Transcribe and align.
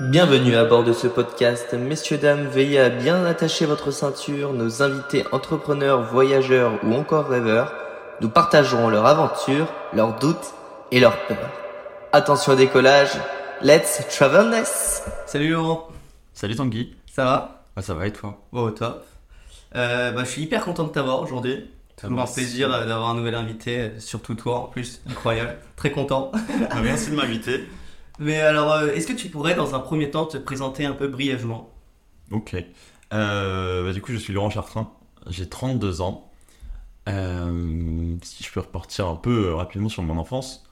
Bienvenue 0.00 0.54
à 0.54 0.64
bord 0.64 0.84
de 0.84 0.92
ce 0.92 1.08
podcast. 1.08 1.74
Messieurs, 1.74 2.18
dames, 2.18 2.46
veillez 2.46 2.78
à 2.78 2.88
bien 2.88 3.24
attacher 3.24 3.66
votre 3.66 3.90
ceinture. 3.90 4.52
Nos 4.52 4.80
invités 4.80 5.24
entrepreneurs, 5.32 6.02
voyageurs 6.02 6.78
ou 6.84 6.94
encore 6.94 7.26
rêveurs 7.26 7.74
nous 8.20 8.28
partageront 8.28 8.90
leurs 8.90 9.06
aventures, 9.06 9.66
leurs 9.92 10.16
doutes 10.20 10.54
et 10.92 11.00
leurs 11.00 11.18
peurs. 11.26 11.50
Attention 12.12 12.52
au 12.52 12.54
décollage. 12.54 13.10
Let's 13.60 14.06
travelness. 14.08 15.02
Salut 15.26 15.50
Laurent. 15.50 15.88
Salut 16.32 16.54
Tanguy. 16.54 16.94
Ça 17.12 17.24
va? 17.24 17.64
Ah, 17.74 17.82
ça 17.82 17.94
va 17.94 18.06
et 18.06 18.12
toi? 18.12 18.40
Bon, 18.52 18.70
top. 18.70 19.04
Euh, 19.74 20.12
bah, 20.12 20.22
je 20.22 20.30
suis 20.30 20.42
hyper 20.42 20.64
content 20.64 20.84
de 20.84 20.90
t'avoir 20.90 21.20
aujourd'hui. 21.22 21.68
Ça 22.00 22.08
me 22.08 22.24
fait 22.24 22.34
plaisir 22.34 22.72
euh, 22.72 22.86
d'avoir 22.86 23.10
un 23.10 23.14
nouvel 23.14 23.34
invité, 23.34 23.90
surtout 23.98 24.36
toi 24.36 24.60
en 24.60 24.66
plus. 24.66 25.00
Incroyable. 25.10 25.56
Très 25.74 25.90
content. 25.90 26.30
Ah, 26.70 26.80
Merci 26.82 27.10
de 27.10 27.16
m'inviter. 27.16 27.68
Mais 28.18 28.40
alors, 28.40 28.72
euh, 28.72 28.92
est-ce 28.92 29.06
que 29.06 29.12
tu 29.12 29.28
pourrais 29.28 29.54
dans 29.54 29.74
un 29.74 29.80
premier 29.80 30.10
temps 30.10 30.26
te 30.26 30.36
présenter 30.38 30.84
un 30.84 30.92
peu 30.94 31.08
brièvement? 31.08 31.70
Ok. 32.30 32.56
Euh, 33.14 33.84
bah, 33.84 33.92
du 33.92 34.02
coup, 34.02 34.12
je 34.12 34.16
suis 34.18 34.32
Laurent 34.32 34.50
Chartrain. 34.50 34.90
J'ai 35.28 35.48
32 35.48 36.00
ans. 36.00 36.30
Euh, 37.08 38.16
si 38.22 38.44
je 38.44 38.52
peux 38.52 38.60
repartir 38.60 39.08
un 39.08 39.16
peu 39.16 39.54
rapidement 39.54 39.88
sur 39.88 40.02
mon 40.02 40.18
enfance, 40.18 40.66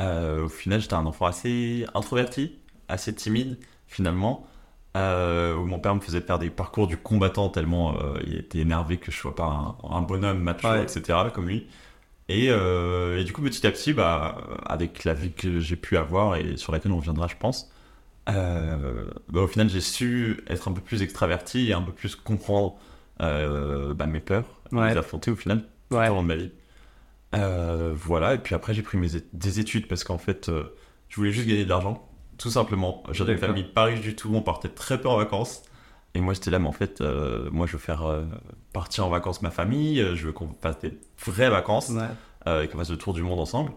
euh, 0.00 0.44
au 0.44 0.48
final, 0.48 0.80
j'étais 0.80 0.94
un 0.94 1.06
enfant 1.06 1.26
assez 1.26 1.86
introverti, 1.94 2.56
assez 2.88 3.14
timide, 3.14 3.58
finalement. 3.86 4.46
où 4.96 5.64
mon 5.66 5.78
père 5.78 5.94
me 5.94 6.00
faisait 6.00 6.20
faire 6.22 6.38
des 6.38 6.50
parcours 6.50 6.86
du 6.86 6.96
combattant 6.96 7.50
tellement 7.50 7.94
il 8.26 8.36
était 8.36 8.60
énervé 8.60 8.96
que 8.98 9.12
je 9.12 9.16
sois 9.18 9.34
pas 9.34 9.44
un, 9.44 9.76
un 9.90 10.02
bonhomme 10.02 10.42
Ouais. 10.64 10.82
etc. 10.82 11.18
comme 11.34 11.48
lui. 11.48 11.66
Et, 12.28 12.50
euh, 12.50 13.18
et 13.20 13.24
du 13.24 13.32
coup, 13.32 13.40
petit 13.42 13.66
à 13.66 13.70
petit, 13.70 13.92
bah, 13.92 14.36
avec 14.66 15.04
la 15.04 15.14
vie 15.14 15.32
que 15.32 15.60
j'ai 15.60 15.76
pu 15.76 15.96
avoir 15.96 16.36
et 16.36 16.56
sur 16.56 16.72
laquelle 16.72 16.92
on 16.92 16.96
reviendra, 16.98 17.28
je 17.28 17.36
pense, 17.38 17.70
euh, 18.28 19.04
bah, 19.28 19.42
au 19.42 19.46
final, 19.46 19.68
j'ai 19.70 19.80
su 19.80 20.40
être 20.48 20.66
un 20.68 20.72
peu 20.72 20.80
plus 20.80 21.02
extraverti 21.02 21.68
et 21.70 21.72
un 21.72 21.82
peu 21.82 21.92
plus 21.92 22.16
comprendre 22.16 22.76
euh, 23.20 23.94
bah, 23.94 24.06
mes 24.06 24.20
peurs, 24.20 24.44
Ouais. 24.72 24.90
les 24.90 24.96
affronter 24.96 25.30
au 25.30 25.36
final 25.36 25.62
tout 25.90 25.96
Ouais. 25.96 26.08
au 26.08 26.14
long 26.14 26.22
de 26.22 26.28
ma 26.28 26.36
vie. 26.36 26.50
Voilà, 27.94 28.34
et 28.34 28.38
puis 28.38 28.54
après, 28.54 28.74
j'ai 28.74 28.82
pris 28.82 28.98
mes 28.98 29.08
des 29.32 29.60
études 29.60 29.86
parce 29.88 30.02
qu'en 30.04 30.18
fait, 30.18 30.50
je 31.08 31.16
voulais 31.16 31.30
juste 31.32 31.46
gagner 31.46 31.64
de 31.64 31.68
l'argent, 31.68 32.08
tout 32.38 32.50
simplement. 32.50 33.02
J'avais 33.12 33.32
une 33.34 33.38
famille 33.38 33.64
pas 33.64 33.84
riche 33.84 34.00
du 34.00 34.16
tout, 34.16 34.30
on 34.34 34.42
partait 34.42 34.68
très 34.68 35.00
peu 35.00 35.08
en 35.08 35.16
vacances. 35.16 35.62
Et 36.14 36.20
moi, 36.20 36.32
j'étais 36.34 36.50
là, 36.50 36.58
mais 36.58 36.66
en 36.68 36.72
fait, 36.72 37.00
moi, 37.52 37.66
je 37.66 37.72
veux 37.72 37.78
faire 37.78 38.04
partir 38.78 39.06
en 39.06 39.10
vacances 39.10 39.42
ma 39.42 39.50
famille, 39.50 40.00
euh, 40.00 40.14
je 40.16 40.26
veux 40.26 40.32
qu'on 40.32 40.48
fasse 40.60 40.78
des 40.80 40.92
vraies 41.24 41.50
vacances 41.50 41.90
Ouais. 41.90 42.02
euh, 42.46 42.62
et 42.62 42.68
qu'on 42.68 42.78
fasse 42.78 42.90
le 42.90 42.96
tour 42.98 43.14
du 43.14 43.22
monde 43.22 43.40
ensemble. 43.40 43.72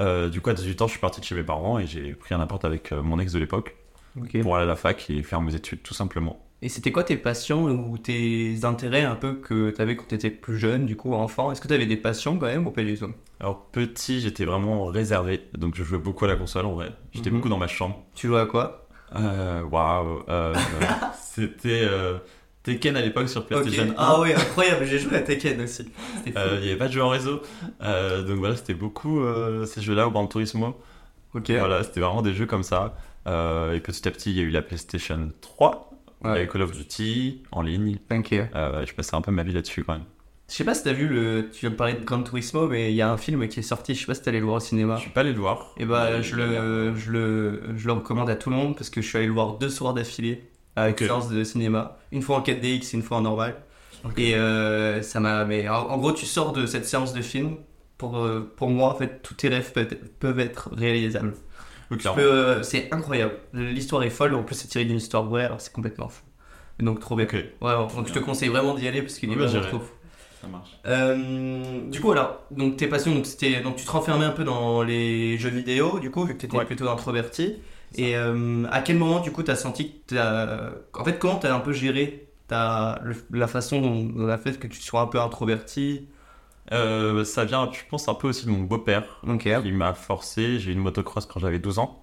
Euh, 0.00 0.28
du 0.28 0.40
coup, 0.40 0.50
à 0.50 0.54
18 0.54 0.82
ans, 0.82 0.86
je 0.86 0.92
suis 0.92 1.00
parti 1.00 1.20
de 1.20 1.24
chez 1.26 1.34
mes 1.34 1.42
parents 1.42 1.78
et 1.78 1.86
j'ai 1.86 2.12
pris 2.14 2.34
un 2.34 2.40
appart 2.40 2.64
avec 2.64 2.92
mon 2.92 3.18
ex 3.18 3.32
de 3.32 3.38
l'époque 3.38 3.76
pour 4.42 4.56
aller 4.56 4.64
à 4.64 4.68
la 4.68 4.76
fac 4.76 5.08
et 5.10 5.22
faire 5.22 5.40
mes 5.40 5.54
études, 5.54 5.82
tout 5.82 5.94
simplement. 5.94 6.38
Et 6.60 6.68
c'était 6.68 6.90
quoi 6.90 7.04
tes 7.04 7.16
passions 7.16 7.66
ou 7.66 7.98
tes 7.98 8.64
intérêts 8.64 9.04
un 9.04 9.14
peu 9.14 9.34
que 9.34 9.70
tu 9.70 9.80
avais 9.80 9.94
quand 9.94 10.06
tu 10.08 10.14
étais 10.16 10.30
plus 10.30 10.58
jeune, 10.58 10.86
du 10.86 10.96
coup, 10.96 11.14
enfant? 11.14 11.52
Est-ce 11.52 11.60
que 11.60 11.68
tu 11.68 11.74
avais 11.74 11.86
des 11.86 11.96
passions 11.96 12.36
quand 12.36 12.46
même 12.46 12.68
du 12.72 12.98
tout? 12.98 13.12
Alors, 13.38 13.66
petit, 13.66 14.20
j'étais 14.20 14.44
vraiment 14.44 14.86
réservé, 14.86 15.48
donc 15.56 15.76
je 15.76 15.84
jouais 15.84 15.98
beaucoup 16.00 16.24
à 16.24 16.28
la 16.28 16.34
console 16.36 16.66
en 16.66 16.72
vrai. 16.72 16.90
J'étais 17.12 17.30
Mhm. 17.30 17.36
beaucoup 17.36 17.48
dans 17.48 17.58
ma 17.58 17.68
chambre. 17.68 18.02
Tu 18.14 18.26
jouais 18.26 18.40
à 18.40 18.46
quoi? 18.46 18.88
Euh, 19.14 19.62
Waouh, 19.62 20.24
c'était 21.20 21.88
Tekken 22.74 22.96
à 22.96 23.00
l'époque 23.00 23.28
sur 23.28 23.44
PlayStation 23.46 23.84
1. 23.90 23.94
Ah 23.96 24.20
ouais, 24.20 24.34
incroyable, 24.34 24.84
j'ai 24.86 24.98
joué 24.98 25.16
à 25.16 25.20
Tekken 25.20 25.60
aussi. 25.62 25.86
Euh, 26.36 26.56
Il 26.60 26.64
n'y 26.64 26.68
avait 26.70 26.78
pas 26.78 26.88
de 26.88 26.92
jeu 26.92 27.02
en 27.02 27.08
réseau, 27.08 27.40
Euh, 27.82 28.22
donc 28.22 28.38
voilà, 28.38 28.56
c'était 28.56 28.74
beaucoup 28.74 29.20
euh, 29.20 29.64
ces 29.66 29.80
jeux-là 29.80 30.06
au 30.06 30.10
Gran 30.10 30.26
Turismo. 30.26 30.76
ok. 31.34 31.50
Voilà, 31.50 31.82
c'était 31.82 32.00
vraiment 32.00 32.22
des 32.22 32.34
jeux 32.34 32.46
comme 32.46 32.62
ça. 32.62 32.94
Et 33.26 33.80
petit 33.80 34.06
à 34.08 34.10
petit, 34.10 34.30
il 34.30 34.36
y 34.36 34.40
a 34.40 34.44
eu 34.44 34.50
la 34.50 34.62
PlayStation 34.62 35.30
3, 35.40 35.84
Ouais. 36.24 36.30
avec 36.30 36.50
Call 36.50 36.62
of 36.62 36.72
Duty 36.72 37.42
en 37.52 37.62
ligne. 37.62 37.96
Euh, 38.12 38.84
je 38.84 38.92
passais 38.94 39.14
un 39.14 39.20
peu 39.20 39.30
ma 39.30 39.44
vie 39.44 39.52
là-dessus 39.52 39.84
quand 39.84 39.92
même. 39.92 40.02
Je 40.50 40.54
sais 40.56 40.64
pas 40.64 40.74
si 40.74 40.82
t'as 40.82 40.92
vu 40.94 41.06
le. 41.06 41.48
Tu 41.52 41.60
viens 41.60 41.70
de 41.70 41.74
parler 41.76 41.92
de 41.92 42.02
Gran 42.04 42.22
Turismo, 42.22 42.66
mais 42.68 42.90
il 42.90 42.96
y 42.96 43.02
a 43.02 43.12
un 43.12 43.16
film 43.18 43.46
qui 43.48 43.60
est 43.60 43.62
sorti, 43.62 43.94
je 43.94 44.00
sais 44.00 44.06
pas 44.06 44.14
si 44.14 44.22
t'es 44.22 44.30
allé 44.30 44.38
le 44.40 44.46
voir 44.46 44.56
au 44.56 44.60
cinéma. 44.60 44.96
Je 44.96 45.02
suis 45.02 45.10
pas 45.10 45.20
allé 45.20 45.32
le 45.34 45.38
voir. 45.38 45.74
Et 45.76 45.84
bah, 45.84 46.20
je 46.22 46.34
le, 46.36 46.94
je, 46.96 47.10
le, 47.12 47.62
je 47.76 47.86
le 47.86 47.92
recommande 47.92 48.30
à 48.30 48.34
tout 48.34 48.48
le 48.50 48.56
monde 48.56 48.74
parce 48.74 48.88
que 48.90 49.00
je 49.02 49.06
suis 49.06 49.18
allé 49.18 49.26
le 49.28 49.32
voir 49.34 49.58
deux 49.58 49.68
soirs 49.68 49.92
d'affilée 49.94 50.42
avec 50.82 51.00
Ok. 51.00 51.06
séance 51.06 51.28
de 51.28 51.42
cinéma. 51.44 51.96
Une 52.12 52.22
fois 52.22 52.36
en 52.38 52.40
4DX 52.42 52.90
et 52.92 52.94
une 52.96 53.02
fois 53.02 53.18
en 53.18 53.22
normal. 53.22 53.56
Et 54.16 54.34
euh, 54.36 55.02
ça 55.02 55.20
m'a. 55.20 55.44
Mais 55.44 55.68
en, 55.68 55.74
en 55.88 55.98
gros, 55.98 56.12
tu 56.12 56.24
sors 56.26 56.52
de 56.52 56.66
cette 56.66 56.86
séance 56.86 57.12
de 57.12 57.20
film. 57.22 57.56
Pour, 57.98 58.16
euh, 58.18 58.52
pour 58.56 58.68
moi, 58.70 58.90
en 58.90 58.94
fait, 58.94 59.22
tous 59.22 59.34
tes 59.34 59.48
rêves 59.48 59.72
peuvent, 59.72 59.88
peuvent 60.20 60.38
être 60.38 60.70
réalisables. 60.72 61.34
Euh, 62.18 62.62
c'est 62.62 62.92
incroyable. 62.92 63.32
L'histoire 63.52 64.02
est 64.04 64.10
folle. 64.10 64.34
En 64.34 64.42
plus, 64.44 64.54
c'est 64.54 64.68
tiré 64.68 64.84
d'une 64.84 64.98
histoire 64.98 65.24
vraie, 65.24 65.44
alors 65.46 65.60
c'est 65.60 65.72
complètement 65.72 66.08
fou. 66.08 66.22
Donc, 66.78 67.00
trop 67.00 67.16
bien. 67.16 67.26
Ouais, 67.60 67.72
donc 67.74 68.06
je 68.06 68.12
te 68.12 68.18
conseille 68.20 68.50
vraiment 68.50 68.74
d'y 68.74 68.86
aller 68.86 69.02
parce 69.02 69.14
qu'il 69.18 69.32
est 69.32 69.36
Ouais, 69.36 69.46
vraiment 69.46 69.66
trop 69.66 69.78
fou. 69.80 69.92
ça 70.40 70.46
marche. 70.46 70.70
Euh, 70.86 71.80
du 71.90 72.00
coup, 72.00 72.12
alors, 72.12 72.42
donc 72.52 72.76
tes 72.76 72.86
passions, 72.86 73.12
donc, 73.14 73.26
c'était, 73.26 73.60
donc 73.62 73.74
tu 73.76 73.84
te 73.84 73.90
renfermais 73.90 74.26
un 74.26 74.30
peu 74.30 74.44
dans 74.44 74.82
les 74.84 75.36
jeux 75.38 75.48
vidéo, 75.50 75.98
du 75.98 76.10
coup, 76.12 76.24
vu 76.24 76.34
que 76.34 76.40
tu 76.40 76.46
étais 76.46 76.56
Ouais. 76.56 76.64
plutôt 76.66 76.88
introverti. 76.88 77.56
Et 77.94 78.16
euh, 78.16 78.64
à 78.70 78.82
quel 78.82 78.96
moment, 78.96 79.20
du 79.20 79.32
coup, 79.32 79.42
tu 79.42 79.50
as 79.50 79.56
senti 79.56 80.02
que 80.06 80.16
En 80.98 81.04
fait, 81.04 81.18
comment 81.18 81.38
tu 81.38 81.46
as 81.46 81.54
un 81.54 81.60
peu 81.60 81.72
géré 81.72 82.28
le- 82.50 83.14
la 83.32 83.46
façon 83.46 83.80
dont, 83.80 84.04
dont 84.04 84.26
la 84.26 84.38
fait 84.38 84.58
que 84.58 84.66
tu 84.66 84.80
sois 84.80 85.00
un 85.00 85.06
peu 85.06 85.20
introverti? 85.20 86.08
Euh, 86.72 87.24
ça 87.24 87.44
vient, 87.44 87.70
je 87.72 87.80
pense, 87.88 88.08
un 88.08 88.14
peu 88.14 88.28
aussi 88.28 88.44
de 88.46 88.50
mon 88.50 88.60
beau-père 88.60 89.04
Ok, 89.26 89.48
qui 89.62 89.72
m'a 89.72 89.94
forcé. 89.94 90.58
J'ai 90.58 90.70
eu 90.70 90.74
une 90.74 90.80
motocross 90.80 91.26
quand 91.26 91.40
j'avais 91.40 91.58
12 91.58 91.78
ans. 91.78 92.00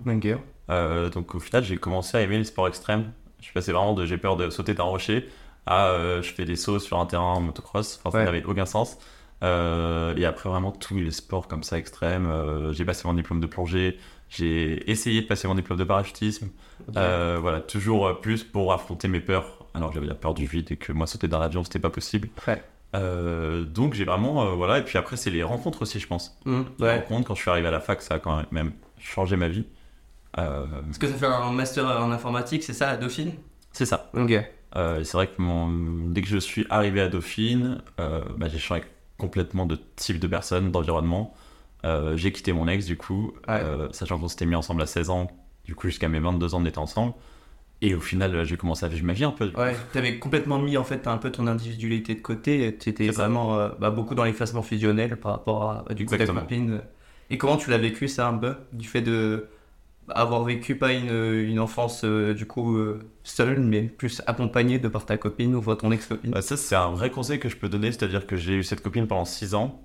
Euh, 0.71 1.09
donc 1.09 1.35
au 1.35 1.39
final, 1.39 1.63
j'ai 1.63 1.77
commencé 1.77 2.17
à 2.17 2.21
aimer 2.21 2.37
les 2.39 2.45
sports 2.45 2.67
extrêmes. 2.67 3.11
Je 3.39 3.45
suis 3.45 3.53
passé 3.53 3.71
vraiment 3.71 3.93
de 3.93 4.05
j'ai 4.05 4.17
peur 4.17 4.37
de 4.37 4.49
sauter 4.49 4.73
d'un 4.73 4.83
rocher 4.83 5.29
à 5.67 5.87
euh, 5.89 6.21
je 6.23 6.33
fais 6.33 6.45
des 6.45 6.55
sauts 6.55 6.79
sur 6.79 6.99
un 6.99 7.05
terrain 7.05 7.33
en 7.33 7.41
motocross. 7.41 7.99
Enfin, 8.03 8.11
ça 8.17 8.23
n'avait 8.23 8.43
aucun 8.43 8.65
sens. 8.65 8.97
Et 9.43 10.25
après, 10.25 10.49
vraiment, 10.49 10.71
tous 10.71 10.95
les 10.97 11.11
sports 11.11 11.47
comme 11.47 11.61
ça 11.63 11.77
extrêmes. 11.77 12.27
j'ai 12.71 12.85
passé 12.85 13.07
mon 13.07 13.13
diplôme 13.13 13.39
de 13.39 13.45
plongée. 13.47 13.97
J'ai 14.29 14.89
essayé 14.89 15.21
de 15.21 15.27
passer 15.27 15.47
mon 15.47 15.55
diplôme 15.55 15.77
de 15.79 15.83
parachutisme. 15.83 16.49
Euh, 16.97 17.37
voilà, 17.39 17.61
toujours 17.61 18.07
euh, 18.07 18.13
plus 18.13 18.43
pour 18.43 18.73
affronter 18.73 19.07
mes 19.07 19.19
peurs. 19.19 19.65
Alors 19.73 19.91
j'avais 19.93 20.07
la 20.07 20.15
peur 20.15 20.33
du 20.33 20.45
vide 20.45 20.71
et 20.71 20.77
que 20.77 20.91
moi 20.91 21.07
sauter 21.07 21.27
d'un 21.27 21.41
avion, 21.41 21.63
c'était 21.63 21.79
pas 21.79 21.89
possible. 21.89 22.29
Ouais. 22.47 22.61
Euh, 22.95 23.63
donc 23.63 23.93
j'ai 23.93 24.05
vraiment, 24.05 24.43
euh, 24.43 24.49
voilà. 24.51 24.79
Et 24.79 24.83
puis 24.83 24.97
après, 24.97 25.15
c'est 25.17 25.29
les 25.29 25.43
rencontres 25.43 25.83
aussi, 25.83 25.99
je 25.99 26.07
pense. 26.07 26.37
Mmh, 26.45 26.61
Les 26.79 26.91
rencontres, 26.91 27.27
quand 27.27 27.35
je 27.35 27.41
suis 27.41 27.51
arrivé 27.51 27.67
à 27.67 27.71
la 27.71 27.79
fac, 27.79 28.01
ça 28.01 28.15
a 28.15 28.19
quand 28.19 28.43
même 28.51 28.71
changé 28.99 29.35
ma 29.35 29.47
vie. 29.47 29.65
Parce 30.33 30.97
que 30.99 31.07
ça 31.07 31.13
fait 31.13 31.25
un 31.27 31.51
master 31.51 31.85
en 31.85 32.11
informatique, 32.11 32.63
c'est 32.63 32.73
ça, 32.73 32.89
à 32.89 32.97
Dauphine? 32.97 33.33
C'est 33.71 33.85
ça. 33.85 34.11
Ok. 34.13 34.33
C'est 34.73 35.13
vrai 35.13 35.27
que 35.27 35.41
mon... 35.41 36.09
dès 36.09 36.21
que 36.21 36.27
je 36.27 36.37
suis 36.37 36.65
arrivé 36.69 36.99
à 36.99 37.07
Dauphine, 37.07 37.81
bah, 37.97 38.47
j'ai 38.47 38.57
changé 38.59 38.83
complètement 39.17 39.65
de 39.65 39.79
type 39.95 40.19
de 40.19 40.27
personne, 40.27 40.71
d'environnement. 40.71 41.33
Euh, 41.85 42.17
j'ai 42.17 42.31
quitté 42.31 42.51
mon 42.51 42.67
ex 42.67 42.85
du 42.85 42.97
coup, 42.97 43.31
Ouais. 43.47 43.61
euh, 43.61 43.87
sachant 43.91 44.17
qu'on 44.19 44.27
s'était 44.27 44.45
mis 44.45 44.55
ensemble 44.55 44.81
à 44.81 44.85
16 44.87 45.09
ans. 45.11 45.27
Du 45.65 45.75
coup, 45.75 45.87
jusqu'à 45.87 46.09
mes 46.09 46.19
22 46.19 46.53
ans, 46.55 46.61
on 46.61 46.65
était 46.65 46.77
ensemble. 46.79 47.13
Et 47.81 47.93
au 47.93 47.99
final, 47.99 48.33
euh, 48.35 48.43
j'ai 48.45 48.57
commencé 48.57 48.85
à 48.85 48.87
vivre 48.89 49.05
ma 49.05 49.13
vie 49.13 49.23
un 49.25 49.31
peu. 49.31 49.51
Ouais, 49.57 49.75
t'avais 49.93 50.17
complètement 50.17 50.57
mis 50.59 50.77
en 50.77 50.83
fait 50.83 51.07
un 51.07 51.17
peu 51.17 51.31
ton 51.31 51.45
individualité 51.47 52.15
de 52.15 52.21
côté. 52.21 52.75
T'étais 52.77 53.09
vraiment 53.09 53.55
euh, 53.59 53.69
bah, 53.79 53.91
beaucoup 53.91 54.15
dans 54.15 54.23
l'effacement 54.23 54.61
fusionnel 54.61 55.17
par 55.17 55.33
rapport 55.33 55.63
à, 55.71 55.85
à 55.89 55.93
du 55.93 56.05
coup, 56.05 56.15
ta 56.17 56.25
copine. 56.25 56.81
Et 57.29 57.37
comment 57.37 57.57
tu 57.57 57.69
l'as 57.69 57.77
vécu 57.77 58.07
ça 58.07 58.27
un 58.27 58.37
peu 58.37 58.55
Du 58.73 58.87
fait 58.87 59.01
de 59.01 59.47
avoir 60.07 60.43
vécu 60.43 60.75
pas 60.77 60.93
une, 60.93 61.11
une 61.11 61.59
enfance 61.59 62.05
du 62.05 62.45
coup 62.45 62.77
seule, 63.23 63.59
mais 63.59 63.81
plus 63.81 64.21
accompagnée 64.27 64.77
de 64.77 64.87
par 64.87 65.05
ta 65.05 65.17
copine 65.17 65.55
ou 65.55 65.61
par 65.61 65.77
ton 65.77 65.91
ex-copine? 65.91 66.29
Bah, 66.31 66.41
ça, 66.43 66.55
c'est 66.57 66.75
un 66.75 66.91
vrai 66.91 67.09
conseil 67.09 67.39
que 67.39 67.49
je 67.49 67.57
peux 67.57 67.69
donner, 67.69 67.91
c'est-à-dire 67.91 68.27
que 68.27 68.35
j'ai 68.37 68.53
eu 68.53 68.63
cette 68.63 68.81
copine 68.83 69.07
pendant 69.07 69.25
6 69.25 69.55
ans. 69.55 69.81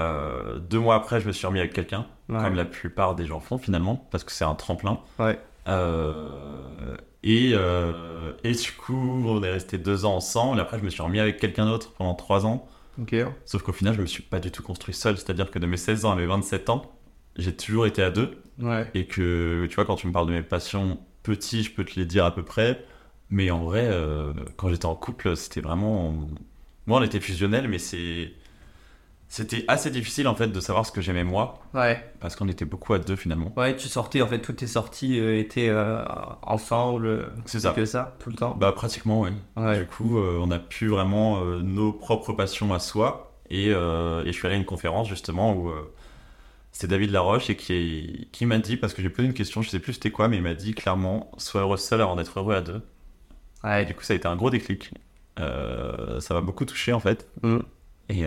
Euh, 0.00 0.58
deux 0.58 0.78
mois 0.80 0.96
après, 0.96 1.20
je 1.20 1.26
me 1.26 1.32
suis 1.32 1.46
remis 1.46 1.60
avec 1.60 1.72
quelqu'un, 1.72 2.06
Ouais. 2.28 2.38
comme 2.42 2.54
la 2.54 2.64
plupart 2.64 3.14
des 3.14 3.26
gens 3.26 3.38
font 3.40 3.58
finalement, 3.58 4.08
parce 4.10 4.24
que 4.24 4.32
c'est 4.32 4.44
un 4.44 4.54
tremplin. 4.54 5.00
Ouais. 5.18 5.38
Euh, 5.68 6.96
et, 7.22 7.52
euh, 7.54 8.32
et 8.44 8.52
du 8.52 8.72
coup, 8.72 9.22
on 9.26 9.42
est 9.42 9.50
resté 9.50 9.78
deux 9.78 10.04
ans 10.04 10.16
ensemble. 10.16 10.60
Après, 10.60 10.78
je 10.78 10.84
me 10.84 10.90
suis 10.90 11.02
remis 11.02 11.20
avec 11.20 11.38
quelqu'un 11.38 11.66
d'autre 11.66 11.92
pendant 11.92 12.14
trois 12.14 12.44
ans. 12.46 12.66
Sauf 13.44 13.62
qu'au 13.62 13.72
final, 13.72 13.94
je 13.94 14.00
me 14.00 14.06
suis 14.06 14.22
pas 14.22 14.40
du 14.40 14.50
tout 14.50 14.62
construit 14.62 14.94
seul. 14.94 15.16
C'est-à-dire 15.16 15.50
que 15.50 15.58
de 15.58 15.66
mes 15.66 15.76
16 15.76 16.04
ans 16.04 16.12
à 16.12 16.16
mes 16.16 16.26
27 16.26 16.70
ans, 16.70 16.82
j'ai 17.36 17.54
toujours 17.54 17.86
été 17.86 18.02
à 18.02 18.10
deux. 18.10 18.36
Ouais. 18.60 18.88
Et 18.94 19.06
que, 19.06 19.66
tu 19.68 19.74
vois, 19.74 19.84
quand 19.84 19.96
tu 19.96 20.06
me 20.06 20.12
parles 20.12 20.26
de 20.28 20.32
mes 20.32 20.42
passions 20.42 20.98
petit, 21.22 21.62
je 21.64 21.72
peux 21.72 21.84
te 21.84 21.98
les 21.98 22.06
dire 22.06 22.24
à 22.24 22.34
peu 22.34 22.42
près. 22.44 22.84
Mais 23.30 23.50
en 23.50 23.64
vrai, 23.64 23.90
quand 24.56 24.68
j'étais 24.68 24.86
en 24.86 24.94
couple, 24.94 25.34
c'était 25.36 25.60
vraiment. 25.60 26.12
Moi, 26.86 27.00
on 27.00 27.02
était 27.02 27.20
fusionnels, 27.20 27.66
mais 27.68 27.78
c'est. 27.78 28.32
C'était 29.36 29.64
assez 29.66 29.90
difficile 29.90 30.28
en 30.28 30.36
fait 30.36 30.46
de 30.46 30.60
savoir 30.60 30.86
ce 30.86 30.92
que 30.92 31.00
j'aimais 31.00 31.24
moi, 31.24 31.58
Ouais. 31.74 32.00
parce 32.20 32.36
qu'on 32.36 32.46
était 32.48 32.64
beaucoup 32.64 32.94
à 32.94 33.00
deux 33.00 33.16
finalement. 33.16 33.52
Ouais, 33.56 33.74
tu 33.74 33.88
sortais 33.88 34.22
en 34.22 34.28
fait, 34.28 34.38
toutes 34.40 34.54
tes 34.58 34.68
sorties 34.68 35.18
euh, 35.18 35.36
étaient 35.40 35.68
euh, 35.70 36.04
ensemble. 36.42 37.06
euh, 37.06 37.26
C'est 37.44 37.58
ça. 37.58 37.72
Que 37.72 37.84
ça, 37.84 38.14
tout 38.20 38.30
le 38.30 38.36
temps. 38.36 38.54
Bah 38.54 38.70
pratiquement, 38.70 39.22
oui. 39.22 39.30
Ouais. 39.56 39.80
Du 39.80 39.86
coup, 39.86 40.18
euh, 40.20 40.38
on 40.40 40.52
a 40.52 40.60
pu 40.60 40.86
vraiment 40.86 41.42
euh, 41.42 41.58
nos 41.62 41.92
propres 41.92 42.32
passions 42.32 42.72
à 42.72 42.78
soi. 42.78 43.32
Et, 43.50 43.70
et 43.70 43.72
je 43.72 44.30
suis 44.30 44.46
allé 44.46 44.54
à 44.54 44.58
une 44.58 44.64
conférence 44.64 45.08
justement 45.08 45.52
où 45.56 45.68
c'est 46.70 46.86
David 46.86 47.10
Laroche 47.10 47.50
et 47.50 47.56
qui, 47.56 48.28
qui 48.30 48.46
m'a 48.46 48.58
dit, 48.58 48.76
parce 48.76 48.94
que 48.94 49.02
j'ai 49.02 49.10
posé 49.10 49.26
une 49.26 49.34
question, 49.34 49.62
je 49.62 49.68
sais 49.68 49.80
plus 49.80 49.94
c'était 49.94 50.12
quoi, 50.12 50.28
mais 50.28 50.36
il 50.36 50.42
m'a 50.44 50.54
dit 50.54 50.74
clairement, 50.74 51.30
sois 51.38 51.60
heureux 51.62 51.76
seul 51.76 52.00
avant 52.00 52.14
d'être 52.14 52.38
heureux 52.38 52.54
à 52.54 52.60
deux. 52.60 52.82
Et 53.66 53.84
du 53.84 53.94
coup, 53.94 54.02
ça 54.04 54.12
a 54.12 54.16
été 54.16 54.28
un 54.28 54.36
gros 54.36 54.50
déclic. 54.50 54.92
Ça 55.36 56.34
m'a 56.34 56.40
beaucoup 56.40 56.64
touché 56.64 56.92
en 56.92 57.00
fait. 57.00 57.28
Mm. 57.42 57.58
Et, 58.10 58.24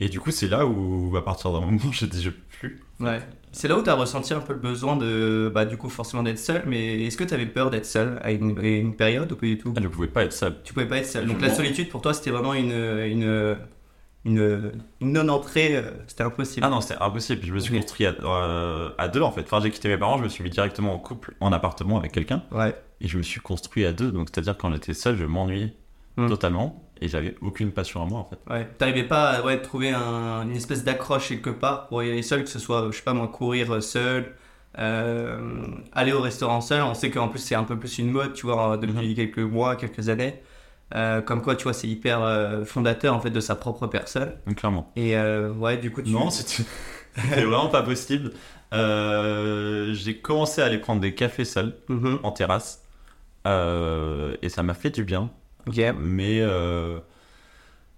et 0.00 0.08
du 0.08 0.20
coup, 0.20 0.30
c'est 0.30 0.48
là 0.48 0.66
où, 0.66 1.16
à 1.16 1.24
partir 1.24 1.52
d'un 1.52 1.60
moment, 1.60 1.78
j'ai 1.92 2.06
peux 2.06 2.32
plus. 2.60 2.80
Ouais. 3.00 3.20
C'est 3.52 3.68
là 3.68 3.78
où 3.78 3.82
tu 3.82 3.90
as 3.90 3.94
ressenti 3.94 4.34
un 4.34 4.40
peu 4.40 4.52
le 4.52 4.58
besoin 4.58 4.96
de, 4.96 5.50
bah, 5.52 5.64
du 5.64 5.76
coup, 5.76 5.88
forcément 5.88 6.22
d'être 6.22 6.38
seul, 6.38 6.62
mais 6.66 7.04
est-ce 7.04 7.16
que 7.16 7.24
tu 7.24 7.34
avais 7.34 7.46
peur 7.46 7.70
d'être 7.70 7.86
seul 7.86 8.18
à 8.22 8.30
une, 8.30 8.94
période 8.94 9.32
ou 9.32 9.36
pas 9.36 9.46
du 9.46 9.58
tout? 9.58 9.72
Ah, 9.76 9.80
je 9.82 9.88
pouvais 9.88 10.08
pas 10.08 10.24
être 10.24 10.32
seul. 10.32 10.56
Tu 10.64 10.74
pouvais 10.74 10.86
pas 10.86 10.98
être 10.98 11.06
seul. 11.06 11.26
Donc 11.26 11.40
la 11.40 11.52
solitude 11.52 11.88
pour 11.88 12.02
toi 12.02 12.12
c'était 12.12 12.30
vraiment 12.30 12.52
une, 12.52 12.72
une, 12.72 13.56
une, 14.24 14.72
une 15.00 15.12
non-entrée, 15.12 15.76
euh, 15.76 15.90
c'était 16.06 16.24
impossible. 16.24 16.66
Ah 16.66 16.70
non, 16.70 16.80
c'était 16.80 17.00
impossible. 17.00 17.42
Je 17.44 17.52
me 17.54 17.58
suis 17.58 17.74
construit 17.74 18.06
à, 18.06 18.14
euh, 18.22 18.90
à 18.98 19.08
deux 19.08 19.22
en 19.22 19.32
fait. 19.32 19.42
Enfin, 19.42 19.60
j'ai 19.60 19.70
quitté 19.70 19.88
mes 19.88 19.96
parents, 19.96 20.18
je 20.18 20.24
me 20.24 20.28
suis 20.28 20.44
mis 20.44 20.50
directement 20.50 20.92
en 20.92 20.98
couple, 20.98 21.34
en 21.40 21.52
appartement 21.52 21.98
avec 21.98 22.12
quelqu'un. 22.12 22.42
Ouais. 22.52 22.74
Et 23.00 23.08
je 23.08 23.16
me 23.16 23.22
suis 23.22 23.40
construit 23.40 23.86
à 23.86 23.92
deux. 23.92 24.12
Donc, 24.12 24.28
c'est-à-dire 24.30 24.58
quand 24.58 24.70
j'étais 24.72 24.94
seul, 24.94 25.16
je 25.16 25.24
m'ennuyais 25.24 25.72
Hmm. 26.18 26.28
totalement. 26.28 26.87
Et 27.00 27.08
j'avais 27.08 27.34
aucune 27.40 27.70
passion 27.72 28.02
à 28.02 28.06
moi 28.06 28.20
en 28.20 28.24
fait. 28.24 28.38
Ouais. 28.52 28.66
T'arrivais 28.78 29.04
pas 29.04 29.30
à 29.30 29.42
ouais, 29.44 29.60
trouver 29.62 29.90
un- 29.90 30.42
une 30.42 30.56
espèce 30.56 30.84
d'accroche 30.84 31.28
quelque 31.28 31.50
part 31.50 31.86
pour 31.88 32.02
y 32.02 32.10
aller 32.10 32.22
seul, 32.22 32.42
que 32.44 32.50
ce 32.50 32.58
soit, 32.58 32.88
je 32.90 32.96
sais 32.96 33.02
pas 33.02 33.12
moi, 33.14 33.28
courir 33.28 33.82
seul, 33.82 34.34
euh, 34.78 35.38
aller 35.92 36.12
au 36.12 36.20
restaurant 36.20 36.60
seul. 36.60 36.82
On 36.82 36.94
sait 36.94 37.10
qu'en 37.10 37.28
plus 37.28 37.38
c'est 37.40 37.54
un 37.54 37.64
peu 37.64 37.78
plus 37.78 37.98
une 37.98 38.10
mode, 38.10 38.32
tu 38.34 38.46
vois, 38.46 38.76
depuis 38.76 39.14
quelques 39.14 39.38
mois, 39.38 39.76
quelques 39.76 40.08
années. 40.08 40.40
Euh, 40.94 41.20
comme 41.20 41.42
quoi, 41.42 41.54
tu 41.54 41.64
vois, 41.64 41.74
c'est 41.74 41.86
hyper 41.88 42.22
euh, 42.22 42.64
fondateur 42.64 43.14
en 43.14 43.20
fait 43.20 43.30
de 43.30 43.40
sa 43.40 43.54
propre 43.54 43.86
personne. 43.86 44.32
Donc, 44.46 44.56
clairement. 44.56 44.90
Et 44.96 45.16
euh, 45.18 45.52
ouais, 45.52 45.76
du 45.76 45.90
coup, 45.90 46.00
tu. 46.02 46.10
Non, 46.10 46.30
c'était 46.30 46.64
vraiment 47.44 47.68
pas 47.68 47.82
possible. 47.82 48.32
Euh, 48.72 49.92
j'ai 49.94 50.16
commencé 50.18 50.62
à 50.62 50.64
aller 50.66 50.78
prendre 50.78 51.00
des 51.00 51.14
cafés 51.14 51.44
seul 51.44 51.76
Mhm. 51.88 52.20
en 52.22 52.32
terrasse. 52.32 52.82
Euh, 53.46 54.34
et 54.42 54.48
ça 54.48 54.62
m'a 54.62 54.74
fait 54.74 54.90
du 54.90 55.04
bien. 55.04 55.30
Ok, 55.68 55.80
Mais, 56.00 56.40
euh, 56.40 56.98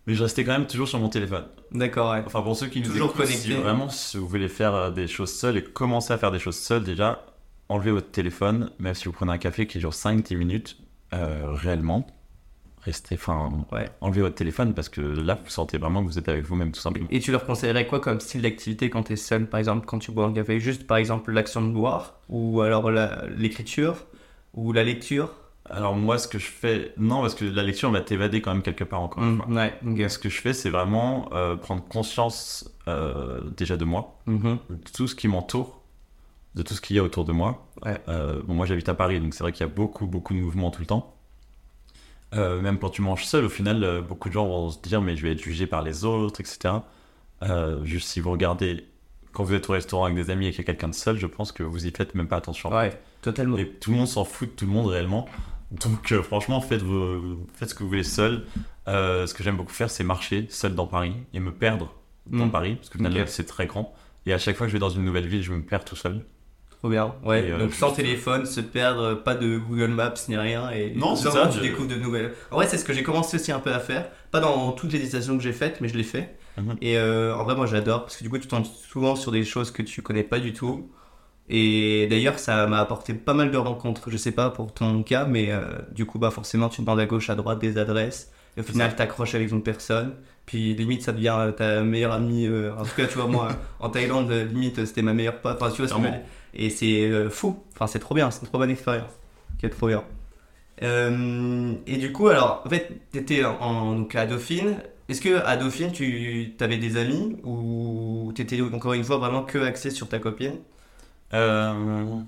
mais 0.07 0.15
je 0.15 0.23
restais 0.23 0.45
quand 0.45 0.53
même 0.53 0.67
toujours 0.67 0.89
sur 0.89 0.99
mon 0.99 1.09
téléphone. 1.09 1.45
d'accord, 1.73 2.13
ouais. 2.13 2.23
Enfin, 2.27 2.43
pour 2.43 2.57
ceux 2.57 2.67
qui 2.67 2.81
nous 2.81 2.87
Toujours 2.89 3.09
écoutent, 3.11 3.23
connecté. 3.23 3.43
si 3.43 3.53
vraiment 3.53 3.89
si 3.89 4.17
vous 4.19 4.27
voulez 4.29 4.49
faire 4.49 4.75
euh, 4.75 4.91
des 4.91 5.07
choses 5.07 5.33
seules 5.33 5.57
et 5.59 5.63
commencer 5.65 6.13
à 6.13 6.19
faire 6.19 6.31
des 6.33 6.39
choses 6.39 6.57
seules, 6.59 6.85
déjà, 6.85 7.25
enlevez 7.69 7.91
votre 7.93 8.11
téléphone, 8.11 8.71
même 8.79 8.95
si 8.95 9.05
vous 9.07 9.13
prenez 9.13 9.33
un 9.33 9.39
café 9.39 9.67
qui 9.67 9.79
dure 9.79 9.93
5-10 9.93 10.37
minutes, 10.37 10.77
euh, 11.13 11.53
réellement, 11.53 12.07
restez, 12.83 13.15
enfin, 13.17 13.51
Ouais. 13.73 13.89
enlevez 14.01 14.23
votre 14.23 14.35
téléphone 14.37 14.75
parce 14.75 14.89
que 14.89 15.01
là, 15.01 15.39
vous 15.45 15.51
sentez 15.51 15.77
vraiment 15.79 16.03
que 16.03 16.07
vous 16.09 16.19
êtes 16.19 16.29
avec 16.29 16.45
vous-même, 16.45 16.73
tout 16.73 16.81
simplement. 16.81 17.07
Et 17.11 17.21
tu 17.21 17.31
leur 17.31 17.45
conseillerais 17.45 17.87
quoi 17.87 18.01
comme 18.01 18.21
style 18.21 18.43
d'activité 18.43 18.89
quand 18.91 19.03
tu 19.05 19.13
es 19.13 19.17
seul, 19.17 19.47
par 19.49 19.59
exemple, 19.61 19.87
quand 19.87 19.99
tu 19.99 20.11
bois 20.13 20.25
un 20.27 20.33
café? 20.33 20.59
Juste, 20.61 20.87
par 20.87 20.97
exemple, 20.97 21.31
l'action 21.31 21.61
de 21.63 21.71
boire 21.73 22.15
Ou 22.29 22.63
alors 22.63 22.91
l'écriture 23.37 24.07
Ou 24.55 24.73
la 24.73 24.83
lecture? 24.83 25.31
Alors, 25.73 25.95
moi, 25.95 26.19
ce 26.19 26.27
que 26.29 26.39
je 26.39 26.47
fais, 26.47 26.93
non, 26.97 27.21
parce 27.23 27.35
que 27.35 27.45
la 27.45 27.63
lecture 27.63 27.91
va 27.91 28.01
t'évader 28.01 28.41
quand 28.43 28.53
même 28.53 28.63
quelque 28.63 28.85
part 28.85 29.01
encore 29.01 29.23
une 29.23 29.37
Mm. 29.49 29.57
Ouais. 29.97 30.09
Ce 30.09 30.19
que 30.19 30.29
je 30.29 30.41
fais, 30.41 30.53
c'est 30.53 30.71
vraiment 30.71 31.29
euh, 31.33 31.57
prendre 31.57 31.83
conscience 31.87 32.69
euh, 32.89 33.41
déjà 33.57 33.77
de 33.77 33.85
moi, 33.85 34.19
Mhm. 34.27 34.59
de 34.69 34.91
tout 34.95 35.07
ce 35.07 35.15
qui 35.15 35.29
m'entoure, 35.29 35.81
de 36.55 36.63
tout 36.63 36.75
ce 36.75 36.81
qu'il 36.81 36.97
y 36.97 36.99
a 36.99 37.03
autour 37.03 37.25
de 37.25 37.33
moi. 37.33 37.67
Ouais. 37.85 37.99
Euh, 38.09 38.43
bon, 38.45 38.55
moi 38.55 38.67
j'habite 38.67 38.89
à 38.89 38.95
Paris, 38.95 39.21
donc 39.21 39.33
c'est 39.35 39.43
vrai 39.45 39.53
qu'il 39.53 39.61
y 39.67 39.71
a 39.71 39.73
beaucoup, 39.73 40.07
beaucoup 40.07 40.35
de 40.35 40.41
mouvements 40.41 40.71
tout 40.71 40.81
le 40.81 40.87
temps. 40.87 41.15
Même 42.33 42.79
quand 42.79 42.91
tu 42.91 43.03
manges 43.03 43.25
seul, 43.25 43.45
au 43.45 43.49
final, 43.49 44.03
beaucoup 44.09 44.29
de 44.29 44.35
gens 44.35 44.47
vont 44.47 44.71
se 44.71 44.79
dire 44.81 45.01
mais 45.01 45.17
je 45.17 45.23
vais 45.23 45.33
être 45.33 45.41
jugé 45.43 45.67
par 45.67 45.83
les 45.83 46.05
autres, 46.05 46.41
etc. 46.41 46.75
Juste 47.83 48.09
si 48.09 48.21
vous 48.21 48.31
regardez, 48.31 48.87
quand 49.33 49.43
vous 49.45 49.55
êtes 49.55 49.69
au 49.69 49.73
restaurant 49.73 50.05
avec 50.05 50.17
des 50.17 50.31
amis 50.31 50.47
et 50.47 50.51
qu'il 50.51 50.59
y 50.59 50.63
a 50.63 50.65
quelqu'un 50.65 50.89
de 50.89 50.95
seul, 50.95 51.17
je 51.17 51.27
pense 51.27 51.51
que 51.53 51.63
vous 51.65 51.87
y 51.87 51.91
faites 51.91 52.15
même 52.15 52.29
pas 52.29 52.37
attention. 52.37 52.71
Ouais, 52.73 52.97
totalement. 53.23 53.59
Et 53.59 53.69
tout 53.69 53.91
le 53.91 53.97
monde 53.97 54.07
s'en 54.07 54.25
fout 54.25 54.49
de 54.49 54.55
tout 54.55 54.65
le 54.67 54.71
monde 54.73 54.87
réellement. 54.87 55.27
Donc 55.71 56.11
euh, 56.13 56.23
franchement, 56.23 56.61
faites, 56.61 56.83
vos- 56.83 57.47
faites 57.55 57.71
ce 57.71 57.75
que 57.75 57.83
vous 57.83 57.89
voulez 57.89 58.03
seul. 58.03 58.45
Euh, 58.89 59.27
ce 59.27 59.35
que 59.35 59.43
j'aime 59.45 59.57
beaucoup 59.57 59.73
faire, 59.73 59.91
c'est 59.91 60.05
marcher 60.05 60.47
seul 60.51 60.75
dans 60.75 60.87
Paris 60.87 61.15
et 61.33 61.41
me 61.41 61.53
perdre 61.53 61.95
dans 62.27 62.47
Mm. 62.47 62.51
Paris, 62.51 62.75
parce 62.77 62.89
que 62.89 62.99
finalement, 62.99 63.25
c'est 63.27 63.47
très 63.47 63.67
grand. 63.67 63.95
Et 64.27 64.33
à 64.33 64.39
chaque 64.39 64.57
fois 64.57 64.67
que 64.67 64.71
je 64.71 64.75
vais 64.77 64.81
dans 64.81 64.91
une 64.91 65.05
nouvelle 65.05 65.27
ville, 65.27 65.43
je 65.43 65.53
me 65.53 65.63
perds 65.63 65.85
tout 65.85 65.97
seul. 65.97 66.25
Trop 66.79 66.89
bien. 66.89 67.15
Ouais, 67.25 67.47
Et, 67.47 67.51
euh, 67.53 67.59
donc 67.59 67.73
sans 67.75 67.93
téléphone, 67.93 68.47
se 68.47 68.61
perdre, 68.61 69.15
pas 69.15 69.35
de 69.35 69.59
Google 69.59 69.89
Maps 69.91 70.15
ni 70.29 70.37
rien. 70.37 70.71
Et 70.71 70.95
Non, 70.95 71.15
c'est 71.15 71.31
ça, 71.31 71.47
Tu 71.49 71.59
je- 71.59 71.63
découvres 71.63 71.89
de 71.89 71.95
nouvelles. 71.97 72.33
En 72.51 72.57
vrai, 72.57 72.67
c'est 72.67 72.79
ce 72.79 72.85
que 72.85 72.93
j'ai 72.93 73.03
commencé 73.03 73.37
aussi 73.37 73.53
un 73.53 73.61
peu 73.61 73.73
à 73.73 73.79
faire. 73.81 74.09
Pas 74.31 74.41
dans 74.41 74.73
toutes 74.73 74.93
les 74.93 74.99
destinations 74.99 75.37
que 75.37 75.43
j'ai 75.43 75.53
faites, 75.53 75.81
mais 75.81 75.89
je 75.89 75.97
l'ai 75.97 76.03
fait. 76.05 76.37
Mhm. 76.57 76.77
Et 76.81 76.99
en 76.99 77.45
vrai, 77.45 77.55
moi 77.55 77.67
j'adore 77.67 78.03
parce 78.03 78.17
que 78.17 78.23
du 78.25 78.31
coup, 78.31 78.39
tu 78.39 78.49
tombes 78.49 78.65
souvent 78.65 79.15
sur 79.15 79.31
des 79.31 79.45
choses 79.45 79.71
que 79.71 79.83
tu 79.83 80.03
connais 80.03 80.25
pas 80.25 80.41
du 80.41 80.53
tout. 80.53 80.91
Et 81.53 82.07
d'ailleurs, 82.09 82.39
ça 82.39 82.67
m'a 82.69 82.79
apporté 82.79 83.13
pas 83.13 83.35
mal 83.35 83.51
de 83.51 83.57
rencontres. 83.59 84.09
Je 84.11 84.17
sais 84.17 84.31
pas 84.33 84.51
pour 84.51 84.73
ton 84.73 85.03
cas, 85.03 85.25
mais 85.25 85.51
euh, 85.51 85.63
du 85.93 86.07
coup, 86.07 86.19
bah 86.21 86.31
forcément, 86.31 86.69
tu 86.69 86.81
demandes 86.83 87.01
à 87.01 87.07
gauche, 87.07 87.29
à 87.29 87.35
droite 87.35 87.59
des 87.59 87.77
adresses. 87.77 88.31
Et 88.57 88.61
au 88.61 88.63
final, 88.65 88.95
t'accroches 88.97 89.35
avec 89.35 89.51
une 89.51 89.63
personne. 89.63 90.15
Puis 90.47 90.75
limite, 90.75 91.03
ça 91.03 91.13
devient 91.13 91.35
euh, 91.39 91.53
ta 91.53 91.83
meilleure 91.83 92.13
amie. 92.13 92.47
euh, 92.47 92.73
en 92.77 92.85
tout 92.85 92.95
cas, 92.97 93.07
tu 93.07 93.15
vois, 93.19 93.27
moi, 93.27 93.49
en 93.81 93.91
Thaïlande, 93.91 94.31
limite, 94.31 94.85
c'était 94.87 95.03
ma 95.03 95.13
meilleure 95.13 95.41
pote. 95.41 95.57
Enfin, 95.61 95.71
tu 95.73 95.83
vois, 95.83 95.91
dire. 96.01 96.21
et 96.55 96.71
c'est 96.71 97.03
euh, 97.11 97.29
fou. 97.31 97.59
Enfin, 97.75 97.87
c'est 97.89 97.99
trop 97.99 98.15
bien. 98.15 98.31
C'est 98.31 98.43
une 98.43 98.47
trop 98.49 98.59
bonne 98.59 98.71
expérience. 98.71 99.11
Ok, 99.63 99.71
trop 99.71 99.89
bien. 99.89 100.05
Et 101.87 101.97
du 101.97 102.13
coup, 102.13 102.29
alors, 102.29 102.63
en 102.65 102.69
fait, 102.71 102.91
t'étais 103.13 103.45
en, 103.45 103.57
en- 103.61 103.95
donc 103.97 104.15
à 104.15 104.27
Dauphine. 104.27 104.77
Est-ce 105.09 105.21
que 105.21 105.45
à 105.45 105.57
Dauphine, 105.57 105.91
tu 105.93 106.55
avais 106.61 106.79
des 106.79 106.97
amis 106.97 107.37
ou 107.45 108.33
t'étais 108.35 108.61
encore 108.61 108.93
une 108.93 109.03
fois 109.05 109.19
vraiment 109.19 109.43
que 109.43 109.59
axé 109.59 109.91
sur 109.91 110.09
ta 110.09 110.19
copine? 110.21 110.55
Euh, 111.35 112.21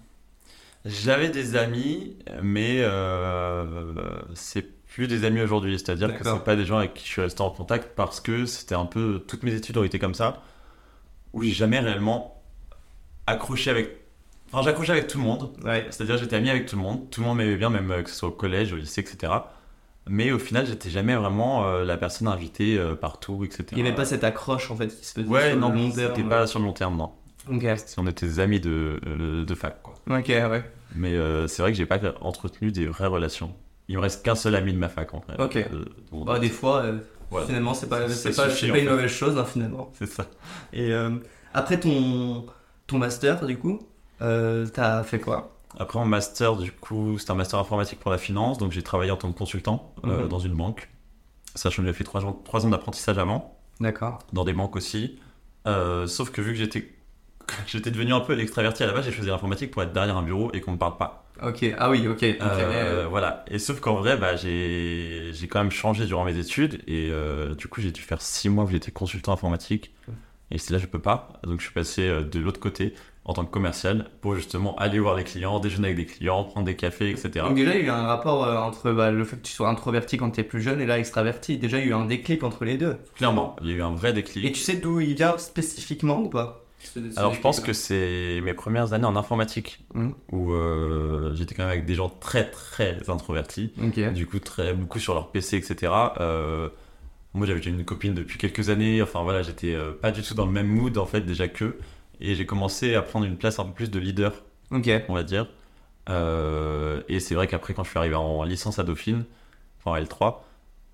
J'avais 0.84 1.28
des 1.28 1.56
amis, 1.56 2.16
mais 2.42 2.78
euh, 2.80 3.92
c'est 4.34 4.62
plus 4.86 5.06
des 5.06 5.24
amis 5.24 5.40
aujourd'hui. 5.40 5.78
C'est-à-dire 5.78 6.16
que 6.16 6.24
c'est 6.24 6.44
pas 6.44 6.56
des 6.56 6.64
gens 6.64 6.78
avec 6.78 6.94
qui 6.94 7.04
je 7.06 7.10
suis 7.10 7.22
resté 7.22 7.40
en 7.42 7.50
contact 7.50 7.94
parce 7.94 8.20
que 8.20 8.46
c'était 8.46 8.74
un 8.74 8.86
peu. 8.86 9.22
Toutes 9.26 9.42
mes 9.42 9.54
études 9.54 9.76
ont 9.78 9.84
été 9.84 9.98
comme 9.98 10.14
ça, 10.14 10.42
où 11.32 11.42
j'ai 11.42 11.50
jamais 11.52 11.78
réellement 11.80 12.42
accroché 13.26 13.70
avec. 13.70 13.96
Enfin, 14.52 14.62
j'accrochais 14.64 14.92
avec 14.92 15.06
tout 15.06 15.18
le 15.18 15.24
monde. 15.24 15.50
Ouais. 15.64 15.86
C'est-à-dire 15.90 16.18
j'étais 16.18 16.36
ami 16.36 16.50
avec 16.50 16.66
tout 16.66 16.76
le 16.76 16.82
monde. 16.82 17.08
Tout 17.10 17.20
le 17.22 17.26
monde 17.26 17.38
m'aimait 17.38 17.56
bien, 17.56 17.70
même 17.70 17.90
euh, 17.90 18.02
que 18.02 18.10
ce 18.10 18.16
soit 18.16 18.28
au 18.28 18.32
collège, 18.32 18.72
au 18.72 18.76
lycée, 18.76 19.00
etc. 19.00 19.32
Mais 20.08 20.32
au 20.32 20.38
final, 20.38 20.66
j'étais 20.66 20.90
jamais 20.90 21.14
vraiment 21.14 21.64
euh, 21.64 21.84
la 21.84 21.96
personne 21.96 22.26
invitée 22.28 22.76
euh, 22.76 22.94
partout, 22.96 23.44
etc. 23.44 23.64
Il 23.72 23.76
n'y 23.76 23.82
avait 23.88 23.94
pas 23.94 24.04
cette 24.04 24.24
accroche 24.24 24.70
en 24.70 24.76
fait 24.76 24.88
qui 24.88 25.06
se 25.06 25.12
faisait 25.14 25.28
Ouais, 25.28 25.50
sur 25.52 25.60
non, 25.60 25.70
le 25.70 25.76
long 25.76 25.90
terme. 25.92 26.28
pas 26.28 26.46
sur 26.48 26.58
le 26.58 26.64
long 26.66 26.72
terme, 26.72 26.96
non. 26.96 27.12
Ok, 27.50 27.66
Si 27.86 27.98
on 27.98 28.06
était 28.06 28.26
des 28.26 28.40
amis 28.40 28.60
de, 28.60 29.00
de 29.46 29.54
fac, 29.54 29.82
quoi. 29.82 29.94
ok, 30.08 30.28
ouais. 30.28 30.64
Mais 30.94 31.14
euh, 31.14 31.48
c'est 31.48 31.62
vrai 31.62 31.72
que 31.72 31.78
j'ai 31.78 31.86
pas 31.86 31.98
entretenu 32.20 32.70
des 32.70 32.86
vraies 32.86 33.06
relations. 33.06 33.54
Il 33.88 33.96
me 33.96 34.00
reste 34.02 34.24
qu'un 34.24 34.34
seul 34.34 34.54
ami 34.54 34.72
de 34.72 34.78
ma 34.78 34.88
fac, 34.88 35.12
en 35.14 35.20
fait. 35.22 35.40
Ok. 35.42 35.56
Euh, 35.56 35.84
mon- 36.12 36.24
Bah, 36.24 36.38
des 36.38 36.48
fois, 36.50 36.82
euh, 36.82 36.98
Voilà. 37.30 37.46
finalement, 37.46 37.74
c'est 37.74 37.88
pas, 37.88 38.08
c'est 38.08 38.34
pas, 38.36 38.48
suffit, 38.50 38.68
une 38.68 38.74
fait. 38.74 38.84
mauvaise 38.84 39.10
chose 39.10 39.36
hein, 39.38 39.44
finalement. 39.44 39.90
C'est 39.94 40.06
ça. 40.06 40.26
Et 40.72 40.92
après 41.54 41.80
ton, 41.80 42.46
ton 42.86 42.98
master, 42.98 43.44
du 43.46 43.58
coup, 43.58 43.80
t'as 44.18 45.02
fait 45.02 45.18
quoi? 45.18 45.58
Après, 45.78 45.98
en 45.98 46.04
master, 46.04 46.56
du 46.56 46.70
coup, 46.70 47.18
c'était 47.18 47.30
un 47.32 47.34
master 47.36 47.58
informatique 47.58 47.98
pour 47.98 48.10
la 48.10 48.18
finance, 48.18 48.58
donc 48.58 48.72
j'ai 48.72 48.82
travaillé 48.82 49.10
en 49.10 49.16
tant 49.16 49.32
que 49.32 49.38
consultant 49.38 49.94
Mhm. 50.04 50.28
dans 50.28 50.38
une 50.38 50.52
banque. 50.54 50.90
Sachant 51.54 51.82
que 51.82 51.88
j'ai 51.88 51.94
fait 51.94 52.04
trois 52.04 52.24
ans, 52.24 52.32
trois 52.44 52.64
ans 52.66 52.70
d'apprentissage 52.70 53.18
avant, 53.18 53.58
D'accord. 53.80 54.18
dans 54.32 54.44
des 54.44 54.52
banques 54.52 54.76
aussi. 54.76 55.18
Sauf 55.66 56.30
que 56.30 56.40
vu 56.42 56.52
que 56.52 56.58
j'étais 56.58 56.92
j'étais 57.66 57.90
devenu 57.90 58.12
un 58.12 58.20
peu 58.20 58.34
l'extraverti 58.34 58.82
à 58.82 58.86
la 58.86 58.92
base, 58.92 59.04
j'ai 59.04 59.12
choisi 59.12 59.28
l'informatique 59.30 59.70
pour 59.70 59.82
être 59.82 59.92
derrière 59.92 60.16
un 60.16 60.22
bureau 60.22 60.50
et 60.52 60.60
qu'on 60.60 60.72
ne 60.72 60.76
parle 60.76 60.96
pas. 60.96 61.24
Ok, 61.42 61.64
ah 61.76 61.90
oui, 61.90 62.06
ok. 62.06 62.20
donc, 62.20 62.40
Euh, 62.40 63.06
voilà. 63.08 63.44
Et 63.48 63.58
sauf 63.58 63.80
qu'en 63.80 63.94
vrai, 63.94 64.16
bah, 64.16 64.36
j'ai 64.36 65.32
quand 65.50 65.60
même 65.60 65.72
changé 65.72 66.06
durant 66.06 66.24
mes 66.24 66.38
études 66.38 66.82
et 66.86 67.08
euh, 67.10 67.54
du 67.54 67.66
coup, 67.68 67.80
j'ai 67.80 67.90
dû 67.90 68.00
faire 68.00 68.20
six 68.20 68.48
mois 68.48 68.64
où 68.64 68.68
j'étais 68.68 68.92
consultant 68.92 69.32
informatique. 69.32 69.92
Et 70.50 70.58
c'est 70.58 70.72
là, 70.72 70.78
je 70.78 70.86
peux 70.86 70.98
pas. 70.98 71.40
Donc, 71.44 71.60
je 71.60 71.64
suis 71.64 71.74
passé 71.74 72.06
euh, 72.06 72.22
de 72.22 72.38
l'autre 72.38 72.60
côté 72.60 72.94
en 73.24 73.34
tant 73.34 73.44
que 73.44 73.50
commercial 73.50 74.08
pour 74.20 74.34
justement 74.34 74.76
aller 74.76 74.98
voir 74.98 75.14
les 75.14 75.24
clients, 75.24 75.60
déjeuner 75.60 75.88
avec 75.88 75.96
des 75.96 76.06
clients, 76.06 76.44
prendre 76.44 76.66
des 76.66 76.76
cafés, 76.76 77.10
etc. 77.10 77.30
Donc 77.46 77.54
déjà, 77.54 77.74
il 77.74 77.80
y 77.80 77.84
a 77.84 77.86
eu 77.86 77.90
un 77.90 78.06
rapport 78.06 78.44
euh, 78.44 78.56
entre 78.56 78.92
bah, 78.92 79.10
le 79.10 79.24
fait 79.24 79.36
que 79.36 79.42
tu 79.42 79.52
sois 79.52 79.68
introverti 79.68 80.16
quand 80.16 80.30
tu 80.30 80.40
es 80.40 80.44
plus 80.44 80.60
jeune 80.60 80.80
et 80.80 80.86
là 80.86 80.98
extraverti. 80.98 81.56
Déjà, 81.56 81.78
il 81.78 81.84
y 81.84 81.86
a 81.88 81.90
eu 81.90 81.94
un 81.94 82.04
déclic 82.04 82.42
entre 82.42 82.64
les 82.64 82.76
deux. 82.76 82.96
Clairement, 83.14 83.56
il 83.62 83.70
y 83.70 83.72
a 83.72 83.76
eu 83.76 83.82
un 83.82 83.94
vrai 83.94 84.12
déclic. 84.12 84.44
Et 84.44 84.52
tu 84.52 84.60
sais 84.60 84.76
d'où 84.76 85.00
il 85.00 85.14
vient 85.14 85.38
spécifiquement 85.38 86.20
ou 86.20 86.28
pas? 86.28 86.61
Alors, 87.16 87.32
je 87.34 87.40
pense 87.40 87.60
que 87.60 87.72
c'est 87.72 88.40
mes 88.42 88.54
premières 88.54 88.92
années 88.92 89.06
en 89.06 89.16
informatique 89.16 89.84
Mhm. 89.94 90.14
où 90.32 90.52
euh, 90.52 91.34
j'étais 91.34 91.54
quand 91.54 91.62
même 91.62 91.72
avec 91.72 91.84
des 91.86 91.94
gens 91.94 92.08
très 92.08 92.50
très 92.50 93.08
introvertis. 93.08 93.72
Du 94.12 94.26
coup 94.26 94.38
très 94.38 94.74
beaucoup 94.74 94.98
sur 94.98 95.14
leur 95.14 95.30
PC 95.30 95.56
etc 95.56 95.92
Euh, 96.20 96.68
moi 97.34 97.46
j'avais 97.46 97.60
déjà 97.60 97.70
une 97.70 97.84
copine 97.84 98.14
depuis 98.14 98.38
quelques 98.38 98.68
années. 98.68 99.00
Enfin 99.02 99.22
voilà 99.22 99.42
j'étais 99.42 99.74
euh, 99.74 99.92
pas 99.92 100.10
du 100.10 100.22
tout 100.22 100.34
dans 100.34 100.46
le 100.46 100.52
même 100.52 100.66
mood 100.68 100.96
en 100.98 101.06
fait 101.06 101.20
déjà 101.22 101.48
que 101.48 101.76
et 102.20 102.34
j'ai 102.34 102.46
commencé 102.46 102.94
à 102.94 103.02
prendre 103.02 103.24
une 103.26 103.36
place 103.36 103.58
un 103.58 103.64
peu 103.64 103.72
plus 103.72 103.90
de 103.90 103.98
leader 103.98 104.32
on 105.08 105.14
va 105.14 105.22
dire. 105.22 105.46
Euh, 106.08 107.02
et 107.08 107.20
c'est 107.20 107.34
vrai 107.34 107.46
qu'après 107.46 107.74
quand 107.74 107.84
je 107.84 107.90
suis 107.90 107.98
arrivé 107.98 108.14
en 108.16 108.42
licence 108.42 108.78
à 108.78 108.82
Dauphine 108.84 109.24
enfin 109.78 109.92
en 109.92 110.02
L3 110.02 110.36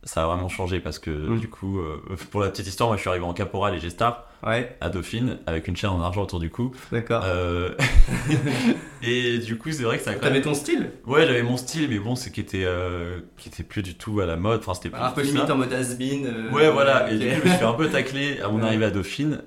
ça 0.04 0.22
a 0.22 0.26
vraiment 0.26 0.48
changé 0.48 0.80
parce 0.80 0.98
que 0.98 1.10
Mm. 1.10 1.38
du 1.40 1.48
coup, 1.48 1.80
euh, 1.80 2.00
pour 2.30 2.40
la 2.40 2.48
petite 2.50 2.66
histoire, 2.66 2.88
moi 2.88 2.96
je 2.96 3.00
suis 3.02 3.10
arrivé 3.10 3.24
en 3.24 3.34
caporal 3.34 3.74
et 3.74 3.78
G-Star 3.80 4.24
Ouais, 4.46 4.76
à 4.80 4.88
Dauphine 4.88 5.38
avec 5.46 5.66
une 5.66 5.76
chaîne 5.76 5.90
en 5.90 6.00
argent 6.00 6.22
autour 6.22 6.38
du 6.38 6.48
cou. 6.48 6.70
d'accord. 6.92 7.22
Euh, 7.26 7.70
et 9.02 9.38
du 9.38 9.58
coup, 9.58 9.70
c'est 9.72 9.82
vrai 9.82 9.98
que 9.98 10.04
ça 10.04 10.10
a 10.10 10.14
quand 10.14 10.20
T'avais 10.20 10.34
même... 10.34 10.42
ton 10.42 10.54
style? 10.54 10.92
Ouais, 11.06 11.26
j'avais 11.26 11.42
mon 11.42 11.56
style, 11.56 11.88
mais 11.88 11.98
bon, 11.98 12.14
c'est 12.14 12.30
qui 12.30 12.40
était, 12.40 12.64
euh, 12.64 13.20
qui 13.36 13.48
était 13.48 13.62
plus 13.64 13.82
du 13.82 13.94
tout 13.96 14.20
à 14.20 14.26
la 14.26 14.36
mode. 14.36 14.60
Enfin, 14.60 14.74
c'était 14.74 14.90
plus 14.90 15.00
Un 15.00 15.10
peu 15.10 15.22
limite 15.22 15.50
en 15.50 15.56
mode 15.56 15.72
has-been. 15.72 16.26
euh, 16.26 16.50
Ouais, 16.52 16.70
voilà. 16.70 17.10
Et 17.10 17.16
ok. 17.16 17.20
du 17.20 17.28
coup, 17.40 17.40
je 17.46 17.50
me 17.50 17.56
suis 17.56 17.64
un 17.64 17.72
peu 17.72 17.88
taclé 17.88 18.40
à 18.40 18.48
mon 18.48 18.62
arrivée 18.62 18.84
à 18.84 18.90
Dauphine. 18.90 19.42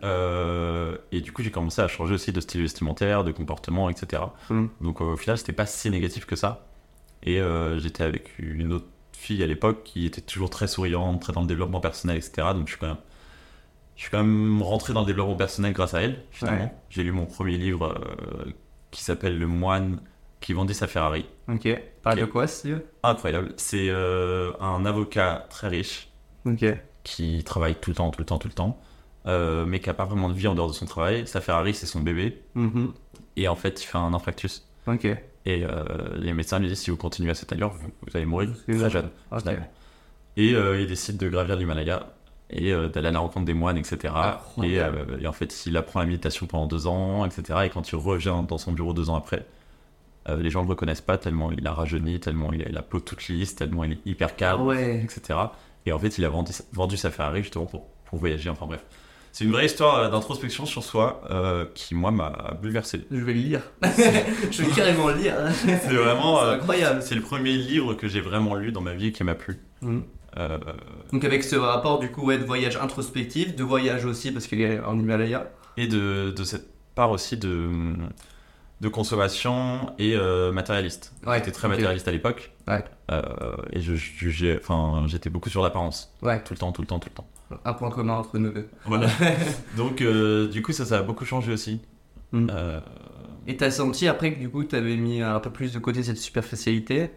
et 1.12 1.22
du 1.22 1.32
coup, 1.32 1.42
j'ai 1.44 1.52
commencé 1.52 1.82
à 1.82 1.88
changer 1.88 2.14
aussi 2.16 2.32
de 2.34 2.42
style 2.42 2.62
vestimentaire, 2.62 3.24
de 3.24 3.32
comportement, 3.32 3.90
etc. 3.90 4.24
Mm. 4.50 4.66
Donc, 4.82 5.02
au 5.02 5.16
final, 5.16 5.38
c'était 5.38 5.54
pas 5.54 5.66
si 5.66 5.90
négatif 5.90 6.26
que 6.26 6.36
ça. 6.36 6.68
Et 7.24 7.40
j'étais 7.78 8.04
avec 8.04 8.32
une 8.40 8.74
autre 8.74 8.88
fille 9.22 9.44
à 9.44 9.48
l'époque 9.48 9.84
qui 9.84 10.06
était 10.06 10.22
toujours 10.22 10.50
très 10.50 10.68
souriante, 10.68 11.22
très 11.22 11.34
dans 11.34 11.42
le 11.42 11.48
développement 11.48 11.80
personnel, 11.80 12.18
etc. 12.18 12.32
Donc, 12.54 12.68
je 12.68 12.72
suis 12.74 12.80
quand 12.80 12.88
même, 12.88 12.98
je 13.96 14.02
suis 14.02 14.12
quand 14.12 14.24
même 14.24 14.62
rentré 14.62 14.94
dans 14.94 15.02
le 15.02 15.06
développement 15.06 15.36
personnel 15.36 15.74
grâce 15.74 15.94
à 15.94 16.02
elle, 16.02 16.24
finalement. 16.32 16.64
Ouais. 16.66 16.74
J'ai 16.90 17.04
lu 17.04 17.12
mon 17.12 17.26
premier 17.26 17.58
livre 17.58 17.94
euh, 18.46 18.52
qui 18.90 19.04
s'appelle 19.04 19.38
Le 19.38 19.48
moine 19.48 20.00
qui 20.40 20.54
vendait 20.54 20.74
sa 20.74 20.88
Ferrari. 20.88 21.26
Ok. 21.48 21.68
Parle 22.02 22.20
Ok. 22.20 22.26
de 22.26 22.32
quoi, 22.32 22.48
ce 22.48 22.68
livre? 22.68 22.82
Incroyable. 23.04 23.54
C'est 23.58 23.90
euh, 23.90 24.52
un 24.60 24.86
avocat 24.86 25.46
très 25.52 25.68
riche 25.68 26.10
qui 27.04 27.44
travaille 27.44 27.76
tout 27.76 27.92
le 27.92 27.96
temps, 27.96 28.10
tout 28.10 28.22
le 28.22 28.26
temps, 28.26 28.40
tout 28.40 28.48
le 28.48 28.54
temps, 28.56 28.80
euh, 29.28 29.66
mais 29.66 29.80
qui 29.80 29.88
n'a 29.90 29.94
pas 29.94 30.06
vraiment 30.06 30.30
de 30.30 30.34
vie 30.34 30.48
en 30.48 30.56
dehors 30.56 30.68
de 30.68 30.74
son 30.74 30.86
travail. 30.88 31.28
Sa 31.28 31.42
Ferrari, 31.42 31.74
c'est 31.76 31.86
son 31.86 32.00
bébé. 32.00 32.42
Mhm. 32.56 32.94
Et 33.38 33.48
en 33.48 33.56
fait, 33.56 33.82
il 33.84 33.86
fait 33.86 33.98
un 34.00 34.14
infarctus. 34.16 34.68
Ok. 34.88 35.08
Et 35.46 35.64
euh, 35.66 35.84
les 36.18 36.34
médecins 36.34 36.60
lui 36.60 36.68
disent 36.68 36.80
si 36.82 36.92
vous 36.92 36.98
continuez 36.98 37.32
à 37.32 37.34
cette 37.36 37.52
allure, 37.52 37.70
vous, 37.70 37.90
vous 38.02 38.16
allez 38.18 38.26
mourir 38.26 38.50
très 38.68 38.90
jeune. 38.90 39.10
Ok. 39.32 39.40
finalement. 39.40 39.68
Et 40.38 40.54
euh, 40.54 40.80
il 40.80 40.88
décide 40.88 41.18
de 41.18 41.28
gravir 41.30 41.56
l'Himalaya 41.56 42.08
et 42.52 42.72
euh, 42.74 42.88
d'aller 42.90 43.08
à 43.08 43.12
la 43.12 43.20
rencontre 43.20 43.46
des 43.46 43.54
moines, 43.54 43.78
etc. 43.78 43.98
Et, 44.04 44.08
Incroyable. 44.18 45.06
euh, 45.12 45.20
et 45.20 45.28
en 45.28 45.32
fait, 45.34 45.66
il 45.66 45.76
apprend 45.78 46.00
la 46.02 46.06
méditation 46.06 46.46
pendant 46.46 46.68
deux 46.68 46.86
ans, 46.88 47.26
etc. 47.26 47.60
Et 47.66 47.70
quand 47.70 47.90
il 47.92 47.96
revient 47.96 48.36
dans 48.48 48.58
son 48.58 48.72
bureau 48.72 48.94
deux 48.94 49.10
ans 49.10 49.16
après, 49.16 49.46
euh, 50.30 50.38
les 50.38 50.50
gens 50.52 50.62
ne 50.62 50.66
le 50.68 50.72
reconnaissent 50.72 51.02
pas 51.02 51.18
tellement 51.18 51.52
il 51.52 51.66
a 51.66 51.72
rajeuni, 51.74 52.20
tellement 52.20 52.54
il 52.54 52.62
a 52.64 52.70
la 52.70 52.82
peau 52.84 53.00
toute 53.00 53.28
lisse, 53.28 53.56
tellement 53.56 53.84
il 53.84 53.94
est 53.94 54.00
hyper 54.06 54.30
Ah 54.34 54.38
calme, 54.38 54.62
ouais. 54.68 55.02
etc. 55.04 55.40
Et 55.86 55.92
en 55.92 55.98
fait, 56.00 56.18
il 56.20 56.26
a 56.26 56.30
vendu, 56.30 56.52
vendu 56.74 56.96
sa 56.98 57.10
Ferrari 57.10 57.42
justement 57.42 57.66
pour, 57.66 57.88
pour 58.06 58.20
voyager. 58.20 58.50
Enfin 58.50 58.68
bref. 58.68 58.86
C'est 59.34 59.46
une 59.46 59.52
vraie 59.52 59.66
histoire 59.66 59.96
euh, 59.98 60.10
d'introspection 60.10 60.66
sur 60.66 60.84
soi 60.84 61.22
euh, 61.32 61.66
qui, 61.74 61.96
moi, 61.96 62.12
m'a 62.12 62.56
bouleversé. 62.62 63.06
Je 63.10 63.18
vais 63.24 63.34
le 63.34 63.40
lire. 63.40 63.62
je 64.52 64.64
vais 64.64 64.72
carrément 64.72 65.08
le 65.08 65.16
lire. 65.16 65.36
C'est 65.54 65.78
vraiment. 65.94 66.42
Euh, 66.44 66.56
incroyable. 66.56 67.02
c'est 67.02 67.16
le 67.16 67.22
premier 67.22 67.54
livre 67.54 67.94
que 67.94 68.08
j'ai 68.08 68.20
vraiment 68.22 68.56
lu 68.56 68.72
dans 68.72 68.82
ma 68.82 68.94
vie 68.94 69.08
et 69.08 69.12
qui 69.12 69.24
m'a 69.24 69.36
plu. 69.36 69.60
Euh, 70.38 70.58
Donc 71.12 71.24
avec 71.24 71.44
ce 71.44 71.56
rapport 71.56 72.00
du 72.00 72.10
coup 72.12 72.26
ouais, 72.26 72.38
de 72.38 72.44
voyage 72.46 72.78
introspectif, 72.78 73.56
de 73.56 73.64
voyage 73.64 74.06
aussi 74.06 74.32
parce 74.32 74.48
qu'il 74.48 74.62
est 74.62 74.80
en 74.82 74.98
Himalaya. 75.00 75.50
et 75.78 75.88
de, 75.88 76.32
de 76.36 76.44
cette 76.44 76.68
part 76.96 77.12
aussi 77.12 77.38
de, 77.38 77.70
de 78.82 78.88
consommation 78.90 79.94
et 79.98 80.16
matérialiste. 80.54 81.14
Ouais, 81.26 81.38
J'étais 81.38 81.52
très 81.52 81.68
matérialiste 81.70 82.08
à 82.08 82.12
l'époque. 82.12 82.52
Ouais. 82.68 82.84
Et 83.72 83.82
je 83.82 83.96
j'étais 83.96 85.30
beaucoup 85.30 85.50
sur 85.50 85.64
l'apparence. 85.64 86.14
Ouais. 86.22 86.42
Tout 86.44 86.54
le 86.54 86.60
temps, 86.60 86.72
tout 86.74 86.82
le 86.82 86.88
temps, 86.88 87.00
tout 87.00 87.10
le 87.10 87.16
temps. 87.16 87.28
Un 87.66 87.74
point 87.74 87.90
commun 87.90 88.14
entre 88.14 88.38
nous 88.38 88.52
deux. 88.52 88.68
Voilà. 88.86 89.08
Donc, 89.78 90.02
euh, 90.02 90.48
du 90.48 90.62
coup, 90.62 90.72
ça, 90.72 90.86
ça 90.86 91.00
a 91.00 91.02
beaucoup 91.04 91.26
changé 91.26 91.52
aussi. 91.52 91.82
Mhm. 92.32 92.48
Euh, 92.52 92.80
Et 93.48 93.58
t'as 93.58 93.72
senti 93.72 94.08
après 94.08 94.34
que 94.34 94.40
du 94.40 94.50
coup 94.50 94.64
t'avais 94.64 94.96
mis 94.96 95.22
un 95.22 95.40
peu 95.40 95.50
plus 95.50 95.74
de 95.74 95.80
côté 95.80 96.02
cette 96.04 96.18
superficialité, 96.18 97.12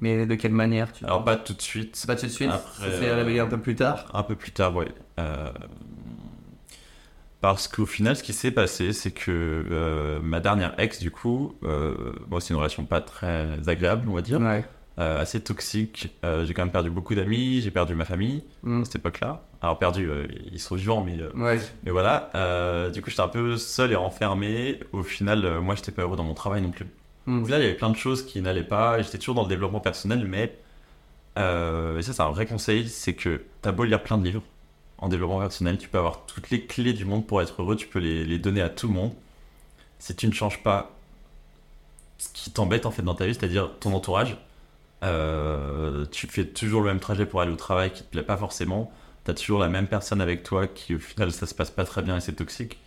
mais 0.00 0.26
de 0.26 0.34
quelle 0.34 0.52
manière 0.52 0.92
tu... 0.92 1.04
alors, 1.04 1.24
pas 1.24 1.36
tout 1.36 1.54
de 1.54 1.62
suite. 1.62 2.04
Pas 2.06 2.16
tout 2.16 2.26
de 2.26 2.30
suite, 2.30 2.50
Après, 2.50 2.90
ça 2.90 2.98
s'est 2.98 3.14
réveillé 3.14 3.40
un 3.40 3.46
peu 3.46 3.58
plus 3.58 3.74
tard? 3.76 4.06
Un 4.12 4.22
peu 4.22 4.34
plus 4.36 4.52
tard, 4.52 4.74
ouais. 4.76 4.88
Euh, 5.18 5.50
parce 7.40 7.68
qu'au 7.68 7.86
final, 7.86 8.16
ce 8.16 8.22
qui 8.22 8.32
s'est 8.32 8.50
passé, 8.50 8.92
c'est 8.92 9.12
que 9.12 9.30
euh, 9.70 10.18
ma 10.20 10.40
dernière 10.40 10.74
ex, 10.78 10.98
du 10.98 11.10
coup, 11.12 11.54
euh, 11.62 12.12
bon, 12.26 12.40
c'est 12.40 12.52
une 12.52 12.58
relation 12.58 12.84
pas 12.84 13.00
très 13.00 13.68
agréable, 13.68 14.08
on 14.08 14.14
va 14.14 14.22
dire, 14.22 14.40
Ouais. 14.40 14.64
euh, 14.98 15.20
assez 15.22 15.40
toxique. 15.40 16.10
J'ai 16.44 16.52
quand 16.54 16.62
même 16.62 16.72
perdu 16.72 16.90
beaucoup 16.90 17.14
d'amis, 17.14 17.60
j'ai 17.60 17.70
perdu 17.70 17.94
ma 17.94 18.04
famille 18.04 18.42
Mm. 18.64 18.82
à 18.82 18.84
cette 18.84 18.96
époque-là. 18.96 19.44
Alors, 19.60 19.78
perdu, 19.78 20.08
euh, 20.08 20.26
ils 20.52 20.60
sont 20.60 20.76
vivants, 20.76 21.02
mais, 21.02 21.20
euh, 21.20 21.30
Ouais. 21.34 21.58
mais 21.82 21.90
voilà. 21.90 22.30
Euh, 22.36 22.90
du 22.90 23.02
coup, 23.02 23.10
j'étais 23.10 23.22
un 23.22 23.28
peu 23.28 23.56
seul 23.56 23.90
et 23.90 23.96
renfermé. 23.96 24.78
Au 24.92 25.02
final, 25.02 25.44
euh, 25.44 25.60
moi, 25.60 25.74
j'étais 25.74 25.90
pas 25.90 26.02
heureux 26.02 26.16
dans 26.16 26.22
mon 26.24 26.34
travail 26.34 26.62
non 26.62 26.70
plus. 26.70 26.86
Mm. 27.26 27.42
Au 27.42 27.44
final, 27.44 27.60
il 27.60 27.64
y 27.64 27.66
avait 27.68 27.76
plein 27.76 27.90
de 27.90 27.96
choses 27.96 28.24
qui 28.24 28.40
n'allaient 28.40 28.62
pas. 28.62 29.02
J'étais 29.02 29.18
toujours 29.18 29.34
dans 29.34 29.42
le 29.42 29.48
développement 29.48 29.80
personnel, 29.80 30.24
mais 30.26 30.56
et 31.36 32.02
ça, 32.02 32.12
c'est 32.12 32.20
un 32.22 32.30
vrai 32.30 32.46
conseil 32.46 32.88
c'est 32.88 33.14
que 33.14 33.42
t'as 33.62 33.70
beau 33.70 33.84
lire 33.84 34.02
plein 34.02 34.18
de 34.18 34.24
livres 34.24 34.42
en 34.98 35.08
développement 35.08 35.38
personnel, 35.38 35.78
tu 35.78 35.88
peux 35.88 35.98
avoir 35.98 36.26
toutes 36.26 36.50
les 36.50 36.66
clés 36.66 36.92
du 36.92 37.04
monde 37.04 37.24
pour 37.28 37.40
être 37.40 37.62
heureux, 37.62 37.76
tu 37.76 37.86
peux 37.86 38.00
les, 38.00 38.24
les 38.24 38.40
donner 38.40 38.60
à 38.60 38.68
tout 38.68 38.88
le 38.88 38.94
monde. 38.94 39.12
Si 40.00 40.16
tu 40.16 40.26
ne 40.26 40.32
changes 40.32 40.60
pas 40.64 40.90
ce 42.18 42.28
qui 42.32 42.50
t'embête 42.50 42.86
en 42.86 42.90
fait 42.90 43.02
dans 43.02 43.14
ta 43.14 43.24
vie, 43.26 43.34
c'est-à-dire 43.34 43.70
ton 43.78 43.94
entourage, 43.94 44.36
tu 46.10 46.26
fais 46.26 46.44
toujours 46.44 46.80
le 46.80 46.88
même 46.88 46.98
trajet 46.98 47.24
pour 47.24 47.40
aller 47.40 47.52
au 47.52 47.56
travail 47.56 47.92
qui 47.92 48.02
te 48.02 48.08
plaît 48.10 48.24
pas 48.24 48.36
forcément, 48.36 48.90
t'as 49.28 49.34
toujours 49.34 49.58
la 49.60 49.68
même 49.68 49.86
personne 49.86 50.22
avec 50.22 50.42
toi 50.42 50.66
qui 50.66 50.94
au 50.94 50.98
final 50.98 51.30
ça 51.32 51.44
se 51.46 51.54
passe 51.54 51.70
pas 51.70 51.84
très 51.84 52.00
bien 52.00 52.16
et 52.16 52.20
c'est 52.20 52.32
toxique. 52.32 52.78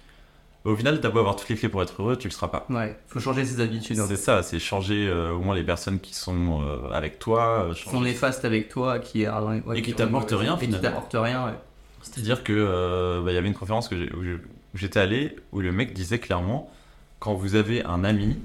Au 0.63 0.75
final, 0.75 0.99
t'as 1.01 1.09
beau 1.09 1.19
avoir 1.19 1.35
toutes 1.35 1.49
les 1.49 1.55
clés 1.55 1.69
pour 1.69 1.81
être 1.83 2.01
heureux, 2.01 2.15
tu 2.17 2.27
le 2.27 2.31
seras 2.33 2.47
pas. 2.47 2.65
Ouais. 2.69 2.95
Faut 3.07 3.19
changer 3.19 3.45
ses 3.45 3.61
habitudes. 3.61 3.97
fait. 3.97 4.07
C'est 4.07 4.15
ça, 4.15 4.41
c'est 4.43 4.57
changer 4.59 5.07
euh, 5.07 5.31
au 5.33 5.39
moins 5.39 5.53
les 5.55 5.63
personnes 5.63 5.99
qui 5.99 6.13
sont 6.15 6.61
euh, 6.61 6.89
avec 6.91 7.17
toi. 7.19 7.65
euh, 7.69 7.73
Qui 7.73 7.89
sont 7.89 8.01
néfastes 8.01 8.43
avec 8.45 8.69
toi, 8.69 8.97
qui 8.99 9.27
ouais, 9.27 9.61
Et 9.75 9.81
qui 9.83 9.93
t'apportent 9.93 10.31
rien, 10.31 10.57
Et 10.57 10.67
qui 10.67 10.79
t'apportent 10.79 11.15
rien. 11.15 11.45
ouais. 11.45 11.53
C'est-à-dire 12.01 12.43
que 12.43 13.21
bah, 13.23 13.31
il 13.31 13.35
y 13.35 13.37
avait 13.37 13.47
une 13.47 13.53
conférence 13.55 13.87
que 13.87 13.95
où 13.95 14.39
j'étais 14.75 14.99
allé 14.99 15.35
où 15.51 15.61
le 15.61 15.71
mec 15.71 15.93
disait 15.93 16.17
clairement 16.19 16.71
quand 17.19 17.33
vous 17.35 17.53
avez 17.53 17.83
un 17.85 18.03
ami 18.03 18.37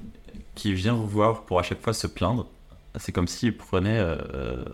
qui 0.55 0.75
vient 0.75 0.93
vous 0.95 1.07
voir 1.09 1.43
pour 1.45 1.59
à 1.59 1.63
chaque 1.63 1.81
fois 1.83 1.95
se 1.95 2.07
plaindre, 2.07 2.47
c'est 2.99 3.13
comme 3.13 3.29
s'il 3.29 3.57
prenait 3.57 3.99
euh, 3.99 4.17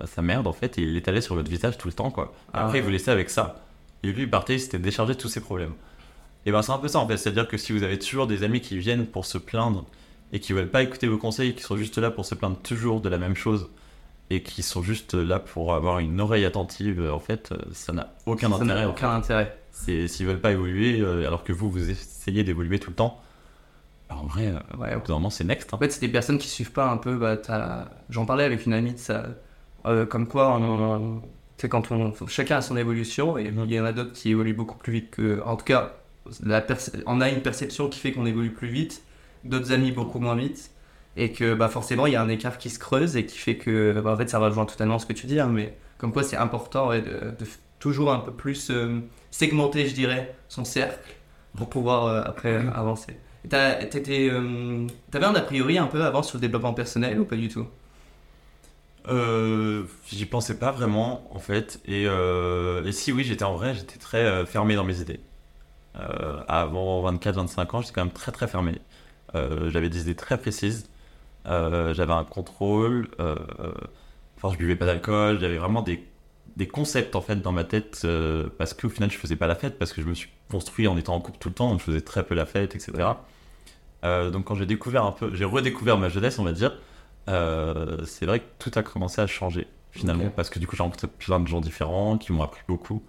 sa 0.07 0.23
merde 0.23 0.47
en 0.47 0.53
fait 0.53 0.79
et 0.79 0.83
il 0.83 0.95
l'étalait 0.95 1.21
sur 1.21 1.35
votre 1.35 1.51
visage 1.51 1.79
tout 1.79 1.89
le 1.89 1.95
temps 1.95 2.11
quoi. 2.11 2.33
Ah 2.53 2.67
après 2.67 2.79
il 2.79 2.85
vous 2.85 2.91
laissait 2.91 3.11
avec 3.11 3.31
ça. 3.31 3.65
Et 4.03 4.13
lui 4.13 4.23
il 4.23 4.31
partait, 4.31 4.55
il 4.55 4.61
s'était 4.61 4.79
déchargé 4.79 5.15
de 5.15 5.19
tous 5.19 5.29
ses 5.29 5.41
problèmes. 5.41 5.75
Et 6.47 6.53
ben 6.53 6.63
c'est 6.63 6.73
un 6.73 6.79
peu 6.79 6.89
ça 6.89 6.99
en 6.99 7.07
fait, 7.07 7.17
c'est-à-dire 7.17 7.47
que 7.49 7.57
si 7.57 7.73
vous 7.73 7.83
avez 7.83 7.99
toujours 7.99 8.27
des 8.27 8.43
amis 8.43 8.61
qui 8.61 8.79
viennent 8.79 9.07
pour 9.07 9.25
se 9.27 9.39
plaindre 9.39 9.85
et 10.33 10.41
qui 10.41 10.53
veulent 10.53 10.71
pas 10.71 10.83
écouter 10.83 11.07
vos 11.07 11.19
conseils, 11.19 11.55
qui 11.55 11.63
sont 11.63 11.77
juste 11.77 11.99
là 11.99 12.11
pour 12.11 12.25
se 12.27 12.35
plaindre 12.35 12.57
toujours 12.63 13.01
de 13.01 13.09
la 13.09 13.19
même 13.19 13.37
chose 13.37 13.69
et 14.31 14.43
qui 14.43 14.63
sont 14.63 14.83
juste 14.83 15.15
là 15.15 15.39
pour 15.39 15.75
avoir 15.75 15.99
une 15.99 16.21
oreille 16.21 16.45
attentive, 16.47 17.09
en 17.13 17.19
fait, 17.21 17.51
euh, 17.53 17.59
ça 17.73 17.93
n'a 17.93 18.15
aucun 18.27 18.49
Ça 18.51 18.57
intérêt. 18.57 18.85
aucun 18.87 19.15
intérêt. 19.15 19.59
c'est 19.71 20.09
s'ils 20.09 20.27
veulent 20.27 20.41
pas 20.41 20.53
évoluer 20.53 21.01
euh, 21.01 21.27
alors 21.27 21.45
que 21.45 21.53
vous 21.53 21.71
vous 21.71 21.91
essayez 21.91 22.43
d'évoluer 22.43 22.79
tout 22.81 22.91
le 22.91 22.97
temps 22.97 23.21
en 24.19 24.27
vrai 24.27 24.49
euh, 24.49 24.77
Ouais, 24.79 24.97
moment 25.09 25.31
c'est 25.31 25.45
next 25.45 25.69
hein. 25.73 25.77
En 25.77 25.79
fait, 25.79 25.91
c'est 25.91 26.01
des 26.01 26.09
personnes 26.09 26.39
qui 26.39 26.49
suivent 26.49 26.73
pas 26.73 26.89
un 26.89 26.97
peu. 26.97 27.17
Bah, 27.17 27.37
J'en 28.11 28.27
parlais 28.27 28.45
avec 28.45 28.67
une 28.67 28.73
amie 28.73 28.93
de 28.93 28.99
ça. 28.99 29.27
euh, 29.87 30.07
comme 30.07 30.27
quoi, 30.27 30.61
c'est 31.59 31.69
quand 31.69 31.93
on, 31.93 32.13
chacun 32.27 32.57
a 32.57 32.63
son 32.63 32.77
évolution 32.77 33.39
et 33.39 33.45
il 33.45 33.73
y 33.73 33.81
en 33.81 33.85
a 33.85 33.93
d'autres 33.93 34.13
qui 34.13 34.31
évoluent 34.31 34.55
beaucoup 34.55 34.77
plus 34.77 34.93
vite 34.93 35.11
que. 35.11 35.43
En 35.45 35.57
tout 35.57 35.65
cas, 35.65 35.93
la 36.45 36.65
on 37.07 37.21
a 37.21 37.29
une 37.29 37.43
perception 37.43 37.89
qui 37.89 37.99
fait 37.99 38.13
qu'on 38.13 38.27
évolue 38.27 38.53
plus 38.53 38.69
vite, 38.69 39.03
d'autres 39.45 39.73
amis 39.73 39.93
beaucoup 39.93 40.19
moins 40.19 40.37
vite. 40.37 40.71
Et 41.17 41.31
que 41.33 41.53
bah, 41.55 41.69
forcément, 41.69 42.07
il 42.07 42.15
y 42.15 42.17
a 42.17 42.23
un 42.23 42.29
écart 42.31 42.57
qui 42.57 42.71
se 42.71 42.79
creuse 42.79 43.17
et 43.17 43.27
qui 43.27 43.37
fait 43.39 43.57
que. 43.57 44.01
bah, 44.01 44.13
en 44.13 44.17
fait, 44.17 44.29
ça 44.31 44.39
rejoint 44.39 44.65
totalement 44.67 44.99
ce 44.99 45.07
que 45.07 45.13
tu 45.13 45.27
dis, 45.27 45.39
hein, 45.41 45.49
mais 45.49 45.77
comme 45.99 46.13
quoi 46.13 46.25
c'est 46.25 46.37
important 46.37 46.89
ouais, 46.89 47.03
de, 47.03 47.35
toujours 47.79 48.13
un 48.13 48.21
peu 48.21 48.33
plus 48.33 48.71
euh, 48.71 49.01
segmenter, 49.33 49.89
je 49.89 49.95
dirais, 49.95 50.35
son 50.49 50.65
cercle 50.65 51.15
pour 51.57 51.69
pouvoir 51.69 52.07
euh, 52.07 52.23
après 52.25 52.57
avancer. 52.75 53.17
Euh, 53.53 54.87
T'avais 55.11 55.27
un 55.27 55.35
a 55.35 55.41
priori 55.43 55.79
un 55.79 55.87
peu 55.87 56.03
avant 56.05 56.23
sur 56.23 56.37
le 56.39 56.41
développement 56.41 56.75
personnel 56.75 57.21
ou 57.21 57.25
pas 57.25 57.37
du 57.37 57.49
tout? 57.49 57.67
Euh, 59.09 59.85
j'y 60.11 60.27
pensais 60.27 60.59
pas 60.59 60.71
vraiment 60.71 61.27
en 61.35 61.41
fait. 61.41 61.81
Et, 61.87 62.05
euh, 62.07 62.85
et 62.85 62.93
si 62.93 63.11
oui 63.13 63.25
j'étais 63.25 63.45
en 63.45 63.55
vrai 63.55 63.75
j'étais 63.75 63.99
très 63.99 64.19
euh, 64.25 64.47
fermé 64.47 64.77
dans 64.77 64.85
mes 64.85 65.01
idées. 65.01 65.21
Euh, 65.99 66.43
avant 66.49 67.03
24-25 67.03 67.77
ans 67.77 67.83
j'étais 67.83 67.95
quand 67.95 68.05
même 68.05 68.15
très 68.15 68.33
très 68.33 68.49
fermé. 68.49 68.81
Euh, 69.37 69.71
j'avais 69.71 69.91
des 69.91 70.03
idées 70.03 70.17
très 70.17 70.39
précises. 70.39 70.91
Euh, 71.47 71.95
j'avais 71.95 72.13
un 72.15 72.25
contrôle 72.25 73.09
euh, 73.21 73.37
euh, 73.61 73.73
enfin 74.37 74.53
je 74.55 74.59
buvais 74.59 74.77
pas 74.77 74.87
d'alcool 74.87 75.41
j'avais 75.41 75.59
vraiment 75.59 75.83
des, 75.83 76.05
des 76.57 76.69
concepts 76.69 77.17
en 77.17 77.23
fait 77.23 77.37
dans 77.43 77.53
ma 77.53 77.65
tête 77.65 78.03
euh, 78.05 78.49
parce 78.59 78.75
qu'au 78.75 78.89
final 78.91 79.11
je 79.11 79.19
faisais 79.19 79.37
pas 79.37 79.47
la 79.49 79.57
fête 79.57 79.79
parce 79.79 79.93
que 79.93 80.03
je 80.03 80.09
me 80.09 80.15
suis 80.15 80.31
construit 80.51 80.89
en 80.89 80.97
étant 80.99 81.15
en 81.17 81.21
couple 81.21 81.39
tout 81.41 81.49
le 81.51 81.55
temps 81.57 81.79
je 81.79 81.85
faisais 81.85 82.01
très 82.03 82.25
peu 82.25 82.35
la 82.35 82.47
fête 82.47 82.75
etc 82.77 82.93
Euh, 82.95 83.32
donc 84.03 84.45
quand 84.45 84.55
j'ai 84.55 84.67
découvert 84.67 85.05
un 85.05 85.13
peu 85.13 85.35
j'ai 85.35 85.45
redécouvert 85.45 85.97
ma 85.97 86.09
jeunesse 86.09 86.39
on 86.39 86.45
va 86.45 86.53
dire 86.53 86.73
euh, 87.29 88.05
c'est 88.05 88.27
vrai 88.27 88.41
que 88.41 88.45
tout 88.59 88.71
a 88.75 88.83
commencé 88.83 89.21
à 89.21 89.27
changer 89.27 89.67
finalement. 89.91 90.31
Parce 90.35 90.51
que 90.51 90.59
du 90.59 90.67
coup 90.67 90.77
j'ai 90.77 90.83
rencontré 90.83 91.07
plein 91.07 91.41
de 91.41 91.47
gens 91.47 91.61
différents 91.61 92.19
qui 92.19 92.33
m'ont 92.33 92.43
appris 92.43 92.63
beaucoup. 92.67 93.03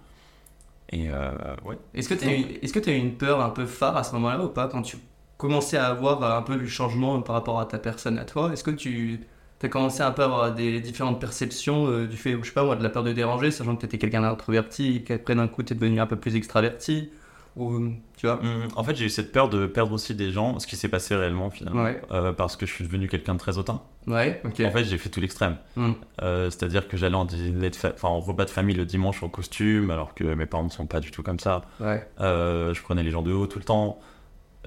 Et 0.90 1.08
euh, 1.10 1.32
ouais. 1.64 1.78
Est-ce 1.94 2.08
que 2.08 2.14
que 2.14 2.78
t'as 2.78 2.92
eu 2.92 2.96
une 2.96 3.14
peur 3.14 3.40
un 3.40 3.50
peu 3.50 3.66
phare 3.66 3.96
à 3.96 4.04
ce 4.04 4.12
moment-là 4.14 4.44
ou 4.44 4.48
pas 4.48 4.68
quand 4.68 4.82
tu 4.82 4.98
commençais 5.38 5.76
à 5.76 5.86
avoir 5.86 6.22
un 6.36 6.42
peu 6.42 6.56
du 6.56 6.68
changement 6.68 7.20
par 7.22 7.34
rapport 7.34 7.58
à 7.58 7.66
ta 7.66 7.78
personne 7.78 8.18
à 8.18 8.24
toi? 8.24 8.52
Est-ce 8.52 8.62
que 8.62 8.70
tu 8.70 9.20
t'as 9.58 9.68
commencé 9.68 10.02
un 10.02 10.10
peu 10.12 10.22
à 10.22 10.26
avoir 10.26 10.54
des 10.54 10.80
différentes 10.80 11.20
perceptions 11.20 11.86
euh, 11.86 12.06
du 12.06 12.16
fait, 12.16 12.36
je 12.38 12.46
sais 12.46 12.52
pas 12.52 12.64
moi, 12.64 12.76
de 12.76 12.82
la 12.82 12.90
peur 12.90 13.02
de 13.02 13.12
déranger, 13.12 13.50
sachant 13.50 13.76
que 13.76 13.80
t'étais 13.80 13.98
quelqu'un 13.98 14.20
d'introverti, 14.20 14.96
et 14.96 15.02
qu'après 15.02 15.34
d'un 15.34 15.48
coup 15.48 15.62
t'es 15.62 15.74
devenu 15.74 16.00
un 16.00 16.06
peu 16.06 16.16
plus 16.16 16.36
extraverti, 16.36 17.10
ou 17.56 17.92
tu 18.16 18.26
vois 18.26 18.40
Hum, 18.40 18.68
En 18.76 18.82
fait, 18.84 18.94
j'ai 18.96 19.06
eu 19.06 19.10
cette 19.10 19.32
peur 19.32 19.48
de 19.48 19.66
perdre 19.66 19.92
aussi 19.92 20.14
des 20.14 20.30
gens, 20.32 20.58
ce 20.58 20.66
qui 20.66 20.76
s'est 20.76 20.88
passé 20.88 21.14
réellement 21.14 21.50
finalement, 21.50 21.84
Ouais. 21.84 22.00
Euh, 22.10 22.32
parce 22.32 22.56
que 22.56 22.66
je 22.66 22.72
suis 22.72 22.84
devenu 22.84 23.08
quelqu'un 23.08 23.34
de 23.34 23.38
très 23.38 23.58
hautain. 23.58 23.80
Ouais, 24.06 24.40
ok. 24.44 24.60
En 24.66 24.70
fait, 24.70 24.84
j'ai 24.84 24.98
fait 24.98 25.08
tout 25.08 25.20
l'extrême. 25.20 25.56
Hmm. 25.76 25.92
Euh, 26.22 26.50
C'est-à-dire 26.50 26.88
que 26.88 26.96
j'allais 26.96 27.14
en, 27.16 27.26
enfin, 27.26 28.08
repas 28.08 28.44
de 28.44 28.50
famille 28.50 28.76
le 28.76 28.84
dimanche 28.84 29.22
en 29.22 29.28
costume, 29.28 29.90
alors 29.90 30.14
que 30.14 30.24
mes 30.24 30.46
parents 30.46 30.64
ne 30.64 30.68
sont 30.70 30.86
pas 30.86 31.00
du 31.00 31.10
tout 31.10 31.22
comme 31.22 31.38
ça. 31.38 31.62
Ouais. 31.80 32.06
Euh, 32.20 32.74
je 32.74 32.82
prenais 32.82 33.02
les 33.02 33.10
gens 33.10 33.22
de 33.22 33.32
haut 33.32 33.46
tout 33.46 33.58
le 33.58 33.64
temps. 33.64 33.98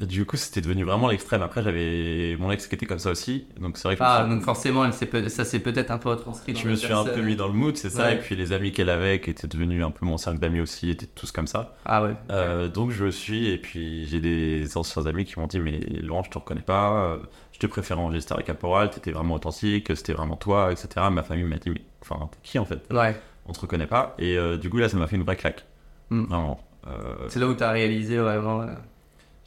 Du 0.02 0.26
coup, 0.26 0.38
c'était 0.38 0.62
devenu 0.62 0.84
vraiment 0.84 1.08
l'extrême. 1.08 1.42
Après, 1.42 1.64
j'avais 1.64 2.36
mon 2.40 2.52
ex 2.52 2.68
qui 2.68 2.76
était 2.76 2.86
comme 2.86 3.00
ça 3.00 3.10
aussi, 3.12 3.48
donc 3.60 3.78
c'est 3.78 3.88
vrai 3.88 3.96
que 3.96 4.04
Ah, 4.04 4.26
donc 4.30 4.44
forcément, 4.44 4.86
elle 4.86 4.94
s'est 4.94 5.06
peut- 5.08 5.28
ça 5.30 5.44
s'est 5.44 5.60
peut-être 5.60 5.90
un 5.90 5.98
peu 5.98 6.10
retranscrit. 6.10 6.56
je 6.56 6.68
me 6.68 6.76
suis 6.76 6.94
un 6.94 7.04
peu 7.04 7.22
mis 7.22 7.36
dans 7.36 7.48
le 7.48 7.54
mood, 7.54 7.76
c'est 7.78 7.90
ça. 7.90 8.06
Ouais. 8.08 8.14
Et 8.16 8.18
puis 8.20 8.36
les 8.36 8.54
amis 8.54 8.72
qu'elle 8.72 8.90
avait, 8.90 9.20
qui 9.22 9.30
étaient 9.32 9.48
devenus 9.48 9.84
un 9.84 9.90
peu 9.92 10.06
mon 10.06 10.18
cercle 10.18 10.40
d'amis 10.40 10.62
aussi, 10.62 10.90
étaient 10.92 11.08
tous 11.08 11.32
comme 11.32 11.48
ça. 11.48 11.76
Ah 11.86 12.04
ouais. 12.04 12.14
Euh, 12.32 12.68
donc 12.68 12.92
je 12.92 13.08
suis, 13.10 13.48
et 13.50 13.58
puis 13.58 14.06
j'ai 14.06 14.20
des 14.20 14.78
anciens 14.78 15.06
amis 15.08 15.26
qui 15.26 15.40
m'ont 15.40 15.48
dit 15.48 15.60
Mais 15.60 15.80
Laurent, 16.04 16.24
je 16.24 16.30
te 16.30 16.38
reconnais 16.38 16.62
pas, 16.62 16.92
euh, 17.14 17.18
je 17.54 17.60
te 17.60 17.66
préfère 17.68 18.00
en 18.00 18.12
gestion 18.12 18.36
caporal, 18.46 18.92
t'étais 18.92 19.12
vraiment 19.12 19.34
authentique, 19.36 19.88
c'était 19.96 20.14
vraiment 20.14 20.36
toi, 20.36 20.72
etc. 20.72 21.08
Ma 21.12 21.24
famille 21.24 21.46
m'a 21.46 21.58
dit 21.58 21.72
Mais 21.72 21.82
enfin, 22.02 22.30
t'es 22.32 22.38
qui 22.44 22.60
en 22.60 22.66
fait? 22.66 22.82
Ouais. 22.94 23.16
On 23.48 23.52
te 23.54 23.60
reconnaît 23.62 23.88
pas. 23.88 24.14
Et 24.20 24.38
euh, 24.38 24.58
du 24.58 24.70
coup, 24.70 24.78
là, 24.78 24.90
ça 24.90 24.98
m'a 24.98 25.08
fait 25.08 25.16
une 25.16 25.24
vraie 25.24 25.38
claque. 25.38 25.66
Mm. 26.12 26.26
Vraiment. 26.26 26.60
Euh, 26.86 27.16
C'est 27.30 27.40
là 27.40 27.48
où 27.48 27.54
t'as 27.54 27.72
réalisé 27.72 28.18
vraiment. 28.18 28.66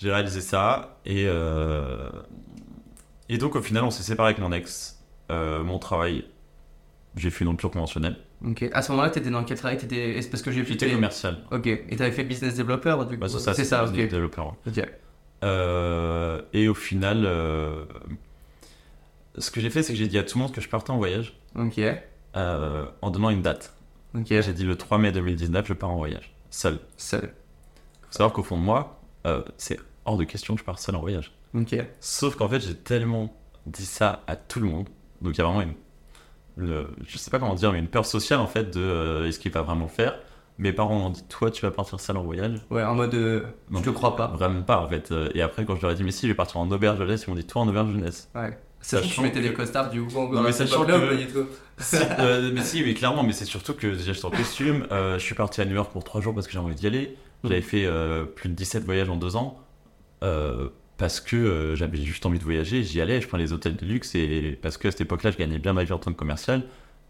J'ai 0.01 0.11
réalisé 0.11 0.41
ça, 0.41 0.99
et, 1.05 1.25
euh, 1.29 2.09
et 3.29 3.37
donc 3.39 3.55
au 3.55 3.63
final, 3.63 3.85
on 3.85 3.91
s'est 3.91 4.03
séparé 4.03 4.31
avec 4.31 4.39
mon 4.41 4.51
ex. 4.51 4.99
Euh, 5.31 5.63
mon 5.63 5.79
travail, 5.79 6.25
j'ai 7.17 7.31
fait 7.31 7.45
une 7.45 7.51
rupture 7.51 7.71
conventionnelle. 7.71 8.17
Ok. 8.45 8.65
À 8.73 8.81
ce 8.83 8.91
moment-là, 8.93 9.11
t'étais 9.11 9.31
dans 9.31 9.45
quel 9.45 9.59
travail? 9.59 9.77
T'étais. 9.77 10.21
C'est 10.23 10.31
parce 10.31 10.43
que 10.43 10.51
j'ai. 10.51 10.65
J'étais 10.65 10.91
commercial. 10.91 11.39
Ok. 11.53 11.67
Et 11.67 11.97
t'avais 11.97 12.11
fait 12.13 12.25
business 12.25 12.57
developer 12.57 12.97
du 13.09 13.15
coup? 13.15 13.21
Bah, 13.21 13.29
ça, 13.29 13.39
ça, 13.39 13.53
C'est 13.55 13.65
ça, 13.65 13.85
business. 13.85 14.11
Euh, 15.45 16.43
et 16.53 16.69
au 16.69 16.75
final, 16.75 17.25
euh, 17.27 17.85
ce 19.39 19.51
que 19.51 19.61
j'ai 19.61 19.71
fait, 19.71 19.83
c'est 19.83 19.93
que 19.93 19.99
j'ai 19.99 20.09
dit 20.09 20.19
à 20.19 20.23
tout 20.23 20.39
le 20.39 20.45
monde 20.45 20.53
que 20.53 20.61
je 20.61 20.69
partais 20.69 20.91
en 20.91 20.97
voyage 20.99 21.39
Ok. 21.55 21.79
euh, 22.37 22.87
en 23.03 23.11
donnant 23.11 23.31
une 23.31 23.43
date. 23.43 23.75
Ok. 24.15 24.27
J'ai 24.29 24.53
dit 24.53 24.65
le 24.65 24.77
3 24.77 24.99
mai 24.99 25.13
2019, 25.13 25.67
je 25.67 25.73
pars 25.75 25.91
en 25.91 25.97
voyage, 25.97 26.33
seul. 26.51 26.79
Seul. 26.97 27.33
faut 28.03 28.13
savoir 28.13 28.33
qu'au 28.33 28.43
fond 28.43 28.57
de 28.59 28.63
moi, 28.63 29.01
c'est 29.57 29.79
hors 30.05 30.17
de 30.17 30.25
question 30.25 30.55
que 30.55 30.61
je 30.61 30.65
parte 30.65 30.79
seul 30.81 30.95
en 30.97 31.01
voyage. 31.01 31.33
Ok. 31.55 31.75
Sauf 32.01 32.37
qu'en 32.37 32.49
fait, 32.49 32.61
j'ai 32.61 32.75
tellement 32.75 33.35
dit 33.67 33.87
ça 33.87 34.23
à 34.27 34.37
tout 34.37 34.61
le 34.61 34.67
monde. 34.67 34.89
Donc 35.23 35.35
il 35.35 35.39
y 35.39 35.41
a 35.43 35.45
vraiment 35.45 35.63
une, 35.63 35.75
je 37.07 37.19
sais 37.19 37.31
pas 37.31 37.39
comment 37.39 37.55
dire, 37.55 37.73
mais 37.73 37.79
une 37.79 37.89
peur 37.89 38.07
sociale 38.07 38.41
en 38.41 38.47
fait 38.47 38.71
de 38.75 38.81
euh, 38.81 39.27
est-ce 39.29 39.39
qu'il 39.39 39.53
va 39.53 39.63
vraiment 39.63 39.85
le 39.85 39.91
faire? 39.91 40.19
Mes 40.59 40.73
parents 40.75 40.99
m'ont 40.99 41.11
dit 41.11 41.25
toi 41.29 41.51
tu 41.51 41.63
vas 41.63 41.71
partir 41.71 41.99
seul 42.01 42.17
en 42.19 42.23
voyage. 42.23 42.61
Ouais, 42.71 42.83
en 42.83 42.95
mode. 42.95 43.15
euh, 43.15 43.43
je 43.75 43.81
te 43.81 43.91
crois 43.91 44.15
pas. 44.17 44.27
Vraiment 44.29 44.63
pas 44.63 44.81
en 44.81 44.89
fait. 44.89 45.11
Euh, 45.11 45.31
Et 45.35 45.41
après 45.43 45.65
quand 45.65 45.77
je 45.77 45.83
leur 45.83 45.91
ai 45.93 45.95
dit 45.95 46.05
mais 46.05 46.11
si 46.11 46.23
je 46.27 46.33
vais 46.33 46.37
partir 46.37 46.59
en 46.59 46.71
auberge 46.71 46.99
jeunesse, 46.99 47.25
ils 47.27 47.31
m'ont 47.31 47.37
dit 47.37 47.47
toi 47.47 47.63
en 47.63 47.69
auberge 47.69 47.91
jeunesse. 47.93 48.31
Ouais. 48.35 48.59
Sachant 48.83 49.09
que 49.09 49.15
tu 49.15 49.21
mettais 49.21 49.41
des 49.43 49.53
costards 49.53 49.91
du 49.91 50.03
coup 50.03 50.11
Non, 50.33 50.43
mais 50.43 50.53
sachant 50.53 50.85
que- 50.87 50.93
euh, 50.93 52.51
mais 52.55 52.63
si, 52.63 52.83
mais 52.83 52.95
clairement, 52.95 53.23
mais 53.23 53.33
c'est 53.33 53.45
surtout 53.45 53.75
que 53.75 53.87
déjà 53.87 54.13
j'étais 54.13 54.25
en 54.27 54.31
costume, 54.31 54.87
euh, 54.91 55.19
je 55.19 55.25
suis 55.25 55.35
parti 55.35 55.61
à 55.61 55.65
New 55.67 55.75
York 55.75 55.93
pour 55.93 56.03
3 56.05 56.21
jours 56.21 56.35
parce 56.35 56.47
que 56.47 56.53
j'ai 56.53 56.59
envie 56.59 56.75
d'y 56.75 56.87
aller. 56.87 57.17
J'avais 57.45 57.63
fait 57.63 57.85
euh, 57.87 58.25
plus 58.25 58.49
de 58.51 58.55
17 58.55 58.85
voyages 58.85 59.09
en 59.09 59.17
2 59.17 59.37
ans 59.37 59.59
parce 60.21 61.21
que 61.21 61.37
euh, 61.37 61.77
j'avais 61.77 61.99
juste 61.99 62.27
envie 62.27 62.39
de 62.39 62.45
voyager. 62.45 62.83
J'y 62.83 63.01
allais, 63.01 63.21
je 63.21 63.29
prenais 63.29 63.45
les 63.45 63.53
hôtels 63.53 63.77
de 63.77 63.87
luxe 63.87 64.15
et 64.15 64.59
parce 64.61 64.77
que 64.77 64.89
à 64.89 64.91
cette 64.91 65.01
époque-là, 65.01 65.31
je 65.31 65.39
gagnais 65.39 65.59
bien 65.59 65.73
ma 65.73 65.85
vie 65.85 65.93
en 65.93 65.99
tant 65.99 66.13
que 66.13 66.17
commercial. 66.19 66.63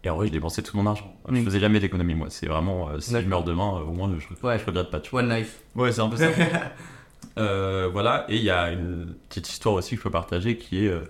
Et 0.03 0.09
en 0.09 0.15
vrai, 0.15 0.27
je 0.27 0.31
dépensais 0.31 0.63
tout 0.63 0.75
mon 0.77 0.87
argent. 0.87 1.13
Je 1.29 1.41
faisais 1.43 1.59
jamais 1.59 1.79
d'économie, 1.79 2.15
moi. 2.15 2.27
C'est 2.31 2.47
vraiment, 2.47 2.89
euh, 2.89 2.99
si 2.99 3.11
je 3.11 3.27
meurs 3.27 3.43
demain, 3.43 3.75
euh, 3.77 3.81
au 3.83 3.91
moins, 3.91 4.11
je, 4.17 4.47
Ouais. 4.47 4.57
je 4.57 4.65
regrette 4.65 4.89
pas. 4.89 4.99
Tu 4.99 5.11
vois. 5.11 5.21
One 5.21 5.29
life. 5.29 5.61
Ouais, 5.75 5.91
c'est 5.91 6.01
un 6.01 6.09
peu 6.09 6.17
ça. 6.17 6.29
Euh, 7.37 7.87
voilà, 7.91 8.25
et 8.27 8.35
il 8.35 8.43
y 8.43 8.49
a 8.49 8.71
une 8.71 9.15
petite 9.29 9.47
histoire 9.47 9.75
aussi 9.75 9.91
que 9.91 9.97
je 9.99 10.03
peux 10.03 10.09
partager 10.11 10.57
qui 10.57 10.85
est 10.85 10.89
euh, 10.89 11.01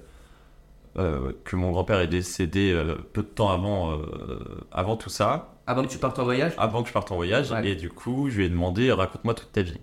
euh, 0.99 1.31
que 1.45 1.55
mon 1.55 1.71
grand-père 1.71 1.99
est 1.99 2.07
décédé 2.07 2.71
euh, 2.71 2.95
peu 3.13 3.23
de 3.23 3.27
temps 3.27 3.49
avant, 3.49 3.93
euh, 3.93 4.67
avant 4.71 4.97
tout 4.97 5.09
ça, 5.09 5.55
Avant 5.65 5.83
que 5.83 5.87
tu 5.87 5.97
partes 5.97 6.19
en 6.19 6.23
voyage? 6.25 6.51
Avant 6.57 6.83
que 6.83 6.89
je 6.89 6.93
parte 6.93 7.11
en 7.11 7.15
voyage, 7.15 7.49
Ouais. 7.51 7.69
et 7.69 7.75
du 7.75 7.89
coup, 7.89 8.29
je 8.29 8.37
lui 8.37 8.45
ai 8.45 8.49
demandé 8.49 8.91
raconte-moi 8.91 9.33
toute 9.33 9.51
ta 9.51 9.61
vie. 9.63 9.79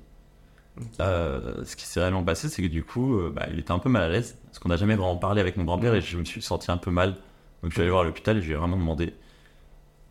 Euh, 1.00 1.64
ce 1.64 1.76
qui 1.76 1.84
s'est 1.84 2.00
réellement 2.00 2.24
passé, 2.24 2.48
c'est 2.48 2.62
que 2.62 2.68
du 2.68 2.84
coup, 2.84 3.18
euh, 3.18 3.32
bah, 3.34 3.46
il 3.52 3.58
était 3.58 3.72
un 3.72 3.78
peu 3.78 3.88
mal 3.88 4.02
à 4.02 4.08
l'aise, 4.08 4.38
parce 4.44 4.58
qu'on 4.58 4.68
n'a 4.68 4.76
jamais 4.76 4.94
vraiment 4.94 5.16
parlé 5.16 5.40
avec 5.40 5.56
mon 5.56 5.64
grand-père, 5.64 5.94
et 5.94 6.00
je 6.00 6.16
me 6.16 6.24
suis 6.24 6.42
senti 6.42 6.70
un 6.70 6.76
peu 6.76 6.90
mal. 6.90 7.16
Donc 7.62 7.70
je 7.70 7.74
suis 7.74 7.80
allé 7.80 7.90
voir 7.90 8.02
à 8.02 8.04
l'hôpital 8.04 8.36
et 8.36 8.40
je 8.40 8.46
lui 8.46 8.52
ai 8.54 8.56
vraiment 8.56 8.76
demandé. 8.76 9.14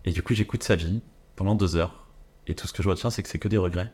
Et 0.06 0.12
du 0.12 0.22
coup, 0.22 0.34
j'écoute 0.34 0.64
sa 0.64 0.76
vie 0.76 1.02
pendant 1.36 1.56
deux 1.56 1.76
heures, 1.76 2.08
et 2.48 2.56
tout 2.56 2.68
ce 2.68 2.74
que 2.74 2.84
je 2.84 2.90
retiens, 2.90 3.10
c'est 3.10 3.24
que 3.24 3.30
c'est 3.30 3.40
que 3.40 3.48
des 3.48 3.58
regrets. 3.58 3.92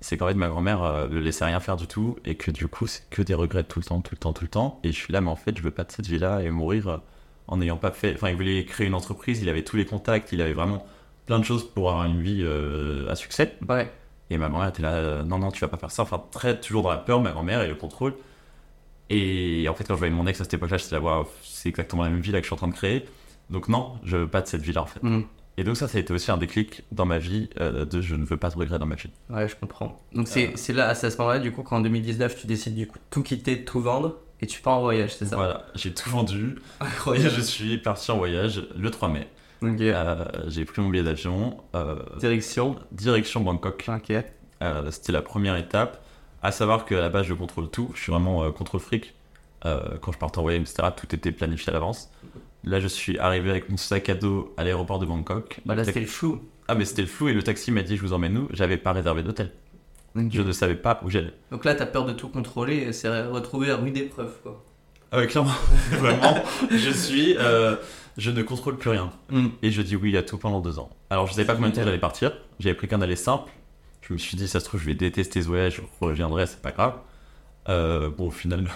C'est 0.00 0.16
qu'en 0.18 0.28
fait, 0.28 0.34
ma 0.34 0.48
grand-mère 0.48 0.82
euh, 0.82 1.08
ne 1.08 1.18
laissait 1.18 1.44
rien 1.44 1.60
faire 1.60 1.76
du 1.76 1.86
tout, 1.86 2.16
et 2.24 2.34
que 2.34 2.50
du 2.50 2.68
coup, 2.68 2.86
c'est 2.86 3.08
que 3.10 3.22
des 3.22 3.34
regrets 3.34 3.64
tout 3.64 3.78
le 3.78 3.84
temps, 3.84 4.00
tout 4.00 4.14
le 4.14 4.18
temps, 4.18 4.32
tout 4.32 4.44
le 4.44 4.50
temps. 4.50 4.80
Et 4.84 4.92
je 4.92 4.96
suis 4.96 5.12
là, 5.12 5.20
mais 5.20 5.30
en 5.30 5.36
fait, 5.36 5.56
je 5.56 5.62
veux 5.62 5.70
pas 5.70 5.84
de 5.84 5.92
cette 5.92 6.06
vie-là 6.06 6.42
et 6.42 6.50
mourir 6.50 6.88
euh, 6.88 6.98
en 7.48 7.58
n'ayant 7.58 7.76
pas 7.76 7.92
fait. 7.92 8.14
Enfin, 8.14 8.30
il 8.30 8.36
voulait 8.36 8.64
créer 8.64 8.86
une 8.86 8.94
entreprise, 8.94 9.40
il 9.42 9.48
avait 9.48 9.64
tous 9.64 9.76
les 9.76 9.86
contacts, 9.86 10.32
il 10.32 10.42
avait 10.42 10.52
vraiment 10.52 10.86
plein 11.26 11.38
de 11.38 11.44
choses 11.44 11.68
pour 11.68 11.90
avoir 11.90 12.06
une 12.06 12.20
vie 12.20 12.46
à 13.08 13.16
succès. 13.16 13.56
Ouais. 13.68 13.90
Et 14.30 14.38
ma 14.38 14.48
grand-mère 14.48 14.68
était 14.68 14.82
là, 14.82 14.94
euh, 14.94 15.22
non, 15.22 15.38
non, 15.38 15.50
tu 15.50 15.60
vas 15.60 15.68
pas 15.68 15.76
faire 15.76 15.90
ça. 15.90 16.02
Enfin, 16.02 16.22
très 16.32 16.58
toujours 16.60 16.82
dans 16.82 16.90
la 16.90 16.96
peur, 16.96 17.20
ma 17.20 17.30
grand-mère 17.30 17.62
et 17.62 17.68
le 17.68 17.74
contrôle. 17.74 18.14
Et 19.08 19.66
en 19.68 19.74
fait, 19.74 19.84
quand 19.84 19.94
je 19.94 19.98
voyais 19.98 20.12
mon 20.12 20.26
ex 20.26 20.40
à 20.40 20.44
cette 20.44 20.54
époque-là, 20.54 20.78
j'étais 20.78 20.96
là, 20.96 21.00
Waouh, 21.00 21.26
c'est 21.42 21.68
exactement 21.68 22.02
la 22.02 22.10
même 22.10 22.20
vie 22.20 22.32
là 22.32 22.40
que 22.40 22.44
je 22.44 22.48
suis 22.48 22.54
en 22.54 22.58
train 22.58 22.68
de 22.68 22.74
créer. 22.74 23.04
Donc, 23.50 23.68
non, 23.68 23.94
je 24.02 24.16
veux 24.16 24.28
pas 24.28 24.40
de 24.42 24.48
cette 24.48 24.62
vie-là 24.62 24.82
en 24.82 24.86
fait. 24.86 25.02
Mhm. 25.02 25.24
Et 25.58 25.64
donc, 25.64 25.76
ça, 25.76 25.86
ça 25.88 25.96
a 25.96 26.00
été 26.00 26.12
aussi 26.12 26.30
un 26.30 26.36
déclic 26.36 26.82
dans 26.90 27.06
ma 27.06 27.18
vie 27.18 27.48
euh, 27.60 27.84
de 27.84 28.00
je 28.00 28.14
ne 28.16 28.24
veux 28.24 28.36
pas 28.36 28.50
de 28.50 28.56
regrets 28.56 28.78
dans 28.78 28.86
ma 28.86 28.96
vie. 28.96 29.10
Ouais, 29.30 29.48
je 29.48 29.54
comprends. 29.56 29.98
Donc 30.12 30.28
c'est 30.28 30.52
c'est 30.56 30.72
là, 30.72 30.88
à 30.88 30.94
ce 30.94 31.16
moment-là, 31.16 31.38
du 31.38 31.52
coup, 31.52 31.62
qu'en 31.62 31.80
2019, 31.80 32.36
tu 32.36 32.46
décides 32.46 32.74
du 32.74 32.86
coup 32.86 32.98
de 32.98 33.04
tout 33.10 33.22
quitter, 33.22 33.56
de 33.56 33.64
tout 33.64 33.80
vendre, 33.80 34.16
et 34.40 34.46
tu 34.46 34.60
pars 34.60 34.74
en 34.74 34.80
voyage, 34.82 35.14
c'est 35.16 35.26
ça? 35.26 35.36
Voilà, 35.36 35.66
j'ai 35.74 35.94
tout 35.94 36.10
vendu. 36.10 36.56
Et 36.80 36.84
Incroyable. 36.84 37.30
je 37.34 37.40
suis 37.40 37.78
parti 37.78 38.10
en 38.10 38.18
voyage 38.18 38.66
le 38.76 38.90
3 38.90 39.08
mai. 39.08 39.28
Euh, 39.62 40.24
j'ai 40.48 40.64
pris 40.64 40.82
mon 40.82 40.88
billet 40.90 41.02
d'avion, 41.04 41.56
euh, 41.74 41.96
Direction. 42.18 42.76
direction 42.92 43.40
Bangkok. 43.40 43.86
Ok. 43.88 44.12
Euh, 44.62 44.90
C'était 44.90 45.12
la 45.12 45.22
première 45.22 45.56
étape. 45.56 46.02
À 46.42 46.52
savoir 46.52 46.84
qu'à 46.84 47.00
la 47.00 47.08
base, 47.08 47.26
je 47.26 47.34
contrôle 47.34 47.68
tout. 47.70 47.90
Je 47.94 48.02
suis 48.02 48.12
vraiment 48.12 48.50
contrôle 48.52 48.80
fric. 48.80 49.14
Quand 49.62 50.12
je 50.12 50.18
partais 50.18 50.38
en 50.38 50.42
voyage, 50.42 50.60
etc., 50.62 50.90
tout 50.96 51.12
était 51.12 51.32
planifié 51.32 51.70
à 51.70 51.72
l'avance. 51.72 52.08
Là, 52.62 52.78
je 52.78 52.86
suis 52.86 53.18
arrivé 53.18 53.50
avec 53.50 53.68
mon 53.68 53.76
sac 53.76 54.08
à 54.08 54.14
dos 54.14 54.54
à 54.56 54.62
l'aéroport 54.62 54.98
de 55.00 55.06
Bangkok. 55.06 55.60
Bah 55.66 55.74
là, 55.74 55.82
c'était 55.84 56.00
le 56.00 56.06
flou. 56.06 56.40
Ah, 56.68 56.74
mais 56.76 56.84
c'était 56.84 57.02
le 57.02 57.08
flou 57.08 57.28
et 57.28 57.32
le 57.32 57.42
taxi 57.42 57.72
m'a 57.72 57.82
dit 57.82 57.96
Je 57.96 58.02
vous 58.02 58.12
emmène 58.12 58.36
où? 58.38 58.48
J'avais 58.52 58.76
pas 58.76 58.92
réservé 58.92 59.22
d'hôtel. 59.24 59.50
Je 60.14 60.40
ne 60.40 60.52
savais 60.52 60.76
pas 60.76 61.00
où 61.04 61.10
j'allais. 61.10 61.32
Donc 61.50 61.64
là, 61.64 61.74
t'as 61.74 61.86
peur 61.86 62.04
de 62.06 62.12
tout 62.12 62.28
contrôler, 62.28 62.76
et 62.76 62.92
c'est 62.92 63.08
retrouver 63.26 63.70
à 63.70 63.76
rude 63.76 63.96
épreuve, 63.96 64.32
quoi. 64.42 64.62
Ah, 65.12 65.18
ouais, 65.18 65.26
clairement. 65.26 65.50
Vraiment, 65.90 66.42
je 66.70 66.90
suis. 66.90 67.36
euh, 67.38 67.76
je 68.16 68.30
ne 68.30 68.42
contrôle 68.42 68.76
plus 68.78 68.90
rien. 68.90 69.10
Hmm. 69.30 69.48
Et 69.62 69.70
je 69.70 69.82
dis 69.82 69.96
oui 69.96 70.16
à 70.16 70.22
tout 70.22 70.38
pendant 70.38 70.60
deux 70.60 70.78
ans. 70.78 70.90
Alors, 71.10 71.26
je 71.26 71.32
savais 71.34 71.46
pas 71.46 71.54
combien 71.54 71.70
de 71.70 71.74
temps 71.74 71.84
j'allais 71.84 71.98
partir. 71.98 72.32
J'avais 72.60 72.74
pris 72.74 72.88
qu'un 72.88 73.00
aller 73.02 73.16
simple. 73.16 73.50
Je 74.02 74.12
me 74.12 74.18
suis 74.18 74.36
dit, 74.36 74.46
ça 74.48 74.60
se 74.60 74.64
trouve, 74.66 74.80
je 74.80 74.86
vais 74.86 74.94
détester 74.94 75.42
ce 75.42 75.48
voyage, 75.48 75.76
je 75.76 76.04
reviendrai, 76.04 76.46
c'est 76.46 76.62
pas 76.62 76.70
grave. 76.70 76.94
Euh, 77.68 78.08
bon, 78.16 78.28
au 78.28 78.30
final, 78.30 78.68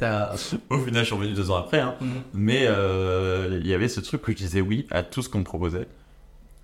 au 0.70 0.78
final, 0.78 1.02
je 1.02 1.04
suis 1.04 1.14
revenu 1.14 1.32
deux 1.34 1.50
ans 1.50 1.56
après. 1.56 1.80
hein. 1.80 1.94
Mhm. 2.00 2.08
Mais 2.32 2.64
euh, 2.66 3.58
il 3.60 3.66
y 3.66 3.74
avait 3.74 3.88
ce 3.88 4.00
truc 4.00 4.26
où 4.26 4.30
je 4.30 4.36
disais 4.36 4.60
oui 4.62 4.86
à 4.90 5.02
tout 5.02 5.22
ce 5.22 5.28
qu'on 5.28 5.40
me 5.40 5.44
proposait. 5.44 5.86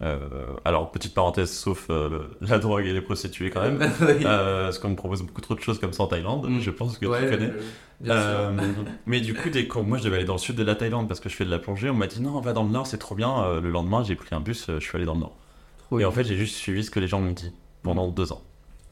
Euh, 0.03 0.19
alors, 0.65 0.91
petite 0.91 1.15
parenthèse, 1.15 1.51
sauf 1.53 1.87
euh, 1.91 2.21
la 2.41 2.59
drogue 2.59 2.87
et 2.87 2.93
les 2.93 3.01
prostituées 3.03 3.51
quand 3.51 3.63
même. 3.63 3.79
Oui. 4.01 4.23
Parce 4.23 4.79
qu'on 4.79 4.91
me 4.91 4.97
propose 4.97 5.23
beaucoup 5.23 5.41
trop 5.43 5.55
de 5.55 5.61
choses 5.61 5.79
comme 5.79 5.93
ça 5.93 6.03
en 6.03 6.07
Thaïlande. 6.07 6.49
Mm. 6.49 6.61
Je 6.61 6.71
pense 6.71 6.99
que 6.99 7.07
Ouais, 7.07 7.25
tu 7.25 7.31
connais. 7.31 7.53
Euh, 8.07 8.53
mais 9.07 9.21
du 9.21 9.35
coup, 9.35 9.49
dès 9.51 9.67
que 9.67 9.79
moi 9.79 9.99
je 9.99 10.05
devais 10.05 10.17
aller 10.17 10.25
dans 10.25 10.35
le 10.35 10.39
sud 10.39 10.57
de 10.57 10.63
la 10.63 10.75
Thaïlande 10.75 11.09
parce 11.09 11.21
que 11.21 11.29
je 11.29 11.35
fais 11.35 11.45
de 11.45 11.51
la 11.51 11.59
plongée, 11.59 11.89
on 11.91 11.95
m'a 11.95 12.07
dit 12.07 12.21
non, 12.21 12.41
va 12.41 12.53
dans 12.53 12.63
le 12.65 12.71
nord, 12.71 12.87
c'est 12.87 12.99
trop 12.99 13.15
bien. 13.15 13.43
Euh, 13.45 13.61
le 13.61 13.71
lendemain, 13.71 14.05
j'ai 14.05 14.17
pris 14.17 14.35
un 14.35 14.41
bus, 14.41 14.69
euh, 14.69 14.79
je 14.81 14.85
suis 14.85 14.97
allé 14.97 15.07
dans 15.07 15.15
le 15.15 15.21
nord. 15.21 15.37
Trop 15.79 15.99
Et 15.99 16.01
bien. 16.01 16.09
en 16.09 16.13
fait, 16.13 16.25
j'ai 16.25 16.37
juste 16.37 16.57
suivi 16.57 16.85
ce 16.85 16.91
que 16.91 17.01
les 17.01 17.09
gens 17.09 17.21
m'ont 17.21 17.33
dit 17.33 17.53
pendant 17.83 18.09
deux 18.09 18.33
ans. 18.33 18.43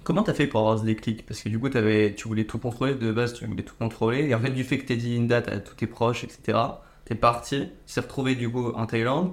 Comment 0.04 0.22
t'as 0.22 0.34
fait 0.34 0.46
pour 0.46 0.60
avoir 0.60 0.78
ce 0.78 0.84
déclic? 0.84 1.24
Parce 1.26 1.40
que 1.42 1.48
du 1.48 1.58
coup, 1.58 1.68
avais, 1.74 2.14
tu 2.14 2.28
voulais 2.28 2.44
tout 2.44 2.58
contrôler, 2.58 2.94
de 2.94 3.10
base, 3.12 3.32
tu 3.34 3.46
voulais 3.46 3.62
tout 3.62 3.74
contrôler. 3.78 4.24
Et 4.28 4.34
en 4.34 4.40
fait, 4.40 4.50
du 4.50 4.62
fait 4.64 4.78
que 4.78 4.84
t'aies 4.86 4.96
dit 4.96 5.16
une 5.16 5.26
date 5.28 5.48
à 5.48 5.58
tous 5.60 5.74
tes 5.74 5.86
proches, 5.86 6.24
etc., 6.24 6.58
t'es 7.06 7.14
parti, 7.14 7.68
tu 7.86 7.94
t'es 7.94 8.00
retrouvé 8.00 8.34
du 8.34 8.50
coup 8.50 8.68
en 8.74 8.86
Thaïlande. 8.86 9.32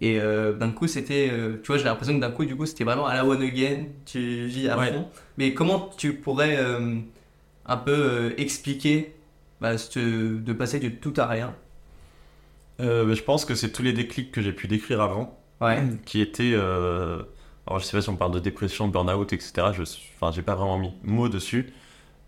Et 0.00 0.20
euh, 0.20 0.52
d'un 0.54 0.70
coup, 0.70 0.86
c'était. 0.86 1.28
euh, 1.32 1.60
tu 1.62 1.66
vois, 1.68 1.76
j'ai 1.78 1.84
l'impression 1.84 2.14
que 2.14 2.20
d'un 2.20 2.30
coup, 2.30 2.44
du 2.44 2.56
coup, 2.56 2.66
c'était 2.66 2.84
vraiment 2.84 3.06
à 3.06 3.14
la 3.14 3.24
one 3.26 3.42
again, 3.42 3.86
tu 4.06 4.46
vis 4.46 4.68
à 4.68 4.78
Ouais. 4.78 4.92
fond. 4.92 5.08
Mais 5.38 5.54
comment 5.54 5.90
tu 5.98 6.14
pourrais 6.14 6.56
euh, 6.58 6.96
un 7.68 7.76
peu 7.76 7.92
euh, 7.94 8.30
expliquer 8.38 9.14
bah, 9.60 9.74
de 9.74 10.52
passer 10.52 10.80
de 10.80 10.88
tout 10.88 11.14
à 11.16 11.26
rien 11.26 11.54
Euh, 12.80 13.04
mais 13.04 13.14
je 13.14 13.22
pense 13.24 13.44
que 13.44 13.54
c'est 13.54 13.70
tous 13.72 13.82
les 13.82 13.92
déclics 13.92 14.30
que 14.32 14.40
j'ai 14.40 14.52
pu 14.52 14.68
décrire 14.68 15.00
avant 15.00 15.38
Ouais. 15.60 15.82
qui 16.06 16.20
étaient. 16.20 16.52
euh, 16.54 17.22
Alors, 17.66 17.80
je 17.80 17.84
sais 17.84 17.96
pas 17.96 18.00
si 18.02 18.08
on 18.08 18.16
parle 18.16 18.32
de 18.32 18.38
dépression, 18.38 18.86
burn-out, 18.88 19.32
etc. 19.32 19.68
Je 19.72 19.82
Enfin, 19.82 20.30
j'ai 20.32 20.42
pas 20.42 20.54
vraiment 20.54 20.78
mis 20.78 20.92
mot 21.02 21.28
dessus. 21.28 21.72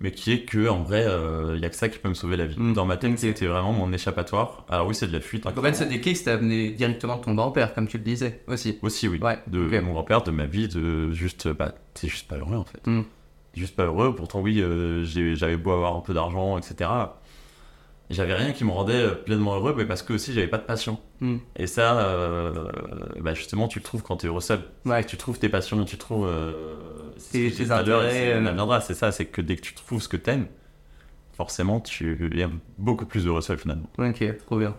mais 0.03 0.11
qui 0.13 0.33
est 0.33 0.45
que 0.47 0.67
en 0.69 0.83
vrai, 0.83 1.07
il 1.55 1.61
y 1.61 1.65
a 1.65 1.69
que 1.69 1.77
ça 1.77 1.89
qui 1.91 1.99
peut 1.99 2.09
me 2.09 2.15
sauver 2.15 2.37
la 2.39 2.47
vie. 2.47 2.59
Mm. 2.59 2.73
Dans 2.73 2.87
ma 2.87 2.97
tête, 2.97 3.17
c'était 3.19 3.47
vraiment 3.47 3.73
mon 3.73 3.93
échappatoire. 3.93 4.65
Alors 4.71 4.87
oui, 4.89 4.95
c'est 4.95 5.07
de 5.07 5.13
la 5.13 5.21
fuite. 5.21 5.47
en 5.47 5.53
fait, 5.53 5.75
ce 5.75 5.85
déclic, 5.85 6.17
c'était 6.17 6.31
amené 6.33 6.71
directement 6.71 7.17
de 7.19 7.23
ton 7.23 7.35
grand-père, 7.35 7.75
comme 7.75 7.87
tu 7.87 7.99
le 7.99 8.03
disais 8.05 8.43
aussi. 8.49 8.79
Aussi, 8.83 9.07
oui. 9.09 9.21
Ouais, 9.21 9.39
De 9.47 9.61
mon 9.81 9.93
grand-père, 9.93 10.23
de 10.23 10.31
ma 10.33 10.47
vie, 10.47 10.67
de 10.69 11.11
juste, 11.13 11.47
bah, 11.49 11.75
t'es 11.95 12.09
juste 12.09 12.27
pas 12.29 12.37
heureux 12.39 12.57
en 12.57 12.65
fait. 12.65 12.85
Mm. 12.87 13.03
Juste 13.55 13.75
pas 13.77 13.85
heureux. 13.85 14.15
Pourtant, 14.15 14.41
oui, 14.41 14.61
euh, 14.61 15.05
j'avais 15.05 15.57
beau 15.57 15.73
avoir 15.73 15.97
un 15.97 16.01
peu 16.01 16.15
d'argent, 16.15 16.57
etc. 16.59 16.89
J'avais 18.09 18.35
rien 18.35 18.53
qui 18.53 18.65
me 18.65 18.71
rendait 18.73 19.09
pleinement 19.25 19.55
heureux, 19.55 19.73
mais 19.77 19.85
parce 19.85 20.03
que 20.03 20.13
aussi 20.13 20.33
j'avais 20.33 20.49
pas 20.49 20.59
de 20.59 20.65
passion. 20.65 20.99
Mm. 21.21 21.37
Et 21.57 21.67
ça, 21.69 21.99
euh, 22.01 22.65
bah, 23.21 23.35
justement, 23.35 23.69
tu 23.69 23.79
le 23.79 23.85
trouves 23.85 24.03
quand 24.03 24.17
t'es 24.17 24.27
heureux 24.27 24.41
seul. 24.41 24.61
Ouais. 24.85 25.05
Tu 25.05 25.17
trouves 25.17 25.39
tes 25.39 25.49
passions, 25.49 25.85
tu 25.85 25.97
trouves. 25.97 26.27
euh, 26.27 26.53
c'est 27.19 27.51
Tes- 27.51 27.51
tes 27.53 27.71
intérêts, 27.71 28.11
c'est- 28.11 28.33
euh. 28.33 28.45
ça 28.45 28.53
viendra, 28.53 28.81
c'est 28.81 28.95
ça, 28.95 29.13
c'est 29.13 29.27
que 29.27 29.41
dès 29.41 29.55
que 29.57 29.61
tu 29.63 29.75
trouves 29.75 30.03
ce 30.03 30.09
que 30.09 30.17
t'aimes, 30.17 30.47
forcément, 31.37 31.81
tu 31.81 32.31
es 32.41 32.47
beaucoup 32.79 33.07
plus 33.07 33.27
heureux 33.27 33.43
seul 33.43 33.59
finalement. 33.59 33.89
Ok, 33.99 34.25
trop 34.47 34.59
bien. 34.59 34.75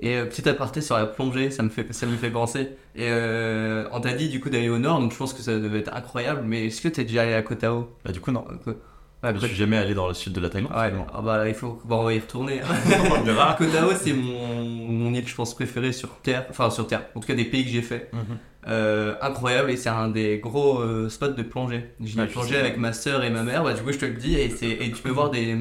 Et 0.00 0.16
euh, 0.16 0.26
petit 0.26 0.48
aparté 0.48 0.80
sur 0.80 0.96
la 0.96 1.06
plongée, 1.06 1.50
ça 1.50 1.62
me 1.62 1.68
fait, 1.68 1.92
ça 1.92 2.06
me 2.06 2.16
fait 2.16 2.30
penser. 2.30 2.70
Et 2.94 3.06
euh, 3.08 3.88
on 3.92 4.00
t'a 4.00 4.12
dit 4.12 4.28
du 4.28 4.40
coup 4.40 4.50
d'aller 4.50 4.68
au 4.68 4.78
nord, 4.78 5.00
donc 5.00 5.12
je 5.12 5.16
pense 5.16 5.32
que 5.32 5.42
ça 5.42 5.58
devait 5.58 5.80
être 5.80 5.94
incroyable. 5.94 6.42
Mais 6.44 6.66
est-ce 6.66 6.80
que 6.80 6.88
t'es 6.88 7.04
déjà 7.04 7.22
allé 7.22 7.34
à 7.34 7.42
Koh 7.42 7.54
Tao? 7.54 7.88
Bah, 8.04 8.12
du 8.12 8.20
coup, 8.20 8.30
non. 8.30 8.44
Euh, 8.66 8.72
Ouais, 9.20 9.32
Je 9.34 9.46
suis 9.46 9.56
jamais 9.56 9.76
allé 9.76 9.94
dans 9.94 10.06
le 10.06 10.14
sud 10.14 10.32
de 10.32 10.40
la 10.40 10.48
Thaïlande. 10.48 10.70
ouais. 10.70 10.92
Ah 11.12 11.20
bah 11.20 11.48
il 11.48 11.54
faut, 11.54 11.80
bon, 11.84 12.02
on 12.02 12.04
va 12.04 12.14
y 12.14 12.20
retourner. 12.20 12.60
Verra. 13.24 13.54
Koh 13.58 13.66
Tao, 13.66 13.90
c'est 14.00 14.12
mon, 14.12 14.64
mon 14.64 15.12
île, 15.12 15.26
je 15.26 15.34
pense, 15.34 15.54
préférée 15.56 15.90
sur 15.90 16.10
Terre. 16.22 16.46
Enfin, 16.50 16.70
sur 16.70 16.86
Terre. 16.86 17.02
En 17.16 17.20
tout 17.20 17.26
cas, 17.26 17.34
des 17.34 17.44
pays 17.44 17.64
que 17.64 17.70
j'ai 17.70 17.82
fait. 17.82 18.10
Mhm. 18.12 18.38
Euh, 18.68 19.14
incroyable 19.22 19.70
et 19.70 19.76
c'est 19.76 19.88
un 19.88 20.08
des 20.08 20.38
gros 20.38 20.80
euh, 20.80 21.08
spots 21.08 21.28
de 21.28 21.42
plongée. 21.42 21.90
J'y 22.00 22.18
ai 22.18 22.20
Ouais, 22.20 22.26
je 22.26 22.32
plongé 22.32 22.56
avec 22.56 22.76
ma 22.76 22.92
soeur 22.92 23.24
et 23.24 23.30
ma 23.30 23.42
mère, 23.42 23.64
bah, 23.64 23.72
du 23.72 23.82
coup 23.82 23.92
je 23.92 23.98
te 23.98 24.04
le 24.04 24.14
dis, 24.14 24.34
et, 24.38 24.48
tu 24.50 25.02
peux 25.02 25.10
voir 25.10 25.30
des 25.30 25.56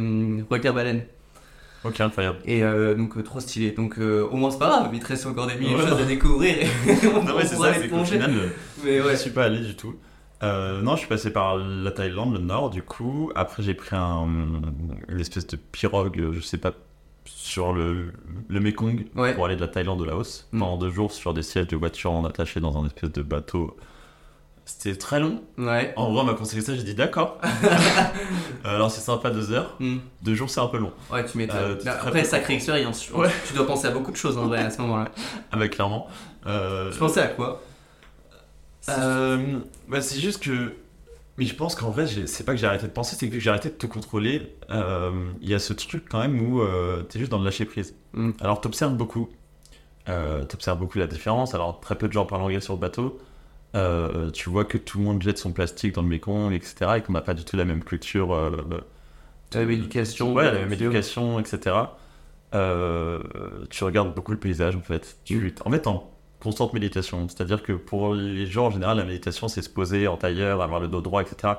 requins 0.50 0.73
baleines. 0.73 1.04
Ok, 1.88 2.00
incroyable. 2.02 2.39
Et 2.45 2.63
euh, 2.63 2.95
donc 2.95 3.15
euh, 3.17 3.23
trop 3.23 3.39
stylé. 3.39 3.71
Donc 3.71 3.97
euh, 4.00 4.28
au 4.30 4.36
moins 4.36 4.52
c'est 4.52 4.60
pas 4.60 4.67
grave, 4.67 4.89
il 4.93 5.00
te 5.00 5.08
reste 5.08 5.26
encore 5.26 5.47
des 5.47 5.56
milliers 5.56 5.76
de 5.76 5.82
choses 5.82 6.02
à 6.02 6.06
découvrir. 6.06 6.58
Et 6.58 6.67
on 7.15 7.23
Non, 7.23 7.36
ouais, 7.36 7.45
c'est 7.45 7.56
pourra 7.56 7.73
ça, 7.73 7.80
c'est 7.82 7.89
qu'au 7.89 8.04
final, 8.04 8.32
Mais 8.84 8.97
je 9.00 9.04
ouais. 9.04 9.15
suis 9.15 9.32
pas 9.32 9.45
allé 9.45 9.60
du 9.60 9.76
tout. 9.76 9.95
Euh, 10.43 10.82
non, 10.82 10.93
je 10.93 11.00
suis 11.00 11.08
passé 11.08 11.32
par 11.32 11.58
la 11.58 11.89
Thaïlande, 11.91 12.34
le 12.34 12.39
nord, 12.39 12.69
du 12.69 12.84
coup. 12.84 13.32
Après, 13.36 13.63
j'ai 13.63 13.73
pris 13.73 13.95
un, 13.95 14.28
une 15.10 15.19
espèce 15.19 15.47
de 15.47 15.56
pirogue, 15.58 16.30
je 16.32 16.39
sais 16.41 16.60
pas, 16.60 16.73
sur 17.26 17.73
le, 17.73 18.13
le 18.47 18.60
Mekong 18.60 19.06
Ouais. 19.15 19.34
pour 19.34 19.45
aller 19.45 19.56
de 19.56 19.62
la 19.62 19.67
Thaïlande 19.67 20.00
au 20.02 20.06
Laos. 20.06 20.47
Mm. 20.52 20.60
Pendant 20.60 20.78
deux 20.78 20.91
jours 20.91 21.12
sur 21.12 21.34
des 21.34 21.41
sièges 21.41 21.67
de 21.67 21.76
voiture 21.76 22.12
en 22.12 22.23
attaché 22.23 22.60
dans 22.60 22.78
un 22.78 22.86
espèce 22.86 23.12
de 23.12 23.21
bateau. 23.23 23.76
C'était 24.67 24.97
très 24.97 25.21
long. 25.21 25.41
Ouais. 25.58 25.93
En 25.95 26.12
vrai, 26.12 26.21
on 26.21 26.25
m'a 26.25 26.34
conseillé 26.34 26.62
ça, 26.62 26.75
j'ai 26.75 26.84
dit 26.84 26.93
d'accord. 26.93 27.39
Euh, 28.65 28.75
Alors, 28.75 28.91
c'est 28.91 28.99
sympa 28.99 29.30
deux 29.30 29.51
heures. 29.53 29.75
Hmm. 29.80 29.97
Deux 30.23 30.36
jours, 30.36 30.49
c'est 30.49 30.60
un 30.60 30.67
peu 30.67 30.77
long. 30.77 30.91
Ouais, 31.12 31.23
tu 31.25 31.38
m'étonnes. 31.38 31.58
Euh, 31.58 31.75
très 31.75 31.89
Après, 31.89 32.23
sacrée 32.25 32.56
expérience. 32.56 33.10
Ouais. 33.12 33.30
Tu 33.47 33.53
dois 33.53 33.65
penser 33.65 33.88
à 33.88 33.91
beaucoup 33.91 34.12
de 34.12 34.17
choses 34.17 34.38
en 34.38 34.47
vrai 34.47 34.60
à 34.60 34.69
ce 34.69 34.82
moment-là. 34.82 35.10
Ah 35.51 35.58
bah, 35.58 35.69
clairement. 35.69 36.08
Euh, 36.47 36.91
Tu 36.91 36.99
pensais 36.99 37.21
à 37.21 37.27
quoi? 37.27 37.62
Euh, 38.89 39.60
bah, 39.88 40.01
c'est 40.01 40.19
juste 40.19 40.43
que. 40.43 40.73
Mais 41.38 41.45
je 41.45 41.56
pense 41.56 41.75
qu'en 41.75 41.91
vrai, 41.91 42.08
c'est 42.25 42.43
pas 42.45 42.51
que 42.51 42.58
j'ai 42.58 42.67
arrêté 42.67 42.88
de 42.88 42.91
penser, 42.91 43.15
c'est 43.17 43.30
que 43.30 43.39
j'ai 43.39 43.49
arrêté 43.49 43.69
de 43.69 43.75
te 43.75 43.86
contrôler. 43.86 44.58
Il 44.69 45.49
y 45.49 45.53
a 45.53 45.60
ce 45.60 45.71
truc 45.71 46.06
quand 46.10 46.19
même 46.19 46.41
où 46.41 46.62
t'es 47.08 47.19
juste 47.19 47.32
dans 47.32 47.38
le 47.39 47.45
lâcher 47.45 47.63
prise. 47.65 47.95
Mm. 48.13 48.32
Alors 48.41 48.60
t'observes 48.60 48.95
beaucoup. 48.95 49.30
T'observes 50.49 50.80
beaucoup 50.80 50.97
la 50.97 51.08
différence. 51.08 51.53
Alors 51.53 51.80
très 51.80 51.95
peu 51.95 52.08
de 52.08 52.13
gens 52.13 52.25
parlent 52.25 52.41
anglais 52.41 52.60
sur 52.60 52.73
le 52.73 52.80
bateau. 52.80 53.17
Euh, 53.78 54.32
tu 54.32 54.50
vois 54.50 54.66
que 54.66 54.78
tout 54.78 54.98
le 54.98 55.04
monde 55.06 55.22
jette 55.22 55.38
son 55.38 55.52
plastique 55.54 55.94
dans 55.94 56.02
le 56.02 56.08
Mekong, 56.08 56.52
etc. 56.52 56.92
Et 56.98 57.02
qu'on 57.02 57.13
n'a 57.13 57.22
pas 57.22 57.34
du 57.34 57.46
tout 57.46 57.56
la 57.56 57.66
même 57.66 57.84
culture. 57.84 58.34
euh, 58.34 58.52
La 59.54 59.60
même 59.62 59.72
éducation. 59.72 60.34
Ouais, 60.34 60.46
la 60.46 60.60
même 60.60 60.74
éducation, 60.74 61.40
etc. 61.40 61.76
Euh, 62.56 63.20
tu 63.70 63.84
regardes 63.84 64.13
beaucoup 64.16 64.32
le 64.32 64.38
paysage 64.40 64.76
en 64.76 64.82
fait. 64.82 65.18
Tu, 65.26 65.54
en 65.66 65.72
fait, 65.72 65.86
en 65.88 66.10
constante 66.40 66.74
méditation. 66.74 67.28
C'est-à-dire 67.28 67.62
que 67.63 67.74
pour 67.74 68.13
les 68.16 68.46
gens 68.48 68.68
en 68.68 68.72
général, 68.72 68.98
la 68.98 69.04
méditation 69.04 69.48
c'est 69.48 69.62
se 69.62 69.70
poser 69.70 70.08
en 70.08 70.18
tailleur, 70.18 70.62
avoir 70.62 70.80
le 70.80 70.88
dos 70.88 71.02
droit, 71.02 71.22
etc. 71.22 71.54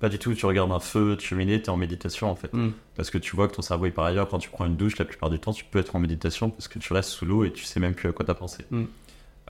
Pas 0.00 0.08
du 0.08 0.18
tout. 0.18 0.34
Tu 0.34 0.44
regardes 0.44 0.72
un 0.72 0.80
feu, 0.80 1.16
tu 1.18 1.28
cheminer, 1.28 1.62
t'es 1.62 1.70
en 1.70 1.76
méditation 1.76 2.30
en 2.30 2.34
fait. 2.34 2.52
Mm. 2.52 2.72
Parce 2.96 3.10
que 3.10 3.18
tu 3.18 3.34
vois 3.36 3.48
que 3.48 3.54
ton 3.54 3.62
cerveau 3.62 3.86
est 3.86 3.90
par 3.90 4.04
ailleurs. 4.04 4.28
Quand 4.28 4.38
tu 4.38 4.50
prends 4.50 4.66
une 4.66 4.76
douche, 4.76 4.98
la 4.98 5.04
plupart 5.06 5.30
du 5.30 5.38
temps, 5.38 5.52
tu 5.52 5.64
peux 5.64 5.78
être 5.78 5.96
en 5.96 5.98
méditation 5.98 6.50
parce 6.50 6.68
que 6.68 6.78
tu 6.78 6.92
restes 6.92 7.10
sous 7.10 7.24
l'eau 7.24 7.44
et 7.44 7.52
tu 7.52 7.64
sais 7.64 7.80
même 7.80 7.94
plus 7.94 8.08
à 8.08 8.12
quoi 8.12 8.24
t'as 8.26 8.34
pensé. 8.34 8.64
Mm. 8.70 8.84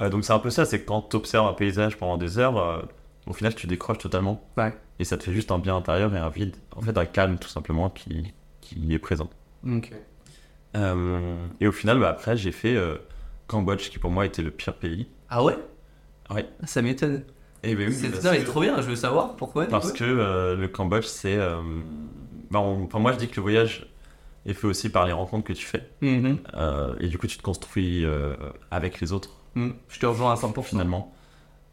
Euh, 0.00 0.08
donc 0.10 0.24
c'est 0.24 0.32
un 0.32 0.38
peu 0.38 0.50
ça. 0.50 0.64
C'est 0.64 0.80
que 0.80 0.86
quand 0.86 1.02
tu 1.02 1.16
observes 1.16 1.46
un 1.46 1.52
paysage 1.52 1.96
pendant 1.96 2.16
des 2.16 2.38
heures, 2.38 2.58
euh, 2.58 2.82
au 3.26 3.32
final, 3.32 3.54
tu 3.54 3.66
décroches 3.66 3.98
totalement. 3.98 4.42
Ouais. 4.56 4.74
Et 4.98 5.04
ça 5.04 5.16
te 5.16 5.22
fait 5.24 5.32
juste 5.32 5.50
un 5.52 5.58
bien 5.58 5.76
intérieur 5.76 6.14
et 6.14 6.18
un 6.18 6.28
vide. 6.28 6.56
En 6.76 6.80
fait, 6.80 6.96
un 6.98 7.06
calme 7.06 7.38
tout 7.38 7.48
simplement 7.48 7.90
qui, 7.90 8.32
qui 8.60 8.92
est 8.92 8.98
présent. 8.98 9.30
Ok. 9.66 9.92
Euh, 10.76 11.36
et 11.60 11.66
au 11.68 11.72
final, 11.72 11.98
bah, 12.00 12.10
après, 12.10 12.36
j'ai 12.36 12.52
fait 12.52 12.76
Cambodge, 13.46 13.90
qui 13.90 13.98
pour 13.98 14.10
moi 14.10 14.26
était 14.26 14.42
le 14.42 14.50
pire 14.50 14.74
pays. 14.74 15.06
Ah 15.30 15.44
ouais? 15.44 15.56
Ouais. 16.30 16.48
Ça 16.64 16.82
m'étonne. 16.82 17.22
Et 17.62 17.74
ben 17.74 17.88
oui, 17.88 17.94
C'est 17.94 18.10
que- 18.10 18.44
trop 18.44 18.60
bien, 18.60 18.76
je 18.82 18.88
veux 18.88 18.96
savoir 18.96 19.36
pourquoi. 19.36 19.66
Parce 19.66 19.92
que 19.92 20.04
euh, 20.04 20.54
le 20.56 20.68
Cambodge, 20.68 21.04
c'est. 21.06 21.36
euh, 21.38 21.56
bah, 22.50 22.60
on- 22.60 22.84
enfin, 22.84 22.98
moi, 22.98 23.12
je 23.12 23.18
dis 23.18 23.28
que 23.28 23.36
le 23.36 23.42
voyage 23.42 23.86
est 24.46 24.52
fait 24.54 24.66
aussi 24.66 24.90
par 24.90 25.06
les 25.06 25.12
rencontres 25.12 25.44
que 25.46 25.52
tu 25.54 25.64
fais. 25.64 25.88
Mhm. 26.02 26.38
Euh, 26.54 26.94
et 27.00 27.08
du 27.08 27.16
coup, 27.18 27.26
tu 27.26 27.38
te 27.38 27.42
construis 27.42 28.04
avec 28.70 29.00
les 29.00 29.12
autres, 29.12 29.30
Mm. 29.54 29.70
Je 29.88 29.98
te 30.00 30.06
rejoins 30.06 30.32
à 30.32 30.36
100%. 30.36 30.62
finalement. 30.62 31.12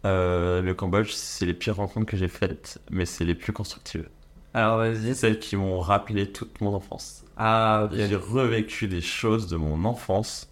Euh, 0.05 0.61
le 0.61 0.73
Cambodge, 0.73 1.11
c'est 1.11 1.45
les 1.45 1.53
pires 1.53 1.75
rencontres 1.75 2.07
que 2.07 2.17
j'ai 2.17 2.27
faites, 2.27 2.79
mais 2.89 3.05
c'est 3.05 3.23
les 3.25 3.35
plus 3.35 3.53
constructives. 3.53 4.09
Alors 4.53 4.77
vas-y. 4.77 5.15
Celles 5.15 5.39
qui 5.39 5.55
m'ont 5.55 5.79
rappelé 5.79 6.31
toute 6.31 6.59
mon 6.61 6.73
enfance. 6.73 7.23
Ah. 7.37 7.87
J'ai 7.93 8.15
revécu 8.15 8.87
des 8.87 9.01
choses 9.01 9.47
de 9.47 9.55
mon 9.57 9.85
enfance, 9.85 10.49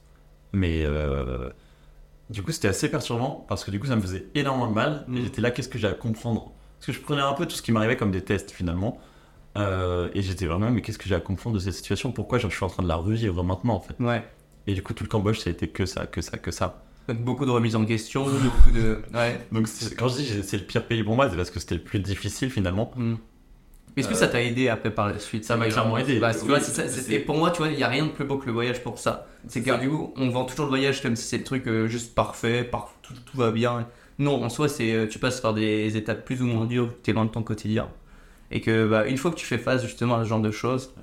mais 0.53 0.83
euh, 0.85 1.49
du 2.29 2.43
coup 2.43 2.51
c'était 2.51 2.67
assez 2.69 2.89
perturbant 2.89 3.45
parce 3.49 3.63
que 3.65 3.71
du 3.71 3.79
coup 3.79 3.87
ça 3.87 3.95
me 3.95 4.01
faisait 4.01 4.25
énormément 4.35 4.67
de 4.67 4.73
mal. 4.73 5.05
Et 5.07 5.11
Mm. 5.11 5.23
j'étais 5.23 5.41
là, 5.41 5.51
qu'est-ce 5.51 5.67
que 5.69 5.77
j'ai 5.79 5.87
à 5.87 5.93
comprendre? 5.93 6.51
Parce 6.79 6.85
que 6.85 6.91
je 6.93 7.01
prenais 7.01 7.21
un 7.21 7.33
peu 7.33 7.45
tout 7.45 7.55
ce 7.55 7.61
qui 7.61 7.71
m'arrivait 7.71 7.97
comme 7.97 8.11
des 8.11 8.21
tests 8.23 8.51
finalement. 8.51 8.99
Euh, 9.57 10.09
et 10.13 10.21
j'étais 10.21 10.45
vraiment, 10.45 10.69
mais 10.69 10.81
qu'est-ce 10.81 10.99
que 10.99 11.09
j'ai 11.09 11.15
à 11.15 11.19
comprendre 11.19 11.55
de 11.55 11.59
cette 11.59 11.73
situation? 11.73 12.11
Pourquoi 12.11 12.37
je 12.37 12.47
suis 12.47 12.63
en 12.63 12.69
train 12.69 12.83
de 12.83 12.87
la 12.87 12.95
revivre 12.95 13.43
maintenant 13.43 13.73
en 13.73 13.79
fait? 13.81 13.95
Ouais. 13.99 14.23
Et 14.67 14.73
du 14.75 14.83
coup 14.83 14.93
tout 14.93 15.03
le 15.03 15.09
Cambodge 15.09 15.39
ça 15.39 15.49
a 15.49 15.53
été 15.53 15.67
que 15.67 15.85
ça, 15.87 16.05
que 16.05 16.21
ça, 16.21 16.37
que 16.37 16.51
ça. 16.51 16.83
Donc 17.09 17.21
beaucoup 17.21 17.45
de 17.47 17.49
remises 17.49 17.75
en 17.75 17.85
question, 17.85 18.23
beaucoup 18.23 18.69
de. 18.71 19.01
Ouais. 19.15 19.39
Donc 19.51 19.67
quand 19.97 20.09
je 20.09 20.17
dis 20.17 20.43
c'est 20.43 20.57
le 20.57 20.63
pire 20.63 20.85
pays 20.85 21.03
pour 21.03 21.15
moi, 21.15 21.27
c'est 21.27 21.35
parce 21.35 21.49
que 21.49 21.59
c'était 21.59 21.73
le 21.73 21.81
plus 21.81 21.97
difficile 21.97 22.51
finalement. 22.51 22.91
Mm. 22.95 23.15
Est-ce 23.97 24.07
que 24.07 24.13
ça 24.13 24.27
t'a 24.27 24.43
aidé 24.43 24.69
après 24.69 24.91
par 24.91 25.07
la 25.07 25.17
suite? 25.17 25.43
Ça 25.43 25.57
m'a 25.57 25.67
clairement 25.67 25.97
aidé. 25.97 26.19
Bah, 26.19 26.31
Oui, 26.47 26.61
ça, 26.61 26.83
et 27.09 27.19
pour 27.19 27.35
moi, 27.35 27.49
tu 27.49 27.57
vois, 27.57 27.69
il 27.69 27.77
n'y 27.77 27.83
a 27.83 27.87
rien 27.87 28.05
de 28.05 28.11
plus 28.11 28.25
beau 28.25 28.37
que 28.37 28.45
le 28.45 28.51
voyage 28.51 28.83
pour 28.83 28.99
ça. 28.99 29.27
C'est 29.47 29.63
que 29.63 29.79
du 29.79 29.89
coup, 29.89 30.13
on 30.17 30.29
vend 30.29 30.45
toujours 30.45 30.65
le 30.65 30.69
voyage 30.69 31.01
comme 31.01 31.15
si 31.15 31.27
c'est 31.27 31.39
le 31.39 31.43
truc 31.43 31.67
euh, 31.67 31.87
juste 31.87 32.13
parfait, 32.13 32.63
par, 32.63 32.93
tout, 33.01 33.13
tout 33.25 33.37
va 33.37 33.49
bien. 33.49 33.87
Non, 34.19 34.43
en 34.43 34.49
soi, 34.49 34.69
c'est 34.69 34.93
euh, 34.93 35.07
tu 35.07 35.17
passes 35.17 35.41
par 35.41 35.55
des 35.55 35.97
étapes 35.97 36.23
plus 36.23 36.43
ou 36.43 36.45
moins 36.45 36.65
dures, 36.65 36.93
tu 37.03 37.09
es 37.09 37.13
loin 37.13 37.25
de 37.25 37.31
ton 37.31 37.41
quotidien. 37.41 37.89
Et 38.51 38.61
que 38.61 38.87
bah, 38.87 39.07
une 39.07 39.17
fois 39.17 39.31
que 39.31 39.35
tu 39.37 39.47
fais 39.47 39.57
face 39.57 39.81
justement 39.81 40.15
à 40.15 40.23
ce 40.23 40.29
genre 40.29 40.41
de 40.41 40.51
choses, 40.51 40.93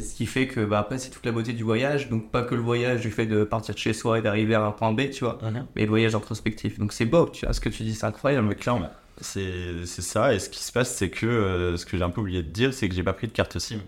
c'est 0.00 0.08
ce 0.08 0.14
qui 0.14 0.26
fait 0.26 0.46
que 0.48 0.64
bah, 0.64 0.78
après, 0.80 0.98
c'est 0.98 1.10
toute 1.10 1.24
la 1.26 1.32
beauté 1.32 1.52
du 1.52 1.62
voyage. 1.62 2.08
Donc, 2.08 2.30
pas 2.30 2.42
que 2.42 2.54
le 2.54 2.60
voyage 2.60 3.00
du 3.00 3.10
fait 3.10 3.26
de 3.26 3.44
partir 3.44 3.74
de 3.74 3.78
chez 3.78 3.92
soi 3.92 4.18
et 4.18 4.22
d'arriver 4.22 4.54
à 4.54 4.62
un 4.64 4.72
point 4.72 4.92
B, 4.92 5.10
tu 5.10 5.24
vois, 5.24 5.38
mais 5.76 5.82
le 5.82 5.88
voyage 5.88 6.14
introspectif. 6.14 6.78
Donc, 6.78 6.92
c'est 6.92 7.04
beau, 7.06 7.28
tu 7.28 7.44
vois, 7.46 7.52
ce 7.54 7.60
que 7.60 7.68
tu 7.68 7.82
dis, 7.84 7.94
c'est 7.94 8.06
incroyable. 8.06 8.48
Mais 8.48 8.54
clairement, 8.56 8.90
c'est 9.20 9.84
c'est 9.84 10.02
ça. 10.02 10.34
Et 10.34 10.38
ce 10.38 10.48
qui 10.50 10.62
se 10.62 10.72
passe, 10.72 10.94
c'est 10.94 11.10
que 11.10 11.26
euh, 11.26 11.76
ce 11.76 11.84
que 11.86 11.96
j'ai 11.96 12.02
un 12.02 12.10
peu 12.10 12.20
oublié 12.22 12.42
de 12.42 12.48
dire, 12.48 12.72
c'est 12.74 12.88
que 12.88 12.94
j'ai 12.94 13.02
pas 13.02 13.12
pris 13.12 13.26
de 13.28 13.32
carte 13.32 13.58
SIM. 13.58 13.78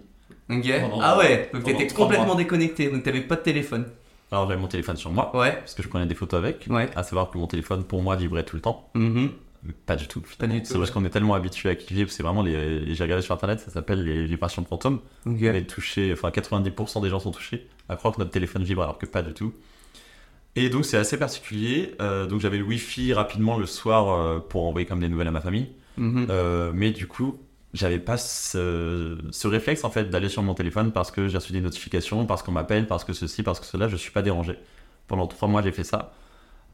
Ok. 0.50 0.64
Pendant- 0.80 0.98
ah 1.00 1.16
ouais, 1.18 1.50
donc 1.54 1.64
t'étais 1.64 1.86
complètement 1.88 2.26
mois. 2.26 2.34
déconnecté, 2.36 2.88
donc 2.90 3.02
t'avais 3.02 3.22
pas 3.22 3.36
de 3.36 3.42
téléphone. 3.42 3.86
Alors 4.30 4.48
j'avais 4.48 4.60
mon 4.60 4.66
téléphone 4.68 4.96
sur 4.96 5.10
moi, 5.10 5.34
Ouais. 5.36 5.52
parce 5.52 5.74
que 5.74 5.82
je 5.82 5.88
prenais 5.88 6.06
des 6.06 6.14
photos 6.14 6.38
avec. 6.38 6.66
Ouais. 6.68 6.88
À 6.96 7.02
savoir 7.02 7.30
que 7.30 7.38
mon 7.38 7.46
téléphone, 7.46 7.84
pour 7.84 8.02
moi, 8.02 8.16
vibrait 8.16 8.42
tout 8.44 8.56
le 8.56 8.62
temps. 8.62 8.90
Mhm. 8.94 9.24
Mais 9.24 9.30
Pas 9.86 9.96
du 9.96 10.08
tout. 10.08 10.22
Pas 10.38 10.46
du 10.46 10.60
tout, 10.60 10.66
C'est 10.66 10.78
parce 10.78 10.90
qu'on 10.90 11.04
est 11.04 11.10
tellement 11.10 11.34
habitué 11.34 11.70
à 11.70 11.74
vibre. 11.74 12.10
C'est 12.10 12.22
vraiment 12.22 12.42
les. 12.42 12.94
J'ai 12.94 13.04
regardé 13.04 13.22
sur 13.22 13.34
internet, 13.34 13.60
ça 13.60 13.70
s'appelle 13.70 14.02
les 14.02 14.26
vibrations 14.26 14.62
de 14.62 14.66
fantômes. 14.66 15.00
On 15.24 15.36
est 15.36 15.68
touché, 15.68 16.12
enfin 16.12 16.30
90% 16.30 17.02
des 17.02 17.08
gens 17.08 17.20
sont 17.20 17.30
touchés 17.30 17.68
à 17.88 17.96
croire 17.96 18.14
que 18.14 18.20
notre 18.20 18.32
téléphone 18.32 18.64
vibre 18.64 18.82
alors 18.82 18.98
que 18.98 19.06
pas 19.06 19.22
du 19.22 19.34
tout. 19.34 19.52
Et 20.56 20.68
donc 20.68 20.84
c'est 20.84 20.96
assez 20.96 21.16
particulier. 21.16 21.94
Euh, 22.00 22.26
donc 22.26 22.40
j'avais 22.40 22.58
le 22.58 22.64
wifi 22.64 23.12
rapidement 23.12 23.56
le 23.56 23.66
soir 23.66 24.10
euh, 24.10 24.38
pour 24.40 24.66
envoyer 24.66 24.86
comme 24.86 25.00
des 25.00 25.08
nouvelles 25.08 25.28
à 25.28 25.32
ma 25.32 25.40
famille. 25.40 25.68
Mhm. 25.96 26.26
Euh, 26.28 26.72
mais 26.74 26.90
du 26.90 27.06
coup, 27.06 27.38
j'avais 27.72 27.98
pas 27.98 28.16
ce, 28.16 29.16
ce 29.30 29.48
réflexe 29.48 29.84
en 29.84 29.90
fait 29.90 30.10
d'aller 30.10 30.28
sur 30.28 30.42
mon 30.42 30.54
téléphone 30.54 30.92
parce 30.92 31.10
que 31.10 31.28
j'ai 31.28 31.38
reçu 31.38 31.52
des 31.52 31.60
notifications, 31.60 32.26
parce 32.26 32.42
qu'on 32.42 32.52
m'appelle, 32.52 32.86
parce 32.86 33.04
que 33.04 33.12
ceci, 33.12 33.42
parce 33.42 33.60
que 33.60 33.66
cela, 33.66 33.88
je 33.88 33.96
suis 33.96 34.10
pas 34.10 34.22
dérangé. 34.22 34.58
Pendant 35.06 35.26
trois 35.26 35.48
mois, 35.48 35.62
j'ai 35.62 35.72
fait 35.72 35.84
ça. 35.84 36.12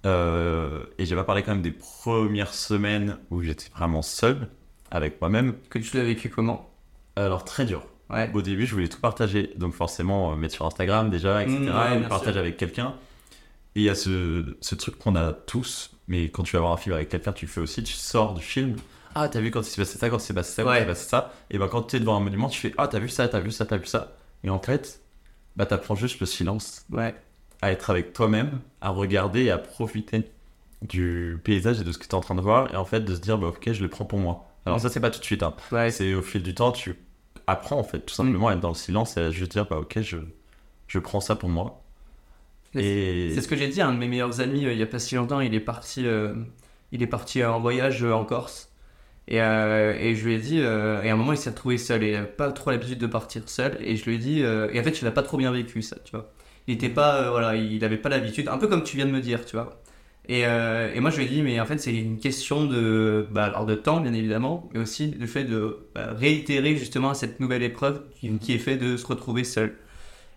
Euh, 0.07 0.85
et 0.99 1.07
j'ai 1.07 1.17
pas 1.17 1.25
parlé 1.25 1.43
quand 1.43 1.53
même 1.53 1.63
des 1.63 1.73
premières 1.73 2.55
semaines 2.55 3.19
où 3.31 3.43
j'étais 3.43 3.69
vraiment 3.75 4.03
seul 4.03 4.49
avec 4.91 5.21
moi-même. 5.21 5.55
Que 5.71 5.79
tu 5.79 5.97
l'as 5.97 6.05
vécu 6.05 6.29
comment? 6.31 6.71
Alors 7.17 7.45
très 7.45 7.65
dur. 7.65 7.85
Ouais. 8.11 8.31
Au 8.33 8.41
début, 8.41 8.65
je 8.67 8.75
voulais 8.75 8.89
tout 8.89 9.01
partager, 9.01 9.53
donc 9.57 9.75
forcément 9.75 10.33
euh, 10.33 10.37
mettre 10.37 10.55
sur 10.55 10.65
Instagram 10.65 11.11
déjà, 11.11 11.43
etc. 11.43 11.59
Mmh, 11.59 11.67
ouais, 11.67 12.09
partager 12.09 12.39
avec 12.39 12.57
quelqu'un. 12.57 12.95
Et 13.75 13.81
il 13.81 13.83
y 13.83 13.91
a 13.91 13.95
ce, 13.95 14.57
ce 14.61 14.75
truc 14.75 14.99
qu'on 14.99 15.15
a 15.15 15.33
tous, 15.33 15.91
mais 16.07 16.31
quand 16.31 16.43
tu 16.43 16.57
vas 16.57 16.61
voir 16.61 16.73
un 16.73 16.77
film 16.79 16.95
avec 16.95 17.11
quelqu'un, 17.11 17.33
tu 17.33 17.45
le 17.45 17.51
fais 17.51 17.61
aussi, 17.61 17.83
tu 17.83 17.93
sors 17.93 18.33
du 18.35 18.41
film 18.43 18.77
Ah, 19.15 19.29
t'as 19.29 19.41
vu 19.41 19.51
quand 19.51 19.61
il 19.61 19.65
s'est 19.67 19.83
passé 19.83 19.99
ça, 19.99 20.09
quand 20.09 20.17
il 20.17 20.21
s'est 20.23 20.33
passé 20.33 20.53
ça, 20.55 20.63
quand 20.63 20.73
il 20.73 20.79
s'est 20.81 20.87
passé 20.87 21.09
ça. 21.09 21.33
Et 21.51 21.59
bah, 21.59 21.69
quand 21.71 21.83
tu 21.83 21.97
es 21.97 22.01
devant 22.01 22.17
un 22.17 22.21
monument, 22.21 22.49
tu 22.49 22.59
fais 22.61 22.73
Ah, 22.79 22.89
t'as 22.89 22.99
vu 22.99 23.11
ça, 23.11 23.29
t'as 23.29 23.41
vu 23.41 23.51
ça, 23.51 23.67
t'as 23.67 23.77
vu 23.77 23.87
ça. 23.87 24.17
Et 24.43 24.49
en 24.49 24.59
fait, 24.59 25.03
bah, 25.57 25.67
t'apprends 25.67 25.97
juste 25.97 26.19
le 26.21 26.27
silence, 26.27 26.87
Ouais. 26.91 27.15
À 27.63 27.73
être 27.73 27.91
avec 27.91 28.13
toi-même, 28.13 28.61
à 28.81 28.91
regarder 28.91 29.45
et 29.45 29.51
à 29.51 29.59
profiter 29.59 30.25
du 30.83 31.39
paysage 31.43 31.81
et 31.81 31.85
de 31.85 31.93
ce 31.93 31.99
que 31.99 32.05
tu 32.05 32.11
es 32.11 32.15
en 32.15 32.21
train 32.21 32.35
de 32.35 32.41
voir. 32.41 32.73
Et 32.73 32.77
en 32.77 32.85
fait, 32.85 33.01
de 33.01 33.15
se 33.15 33.21
dire 33.21 33.39
Bah, 33.39 33.49
ok, 33.49 33.73
je 33.73 33.83
le 33.83 33.89
prends 33.89 34.05
pour 34.05 34.19
moi. 34.19 34.47
Alors, 34.67 34.81
ça, 34.81 34.89
c'est 34.89 35.01
pas 35.01 35.11
tout 35.11 35.21
de 35.21 35.25
suite. 35.25 35.43
Hein. 35.43 35.55
Ouais. 35.73 35.91
C'est 35.91 36.15
au 36.15 36.23
fil 36.23 36.43
du 36.43 36.55
temps, 36.55 36.73
tu 36.73 36.97
apprends 37.47 37.79
en 37.79 37.85
fait, 37.85 38.01
tout 38.01 38.15
simplement 38.15 38.49
à 38.49 38.53
être 38.55 38.61
dans 38.61 38.69
le 38.69 38.75
silence 38.75 39.17
et 39.17 39.21
à 39.21 39.31
juste 39.31 39.53
dire 39.53 39.67
Bah, 39.67 39.79
ok, 39.79 40.01
je, 40.01 40.19
je 40.87 40.99
prends 40.99 41.21
ça 41.21 41.37
pour 41.37 41.49
moi. 41.49 41.83
Et 42.75 43.31
C'est 43.35 43.41
ce 43.41 43.49
que 43.49 43.57
j'ai 43.57 43.69
dit 43.69 43.81
à 43.81 43.89
un 43.89 43.93
de 43.95 43.99
mes 43.99 44.09
meilleurs 44.09 44.41
amis 44.41 44.67
euh, 44.67 44.73
il 44.73 44.79
y 44.79 44.83
a 44.83 44.87
pas 44.87 44.99
si 44.99 45.15
longtemps. 45.15 45.41
Il 45.41 45.55
est 45.55 45.61
parti, 45.61 46.07
euh, 46.07 46.35
il 46.93 47.03
est 47.03 47.07
parti 47.07 47.43
en 47.43 47.61
voyage 47.61 48.05
euh, 48.05 48.13
en 48.13 48.25
Corse. 48.25 48.71
Et, 49.27 49.43
euh, 49.43 49.95
et 49.99 50.15
je 50.15 50.25
lui 50.27 50.35
ai 50.35 50.39
dit, 50.39 50.61
euh, 50.61 51.03
et 51.03 51.11
à 51.11 51.13
un 51.13 51.17
moment 51.17 51.33
il 51.33 51.39
s'est 51.39 51.51
retrouvé 51.51 51.77
seul 51.77 52.03
et 52.03 52.11
il 52.13 52.15
avait 52.17 52.27
pas 52.27 52.51
trop 52.51 52.71
l'habitude 52.71 52.99
de 52.99 53.07
partir 53.07 53.43
seul. 53.49 53.77
Et 53.81 53.97
je 53.97 54.05
lui 54.07 54.15
ai 54.17 54.19
dit, 54.19 54.43
euh, 54.43 54.71
et 54.73 54.81
en 54.81 54.83
fait 54.83 55.01
il 55.03 55.07
a 55.07 55.11
pas 55.11 55.23
trop 55.23 55.37
bien 55.37 55.53
vécu 55.53 55.83
ça, 55.83 55.97
tu 56.05 56.13
vois. 56.13 56.31
Il 56.69 56.75
était 56.75 56.89
pas, 56.91 57.23
euh, 57.23 57.31
voilà, 57.31 57.57
il 57.57 57.83
avait 57.85 57.97
pas 57.97 58.09
l'habitude, 58.11 58.47
un 58.49 58.59
peu 58.59 58.69
comme 58.69 58.85
tu 58.85 58.97
viens 58.97 59.07
de 59.07 59.11
me 59.11 59.21
dire, 59.21 59.45
tu 59.45 59.57
vois. 59.57 59.83
Et, 60.29 60.47
euh, 60.47 60.93
et 60.95 61.01
moi 61.01 61.11
je 61.11 61.17
lui 61.17 61.25
ai 61.25 61.29
dit, 61.29 61.43
mais 61.43 61.59
en 61.59 61.65
fait 61.67 61.79
c'est 61.79 61.95
une 61.95 62.19
question 62.19 62.67
de, 62.67 63.27
bah, 63.31 63.45
alors 63.47 63.65
de 63.67 63.75
temps 63.75 64.01
bien 64.01 64.13
évidemment, 64.13 64.69
mais 64.75 64.81
aussi 64.81 65.09
du 65.09 65.27
fait 65.27 65.45
de 65.45 65.89
bah, 65.95 66.13
réitérer 66.15 66.77
justement 66.77 67.15
cette 67.15 67.41
nouvelle 67.41 67.63
épreuve 67.63 68.03
qui, 68.21 68.39
qui 68.39 68.53
est 68.55 68.59
fait 68.59 68.77
de 68.77 68.97
se 68.99 69.07
retrouver 69.07 69.43
seul. 69.45 69.77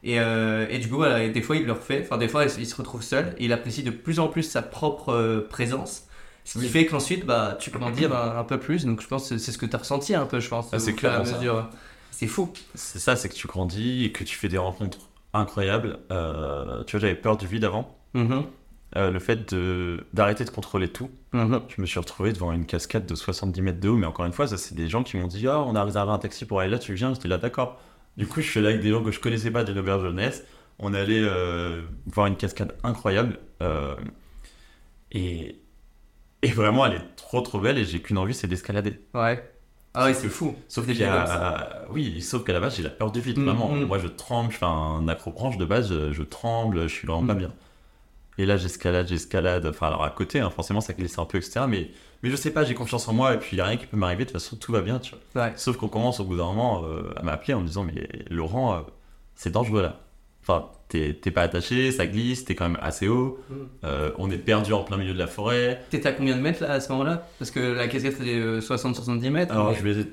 Et, 0.04 0.20
euh, 0.20 0.66
et 0.70 0.80
du 0.80 0.88
coup, 0.90 0.96
voilà, 0.96 1.24
et 1.24 1.30
des 1.30 1.42
fois 1.42 1.58
il 1.58 1.66
le 1.66 1.74
refait, 1.74 2.02
enfin 2.04 2.18
des 2.18 2.30
fois 2.30 2.46
il 2.46 2.66
se 2.66 2.76
retrouve 2.76 3.04
seul 3.04 3.36
et 3.38 3.46
il 3.46 3.54
apprécie 3.54 3.84
de 3.84 3.92
plus 3.92 4.20
en 4.20 4.30
plus 4.30 4.44
sa 4.44 4.62
propre 4.62 5.46
présence. 5.50 6.08
Ce 6.46 6.54
qui 6.54 6.66
Oui. 6.66 6.68
fait 6.70 6.86
qu'ensuite, 6.88 7.26
bah, 7.26 7.58
tu 7.60 7.70
grandis 7.70 8.06
un, 8.06 8.38
un 8.38 8.44
peu 8.46 8.60
plus. 8.60 8.86
Donc 8.86 9.02
je 9.02 9.08
pense 9.08 9.30
que 9.30 9.38
c'est 9.38 9.52
ce 9.52 9.58
que 9.60 9.66
tu 9.68 9.76
as 9.76 9.80
ressenti 9.80 10.16
un 10.16 10.26
peu, 10.26 10.40
je 10.40 10.50
pense. 10.50 10.70
Ah, 10.74 10.80
c'est 10.80 10.94
mesure. 10.94 11.70
C'est 12.12 12.28
fou. 12.28 12.52
c'est 12.76 13.00
ça, 13.00 13.16
c'est 13.16 13.30
que 13.30 13.36
tu 13.36 13.48
grandis 13.48 14.06
et 14.06 14.12
que 14.12 14.24
tu 14.24 14.36
fais 14.38 14.48
des 14.48 14.58
rencontres 14.58 15.11
incroyables. 15.34 16.00
Euh, 16.12 16.84
tu 16.86 16.92
vois, 16.98 17.02
j'avais 17.02 17.16
peur 17.16 17.38
du 17.38 17.48
vide 17.48 17.64
avant. 17.66 17.98
Mhm, 18.14 18.44
Euh, 18.98 19.10
le 19.10 19.20
fait 19.20 19.54
de 19.54 20.06
d'arrêter 20.14 20.44
de 20.44 20.50
contrôler 20.50 20.90
tout. 20.90 21.10
mhm. 21.32 21.62
Je 21.70 21.82
me 21.82 21.86
suis 21.86 21.98
retrouvé 22.00 22.34
devant 22.34 22.52
une 22.52 22.66
cascade 22.66 23.06
de 23.06 23.16
70 23.16 23.62
mètres 23.62 23.80
de 23.80 23.88
haut, 23.90 23.96
mais 23.96 24.06
encore 24.08 24.26
une 24.26 24.34
fois, 24.34 24.48
ça 24.48 24.58
c'est 24.58 24.76
des 24.76 24.90
gens 24.90 25.04
qui 25.04 25.16
m'ont 25.18 25.28
dit 25.28 25.48
Ah, 25.48 25.62
on 25.62 25.76
a 25.76 25.84
réservé 25.84 26.12
un 26.12 26.18
taxi 26.20 26.46
pour 26.46 26.60
aller 26.60 26.70
là, 26.70 26.78
tu 26.80 26.94
viens 26.94 27.14
J'étais 27.14 27.30
là, 27.30 27.38
d'accord. 27.38 27.80
Du 28.18 28.28
coup, 28.28 28.42
je 28.42 28.50
suis 28.50 28.60
là 28.62 28.70
avec 28.70 28.82
des 28.82 28.90
gens 28.92 29.02
que 29.04 29.12
je 29.12 29.20
connaissais 29.22 29.50
pas 29.52 29.64
d'une 29.64 29.80
auberge 29.80 30.02
jeunesse. 30.04 30.44
On 30.80 30.94
allait 30.94 31.22
euh, 31.24 31.82
voir 32.08 32.28
une 32.28 32.36
cascade 32.36 32.76
incroyable. 32.84 33.40
et, 35.12 35.56
et 36.42 36.48
vraiment, 36.52 36.86
elle 36.86 36.94
est 36.94 37.16
trop 37.16 37.42
trop 37.42 37.60
belle 37.60 37.78
et 37.78 37.86
j'ai 37.86 38.02
qu'une 38.02 38.18
envie, 38.18 38.34
c'est 38.34 38.48
d'escalader. 38.48 39.00
Ouais. 39.14 39.42
Ah 39.94 40.06
ouais, 40.06 40.14
Sauf 40.14 40.22
c'est 40.24 40.30
fou. 40.30 40.56
Sauf 40.70 40.86
qu'il 40.86 40.98
y 40.98 41.04
a... 41.04 41.84
Oui, 41.90 42.22
sauf 42.22 42.44
qu'à 42.46 42.54
la 42.54 42.60
base, 42.62 42.78
j'ai 42.78 42.84
la 42.84 42.90
peur 42.90 43.12
du 43.12 43.20
vide, 43.20 43.38
Mm, 43.40 43.44
vraiment. 43.46 43.70
mm. 43.70 43.84
Moi, 43.86 43.98
je 44.00 44.08
tremble, 44.08 44.52
je 44.52 44.58
fais 44.58 44.66
un 44.66 45.08
acrobranche 45.08 45.58
de 45.58 45.66
base, 45.66 45.90
je, 45.90 46.12
je 46.14 46.24
tremble, 46.24 46.84
je 46.84 46.94
suis 46.94 47.08
vraiment 47.08 47.28
pas 47.28 47.34
Mm. 47.34 47.40
bien. 47.40 47.52
Et 48.38 48.46
là, 48.46 48.56
j'escalade, 48.58 49.08
j'escalade. 49.08 49.66
Enfin, 49.66 49.88
alors 49.88 50.04
à 50.06 50.10
côté, 50.10 50.40
hein, 50.40 50.50
forcément, 50.50 50.80
ça 50.82 50.94
glisse 50.94 51.20
un 51.20 51.26
peu, 51.26 51.38
etc. 51.38 51.66
Mais, 51.68 51.92
mais 52.24 52.30
je 52.30 52.36
sais 52.38 52.52
pas, 52.52 52.64
j'ai 52.64 52.74
confiance 52.74 53.08
en 53.10 53.14
moi 53.14 53.34
et 53.34 53.38
puis 53.38 53.50
il 53.52 53.56
n'y 53.56 53.62
a 53.62 53.66
rien 53.66 53.76
qui 53.78 53.86
peut 53.86 53.98
m'arriver. 53.98 54.24
De 54.26 54.32
toute 54.32 54.42
façon, 54.42 54.56
tout 54.56 54.72
va 54.72 54.82
bien, 54.82 55.00
tu 55.00 55.14
vois. 55.34 55.44
Ouais. 55.44 55.54
Sauf 55.58 55.76
qu'on 55.78 55.90
commence 55.90 56.20
au 56.22 56.24
bout 56.24 56.38
d'un 56.38 56.46
moment 56.46 56.84
euh, 56.86 57.14
à 57.18 57.24
m'appeler 57.24 57.54
en 57.54 57.60
me 57.62 57.68
disant 57.68 57.84
Mais 57.84 58.08
Laurent, 58.30 58.76
euh, 58.76 58.80
c'est 59.36 59.52
dangereux 59.52 59.82
là. 59.82 60.00
Enfin, 60.52 60.70
t'es 60.90 61.14
pas 61.32 61.42
attaché, 61.44 61.92
ça 61.92 62.06
glisse, 62.08 62.44
t'es 62.46 62.56
quand 62.56 62.68
même 62.68 62.80
assez 62.82 63.08
haut. 63.08 63.40
Mm. 63.50 63.54
euh, 63.86 64.12
on 64.18 64.30
est 64.30 64.38
perdu 64.38 64.74
en 64.74 64.84
plein 64.84 64.98
milieu 64.98 65.14
de 65.14 65.20
la 65.20 65.28
forêt. 65.28 65.82
T'étais 65.90 66.10
à 66.10 66.12
combien 66.14 66.36
de 66.36 66.42
mètres 66.42 66.62
là 66.62 66.74
à 66.74 66.80
ce 66.80 66.92
moment-là? 66.92 67.28
Parce 67.40 67.52
que 67.52 67.60
la 67.60 67.90
faisait 67.90 68.12
euh, 68.36 68.60
60-70 68.60 69.30
mètres. 69.30 69.54
Alors, 69.54 69.72
mais- 69.72 69.78
je 69.78 69.84
vais. 69.88 70.06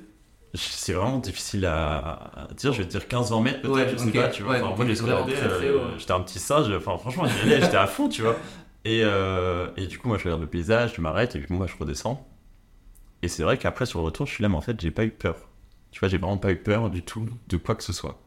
C'est 0.55 0.94
vraiment 0.94 1.18
difficile 1.18 1.66
à, 1.66 2.46
à 2.48 2.55
dire. 2.57 2.72
Je 2.72 2.79
vais 2.79 2.88
te 2.88 2.90
dire 2.96 3.07
15-20 3.07 3.42
mètres 3.42 3.61
peut-être, 3.61 3.74
Ouais, 3.74 3.88
je 3.90 3.96
sais 3.98 4.09
ok. 4.09 4.14
pas, 4.14 4.29
tu 4.29 4.42
vois. 4.42 4.53
Ouais, 4.53 4.62
Enfin, 4.62 4.83
moi, 4.85 4.94
très 4.94 5.46
euh, 5.46 5.98
j'étais 5.98 6.12
un 6.12 6.20
petit 6.20 6.38
singe. 6.38 6.72
Enfin, 6.74 6.96
franchement, 6.96 7.24
j'étais 7.44 7.77
à 7.77 7.87
fond, 7.87 8.09
tu 8.09 8.22
vois. 8.22 8.37
Et, 8.85 9.03
euh, 9.05 9.66
et 9.77 9.87
du 9.87 9.98
coup, 9.98 10.09
moi, 10.09 10.16
je 10.16 10.24
regarde 10.24 10.40
le 10.40 10.46
paysage, 10.46 10.94
je 10.96 11.01
m'arrête, 11.03 11.37
et 11.37 11.40
puis 11.40 11.53
moi, 11.55 11.66
je 11.66 11.74
redescends. 11.79 12.27
Et 13.22 13.29
c'est 13.29 13.42
vrai 13.42 13.59
qu'après, 13.59 13.85
sur 13.85 13.98
le 13.98 14.07
retour, 14.07 14.24
je 14.27 14.33
suis 14.33 14.42
là, 14.42 14.48
mais 14.48 14.55
en 14.57 14.61
fait, 14.62 14.81
j'ai 14.81 14.90
pas 14.92 15.05
eu 15.05 15.11
peur. 15.11 15.37
Tu 15.90 16.01
vois, 16.01 16.09
j'ai 16.09 16.16
vraiment 16.16 16.38
pas 16.38 16.53
eu 16.53 16.57
peur 16.57 16.88
du 16.88 17.03
tout 17.03 17.29
de 17.48 17.57
quoi 17.59 17.74
que 17.74 17.83
ce 17.83 17.92
soit. 17.92 18.18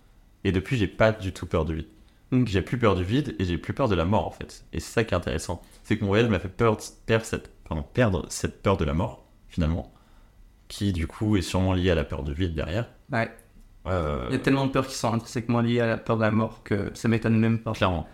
Et 0.44 0.52
depuis, 0.52 0.78
j'ai 0.78 0.88
pas 0.88 1.14
du 1.14 1.32
tout 1.32 1.48
peur 1.48 1.66
du 1.66 1.76
vide. 1.78 1.88
Mm. 2.32 2.46
J'ai 2.48 2.62
plus 2.62 2.78
peur 2.78 2.96
du 2.96 3.04
vide 3.04 3.36
et 3.40 3.46
j'ai 3.46 3.58
plus 3.58 3.74
peur 3.74 3.88
de 3.90 3.96
la 3.96 4.06
mort, 4.06 4.26
en 4.28 4.32
fait. 4.32 4.64
Et 4.74 4.80
c'est 4.80 4.92
ça 4.92 5.04
qui 5.04 5.14
est 5.14 5.18
intéressant. 5.18 5.62
C'est 5.84 5.98
que 5.98 6.02
mon 6.04 6.10
voyage 6.10 6.30
m'a 6.30 6.40
fait 6.40 6.48
peur, 6.48 6.78
perdre, 7.06 7.26
cette, 7.26 7.52
pardon, 7.68 7.84
perdre 7.94 8.26
cette 8.30 8.62
peur 8.64 8.78
de 8.78 8.86
la 8.86 8.94
mort, 8.94 9.26
finalement. 9.50 9.92
Qui, 10.68 10.94
du 10.94 11.08
coup, 11.08 11.36
est 11.36 11.42
sûrement 11.42 11.74
liée 11.74 11.92
à 11.92 11.96
la 11.96 12.06
peur 12.06 12.24
du 12.24 12.34
vide 12.34 12.56
derrière. 12.56 12.88
Ouais. 13.12 13.30
Euh, 13.88 14.26
Il 14.30 14.34
y 14.34 14.36
a 14.36 14.40
tellement 14.40 14.66
de 14.68 14.72
peurs 14.72 14.88
qui 14.88 14.96
sont 14.96 15.14
intrinsèquement 15.14 15.60
liées 15.60 15.82
à 15.82 15.88
la 15.88 15.98
peur 15.98 16.16
de 16.16 16.22
la 16.22 16.32
mort 16.32 16.62
que 16.64 16.92
ça 16.94 17.08
m'étonne 17.10 17.38
même 17.38 17.60
pas. 17.60 17.74
clairement. 17.74 18.08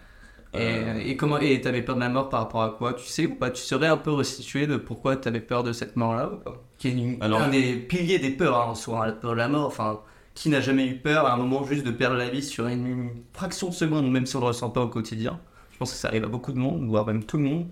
Et, 0.53 0.57
Euh, 0.59 0.99
et 1.05 1.17
comment 1.17 1.37
et 1.39 1.59
t'avais 1.61 1.81
peur 1.83 1.95
de 1.95 1.99
la 1.99 2.09
mort 2.09 2.29
par 2.29 2.39
rapport 2.39 2.63
à 2.63 2.69
quoi? 2.71 2.93
Tu 2.93 3.05
sais 3.05 3.27
ou 3.27 3.35
pas? 3.35 3.51
Tu 3.51 3.61
saurais 3.61 3.87
un 3.87 3.97
peu 3.97 4.11
restituer 4.13 4.65
de 4.65 4.77
pourquoi 4.77 5.17
t'avais 5.17 5.41
peur 5.41 5.63
de 5.63 5.73
cette 5.73 5.95
mort-là 5.97 6.31
ou 6.33 6.37
pas? 6.37 6.63
Qui 6.79 6.87
est 6.87 6.91
une- 6.93 7.21
Alors- 7.21 7.41
un 7.41 7.49
des 7.49 7.75
piliers 7.75 8.17
des 8.17 8.31
peurs 8.31 8.57
hein, 8.61 8.65
en 8.71 8.75
soi, 8.75 9.05
la 9.05 9.11
peur 9.11 9.31
de 9.31 9.35
la 9.37 9.49
mort. 9.49 9.67
Enfin, 9.67 9.99
qui 10.37 10.49
n'a 10.49 10.61
jamais 10.61 10.85
eu 10.85 10.95
peur 10.99 11.25
à 11.25 11.33
un 11.33 11.37
moment 11.37 11.65
juste 11.65 11.83
de 11.83 11.89
perdre 11.91 12.15
la 12.15 12.29
vie 12.29 12.43
sur 12.43 12.67
une 12.67 13.09
fraction 13.33 13.69
de 13.69 13.73
seconde, 13.73 14.11
même 14.11 14.27
si 14.27 14.35
on 14.35 14.39
le 14.39 14.45
ressent 14.45 14.69
pas 14.69 14.81
au 14.81 14.87
quotidien 14.87 15.39
Je 15.71 15.77
pense 15.79 15.91
que 15.91 15.97
ça 15.97 16.09
arrive 16.09 16.25
à 16.25 16.27
beaucoup 16.27 16.51
de 16.51 16.59
monde, 16.59 16.87
voire 16.87 17.05
même 17.07 17.23
tout 17.23 17.37
le 17.37 17.43
monde. 17.43 17.67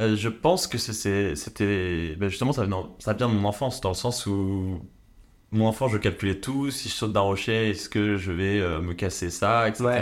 Euh, 0.00 0.16
je 0.16 0.28
pense 0.28 0.66
que 0.66 0.76
c'était. 0.78 2.16
ben 2.16 2.28
justement, 2.28 2.52
ça, 2.52 2.64
vient- 2.64 2.88
ça 2.98 3.12
vient 3.12 3.28
de 3.28 3.34
mon 3.34 3.48
enfance, 3.48 3.80
dans 3.80 3.90
le 3.90 3.94
sens 3.94 4.26
où. 4.26 4.80
Mon 5.52 5.66
enfant, 5.66 5.88
je 5.88 5.98
calculais 5.98 6.40
tout. 6.40 6.70
Si 6.70 6.88
je 6.88 6.94
saute 6.94 7.12
d'un 7.12 7.20
rocher, 7.20 7.70
est-ce 7.70 7.88
que 7.88 8.16
je 8.16 8.32
vais 8.32 8.60
euh, 8.60 8.80
me 8.80 8.94
casser 8.94 9.30
ça, 9.30 9.68
etc. 9.68 9.84
Ouais. 9.84 10.00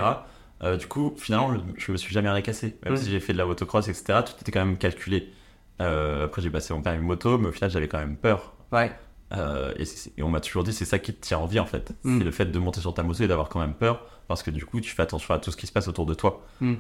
Euh, 0.63 0.77
du 0.77 0.87
coup, 0.87 1.15
finalement, 1.17 1.55
je, 1.55 1.61
je 1.87 1.93
me 1.93 1.97
suis 1.97 2.13
jamais 2.13 2.29
rien 2.31 2.43
cassé. 2.43 2.77
Même 2.85 2.97
si 2.97 3.11
j'ai 3.11 3.21
fait 3.21 3.33
de 3.33 3.39
la 3.39 3.47
motocross, 3.47 3.89
etc., 3.89 4.21
tout 4.27 4.33
était 4.41 4.53
quand 4.53 4.65
même 4.65 4.77
calculé. 4.79 5.31
Euh, 5.81 6.25
après, 6.27 6.43
j'ai 6.43 6.51
passé 6.51 6.75
mon 6.75 6.83
permis 6.83 7.05
moto, 7.05 7.39
mais 7.39 7.49
au 7.49 7.53
final, 7.53 7.71
j'avais 7.71 7.89
quand 7.89 7.99
même 7.99 8.17
peur. 8.17 8.55
Ouais. 8.73 8.93
Euh, 9.33 9.75
et, 10.17 10.23
on 10.23 10.31
m'a 10.31 10.41
toujours 10.41 10.65
dit, 10.65 10.73
c'est 10.73 10.85
ça 10.85 10.99
qui 10.99 11.13
te 11.13 11.21
tient 11.21 11.39
en 11.39 11.47
vie, 11.47 11.61
en 11.61 11.67
fait. 11.67 11.93
Mm. 12.03 12.19
C'est 12.19 12.25
le 12.25 12.31
fait 12.31 12.47
de 12.47 12.59
monter 12.59 12.81
sur 12.81 12.95
ta 12.95 13.03
moto 13.03 13.23
et 13.23 13.29
d'avoir 13.29 13.49
quand 13.49 13.61
même 13.61 13.75
peur, 13.75 14.07
parce 14.27 14.43
que 14.43 14.51
du 14.51 14.65
coup, 14.65 14.81
tu 14.81 14.91
fais 14.91 15.03
attention 15.03 15.35
à 15.35 15.39
tout 15.39 15.51
ce 15.51 15.57
qui 15.57 15.67
se 15.67 15.73
passe 15.73 15.89
autour 15.89 16.07
de 16.07 16.15
toi. 16.15 16.45
Mm. 16.61 16.75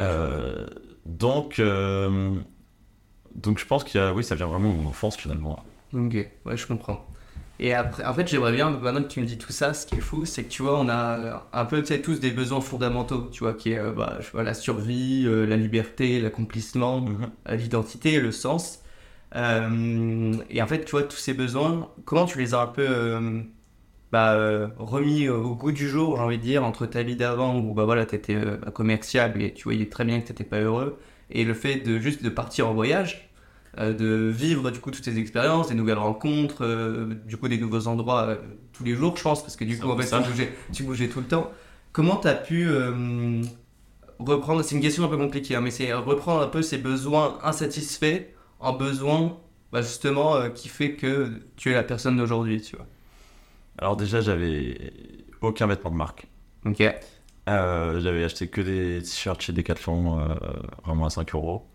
Euh, 0.00 0.66
donc, 1.06 1.58
euh, 1.58 2.34
donc 3.34 3.58
je 3.58 3.66
pense 3.66 3.84
a, 3.96 4.12
oui, 4.12 4.24
ça 4.24 4.34
vient 4.34 4.46
vraiment 4.46 4.72
de 4.72 4.76
mon 4.76 4.88
enfance 4.88 5.16
finalement. 5.16 5.64
Ok, 5.92 6.28
ouais, 6.44 6.56
je 6.56 6.66
comprends. 6.66 7.06
Et 7.60 7.72
après, 7.72 8.04
en 8.04 8.12
fait, 8.12 8.26
j'aimerais 8.26 8.52
bien, 8.52 8.68
maintenant 8.70 9.02
que 9.02 9.08
tu 9.08 9.20
me 9.20 9.26
dis 9.26 9.38
tout 9.38 9.52
ça, 9.52 9.74
ce 9.74 9.86
qui 9.86 9.94
est 9.94 10.00
fou, 10.00 10.24
c'est 10.24 10.42
que 10.42 10.48
tu 10.48 10.62
vois, 10.62 10.78
on 10.80 10.88
a 10.88 11.46
un 11.52 11.64
peu, 11.64 11.84
tous 11.84 12.18
des 12.18 12.32
besoins 12.32 12.60
fondamentaux, 12.60 13.28
tu 13.30 13.44
vois, 13.44 13.54
qui 13.54 13.72
est 13.72 13.92
bah, 13.92 14.18
vois, 14.32 14.42
la 14.42 14.54
survie, 14.54 15.22
la 15.24 15.56
liberté, 15.56 16.20
l'accomplissement, 16.20 17.00
Mhm. 17.00 17.30
euh, 17.48 17.54
l'identité, 17.54 18.18
le 18.18 18.32
sens. 18.32 18.80
Euh, 19.34 20.32
et 20.50 20.62
en 20.62 20.66
fait, 20.66 20.84
tu 20.84 20.92
vois, 20.92 21.02
tous 21.02 21.16
ces 21.16 21.34
besoins, 21.34 21.90
comment 22.04 22.24
tu 22.24 22.38
les 22.38 22.54
as 22.54 22.60
un 22.60 22.66
peu 22.66 22.86
euh, 22.88 23.40
bah, 24.12 24.34
euh, 24.34 24.68
remis 24.78 25.28
au 25.28 25.54
goût 25.56 25.72
du 25.72 25.88
jour, 25.88 26.16
j'ai 26.16 26.22
envie 26.22 26.38
de 26.38 26.42
dire, 26.42 26.64
entre 26.64 26.86
ta 26.86 27.02
vie 27.02 27.16
d'avant 27.16 27.58
où 27.58 27.74
bah, 27.74 27.84
voilà, 27.84 28.06
tu 28.06 28.14
étais 28.14 28.38
commercial 28.72 29.40
et 29.42 29.52
tu 29.52 29.64
voyais 29.64 29.88
très 29.88 30.04
bien 30.04 30.20
que 30.20 30.26
tu 30.26 30.32
n'étais 30.32 30.44
pas 30.44 30.60
heureux, 30.60 30.98
et 31.30 31.44
le 31.44 31.54
fait 31.54 31.80
de 31.80 31.98
juste 31.98 32.22
de 32.22 32.28
partir 32.30 32.68
en 32.68 32.74
voyage, 32.74 33.30
euh, 33.78 33.92
de 33.92 34.30
vivre 34.30 34.70
du 34.70 34.78
coup 34.78 34.92
toutes 34.92 35.04
ces 35.04 35.18
expériences, 35.18 35.68
des 35.68 35.74
nouvelles 35.74 35.98
rencontres, 35.98 36.64
euh, 36.64 37.14
du 37.26 37.36
coup 37.36 37.48
des 37.48 37.58
nouveaux 37.58 37.88
endroits 37.88 38.22
euh, 38.28 38.36
tous 38.72 38.84
les 38.84 38.94
jours, 38.94 39.16
je 39.16 39.22
pense, 39.22 39.42
parce 39.42 39.56
que 39.56 39.64
du 39.64 39.78
coup, 39.78 39.90
en 39.90 39.98
fait, 39.98 40.08
tu 40.08 40.30
bougeais, 40.30 40.52
tu 40.72 40.82
bougeais 40.84 41.08
tout 41.08 41.18
le 41.18 41.26
temps. 41.26 41.50
Comment 41.92 42.16
tu 42.16 42.28
as 42.28 42.34
pu 42.34 42.68
euh, 42.68 43.42
reprendre, 44.20 44.62
c'est 44.62 44.76
une 44.76 44.80
question 44.80 45.04
un 45.04 45.08
peu 45.08 45.16
compliquée, 45.16 45.56
hein, 45.56 45.60
mais 45.60 45.72
c'est 45.72 45.92
reprendre 45.92 46.42
un 46.42 46.46
peu 46.46 46.62
ces 46.62 46.78
besoins 46.78 47.38
insatisfaits 47.42 48.26
en 48.60 48.72
besoins 48.72 49.36
bah, 49.72 49.82
justement 49.82 50.36
euh, 50.36 50.48
qui 50.50 50.68
fait 50.68 50.94
que 50.94 51.42
tu 51.56 51.70
es 51.70 51.74
la 51.74 51.82
personne 51.82 52.16
d'aujourd'hui, 52.16 52.60
tu 52.60 52.76
vois. 52.76 52.86
Alors 53.78 53.96
déjà, 53.96 54.20
j'avais 54.20 54.92
aucun 55.40 55.66
vêtement 55.66 55.90
de 55.90 55.96
marque. 55.96 56.26
Ok. 56.64 56.82
Euh, 57.46 58.00
j'avais 58.00 58.24
acheté 58.24 58.48
que 58.48 58.60
des 58.60 59.02
t-shirts 59.02 59.42
chez 59.42 59.52
Decathlon, 59.52 60.18
euh, 60.18 60.34
vraiment 60.84 61.06
à 61.06 61.10
5 61.10 61.34
euros. 61.34 61.66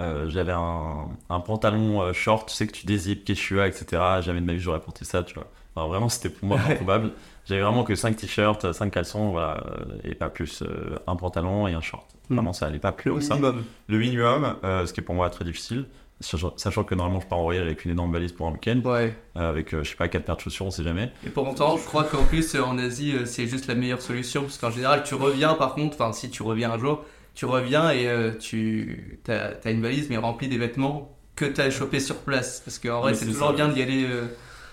Euh, 0.00 0.28
j'avais 0.28 0.52
un, 0.52 1.08
un 1.30 1.40
pantalon 1.40 2.12
short, 2.12 2.48
tu 2.48 2.54
sais 2.54 2.66
que 2.66 2.72
tu 2.72 2.86
dézippes, 2.86 3.24
Quechua, 3.24 3.68
etc. 3.68 4.02
Jamais 4.20 4.40
de 4.40 4.46
ma 4.46 4.54
vie 4.54 4.58
j'aurais 4.58 4.80
porté 4.80 5.04
ça, 5.04 5.22
tu 5.22 5.34
vois. 5.34 5.46
Enfin, 5.74 5.86
vraiment, 5.88 6.08
c'était 6.08 6.30
pour 6.30 6.48
moi 6.48 6.58
improbable. 6.68 7.12
J'avais 7.44 7.60
vraiment 7.60 7.84
que 7.84 7.94
5 7.94 8.16
t-shirts, 8.16 8.72
5 8.72 8.90
caleçons, 8.90 9.30
voilà, 9.30 9.62
et 10.02 10.14
pas 10.16 10.28
plus. 10.28 10.64
un 11.06 11.16
pantalon 11.16 11.68
et 11.68 11.74
un 11.74 11.80
short. 11.80 12.06
Mm. 12.28 12.34
Vraiment, 12.34 12.52
ça 12.52 12.66
allait 12.66 12.80
pas 12.80 12.92
plus 12.92 13.10
haut 13.10 13.16
que 13.16 13.20
ça. 13.22 13.34
minimum. 13.34 13.62
Le 13.86 13.98
minimum, 13.98 14.56
ce 14.62 14.92
qui 14.92 15.00
est 15.00 15.04
pour 15.04 15.14
moi 15.14 15.30
très 15.30 15.44
difficile, 15.44 15.86
sachant 16.20 16.84
que 16.84 16.94
normalement 16.94 17.20
je 17.20 17.26
pars 17.26 17.38
en 17.38 17.42
royal 17.42 17.64
avec 17.64 17.84
une 17.84 17.90
énorme 17.92 18.12
valise 18.12 18.32
pour 18.32 18.46
un 18.48 18.52
week-end, 18.52 18.80
Ouais. 18.84 19.14
euh, 19.36 19.48
avec, 19.50 19.74
euh, 19.74 19.82
je 19.84 19.90
sais 19.90 19.96
pas, 19.96 20.08
4 20.08 20.24
paires 20.24 20.36
de 20.36 20.40
chaussures, 20.40 20.66
on 20.66 20.70
sait 20.70 20.82
jamais. 20.82 21.12
Et 21.26 21.30
pour 21.30 21.48
autant, 21.48 21.76
je 21.76 21.84
crois 21.84 22.04
qu'en 22.04 22.24
plus 22.24 22.54
euh, 22.54 22.62
en 22.62 22.78
Asie, 22.78 23.14
c'est 23.26 23.46
juste 23.46 23.66
la 23.66 23.74
meilleure 23.74 24.00
solution 24.00 24.42
parce 24.42 24.58
qu'en 24.58 24.70
général, 24.70 25.02
tu 25.04 25.14
reviens 25.14 25.54
par 25.54 25.74
contre, 25.74 25.96
enfin 26.00 26.12
si 26.12 26.30
tu 26.30 26.42
reviens 26.42 26.70
un 26.72 26.78
jour, 26.78 27.04
tu 27.34 27.44
reviens 27.44 27.90
et 27.90 28.08
euh, 28.08 28.32
tu 28.32 29.20
as, 29.28 29.70
une 29.70 29.82
valise 29.82 30.08
mais 30.08 30.16
remplie 30.16 30.48
des 30.48 30.58
vêtements 30.58 31.16
que 31.36 31.44
t'as 31.44 31.68
chopé 31.70 32.00
sur 32.00 32.16
place. 32.16 32.60
Parce 32.64 32.78
qu'en 32.78 33.00
vrai, 33.02 33.12
c'est 33.14 33.26
toujours 33.26 33.48
ça. 33.48 33.52
bien 33.54 33.68
d'y 33.68 33.82
aller. 33.82 34.04
euh, 34.08 34.26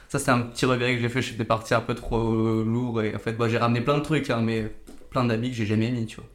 Ça, 0.07 0.17
c'est 0.19 0.31
un 0.31 0.39
petit 0.41 0.65
regret 0.65 0.95
que 0.95 1.01
j'ai 1.01 1.09
fait. 1.09 1.21
J'étais 1.21 1.43
parti 1.43 1.73
un 1.73 1.81
peu 1.81 1.93
trop 1.93 2.31
lourd 2.63 3.01
et 3.01 3.13
en 3.13 3.19
fait, 3.19 3.33
bah, 3.33 3.49
j'ai 3.49 3.57
ramené 3.57 3.81
plein 3.81 3.97
de 3.97 4.03
trucs, 4.03 4.29
hein, 4.29 4.39
mais 4.41 4.71
plein 5.09 5.25
d'habits 5.25 5.49
que 5.49 5.55
j'ai 5.57 5.65
jamais 5.65 5.91
mis, 5.91 6.05
tu 6.05 6.15
vois. 6.17 6.25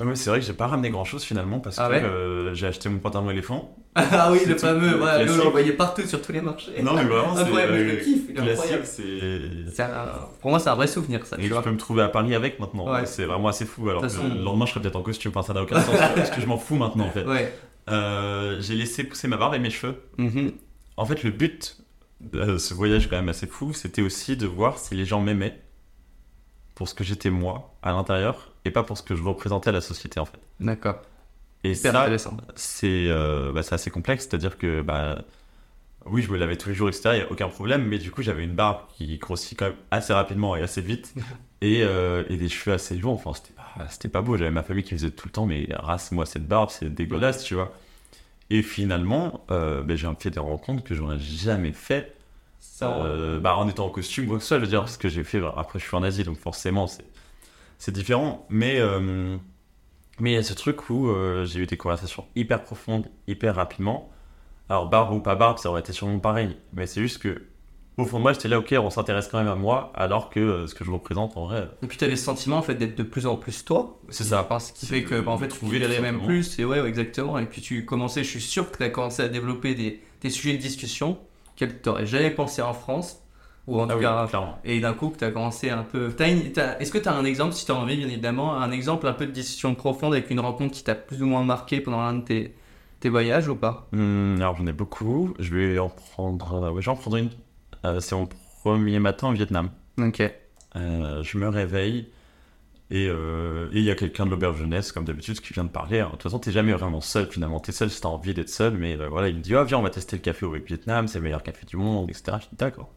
Ah, 0.00 0.04
mais 0.04 0.16
c'est 0.16 0.28
vrai 0.30 0.40
que 0.40 0.44
j'ai 0.46 0.52
pas 0.52 0.66
ramené 0.66 0.90
grand 0.90 1.04
chose 1.04 1.24
finalement 1.24 1.60
parce 1.60 1.78
Ah 1.78 1.88
que 1.88 1.92
ouais? 1.94 2.02
euh, 2.02 2.52
j'ai 2.54 2.66
acheté 2.66 2.88
mon 2.90 2.98
pantalon 2.98 3.30
éléphant. 3.30 3.74
Ah 3.94 4.30
oui, 4.30 4.40
le 4.46 4.56
fameux, 4.56 4.90
nous, 5.26 5.40
on 5.40 5.44
le 5.44 5.50
voyait 5.50 5.72
partout 5.72 6.02
sur 6.06 6.22
tous 6.22 6.30
les 6.32 6.40
marchés. 6.40 6.80
Non 6.82 6.94
mais 6.94 7.02
vraiment 7.04 7.34
c'est 7.34 7.50
euh, 7.52 7.96
kiffe, 7.96 8.32
classique, 8.32 8.84
c'est 8.84 9.82
Pour 10.40 10.50
moi, 10.50 10.60
c'est 10.60 10.68
un 10.70 10.74
vrai 10.76 10.86
souvenir, 10.86 11.26
ça. 11.26 11.36
Et 11.38 11.42
Tu 11.42 11.48
vois. 11.48 11.62
peux 11.62 11.70
me 11.72 11.76
trouver 11.76 12.02
à 12.02 12.08
Paris 12.08 12.34
avec 12.34 12.60
maintenant. 12.60 12.90
Ouais. 12.92 13.04
C'est 13.06 13.24
vraiment 13.24 13.48
assez 13.48 13.64
fou. 13.64 13.88
Alors 13.90 14.02
façon- 14.02 14.28
le 14.28 14.42
lendemain, 14.42 14.66
je 14.66 14.70
serais 14.72 14.80
peut-être 14.82 14.96
en 14.96 15.02
costume. 15.02 15.32
Enfin, 15.34 15.42
ça 15.42 15.54
n'a 15.54 15.62
aucun 15.62 15.80
sens 15.80 15.96
parce 16.14 16.30
que 16.30 16.40
je 16.40 16.46
m'en 16.46 16.56
fous 16.58 16.76
maintenant 16.76 17.06
en 17.06 17.10
fait. 17.10 17.24
Ouais. 17.24 17.52
Euh, 17.88 18.60
j'ai 18.60 18.74
laissé 18.76 19.02
pousser 19.02 19.26
ma 19.26 19.36
barbe 19.36 19.54
et 19.54 19.58
mes 19.58 19.70
cheveux. 19.70 19.96
Mhm. 20.18 20.52
En 20.96 21.04
fait, 21.04 21.22
le 21.24 21.30
but 21.30 21.76
de 22.20 22.58
ce 22.58 22.74
voyage 22.74 23.08
quand 23.08 23.16
même 23.16 23.28
assez 23.30 23.46
fou, 23.48 23.72
c'était 23.72 24.02
aussi 24.02 24.36
de 24.36 24.46
voir 24.46 24.78
si 24.78 24.94
les 24.94 25.04
gens 25.04 25.20
m'aimaient 25.20 25.58
pour 26.76 26.88
ce 26.88 26.94
que 26.94 27.02
j'étais 27.02 27.30
moi 27.30 27.74
à 27.82 27.90
l'intérieur 27.92 28.52
et 28.64 28.70
pas 28.70 28.82
pour 28.84 28.96
ce 28.96 29.02
que 29.02 29.16
je 29.16 29.22
représentais 29.22 29.70
à 29.70 29.72
la 29.72 29.80
société 29.80 30.20
en 30.20 30.26
fait. 30.26 30.38
D'accord. 30.60 31.00
Et 31.64 31.74
ça, 31.74 32.08
c'est 32.54 33.06
euh, 33.08 33.52
bah, 33.52 33.62
c'est 33.62 33.74
assez 33.74 33.90
complexe, 33.90 34.26
c'est-à-dire 34.28 34.56
que 34.56 34.80
bah, 34.80 35.22
oui, 36.06 36.22
je 36.22 36.30
me 36.32 36.38
lavais 36.38 36.56
tous 36.56 36.70
les 36.70 36.74
jours, 36.74 36.88
etc. 36.88 37.10
Il 37.12 37.16
n'y 37.18 37.22
a 37.22 37.30
aucun 37.30 37.48
problème, 37.48 37.84
mais 37.86 37.98
du 37.98 38.10
coup, 38.10 38.22
j'avais 38.22 38.44
une 38.44 38.54
barbe 38.54 38.80
qui 38.96 39.18
grossit 39.18 39.58
quand 39.58 39.66
même 39.66 39.76
assez 39.90 40.12
rapidement 40.12 40.56
et 40.56 40.62
assez 40.62 40.80
vite, 40.80 41.14
et, 41.60 41.82
euh, 41.82 42.24
et 42.30 42.36
des 42.36 42.48
cheveux 42.48 42.74
assez 42.74 42.96
longs. 42.96 43.12
Enfin, 43.12 43.32
c'était 43.34 43.52
pas, 43.54 43.88
c'était 43.90 44.08
pas 44.08 44.22
beau. 44.22 44.36
J'avais 44.36 44.50
ma 44.50 44.62
famille 44.62 44.84
qui 44.84 44.94
faisait 44.94 45.10
tout 45.10 45.28
le 45.28 45.32
temps, 45.32 45.46
mais 45.46 45.68
race-moi 45.70 46.24
cette 46.26 46.46
barbe, 46.48 46.70
c'est 46.70 46.92
dégueulasse, 46.92 47.44
tu 47.44 47.54
vois. 47.54 47.72
Et 48.50 48.62
finalement, 48.62 49.44
euh, 49.50 49.82
ben, 49.82 49.96
j'ai 49.96 50.08
fait 50.18 50.30
des 50.30 50.40
rencontres 50.40 50.82
que 50.84 50.94
j'aurais 50.94 51.18
jamais 51.18 51.72
fait 51.72 52.16
Ça, 52.58 52.98
euh, 53.04 53.40
bah, 53.40 53.56
en 53.56 53.68
étant 53.68 53.86
en 53.86 53.90
costume, 53.90 54.26
quoi 54.26 54.36
que 54.38 54.42
ce 54.42 54.48
soit, 54.48 54.58
je 54.58 54.62
veux 54.64 54.68
dire, 54.70 54.88
ce 54.88 54.98
que 54.98 55.08
j'ai 55.08 55.24
fait, 55.24 55.40
bah, 55.40 55.54
après 55.56 55.78
je 55.78 55.86
suis 55.86 55.96
en 55.96 56.02
Asie, 56.02 56.24
donc 56.24 56.38
forcément 56.38 56.86
c'est, 56.86 57.04
c'est 57.78 57.92
différent. 57.92 58.46
Mais 58.50 58.80
mais 60.20 60.32
il 60.32 60.34
y 60.34 60.38
a 60.38 60.42
ce 60.42 60.54
truc 60.54 60.90
où 60.90 61.08
euh, 61.08 61.44
j'ai 61.44 61.60
eu 61.60 61.66
des 61.66 61.76
conversations 61.76 62.24
hyper 62.36 62.62
profondes, 62.62 63.06
hyper 63.26 63.54
rapidement. 63.54 64.10
Alors 64.68 64.88
barbe 64.88 65.12
ou 65.12 65.20
pas 65.20 65.34
barbe, 65.34 65.58
ça 65.58 65.68
aurait 65.70 65.80
été 65.80 65.92
sûrement 65.92 66.18
pareil. 66.18 66.56
Mais 66.72 66.86
c'est 66.86 67.00
juste 67.00 67.18
que, 67.18 67.42
au 67.96 68.04
fond 68.04 68.18
de 68.18 68.22
moi, 68.22 68.32
j'étais 68.32 68.48
là, 68.48 68.58
ok, 68.58 68.74
on 68.78 68.90
s'intéresse 68.90 69.28
quand 69.28 69.38
même 69.38 69.48
à 69.48 69.56
moi, 69.56 69.92
alors 69.94 70.30
que 70.30 70.40
euh, 70.40 70.66
ce 70.66 70.74
que 70.74 70.84
je 70.84 70.90
représente 70.90 71.36
en 71.36 71.46
vrai, 71.46 71.68
Et 71.82 71.86
puis 71.86 71.98
t'as 71.98 72.06
le 72.06 72.16
sentiment 72.16 72.58
en 72.58 72.62
fait 72.62 72.74
d'être 72.74 72.96
de 72.96 73.02
plus 73.02 73.26
en 73.26 73.36
plus 73.36 73.64
toi. 73.64 73.98
C'est 74.08 74.24
ça. 74.24 74.42
Enfin, 74.42 74.58
ce 74.58 74.72
qui 74.72 74.86
fait 74.86 75.02
que 75.02 75.20
bah, 75.20 75.32
en 75.32 75.38
fait 75.38 75.48
tu 75.48 75.58
tout 75.58 75.66
même 75.66 76.20
plus. 76.22 76.58
Et 76.58 76.64
ouais, 76.64 76.78
exactement. 76.86 77.38
Et 77.38 77.46
puis 77.46 77.60
tu 77.60 77.84
commençais, 77.84 78.22
je 78.22 78.30
suis 78.30 78.40
sûr 78.40 78.70
que 78.70 78.76
tu 78.76 78.82
as 78.84 78.90
commencé 78.90 79.22
à 79.22 79.28
développer 79.28 79.74
des, 79.74 80.00
des 80.20 80.30
sujets 80.30 80.56
de 80.56 80.62
discussion 80.62 81.18
qu'elle 81.56 81.80
t'aurais 81.80 82.06
jamais 82.06 82.30
pensé 82.30 82.62
en 82.62 82.72
France. 82.72 83.22
Ou 83.70 83.80
en 83.80 83.84
Ah 83.88 83.92
tout 83.92 83.98
oui, 83.98 84.02
cas. 84.04 84.26
clairement. 84.28 84.58
Et 84.64 84.80
d'un 84.80 84.92
coup 84.94 85.10
que 85.10 85.18
tu 85.18 85.24
as 85.24 85.30
commencé 85.30 85.70
un 85.70 85.82
peu. 85.84 86.08
Est-ce 86.18 86.90
que 86.90 86.98
tu 86.98 87.08
as 87.08 87.14
un 87.14 87.24
exemple, 87.24 87.52
si 87.54 87.64
tu 87.64 87.72
as 87.72 87.76
envie 87.76 87.96
bien 87.96 88.08
évidemment, 88.08 88.56
un 88.56 88.70
exemple 88.72 89.06
un 89.06 89.12
peu 89.12 89.26
de 89.26 89.32
discussion 89.32 89.74
profonde 89.74 90.12
avec 90.12 90.30
une 90.30 90.40
rencontre 90.40 90.74
qui 90.74 90.84
t'a 90.84 90.94
plus 90.94 91.22
ou 91.22 91.26
moins 91.26 91.44
marqué 91.44 91.80
pendant 91.80 92.00
l'un 92.02 92.14
de 92.14 92.24
tes, 92.24 92.54
tes 93.00 93.08
voyages 93.08 93.48
ou 93.48 93.56
pas? 93.56 93.88
Hum, 93.92 94.36
alors 94.38 94.56
j'en 94.56 94.66
ai 94.66 94.72
beaucoup, 94.72 95.34
je 95.38 95.54
vais 95.54 95.78
en 95.78 95.88
prendre, 95.88 96.54
euh, 96.64 96.70
ouais, 96.70 96.82
je 96.82 96.86
vais 96.86 96.92
en 96.92 96.96
prendre 96.96 97.16
une. 97.16 97.30
Euh, 97.84 98.00
c'est 98.00 98.14
mon 98.14 98.28
premier 98.62 98.98
matin 98.98 99.28
au 99.28 99.32
Vietnam. 99.32 99.70
Ok. 99.98 100.22
Euh, 100.76 101.22
je 101.22 101.38
me 101.38 101.48
réveille 101.48 102.08
et 102.90 103.06
euh, 103.08 103.68
et 103.72 103.78
il 103.78 103.84
y 103.84 103.90
a 103.90 103.94
quelqu'un 103.94 104.26
de 104.26 104.30
l'auberge 104.30 104.58
jeunesse, 104.58 104.92
comme 104.92 105.04
d'habitude, 105.04 105.40
qui 105.40 105.52
vient 105.52 105.64
de 105.64 105.68
parler. 105.70 105.98
Alors, 105.98 106.10
de 106.12 106.16
toute 106.16 106.24
façon, 106.24 106.38
t'es 106.40 106.52
jamais 106.52 106.72
vraiment 106.72 107.00
seul 107.00 107.26
finalement. 107.30 107.60
T'es 107.60 107.72
seul 107.72 107.90
si 107.90 108.00
t'as 108.00 108.08
envie 108.08 108.34
d'être 108.34 108.48
seul, 108.48 108.74
mais 108.74 108.98
euh, 109.00 109.08
voilà, 109.08 109.28
il 109.28 109.36
me 109.36 109.40
dit 109.40 109.54
Ah, 109.54 109.64
viens, 109.64 109.78
on 109.78 109.82
va 109.82 109.90
tester 109.90 110.16
le 110.16 110.22
café 110.22 110.44
au 110.46 110.52
Vietnam, 110.52 111.06
c'est 111.08 111.18
le 111.18 111.24
meilleur 111.24 111.42
café 111.42 111.64
du 111.66 111.76
monde, 111.76 112.10
etc. 112.10 112.38
Je 112.40 112.46
dis 112.48 112.56
D'accord. 112.58 112.90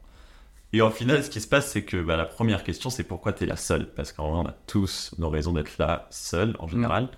Et 0.74 0.82
au 0.82 0.90
final, 0.90 1.24
ce 1.24 1.30
qui 1.30 1.40
se 1.40 1.48
passe, 1.48 1.72
c'est 1.72 1.84
que 1.84 1.98
bah, 2.02 2.18
la 2.18 2.26
première 2.26 2.64
question, 2.64 2.90
c'est 2.90 3.04
pourquoi 3.04 3.32
t'es 3.32 3.46
là 3.46 3.56
seul 3.56 3.94
Parce 3.94 4.12
qu'en 4.12 4.32
vrai, 4.32 4.40
on 4.40 4.48
a 4.48 4.56
tous 4.66 5.14
nos 5.20 5.30
raisons 5.30 5.54
d'être 5.54 5.78
là 5.78 6.08
seul 6.10 6.56
en 6.58 6.68
général. 6.68 7.10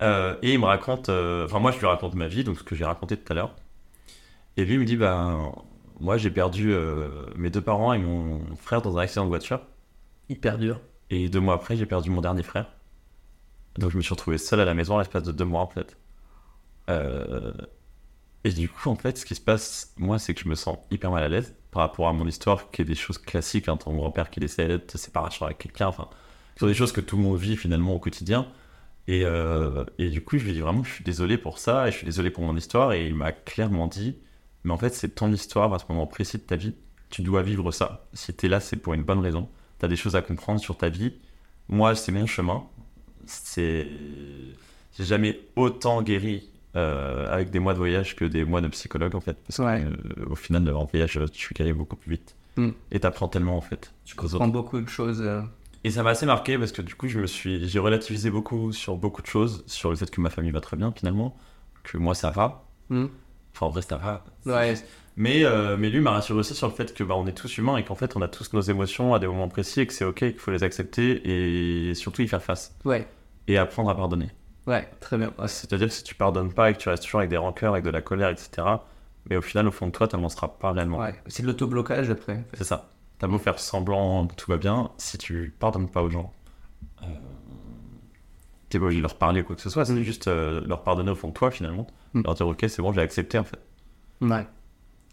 Euh, 0.00 0.36
et 0.42 0.54
il 0.54 0.58
me 0.58 0.64
raconte, 0.64 1.10
euh, 1.10 1.44
enfin, 1.44 1.58
moi, 1.58 1.70
je 1.70 1.78
lui 1.78 1.86
raconte 1.86 2.14
ma 2.14 2.28
vie, 2.28 2.44
donc 2.44 2.58
ce 2.58 2.62
que 2.64 2.74
j'ai 2.74 2.86
raconté 2.86 3.18
tout 3.18 3.30
à 3.30 3.34
l'heure. 3.34 3.54
Et 4.56 4.64
lui 4.64 4.74
il 4.74 4.80
me 4.80 4.84
dit 4.86 4.96
Bah, 4.96 5.36
moi, 6.00 6.16
j'ai 6.16 6.30
perdu 6.30 6.72
euh, 6.72 7.26
mes 7.36 7.50
deux 7.50 7.60
parents 7.60 7.92
et 7.92 7.98
mon 7.98 8.40
frère 8.56 8.80
dans 8.82 8.96
un 8.96 9.02
accident 9.02 9.24
de 9.24 9.28
voiture. 9.28 9.60
Hyper 10.30 10.58
dur. 10.58 10.80
Et 11.10 11.28
deux 11.28 11.40
mois 11.40 11.54
après, 11.54 11.76
j'ai 11.76 11.86
perdu 11.86 12.10
mon 12.10 12.22
dernier 12.22 12.42
frère. 12.42 12.72
Donc 13.78 13.90
je 13.90 13.96
me 13.98 14.02
suis 14.02 14.14
retrouvé 14.14 14.38
seul 14.38 14.60
à 14.60 14.64
la 14.64 14.74
maison 14.74 14.96
à 14.96 15.00
l'espace 15.00 15.22
de 15.22 15.32
deux 15.32 15.44
mois 15.44 15.60
en 15.60 15.68
fait. 15.68 15.96
Et 18.44 18.50
du 18.50 18.68
coup, 18.68 18.88
en 18.88 18.96
fait, 18.96 19.18
ce 19.18 19.26
qui 19.26 19.34
se 19.34 19.40
passe, 19.40 19.92
moi, 19.98 20.18
c'est 20.18 20.32
que 20.34 20.40
je 20.40 20.48
me 20.48 20.54
sens 20.54 20.78
hyper 20.90 21.10
mal 21.10 21.22
à 21.22 21.28
l'aise 21.28 21.54
par 21.70 21.82
rapport 21.82 22.08
à 22.08 22.12
mon 22.12 22.26
histoire, 22.26 22.70
qui 22.70 22.82
est 22.82 22.84
des 22.84 22.94
choses 22.94 23.18
classiques. 23.18 23.68
Hein, 23.68 23.76
ton 23.76 23.94
grand-père 23.94 24.30
qui 24.30 24.40
décède, 24.40 24.86
ta 24.86 24.98
séparation 24.98 25.46
avec 25.46 25.58
quelqu'un, 25.58 25.88
enfin, 25.88 26.08
ce 26.54 26.60
sont 26.60 26.66
des 26.66 26.74
choses 26.74 26.92
que 26.92 27.00
tout 27.00 27.16
le 27.16 27.22
monde 27.22 27.38
vit 27.38 27.56
finalement 27.56 27.94
au 27.94 27.98
quotidien. 27.98 28.48
Et, 29.06 29.24
euh, 29.24 29.84
et 29.98 30.10
du 30.10 30.22
coup, 30.22 30.38
je 30.38 30.44
lui 30.44 30.52
dis 30.52 30.60
vraiment, 30.60 30.84
je 30.84 30.92
suis 30.92 31.04
désolé 31.04 31.38
pour 31.38 31.58
ça, 31.58 31.88
et 31.88 31.92
je 31.92 31.96
suis 31.96 32.04
désolé 32.04 32.30
pour 32.30 32.44
mon 32.44 32.56
histoire. 32.56 32.92
Et 32.92 33.06
il 33.06 33.14
m'a 33.14 33.32
clairement 33.32 33.86
dit, 33.86 34.16
mais 34.64 34.72
en 34.72 34.78
fait, 34.78 34.94
c'est 34.94 35.14
ton 35.14 35.32
histoire 35.32 35.72
à 35.72 35.78
ce 35.78 35.84
moment 35.88 36.06
précis 36.06 36.38
de 36.38 36.42
ta 36.42 36.56
vie. 36.56 36.74
Tu 37.10 37.22
dois 37.22 37.42
vivre 37.42 37.70
ça. 37.72 38.06
Si 38.12 38.34
t'es 38.34 38.48
là, 38.48 38.60
c'est 38.60 38.76
pour 38.76 38.94
une 38.94 39.02
bonne 39.02 39.20
raison. 39.20 39.48
T'as 39.78 39.88
des 39.88 39.96
choses 39.96 40.16
à 40.16 40.22
comprendre 40.22 40.60
sur 40.60 40.76
ta 40.76 40.88
vie. 40.88 41.14
Moi, 41.68 41.94
c'est 41.94 42.12
mon 42.12 42.26
chemin. 42.26 42.64
C'est, 43.24 43.86
j'ai 44.96 45.04
jamais 45.04 45.40
autant 45.56 46.02
guéri 46.02 46.50
euh, 46.78 47.32
avec 47.32 47.50
des 47.50 47.58
mois 47.58 47.72
de 47.74 47.78
voyage 47.78 48.16
que 48.16 48.24
des 48.24 48.44
mois 48.44 48.60
de 48.60 48.68
psychologue 48.68 49.14
en 49.14 49.20
fait. 49.20 49.36
Parce 49.46 49.58
Ouais. 49.58 49.82
que, 49.82 50.20
euh, 50.22 50.26
au 50.30 50.34
final, 50.34 50.72
en 50.74 50.84
voyage, 50.84 51.18
tu 51.32 51.38
suis 51.40 51.54
guéri 51.54 51.72
beaucoup 51.72 51.96
plus 51.96 52.10
vite. 52.12 52.36
Mm. 52.56 52.68
Et 52.92 53.00
t'apprends 53.00 53.28
tellement 53.28 53.56
en 53.56 53.60
fait. 53.60 53.92
Tu 54.04 54.14
comprends 54.14 54.48
beaucoup 54.48 54.80
de 54.80 54.88
choses. 54.88 55.20
euh. 55.22 55.42
Et 55.84 55.90
ça 55.90 56.02
m'a 56.02 56.10
assez 56.10 56.26
marqué 56.26 56.58
parce 56.58 56.72
que 56.72 56.82
du 56.82 56.94
coup, 56.94 57.06
je 57.08 57.20
me 57.20 57.26
suis, 57.26 57.68
j'ai 57.68 57.78
relativisé 57.78 58.30
beaucoup 58.30 58.72
sur 58.72 58.96
beaucoup 58.96 59.22
de 59.22 59.26
choses, 59.28 59.62
sur 59.66 59.90
le 59.90 59.96
fait 59.96 60.10
que 60.10 60.20
ma 60.20 60.28
famille 60.30 60.50
va 60.50 60.60
très 60.60 60.76
bien 60.76 60.92
finalement, 60.96 61.36
que 61.84 61.98
moi 61.98 62.14
ça 62.14 62.30
va. 62.30 62.64
Hmm. 62.88 63.06
Enfin, 63.54 63.66
en 63.66 63.70
vrai, 63.70 63.82
ça 63.82 63.96
va. 63.96 64.24
Ouais. 64.46 64.74
Mais, 65.16 65.44
euh, 65.44 65.76
mais 65.76 65.90
lui 65.90 66.00
m'a 66.00 66.12
rassuré 66.12 66.38
aussi 66.38 66.54
sur 66.54 66.68
le 66.68 66.72
fait 66.74 66.94
que 66.94 67.02
bah, 67.04 67.14
on 67.16 67.26
est 67.26 67.32
tous 67.32 67.58
humains 67.58 67.76
et 67.76 67.84
qu'en 67.84 67.94
fait, 67.96 68.16
on 68.16 68.22
a 68.22 68.28
tous 68.28 68.52
nos 68.52 68.60
émotions 68.60 69.14
à 69.14 69.18
des 69.18 69.26
moments 69.26 69.48
précis 69.48 69.80
et 69.80 69.86
que 69.86 69.92
c'est 69.92 70.04
ok, 70.04 70.16
qu'il 70.18 70.38
faut 70.38 70.50
les 70.52 70.62
accepter 70.62 71.88
et 71.88 71.94
surtout 71.94 72.22
y 72.22 72.28
faire 72.28 72.42
face 72.42 72.76
Ouais. 72.84 73.06
et 73.48 73.58
apprendre 73.58 73.90
à 73.90 73.96
pardonner. 73.96 74.28
Ouais. 74.68 74.88
Très 75.00 75.16
bien. 75.16 75.32
Ouais. 75.38 75.48
C'est-à-dire 75.48 75.88
que 75.88 75.92
si 75.94 76.04
tu 76.04 76.14
pardonnes 76.14 76.52
pas 76.52 76.70
et 76.70 76.74
que 76.74 76.78
tu 76.78 76.88
restes 76.88 77.02
toujours 77.02 77.20
avec 77.20 77.30
des 77.30 77.36
rancœurs, 77.36 77.72
avec 77.72 77.84
de 77.84 77.90
la 77.90 78.02
colère, 78.02 78.28
etc., 78.28 78.66
mais 79.28 79.36
au 79.36 79.42
final, 79.42 79.66
au 79.66 79.70
fond 79.70 79.86
de 79.86 79.92
toi, 79.92 80.06
tu 80.06 80.16
n'avanceras 80.16 80.48
pas 80.48 80.72
réellement. 80.72 80.98
Ouais. 80.98 81.14
C'est 81.26 81.42
de 81.42 81.48
l'autoblocage 81.48 82.10
après. 82.10 82.34
en 82.34 82.44
fait. 82.50 82.56
C'est 82.58 82.64
ça. 82.64 82.90
T'as 83.18 83.26
beau 83.26 83.38
faire 83.38 83.58
semblant 83.58 84.26
que 84.26 84.34
tout 84.34 84.50
va 84.50 84.58
bien, 84.58 84.90
si 84.98 85.18
tu 85.18 85.54
pardonnes 85.58 85.90
pas 85.90 86.02
aux 86.02 86.10
gens, 86.10 86.32
euh, 87.02 87.06
t'es 88.68 88.78
pas 88.78 88.84
obligé 88.84 89.00
de 89.00 89.02
leur 89.02 89.16
parler 89.16 89.40
ou 89.40 89.44
quoi 89.44 89.56
que 89.56 89.62
ce 89.62 89.70
soit, 89.70 89.84
c'est 89.84 90.04
juste 90.04 90.28
euh, 90.28 90.60
leur 90.66 90.84
pardonner 90.84 91.10
au 91.10 91.16
fond 91.16 91.28
de 91.28 91.32
toi 91.32 91.50
finalement. 91.50 91.86
Mm. 92.12 92.22
Leur 92.24 92.34
dire 92.34 92.46
ok, 92.46 92.64
c'est 92.68 92.80
bon, 92.80 92.92
j'ai 92.92 93.00
accepté 93.00 93.38
en 93.38 93.44
fait. 93.44 93.58
Ouais. 94.20 94.46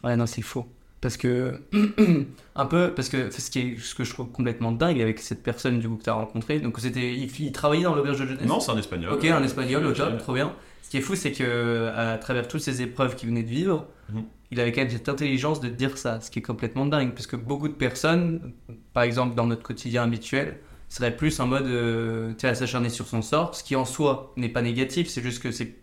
Ouais, 0.04 0.16
non, 0.16 0.28
c'est 0.28 0.44
faux. 0.44 0.68
Parce 1.06 1.18
que, 1.18 1.62
un 2.56 2.66
peu, 2.66 2.92
parce 2.96 3.10
que 3.10 3.30
ce, 3.30 3.52
qui 3.52 3.60
est, 3.60 3.78
ce 3.80 3.94
que 3.94 4.04
je 4.04 4.10
trouve 4.12 4.32
complètement 4.32 4.72
dingue 4.72 5.00
avec 5.00 5.20
cette 5.20 5.44
personne 5.44 5.78
du 5.78 5.88
coup 5.88 5.98
que 5.98 6.04
tu 6.04 6.10
as 6.10 6.14
rencontré, 6.14 6.60
donc 6.60 6.80
c'était, 6.80 7.14
il, 7.14 7.30
il 7.42 7.52
travaillait 7.52 7.84
dans 7.84 7.94
l'auberge 7.94 8.20
de 8.22 8.26
jeunesse. 8.26 8.50
c'est 8.60 8.72
un 8.72 8.78
espagnol. 8.80 9.14
Ok, 9.14 9.24
un 9.26 9.44
espagnol, 9.44 9.86
au 9.86 9.94
job, 9.94 10.18
trop 10.18 10.34
bien. 10.34 10.52
Ce 10.82 10.90
qui 10.90 10.98
est 10.98 11.02
fou, 11.02 11.14
c'est 11.16 11.32
que 11.32 11.92
à 11.96 12.18
travers 12.18 12.48
toutes 12.48 12.62
ces 12.62 12.82
épreuves 12.82 13.16
qu'il 13.16 13.30
venait 13.30 13.44
de 13.44 13.50
vivre, 13.50 13.86
Mhm. 14.10 14.24
il 14.50 14.60
avait 14.60 14.72
quand 14.72 14.82
même 14.82 14.90
cette 14.90 15.08
intelligence 15.08 15.60
de 15.60 15.68
dire 15.70 15.96
ça, 16.00 16.20
ce 16.22 16.32
qui 16.32 16.40
est 16.40 16.42
complètement 16.42 16.88
dingue. 16.88 17.14
Parce 17.14 17.28
que 17.28 17.36
beaucoup 17.36 17.68
de 17.68 17.74
personnes, 17.76 18.54
par 18.94 19.04
exemple 19.04 19.36
dans 19.36 19.46
notre 19.46 19.62
quotidien 19.62 20.02
habituel, 20.06 20.58
seraient 20.90 21.16
plus 21.16 21.40
en 21.40 21.46
mode 21.46 21.68
euh, 21.68 22.30
tu 22.32 22.42
sais, 22.42 22.48
à 22.48 22.56
s'acharner 22.56 22.90
sur 22.90 23.06
son 23.06 23.22
sort, 23.22 23.54
ce 23.54 23.64
qui 23.64 23.76
en 23.76 23.86
soi 23.86 24.34
n'est 24.38 24.50
pas 24.50 24.64
négatif, 24.64 25.08
c'est 25.08 25.22
juste 25.22 25.42
que 25.44 25.52
c'est 25.52 25.76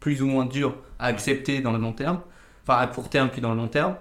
plus 0.00 0.20
ou 0.20 0.26
moins 0.26 0.46
dur 0.46 0.74
à 0.98 1.06
accepter 1.06 1.60
dans 1.60 1.70
le 1.72 1.78
long 1.78 1.92
terme, 1.92 2.20
enfin 2.66 2.78
à 2.80 2.86
court 2.88 3.08
terme 3.08 3.28
puis 3.30 3.40
dans 3.40 3.50
le 3.50 3.56
long 3.56 3.68
terme, 3.68 3.94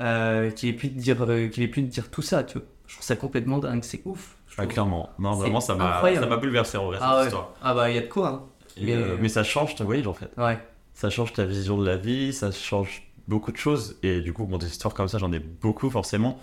euh, 0.00 0.50
qu'il 0.50 0.68
ait 0.68 0.72
pu 0.74 0.88
te 0.90 0.98
dire, 0.98 1.16
euh, 1.28 1.48
qu'il 1.48 1.62
ait 1.62 1.68
pu 1.68 1.82
te 1.82 1.88
dire 1.88 2.10
tout 2.10 2.22
ça, 2.22 2.42
tu 2.44 2.58
vois. 2.58 2.66
Je 2.86 2.94
trouve 2.94 3.04
ça 3.04 3.16
complètement 3.16 3.58
dingue, 3.58 3.84
c'est 3.84 4.02
ouf. 4.04 4.36
Ah, 4.58 4.66
clairement. 4.66 5.10
Non, 5.18 5.32
vraiment, 5.34 5.60
ça 5.60 5.74
m'a, 5.74 6.02
ça 6.02 6.26
m'a 6.26 6.36
bouleversé 6.36 6.76
en 6.76 6.86
vrai, 6.86 6.96
cette 6.96 7.06
Ah 7.08 7.18
ouais. 7.18 7.24
histoire. 7.24 7.52
Ah 7.62 7.72
bah 7.74 7.88
il 7.90 7.94
y 7.94 7.98
a 7.98 8.02
de 8.02 8.06
quoi, 8.08 8.28
hein. 8.28 8.42
Et, 8.76 8.84
Mais- 8.86 8.94
euh, 8.94 9.16
mais 9.20 9.28
ça 9.28 9.42
change 9.44 9.74
ton 9.76 9.84
voyage 9.84 10.06
en 10.06 10.14
fait. 10.14 10.30
Ouais. 10.36 10.58
Ça 10.94 11.08
change 11.10 11.32
ta 11.32 11.44
vision 11.44 11.78
de 11.78 11.86
la 11.86 11.96
vie, 11.96 12.32
ça 12.32 12.50
change 12.50 13.02
beaucoup 13.28 13.52
de 13.52 13.56
choses. 13.56 13.98
Et 14.02 14.20
du 14.20 14.32
coup, 14.32 14.44
bon, 14.46 14.58
des 14.58 14.66
histoires 14.66 14.92
comme 14.92 15.08
ça, 15.08 15.18
j'en 15.18 15.32
ai 15.32 15.38
beaucoup 15.38 15.88
forcément. 15.88 16.38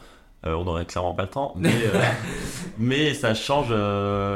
Euh, 0.45 0.53
on 0.53 0.64
n'aurait 0.64 0.86
clairement 0.86 1.14
pas 1.14 1.24
le 1.24 1.30
temps. 1.30 1.53
Mais, 1.58 1.70
euh, 1.93 1.99
mais 2.78 3.14
ça 3.14 3.34
change, 3.34 3.72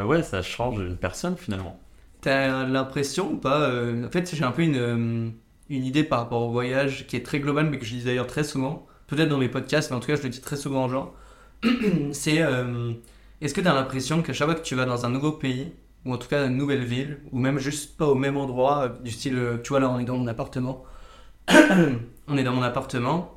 ouais, 0.07 0.23
ça 0.23 0.41
change 0.41 0.79
une 0.79 0.97
personne 0.97 1.37
finalement. 1.37 1.79
T'as 2.21 2.65
l'impression 2.65 3.31
ou 3.33 3.37
pas 3.37 3.69
En 3.69 4.09
fait, 4.11 4.35
j'ai 4.35 4.43
un 4.43 4.51
peu 4.51 4.61
une, 4.63 5.33
une 5.69 5.85
idée 5.85 6.03
par 6.03 6.19
rapport 6.19 6.41
au 6.43 6.51
voyage 6.51 7.07
qui 7.07 7.15
est 7.15 7.25
très 7.25 7.39
globale, 7.39 7.69
mais 7.69 7.79
que 7.79 7.85
je 7.85 7.95
dis 7.95 8.03
d'ailleurs 8.03 8.27
très 8.27 8.43
souvent. 8.43 8.85
Peut-être 9.11 9.27
dans 9.27 9.37
mes 9.37 9.49
podcasts, 9.49 9.91
mais 9.91 9.97
en 9.97 9.99
tout 9.99 10.07
cas, 10.07 10.15
je 10.15 10.23
le 10.23 10.29
dis 10.29 10.39
très 10.39 10.55
souvent 10.55 10.85
aux 10.85 10.89
gens. 10.89 11.13
C'est 12.13 12.41
euh, 12.41 12.93
est-ce 13.41 13.53
que 13.53 13.59
t'as 13.59 13.73
l'impression 13.73 14.21
qu'à 14.21 14.31
chaque 14.31 14.47
fois 14.47 14.55
que 14.55 14.63
tu 14.63 14.73
vas 14.73 14.85
dans 14.85 15.05
un 15.05 15.09
nouveau 15.09 15.33
pays, 15.33 15.73
ou 16.05 16.13
en 16.13 16.17
tout 16.17 16.29
cas 16.29 16.47
une 16.47 16.55
nouvelle 16.55 16.85
ville, 16.85 17.19
ou 17.33 17.37
même 17.37 17.59
juste 17.59 17.97
pas 17.97 18.07
au 18.07 18.15
même 18.15 18.37
endroit, 18.37 18.83
euh, 18.83 18.89
du 19.03 19.11
style, 19.11 19.37
euh, 19.37 19.57
tu 19.61 19.67
vois, 19.67 19.81
là, 19.81 19.89
on 19.89 19.99
est 19.99 20.05
dans 20.05 20.15
mon 20.15 20.27
appartement, 20.27 20.85
on 21.49 22.37
est 22.37 22.43
dans 22.45 22.53
mon 22.53 22.61
appartement. 22.61 23.35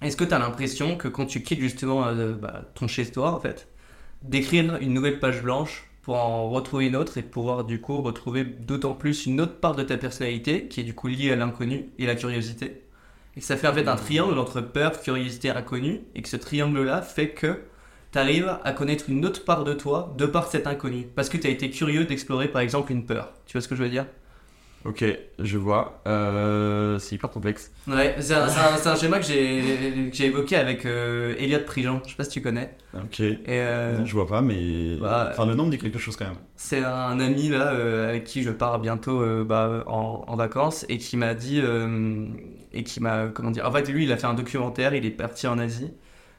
Est-ce 0.00 0.16
que 0.16 0.24
tu 0.24 0.32
as 0.32 0.38
l'impression 0.38 0.96
que 0.96 1.08
quand 1.08 1.26
tu 1.26 1.42
quittes 1.42 1.60
justement 1.60 2.10
bah, 2.40 2.62
ton 2.74 2.88
chez-toi, 2.88 3.32
en 3.32 3.40
fait, 3.40 3.68
d'écrire 4.22 4.76
une 4.76 4.94
nouvelle 4.94 5.20
page 5.20 5.42
blanche 5.42 5.90
pour 6.00 6.16
en 6.16 6.48
retrouver 6.48 6.86
une 6.86 6.96
autre 6.96 7.18
et 7.18 7.22
pouvoir 7.22 7.64
du 7.64 7.82
coup 7.82 8.00
retrouver 8.00 8.44
d'autant 8.44 8.94
plus 8.94 9.26
une 9.26 9.38
autre 9.38 9.60
part 9.60 9.74
de 9.74 9.82
ta 9.82 9.98
personnalité 9.98 10.66
qui 10.68 10.80
est 10.80 10.84
du 10.84 10.94
coup 10.94 11.08
liée 11.08 11.32
à 11.32 11.36
l'inconnu 11.36 11.90
et 11.98 12.06
la 12.06 12.14
curiosité? 12.14 12.85
Et 13.36 13.40
que 13.40 13.46
ça 13.46 13.56
fait 13.56 13.68
en 13.68 13.74
fait 13.74 13.88
un 13.88 13.96
triangle 13.96 14.38
entre 14.38 14.60
peur, 14.60 15.00
curiosité, 15.00 15.50
inconnu 15.50 16.00
et 16.14 16.22
que 16.22 16.28
ce 16.28 16.36
triangle-là 16.36 17.02
fait 17.02 17.30
que 17.30 17.58
tu 18.12 18.18
arrives 18.18 18.58
à 18.64 18.72
connaître 18.72 19.06
une 19.10 19.24
autre 19.26 19.44
part 19.44 19.64
de 19.64 19.74
toi 19.74 20.14
de 20.18 20.26
par 20.26 20.46
cet 20.48 20.66
inconnu 20.66 21.06
parce 21.14 21.28
que 21.28 21.36
tu 21.36 21.46
as 21.46 21.50
été 21.50 21.70
curieux 21.70 22.04
d'explorer 22.04 22.48
par 22.48 22.62
exemple 22.62 22.92
une 22.92 23.04
peur. 23.06 23.32
Tu 23.46 23.52
vois 23.52 23.60
ce 23.60 23.68
que 23.68 23.74
je 23.76 23.82
veux 23.82 23.90
dire? 23.90 24.06
Ok, 24.84 25.04
je 25.40 25.58
vois. 25.58 26.00
Euh, 26.06 26.96
c'est 27.00 27.16
hyper 27.16 27.30
complexe. 27.30 27.72
Ouais, 27.88 28.14
c'est 28.20 28.34
un, 28.34 28.44
un- 28.46 28.86
un 28.86 28.94
schéma 28.96 29.18
que 29.18 29.24
j'ai 29.26 30.10
que 30.10 30.16
j'ai 30.16 30.26
évoqué 30.26 30.54
avec 30.54 30.86
euh, 30.86 31.34
Elliot 31.38 31.58
Prigent, 31.66 32.00
je 32.04 32.10
sais 32.10 32.16
pas 32.16 32.22
si 32.22 32.30
tu 32.30 32.40
connais. 32.40 32.76
Ok. 32.94 33.18
Et 33.18 33.38
euh, 33.48 34.04
Je 34.04 34.12
vois 34.12 34.28
pas, 34.28 34.42
mais. 34.42 34.96
Bah, 35.00 35.30
enfin, 35.32 35.44
le 35.44 35.56
nom 35.56 35.66
me 35.66 35.72
dit 35.72 35.78
quelque 35.78 35.98
chose 35.98 36.14
quand 36.16 36.26
même. 36.26 36.36
c'est 36.54 36.84
un 36.84 37.18
ami 37.18 37.48
là 37.48 37.72
euh, 37.72 38.08
avec 38.08 38.24
qui 38.24 38.44
je 38.44 38.50
pars 38.50 38.78
bientôt 38.78 39.20
euh, 39.22 39.42
bah, 39.44 39.82
en, 39.88 40.24
en 40.28 40.36
vacances 40.36 40.86
et 40.88 40.98
qui 40.98 41.16
m'a 41.16 41.34
dit 41.34 41.60
et 42.72 42.82
qui 42.84 43.00
m'a 43.00 43.28
comment 43.28 43.50
dire 43.50 43.66
en 43.66 43.72
fait 43.72 43.88
lui 43.88 44.04
il 44.04 44.12
a 44.12 44.16
fait 44.16 44.26
un 44.26 44.34
documentaire 44.34 44.94
il 44.94 45.04
est 45.06 45.10
parti 45.10 45.46
en 45.46 45.58
Asie 45.58 45.92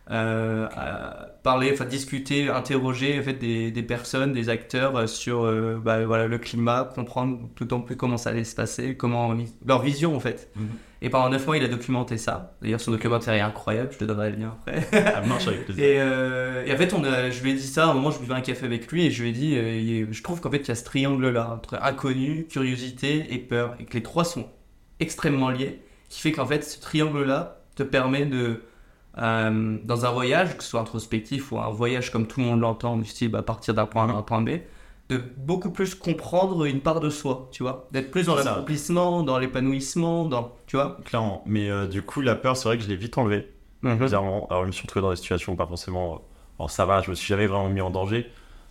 euh, 0.10 0.68
à 0.74 1.28
parler 1.44 1.70
enfin 1.74 1.84
discuter 1.84 2.48
interroger 2.50 3.20
en 3.20 3.24
fait 3.24 3.34
des, 3.34 3.72
des 3.72 3.84
personnes 3.84 4.32
des 4.32 4.48
acteurs 4.48 4.96
euh, 4.96 5.06
sur 5.06 5.44
euh, 5.44 5.82
bah, 5.84 6.06
voilà 6.06 6.28
le 6.28 6.38
climat 6.38 6.90
comprendre 6.96 7.40
d'autant 7.58 7.82
plus 7.82 7.98
comment 7.98 8.16
ça 8.16 8.30
allait 8.30 8.46
se 8.46 8.56
passer 8.56 8.96
comment 8.96 9.36
leur 9.66 9.82
vision 9.82 10.16
en 10.16 10.22
fait. 10.22 10.50
Mhm. 10.56 10.68
et 11.02 11.10
pendant 11.10 11.30
9 11.30 11.46
mois 11.46 11.58
il 11.58 11.64
a 11.66 11.68
documenté 11.68 12.16
ça. 12.18 12.56
D'ailleurs 12.62 12.80
son 12.80 12.92
documentaire 12.92 13.34
est 13.34 13.42
incroyable 13.42 13.90
je 13.92 13.98
te 13.98 14.06
donnerai 14.06 14.32
le 14.32 14.38
lien 14.38 14.56
après. 14.58 14.82
Ça 15.14 15.22
marche 15.22 15.48
avec 15.50 15.66
plaisir. 15.66 15.84
et, 15.84 16.00
euh, 16.00 16.66
et 16.66 16.74
en 16.74 16.78
fait, 16.78 16.94
on 16.94 17.04
a, 17.04 17.30
je 17.30 17.44
lui 17.44 17.52
ai 17.52 17.54
dit 17.56 17.68
ça, 17.68 17.88
à 17.88 17.92
un 17.92 17.94
moment, 17.94 18.12
je 18.12 18.20
buvais 18.20 18.34
un 18.34 18.42
café 18.42 18.66
avec 18.66 18.90
lui 18.92 19.06
et 19.06 19.12
je 19.12 19.24
lui 19.24 19.30
ai 19.30 19.34
dit, 19.34 20.06
je 20.10 20.24
trouve 20.24 20.40
qu'en 20.42 20.52
fait, 20.52 20.60
il 20.60 20.68
y 20.68 20.72
a 20.72 20.76
ce 20.76 20.84
triangle-là, 20.84 21.52
entre 21.52 21.80
inconnu, 21.82 22.46
curiosité 22.50 23.26
et 23.34 23.38
peur, 23.38 23.76
et 23.80 23.86
que 23.86 23.94
les 23.94 24.04
trois 24.04 24.26
sont 24.26 24.48
extrêmement 25.00 25.50
liés, 25.50 25.82
qui 26.10 26.22
fait 26.22 26.32
qu'en 26.32 26.46
fait, 26.46 26.64
ce 26.64 26.80
triangle-là 26.80 27.62
te 27.76 27.84
permet 27.84 28.26
de, 28.26 28.62
euh, 29.18 29.78
dans 29.84 30.06
un 30.06 30.12
voyage, 30.12 30.58
que 30.58 30.64
ce 30.64 30.70
soit 30.70 30.82
introspectif 30.82 31.52
ou 31.52 31.60
un 31.60 31.70
voyage 31.70 32.12
comme 32.12 32.28
tout 32.28 32.40
le 32.40 32.46
monde 32.48 32.62
l'entend, 32.62 32.98
du 32.98 33.06
style 33.06 33.30
bah, 33.30 33.42
partir 33.42 33.74
d'un 33.74 33.86
point 33.86 34.08
A 34.10 34.14
à 34.14 34.16
un 34.16 34.22
point 34.22 34.42
B, 34.42 34.50
de 35.10 35.22
beaucoup 35.38 35.72
plus 35.72 35.96
comprendre 35.96 36.66
une 36.66 36.82
part 36.82 37.00
de 37.00 37.10
soi, 37.10 37.48
tu 37.52 37.64
vois, 37.64 37.88
d'être 37.92 38.12
plus 38.12 38.26
dans 38.26 38.36
l'accomplissement, 38.36 39.24
dans 39.24 39.40
l'épanouissement, 39.40 40.26
dans, 40.26 40.54
tu 40.68 40.76
vois. 40.76 40.98
Clairement. 41.06 41.44
Mais 41.46 41.70
euh, 41.70 41.88
du 41.88 42.02
coup, 42.02 42.22
la 42.22 42.36
peur, 42.36 42.58
c'est 42.58 42.68
vrai 42.68 42.78
que 42.78 42.84
je 42.84 42.90
l'ai 42.90 42.96
vite 42.98 43.18
enlevée. 43.18 43.48
Bizarrement. 43.84 44.48
Alors, 44.50 44.64
je 44.64 44.68
me 44.68 44.72
suis 44.74 44.82
retrouvé 44.82 45.02
dans 45.04 45.12
des 45.12 45.16
situations 45.16 45.56
pas 45.56 45.66
forcément. 45.68 46.16
euh, 46.16 46.18
Alors, 46.60 46.72
ça 46.72 46.86
va, 46.86 47.02
je 47.02 47.10
me 47.10 47.16
suis 47.16 47.28
jamais 47.28 47.48
vraiment 47.48 47.70
mis 47.70 47.80
en 47.82 47.90
danger. 47.90 48.30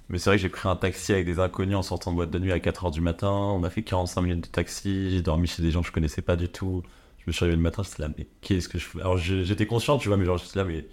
Mais 0.09 0.19
c'est 0.19 0.31
vrai 0.31 0.37
que 0.37 0.43
j'ai 0.43 0.49
pris 0.51 0.69
un 0.69 0.77
taxi 0.77 1.13
avec 1.13 1.25
des 1.27 1.41
inconnus 1.41 1.77
en 1.77 1.83
sortant 1.83 2.11
de 2.13 2.17
boîte 2.17 2.31
de 2.31 2.39
nuit 2.39 2.53
à 2.53 2.59
4h 2.59 2.93
du 2.93 3.01
matin. 3.01 3.31
On 3.31 3.65
a 3.65 3.71
fait 3.71 3.83
45 3.83 4.21
minutes 4.23 4.45
de 4.45 4.49
taxi. 4.51 5.11
J'ai 5.11 5.23
dormi 5.23 5.47
chez 5.49 5.63
des 5.63 5.71
gens 5.71 5.81
que 5.81 5.87
je 5.89 5.93
connaissais 5.93 6.23
pas 6.23 6.37
du 6.37 6.49
tout. 6.49 6.83
Je 7.27 7.31
me 7.31 7.33
suis 7.33 7.41
réveillé 7.45 7.57
le 7.57 7.63
matin, 7.63 7.83
j'étais 7.83 8.03
là, 8.03 8.09
mais 8.17 8.29
qu'est-ce 8.41 8.69
que 8.69 8.79
je 8.79 8.85
fais? 8.85 9.01
Alors, 9.01 9.19
j'étais 9.19 9.67
conscient, 9.67 9.99
tu 9.99 10.07
vois, 10.09 10.17
mais 10.17 10.25
genre, 10.25 10.39
j'étais 10.39 10.59
là, 10.59 10.65
mais. 10.65 10.87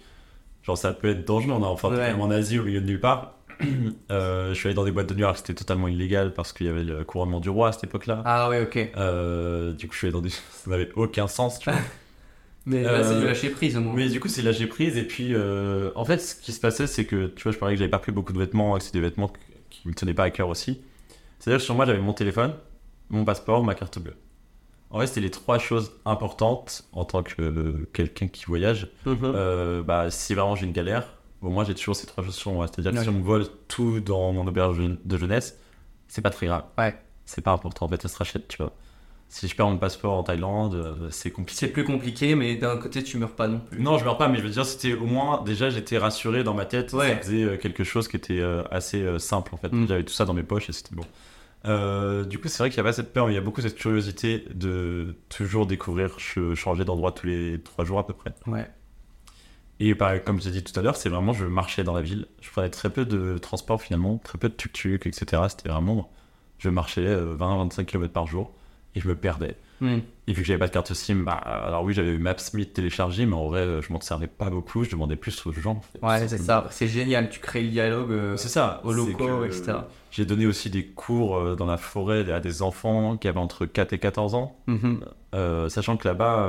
Genre, 0.64 0.76
ça 0.76 0.92
peut 0.92 1.10
être 1.10 1.24
dangereux. 1.26 1.52
On 1.52 1.62
a 1.62 1.66
enfin 1.66 1.90
Ouais. 1.94 2.12
en 2.12 2.30
Asie, 2.30 2.58
au 2.58 2.64
milieu 2.64 2.80
de 2.80 2.86
nulle 2.86 3.00
part. 3.00 3.34
Euh, 4.10 4.48
je 4.50 4.54
suis 4.54 4.66
allé 4.66 4.74
dans 4.74 4.84
des 4.84 4.90
boîtes 4.90 5.08
de 5.08 5.14
nuit 5.14 5.22
alors 5.22 5.34
que 5.34 5.38
c'était 5.40 5.54
totalement 5.54 5.86
illégal 5.88 6.34
parce 6.34 6.52
qu'il 6.52 6.66
y 6.66 6.68
avait 6.68 6.82
le 6.84 7.04
couronnement 7.04 7.38
du 7.40 7.48
roi 7.50 7.68
à 7.68 7.72
cette 7.72 7.84
époque-là. 7.84 8.22
Ah 8.24 8.48
ouais, 8.48 8.60
ok. 8.62 8.90
Euh, 8.96 9.72
du 9.72 9.86
coup, 9.86 9.92
je 9.94 9.98
suis 9.98 10.06
allé 10.08 10.12
dans 10.12 10.20
des. 10.20 10.30
Ça 10.50 10.70
n'avait 10.70 10.90
aucun 10.96 11.28
sens, 11.28 11.58
tu 11.60 11.70
vois. 11.70 11.78
Mais 12.66 12.82
là, 12.82 12.90
Euh, 12.94 13.04
c'est 13.04 13.20
du 13.20 13.26
lâcher 13.26 13.50
prise 13.50 13.76
au 13.76 13.80
moins. 13.80 13.94
Mais 13.94 14.08
du 14.08 14.18
coup, 14.20 14.28
c'est 14.28 14.42
lâcher 14.42 14.66
prise. 14.66 14.96
Et 14.96 15.04
puis, 15.04 15.34
euh, 15.34 15.90
en 15.94 16.04
fait, 16.04 16.18
ce 16.18 16.34
qui 16.34 16.52
se 16.52 16.60
passait, 16.60 16.86
c'est 16.88 17.04
que, 17.04 17.26
tu 17.28 17.42
vois, 17.44 17.52
je 17.52 17.58
parlais 17.58 17.74
que 17.74 17.78
j'avais 17.78 17.90
pas 17.90 17.98
pris 17.98 18.10
beaucoup 18.12 18.32
de 18.32 18.38
vêtements, 18.38 18.76
et 18.76 18.80
que 18.80 18.84
c'est 18.84 18.92
des 18.94 19.00
vêtements 19.00 19.32
qui 19.70 19.86
me 19.88 19.94
tenaient 19.94 20.14
pas 20.14 20.24
à 20.24 20.30
cœur 20.30 20.48
aussi. 20.48 20.80
C'est-à-dire 21.38 21.58
que 21.58 21.64
sur 21.64 21.74
moi, 21.74 21.84
j'avais 21.86 22.00
mon 22.00 22.12
téléphone, 22.14 22.54
mon 23.10 23.24
passeport, 23.24 23.62
ma 23.64 23.74
carte 23.74 23.98
bleue. 23.98 24.16
En 24.90 25.00
fait, 25.00 25.08
c'était 25.08 25.20
les 25.20 25.30
trois 25.30 25.58
choses 25.58 25.92
importantes 26.04 26.84
en 26.92 27.04
tant 27.04 27.22
que 27.22 27.42
euh, 27.42 27.88
quelqu'un 27.92 28.28
qui 28.28 28.44
voyage. 28.44 28.92
Mhm. 29.06 29.18
Euh, 29.22 29.82
bah, 29.82 30.10
si 30.10 30.34
vraiment 30.34 30.54
j'ai 30.54 30.66
une 30.66 30.72
galère, 30.72 31.14
au 31.42 31.48
moins 31.48 31.64
j'ai 31.64 31.74
toujours 31.74 31.96
ces 31.96 32.06
trois 32.06 32.22
choses 32.22 32.36
sur 32.36 32.52
moi. 32.52 32.66
C'est-à-dire 32.68 32.92
que 32.92 33.02
si 33.02 33.08
on 33.08 33.12
me 33.12 33.24
vole 33.24 33.46
tout 33.66 34.00
dans 34.00 34.32
mon 34.32 34.46
auberge 34.46 34.78
de 35.04 35.16
jeunesse, 35.16 35.58
c'est 36.06 36.22
pas 36.22 36.30
très 36.30 36.46
grave. 36.46 36.64
Ouais. 36.78 36.96
C'est 37.24 37.40
pas 37.40 37.52
important. 37.52 37.86
En 37.86 37.88
fait, 37.88 38.00
ça 38.02 38.08
se 38.08 38.16
rachète, 38.16 38.46
tu 38.48 38.58
vois. 38.58 38.72
Si 39.30 39.48
je 39.48 39.56
perds 39.56 39.68
mon 39.68 39.78
passeport 39.78 40.12
en 40.12 40.22
Thaïlande, 40.22 40.74
euh, 40.74 41.08
c'est 41.10 41.32
compliqué. 41.32 41.58
C'est 41.58 41.72
plus 41.72 41.84
compliqué, 41.84 42.36
mais 42.36 42.54
d'un 42.54 42.76
côté, 42.76 43.02
tu 43.02 43.18
meurs 43.18 43.32
pas 43.32 43.48
non 43.48 43.58
plus. 43.58 43.80
Non, 43.80 43.98
je 43.98 44.04
meurs 44.04 44.18
pas, 44.18 44.28
mais 44.28 44.38
je 44.38 44.42
veux 44.42 44.50
dire, 44.50 44.64
c'était 44.64 44.92
au 44.92 45.06
moins, 45.06 45.42
déjà, 45.42 45.70
j'étais 45.70 45.98
rassuré 45.98 46.44
dans 46.44 46.54
ma 46.54 46.66
tête. 46.66 46.92
Ouais. 46.92 47.08
Ça 47.08 47.16
faisait 47.16 47.58
quelque 47.58 47.82
chose 47.82 48.06
qui 48.06 48.16
était 48.16 48.42
assez 48.70 49.18
simple, 49.18 49.54
en 49.54 49.56
fait. 49.56 49.72
Mm. 49.72 49.88
J'avais 49.88 50.04
tout 50.04 50.12
ça 50.12 50.24
dans 50.24 50.34
mes 50.34 50.44
poches 50.44 50.68
et 50.68 50.72
c'était 50.72 50.94
bon. 50.94 51.04
Euh, 51.66 52.24
du 52.24 52.38
coup, 52.38 52.48
c'est 52.48 52.58
vrai 52.58 52.68
qu'il 52.70 52.76
y 52.76 52.80
a 52.80 52.84
pas 52.84 52.92
cette 52.92 53.12
peur, 53.12 53.26
mais 53.26 53.32
il 53.32 53.36
y 53.36 53.38
a 53.38 53.42
beaucoup 53.42 53.60
cette 53.62 53.76
curiosité 53.76 54.44
de 54.54 55.16
toujours 55.30 55.66
découvrir, 55.66 56.10
ch- 56.20 56.54
changer 56.54 56.84
d'endroit 56.84 57.12
tous 57.12 57.26
les 57.26 57.60
trois 57.62 57.84
jours 57.84 57.98
à 57.98 58.06
peu 58.06 58.12
près. 58.12 58.34
Ouais. 58.46 58.68
Et 59.80 59.94
pareil, 59.94 60.20
comme 60.24 60.38
je 60.40 60.44
t'ai 60.44 60.50
dit 60.50 60.62
tout 60.64 60.78
à 60.78 60.82
l'heure, 60.82 60.96
c'est 60.96 61.08
vraiment, 61.08 61.32
je 61.32 61.46
marchais 61.46 61.82
dans 61.84 61.94
la 61.94 62.02
ville. 62.02 62.26
Je 62.40 62.50
prenais 62.50 62.70
très 62.70 62.90
peu 62.90 63.04
de 63.04 63.38
transport 63.38 63.80
finalement, 63.82 64.18
très 64.18 64.38
peu 64.38 64.48
de 64.48 64.54
tuk-tuk, 64.54 65.06
etc. 65.06 65.42
C'était 65.48 65.68
vraiment, 65.68 66.12
je 66.58 66.68
marchais 66.68 67.04
euh, 67.06 67.34
20-25 67.36 67.84
km 67.84 68.12
par 68.12 68.26
jour 68.26 68.52
et 68.94 69.00
je 69.00 69.08
me 69.08 69.16
perdais. 69.16 69.56
Et 69.82 70.32
vu 70.32 70.40
que 70.40 70.46
j'avais 70.48 70.58
pas 70.58 70.68
de 70.68 70.72
carte 70.72 70.94
SIM, 70.94 71.16
bah, 71.24 71.32
alors 71.32 71.84
oui, 71.84 71.92
j'avais 71.92 72.16
Maps.me 72.16 72.64
téléchargé, 72.64 73.26
mais 73.26 73.34
en 73.36 73.48
vrai, 73.48 73.60
euh, 73.60 73.82
je 73.82 73.92
m'en 73.92 74.00
servais 74.00 74.26
pas 74.28 74.48
beaucoup. 74.48 74.82
Je 74.84 74.90
demandais 74.90 75.16
plus 75.16 75.44
aux 75.46 75.52
gens. 75.52 75.82
Ouais, 76.02 76.26
c'est 76.26 76.38
ça. 76.38 76.66
C'est 76.70 76.88
génial. 76.88 77.28
Tu 77.28 77.40
crées 77.40 77.62
le 77.62 77.68
dialogue 77.68 78.10
euh, 78.10 78.36
C'est 78.38 78.48
ça. 78.48 78.80
aux 78.84 78.92
locaux, 78.92 79.40
que, 79.40 79.46
etc. 79.46 79.72
J'ai 80.10 80.24
donné 80.24 80.46
aussi 80.46 80.70
des 80.70 80.86
cours 80.86 81.36
euh, 81.36 81.56
dans 81.56 81.66
la 81.66 81.76
forêt 81.76 82.30
à 82.32 82.40
des 82.40 82.62
enfants 82.62 83.16
qui 83.18 83.28
avaient 83.28 83.38
entre 83.40 83.66
4 83.66 83.92
et 83.92 83.98
14 83.98 84.34
ans, 84.34 84.56
Mhm. 84.66 85.04
euh, 85.34 85.68
sachant 85.68 85.98
que 85.98 86.08
là-bas, 86.08 86.48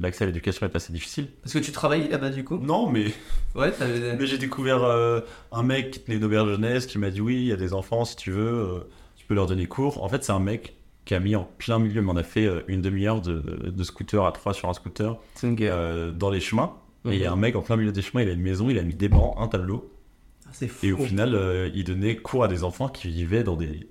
l'accès 0.00 0.22
à 0.24 0.26
l'éducation 0.28 0.66
est 0.66 0.76
assez 0.76 0.92
difficile. 0.92 1.28
Parce 1.42 1.54
que 1.54 1.58
tu 1.58 1.72
travailles 1.72 2.08
là-bas 2.08 2.30
du 2.30 2.44
coup? 2.44 2.58
Non, 2.58 2.88
mais, 2.88 3.06
Ouais, 3.56 3.72
mais 3.80 4.26
j'ai 4.26 4.38
découvert 4.38 4.84
un 5.50 5.62
mec 5.64 5.90
qui 5.90 6.00
tenait 6.00 6.18
une 6.18 6.24
auberge 6.24 6.50
jeunesse 6.50 6.86
qui 6.86 6.98
m'a 6.98 7.10
dit 7.10 7.20
oui, 7.20 7.36
il 7.36 7.46
y 7.46 7.52
a 7.52 7.56
des 7.56 7.72
enfants, 7.74 8.04
si 8.04 8.14
tu 8.14 8.30
veux, 8.30 8.86
tu 9.16 9.26
peux 9.26 9.34
leur 9.34 9.46
donner 9.46 9.66
cours. 9.66 10.04
En 10.04 10.08
fait, 10.08 10.22
c'est 10.22 10.32
un 10.32 10.38
mec 10.38 10.74
qui 11.10 11.14
a 11.16 11.18
mis 11.18 11.34
en 11.34 11.42
plein 11.58 11.80
milieu, 11.80 12.02
mais 12.02 12.12
on 12.12 12.16
a 12.16 12.22
fait 12.22 12.46
euh, 12.46 12.60
une 12.68 12.82
demi-heure 12.82 13.20
de, 13.20 13.40
de 13.68 13.82
scooter 13.82 14.24
à 14.24 14.30
trois 14.30 14.54
sur 14.54 14.68
un 14.68 14.74
scooter 14.74 15.16
c'est 15.34 15.52
euh, 15.62 16.12
dans 16.12 16.30
les 16.30 16.38
chemins. 16.38 16.74
Et 17.06 17.14
il 17.14 17.18
y 17.18 17.24
a 17.24 17.30
Mhm. 17.30 17.32
un 17.32 17.40
mec 17.40 17.56
en 17.56 17.62
plein 17.62 17.74
milieu 17.74 17.90
des 17.90 18.00
chemins, 18.00 18.22
il 18.22 18.28
a 18.28 18.32
une 18.32 18.40
maison, 18.40 18.70
il 18.70 18.78
a 18.78 18.84
mis 18.84 18.94
des 18.94 19.08
bancs, 19.08 19.34
un 19.36 19.48
tableau. 19.48 19.90
Ah, 20.46 20.50
c'est 20.52 20.68
fou. 20.68 20.86
Et 20.86 20.92
au 20.92 20.98
final, 20.98 21.34
euh, 21.34 21.68
il 21.74 21.82
donnait 21.82 22.14
cours 22.14 22.44
à 22.44 22.48
des 22.48 22.62
enfants 22.62 22.88
qui 22.88 23.08
vivaient 23.08 23.42
dans 23.42 23.56
des. 23.56 23.88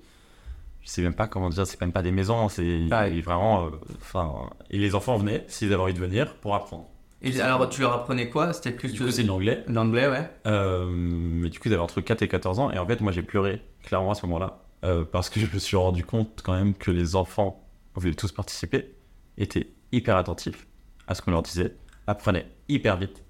Je 0.80 0.88
sais 0.88 1.02
même 1.02 1.12
pas 1.12 1.26
comment 1.28 1.50
dire, 1.50 1.66
c'est 1.66 1.78
même 1.82 1.92
pas 1.92 2.00
des 2.00 2.10
maisons, 2.10 2.48
c'est 2.48 2.84
Ah, 2.90 3.06
il- 3.06 3.22
vraiment. 3.22 3.66
euh, 3.66 4.30
et 4.70 4.78
les 4.78 4.94
enfants 4.94 5.18
venaient, 5.18 5.44
s'ils 5.46 5.70
avaient 5.74 5.82
envie 5.82 5.92
de 5.92 5.98
venir, 5.98 6.36
pour 6.36 6.54
apprendre. 6.54 6.86
Et 7.20 7.38
alors, 7.42 7.68
tu 7.68 7.82
leur 7.82 7.92
apprenais 7.92 8.30
quoi? 8.30 8.54
C'était 8.54 8.70
plus 8.72 8.94
Du 8.94 9.10
c'est 9.12 9.24
de 9.24 9.28
l'anglais. 9.28 9.62
l'anglais, 9.68 10.08
ouais. 10.08 10.30
Mais 10.46 11.50
du 11.50 11.58
coup, 11.58 11.68
ils 11.68 11.74
avaient 11.74 11.82
entre 11.82 12.00
4 12.00 12.22
et 12.22 12.28
14 12.28 12.58
ans. 12.60 12.70
Et 12.70 12.78
en 12.78 12.86
fait, 12.86 13.02
moi, 13.02 13.12
j'ai 13.12 13.22
pleuré, 13.22 13.60
clairement, 13.82 14.12
à 14.12 14.14
ce 14.14 14.24
moment-là. 14.24 14.62
Euh, 14.84 15.04
parce 15.04 15.28
que 15.30 15.40
je 15.40 15.46
me 15.52 15.58
suis 15.58 15.76
rendu 15.76 16.04
compte 16.04 16.40
quand 16.42 16.54
même 16.54 16.74
que 16.74 16.90
les 16.90 17.16
enfants, 17.16 17.66
lieu 18.02 18.10
de 18.10 18.16
tous 18.16 18.32
participer, 18.32 18.94
étaient 19.38 19.68
hyper 19.92 20.16
attentifs 20.16 20.66
à 21.06 21.14
ce 21.14 21.22
qu'on 21.22 21.30
leur 21.32 21.42
disait, 21.42 21.74
apprenaient 22.06 22.46
hyper 22.68 22.96
vite. 22.96 23.24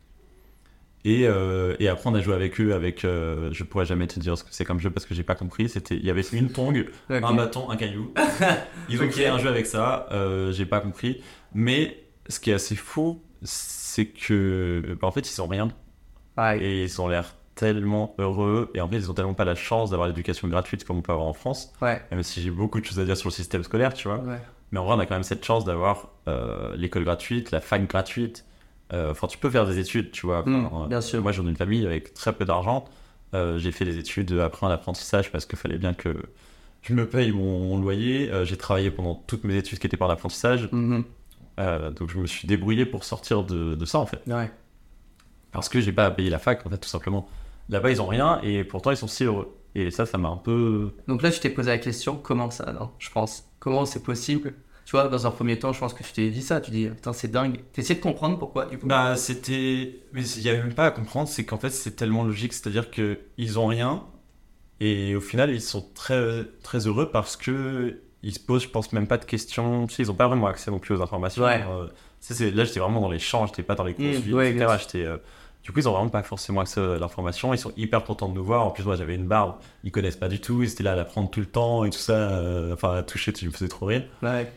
Et, 1.05 1.27
euh, 1.27 1.77
et 1.81 1.89
après, 1.89 2.11
on 2.11 2.15
a 2.15 2.21
joué 2.21 2.35
avec 2.35 2.61
eux, 2.61 2.75
avec. 2.75 3.05
euh, 3.07 3.49
je 3.53 3.65
pourrais 3.65 3.87
jamais 3.87 4.07
te 4.07 4.21
dire 4.21 4.37
ce 4.37 4.45
que 4.45 4.51
c'est 4.53 4.67
comme 4.67 4.81
jeu 4.81 4.91
parce 4.91 5.07
que 5.07 5.15
j'ai 5.15 5.23
pas 5.23 5.35
compris. 5.35 5.69
C'était, 5.71 5.97
il 5.97 6.05
y 6.05 6.11
avait 6.11 6.21
une 6.33 6.51
tongue, 6.53 6.91
un 7.09 7.33
bâton, 7.35 7.71
un 7.71 7.77
caillou. 7.77 8.13
Ils 8.91 9.03
ont 9.03 9.09
créé 9.09 9.27
un 9.29 9.39
jeu 9.39 9.49
avec 9.49 9.65
ça. 9.67 10.07
euh, 10.13 10.53
j'ai 10.53 10.67
pas 10.67 10.81
compris. 10.81 11.23
Mais 11.55 12.05
ce 12.29 12.39
qui 12.39 12.51
est 12.51 12.55
assez 12.55 12.77
fou, 12.77 13.23
c'est 13.43 14.07
que, 14.09 14.97
bah, 15.01 15.09
en 15.09 15.11
fait, 15.11 15.29
ils 15.33 15.41
ont 15.41 15.47
rien 15.47 15.69
et 16.61 16.85
ils 16.85 17.01
ont 17.01 17.09
l'air 17.09 17.35
tellement 17.61 18.15
heureux. 18.19 18.71
Et 18.75 18.81
en 18.81 18.89
fait, 18.89 18.97
ils 18.97 19.11
ont 19.11 19.15
tellement 19.15 19.35
pas 19.35 19.45
la 19.45 19.55
chance 19.55 19.91
d'avoir 19.91 20.09
l'éducation 20.09 20.49
gratuite 20.49 20.85
comme 20.85 20.97
on 20.99 21.03
peut 21.03 21.13
avoir 21.13 21.29
en 21.29 21.35
France. 21.35 21.73
Ouais. 21.83 22.01
Même 22.11 22.23
si 22.23 22.41
j'ai 22.41 22.51
beaucoup 22.51 22.81
de 22.81 22.87
choses 22.87 22.99
à 22.99 23.05
dire 23.05 23.17
sur 23.19 23.29
le 23.29 23.35
système 23.35 23.63
scolaire, 23.63 23.93
tu 23.93 24.09
vois. 24.09 24.19
Ouais. 24.19 24.39
Mais 24.73 24.79
en 24.79 24.85
vrai, 24.85 24.95
on 24.97 24.99
a 24.99 25.05
quand 25.07 25.15
même 25.15 25.23
cette 25.25 25.45
chance 25.45 25.65
d'avoir 25.67 26.09
euh, 26.27 26.75
l'école 26.77 27.05
gratuite, 27.05 27.51
la 27.51 27.61
fac 27.61 27.87
gratuite. 27.87 28.47
Euh, 28.95 29.11
Enfin, 29.11 29.27
tu 29.27 29.37
peux 29.37 29.51
faire 29.51 29.67
des 29.67 29.79
études, 29.79 30.11
tu 30.11 30.25
vois. 30.27 30.43
Mm, 30.45 30.67
Enfin, 30.73 30.89
bien 30.89 31.01
sûr. 31.03 31.21
Moi, 31.23 31.33
j'ai 31.33 31.43
une 31.43 31.55
famille 31.57 31.85
avec 31.87 32.15
très 32.15 32.33
peu 32.33 32.45
d'argent. 32.47 32.87
Euh, 33.35 33.59
j'ai 33.59 33.73
fait 33.73 33.85
des 33.85 33.99
études 33.99 34.33
après 34.33 34.67
un 34.67 34.71
apprentissage 34.71 35.31
parce 35.31 35.45
qu'il 35.47 35.59
fallait 35.59 35.79
bien 35.79 35.93
que 35.93 36.17
je 36.83 36.95
me 36.95 37.07
paye 37.07 37.31
mon, 37.31 37.61
mon 37.61 37.79
loyer. 37.79 38.31
Euh, 38.33 38.45
j'ai 38.47 38.57
travaillé 38.57 38.91
pendant 38.91 39.15
toutes 39.27 39.45
mes 39.45 39.57
études 39.57 39.79
qui 39.79 39.87
étaient 39.87 39.97
par 39.99 40.09
l'apprentissage. 40.09 40.69
Mhm. 40.73 41.05
Euh, 41.61 41.91
donc, 41.91 42.09
je 42.11 42.19
me 42.19 42.27
suis 42.27 42.49
débrouillé 42.49 42.87
pour 42.87 43.05
sortir 43.05 43.43
de, 43.45 43.75
de 43.75 43.85
ça, 43.85 43.99
en 43.99 44.07
fait. 44.07 44.23
Ouais. 44.27 44.51
Parce 45.53 45.69
que 45.69 45.81
j'ai 45.81 45.93
pas 45.93 46.07
à 46.07 46.11
payer 46.11 46.31
la 46.31 46.39
fac, 46.39 46.65
en 46.67 46.71
fait, 46.71 46.79
tout 46.79 46.89
simplement. 46.89 47.29
Là-bas, 47.71 47.91
ils 47.91 48.03
ont 48.03 48.07
rien 48.07 48.41
et 48.43 48.65
pourtant, 48.65 48.91
ils 48.91 48.97
sont 48.97 49.07
si 49.09 49.25
heureux. 49.25 49.57
Et 49.75 49.91
ça, 49.91 50.05
ça 50.05 50.19
m'a 50.19 50.29
un 50.29 50.37
peu. 50.37 50.91
Donc 51.09 51.23
là, 51.23 51.31
tu 51.31 51.39
t'es 51.41 51.51
posé 51.51 51.71
la 51.71 51.79
question 51.79 52.17
comment 52.17 52.51
ça, 52.51 52.73
non 52.73 52.91
Je 52.99 53.09
pense? 53.11 53.45
Comment 53.61 53.87
c'est 53.87 54.03
possible? 54.03 54.55
Tu 54.85 54.93
vois, 54.97 55.07
dans 55.07 55.27
un 55.27 55.31
premier 55.31 55.57
temps, 55.59 55.73
je 55.73 55.79
pense 55.79 55.95
que 55.95 56.03
tu 56.03 56.13
t'es 56.13 56.29
dit 56.31 56.43
ça. 56.43 56.61
Tu 56.61 56.73
dis, 56.73 56.89
putain, 56.89 57.13
c'est 57.13 57.29
dingue. 57.31 57.61
T'essayais 57.73 57.95
de 57.95 58.03
comprendre 58.03 58.37
pourquoi, 58.39 58.67
du 58.67 58.77
coup? 58.79 58.89
Bah, 58.89 59.15
c'était. 59.15 60.01
Mais 60.13 60.23
il 60.29 60.43
n'y 60.43 60.49
avait 60.49 60.59
même 60.63 60.75
pas 60.75 60.87
à 60.87 60.91
comprendre, 60.91 61.29
c'est 61.29 61.45
qu'en 61.45 61.59
fait, 61.59 61.71
c'est 61.71 61.93
tellement 61.93 62.25
logique. 62.25 62.53
C'est-à-dire 62.53 62.91
qu'ils 62.91 63.59
ont 63.61 63.67
rien, 63.69 64.03
et 64.81 65.15
au 65.15 65.21
final, 65.21 65.51
ils 65.51 65.61
sont 65.61 65.89
très, 65.95 66.45
très 66.63 66.87
heureux 66.87 67.11
parce 67.11 67.37
que 67.37 68.01
ils 68.23 68.35
se 68.35 68.41
posent, 68.41 68.65
je 68.65 68.69
pense, 68.69 68.93
même 68.93 69.07
pas 69.07 69.19
de 69.19 69.25
questions. 69.25 69.87
Tu 69.87 69.95
sais, 69.95 70.03
ils 70.03 70.09
n'ont 70.09 70.15
pas 70.15 70.27
vraiment 70.29 70.47
accès 70.49 70.71
non 70.71 70.79
plus 70.79 70.95
aux 70.97 71.03
informations. 71.03 71.45
Ouais. 71.45 71.63
Euh, 71.69 71.87
tu 71.87 71.93
sais, 72.21 72.35
c'est- 72.35 72.51
là, 72.51 72.65
j'étais 72.65 72.81
vraiment 72.81 73.01
dans 73.01 73.11
les 73.11 73.19
champs, 73.19 73.47
j'étais 73.47 73.63
pas 73.63 73.75
dans 73.77 73.85
les 73.85 73.93
Mmh, 73.93 74.15
consuls, 74.17 74.35
ouais, 74.35 74.51
etc. 74.51 74.77
J'étais, 74.79 75.05
euh, 75.05 75.19
Du 75.63 75.73
coup, 75.73 75.79
ils 75.81 75.89
ont 75.89 75.93
vraiment 75.93 76.09
pas 76.09 76.23
forcément 76.23 76.63
accès 76.63 76.81
à 76.81 76.99
l'information. 76.99 77.53
Ils 77.53 77.59
sont 77.59 77.73
hyper 77.77 78.03
contents 78.05 78.29
de 78.29 78.35
nous 78.35 78.43
voir. 78.45 78.67
En 78.67 78.71
plus, 78.71 78.83
moi, 78.85 78.97
j'avais 78.97 79.15
une 79.15 79.27
barbe. 79.27 79.57
Ils 79.85 79.93
connaissent 79.93 80.17
pas 80.17 80.29
du 80.29 80.41
tout. 80.41 80.63
Ils 80.63 80.73
étaient 80.73 80.83
là 80.83 80.93
à 80.93 80.97
la 80.97 81.05
prendre 81.05 81.29
tout 81.31 81.41
le 81.41 81.47
temps 81.47 81.85
et 81.85 81.91
tout 81.91 81.99
ça. 81.99 82.13
euh, 82.15 82.73
Enfin, 82.75 82.95
à 82.95 83.03
toucher, 83.03 83.33
tu 83.33 83.47
me 83.47 83.51
faisais 83.51 83.69
trop 83.69 83.87
rire. 83.87 84.05
Ouais. 84.23 84.51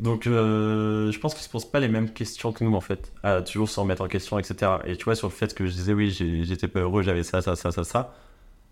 Donc, 0.00 0.26
euh, 0.26 1.10
je 1.12 1.18
pense 1.18 1.34
qu'ils 1.34 1.42
se 1.42 1.48
posent 1.50 1.70
pas 1.70 1.80
les 1.80 1.88
mêmes 1.88 2.10
questions 2.10 2.52
que 2.52 2.64
nous, 2.64 2.74
en 2.74 2.80
fait. 2.80 3.12
À 3.22 3.42
toujours 3.42 3.68
se 3.68 3.78
remettre 3.80 4.02
en 4.02 4.08
question, 4.08 4.38
etc. 4.38 4.72
Et 4.86 4.96
tu 4.96 5.04
vois, 5.04 5.14
sur 5.14 5.28
le 5.28 5.32
fait 5.32 5.54
que 5.54 5.66
je 5.66 5.72
disais, 5.72 5.92
oui, 5.92 6.10
j'étais 6.10 6.68
pas 6.68 6.80
heureux, 6.80 7.02
j'avais 7.02 7.22
ça, 7.22 7.42
ça, 7.42 7.54
ça, 7.56 7.70
ça, 7.70 7.84
ça. 7.84 8.14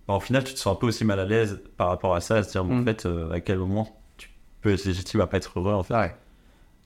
Bah, 0.09 0.15
au 0.15 0.21
final, 0.21 0.45
tu 0.45 0.53
te 0.55 0.59
sens 0.59 0.75
un 0.75 0.79
peu 0.79 0.87
aussi 0.87 1.05
mal 1.05 1.21
à 1.21 1.25
l'aise 1.25 1.63
par 1.77 1.89
rapport 1.89 2.15
à 2.15 2.21
ça, 2.21 2.37
à 2.37 2.43
se 2.43 2.51
dire, 2.51 2.63
en 2.63 2.67
Mm. 2.69 2.85
fait, 2.85 3.07
euh, 3.07 3.31
à 3.31 3.41
quel 3.41 3.59
moment 3.59 3.89
tu 4.19 4.31
peux 4.63 4.73
être 4.73 4.85
légitime 4.85 5.21
à 5.23 5.27
pas 5.27 5.37
être 5.39 5.59
heureux, 5.59 5.73
en 5.75 5.83
fait. 5.83 5.95
Ouais. 5.95 6.15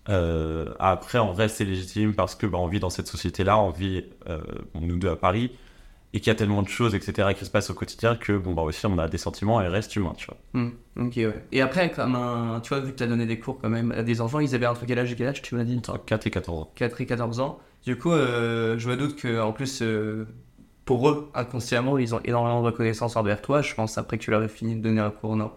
Euh, 0.09 0.75
après, 0.79 1.19
en 1.19 1.33
vrai, 1.33 1.49
c'est 1.49 1.65
légitime 1.65 2.15
parce 2.15 2.35
que 2.35 2.47
bah, 2.47 2.59
on 2.59 2.67
vit 2.67 2.81
dans 2.81 2.91
cette 2.91 3.09
société-là, 3.09 3.59
on 3.59 3.71
vit, 3.71 4.05
euh, 4.29 4.41
nous 4.75 4.99
deux 4.99 5.11
à 5.11 5.17
Paris, 5.17 5.53
et 6.15 6.21
qu'il 6.21 6.29
y 6.29 6.31
a 6.31 6.35
tellement 6.35 6.63
de 6.63 6.69
choses, 6.69 6.95
etc., 6.95 7.35
qui 7.37 7.45
se 7.45 7.51
passent 7.51 7.71
au 7.71 7.75
quotidien 7.75 8.17
que, 8.17 8.33
bon, 8.33 8.55
bah, 8.55 8.63
aussi, 8.63 8.87
on 8.87 8.97
a 8.99 9.09
des 9.09 9.19
sentiments 9.19 9.61
et 9.61 9.69
reste 9.69 9.95
humain, 9.97 10.15
tu 10.17 10.27
vois. 10.27 10.39
Hmm, 10.55 10.71
ok, 10.97 11.17
ouais. 11.17 11.45
Et 11.53 11.61
après, 11.61 11.93
comme 11.93 12.15
un. 12.15 12.61
Tu 12.61 12.71
vois, 12.71 12.81
vu 12.81 12.93
que 12.93 12.97
tu 12.97 13.03
as 13.03 13.07
donné 13.07 13.27
des 13.27 13.39
cours 13.39 13.59
quand 13.61 13.69
même 13.69 13.93
à 13.93 14.03
des 14.03 14.21
enfants, 14.21 14.41
ils 14.41 14.55
avaient 14.55 14.67
entre 14.67 14.87
quel 14.87 14.99
âge 14.99 15.13
et 15.13 15.17
quel 15.17 15.29
âge, 15.29 15.43
tu 15.43 15.55
m'as 15.55 15.65
dit 15.65 15.77
Entre 15.77 16.05
4 16.05 16.27
et 16.27 16.31
14 16.31 16.63
ans. 16.63 16.73
4 16.75 17.01
et 17.01 17.07
14 17.07 17.41
ans. 17.41 17.59
Du 17.85 17.97
coup, 17.97 18.13
euh, 18.13 18.79
je 18.79 18.89
me 18.89 18.97
doute 18.97 19.17
que 19.17 19.41
en 19.41 19.53
plus, 19.53 19.83
euh, 19.83 20.27
pour 20.85 21.09
eux, 21.11 21.31
inconsciemment, 21.35 21.99
ils 21.99 22.15
ont 22.15 22.21
énormément 22.25 22.61
de 22.63 22.67
reconnaissance 22.67 23.17
envers 23.17 23.43
toi. 23.43 23.61
Je 23.61 23.75
pense 23.75 23.99
après 23.99 24.19
que 24.19 24.25
tu 24.25 24.31
leur 24.31 24.43
ai 24.43 24.49
fini 24.49 24.75
de 24.77 24.81
donner 24.81 25.01
un 25.01 25.11
cours, 25.11 25.37
non? 25.37 25.53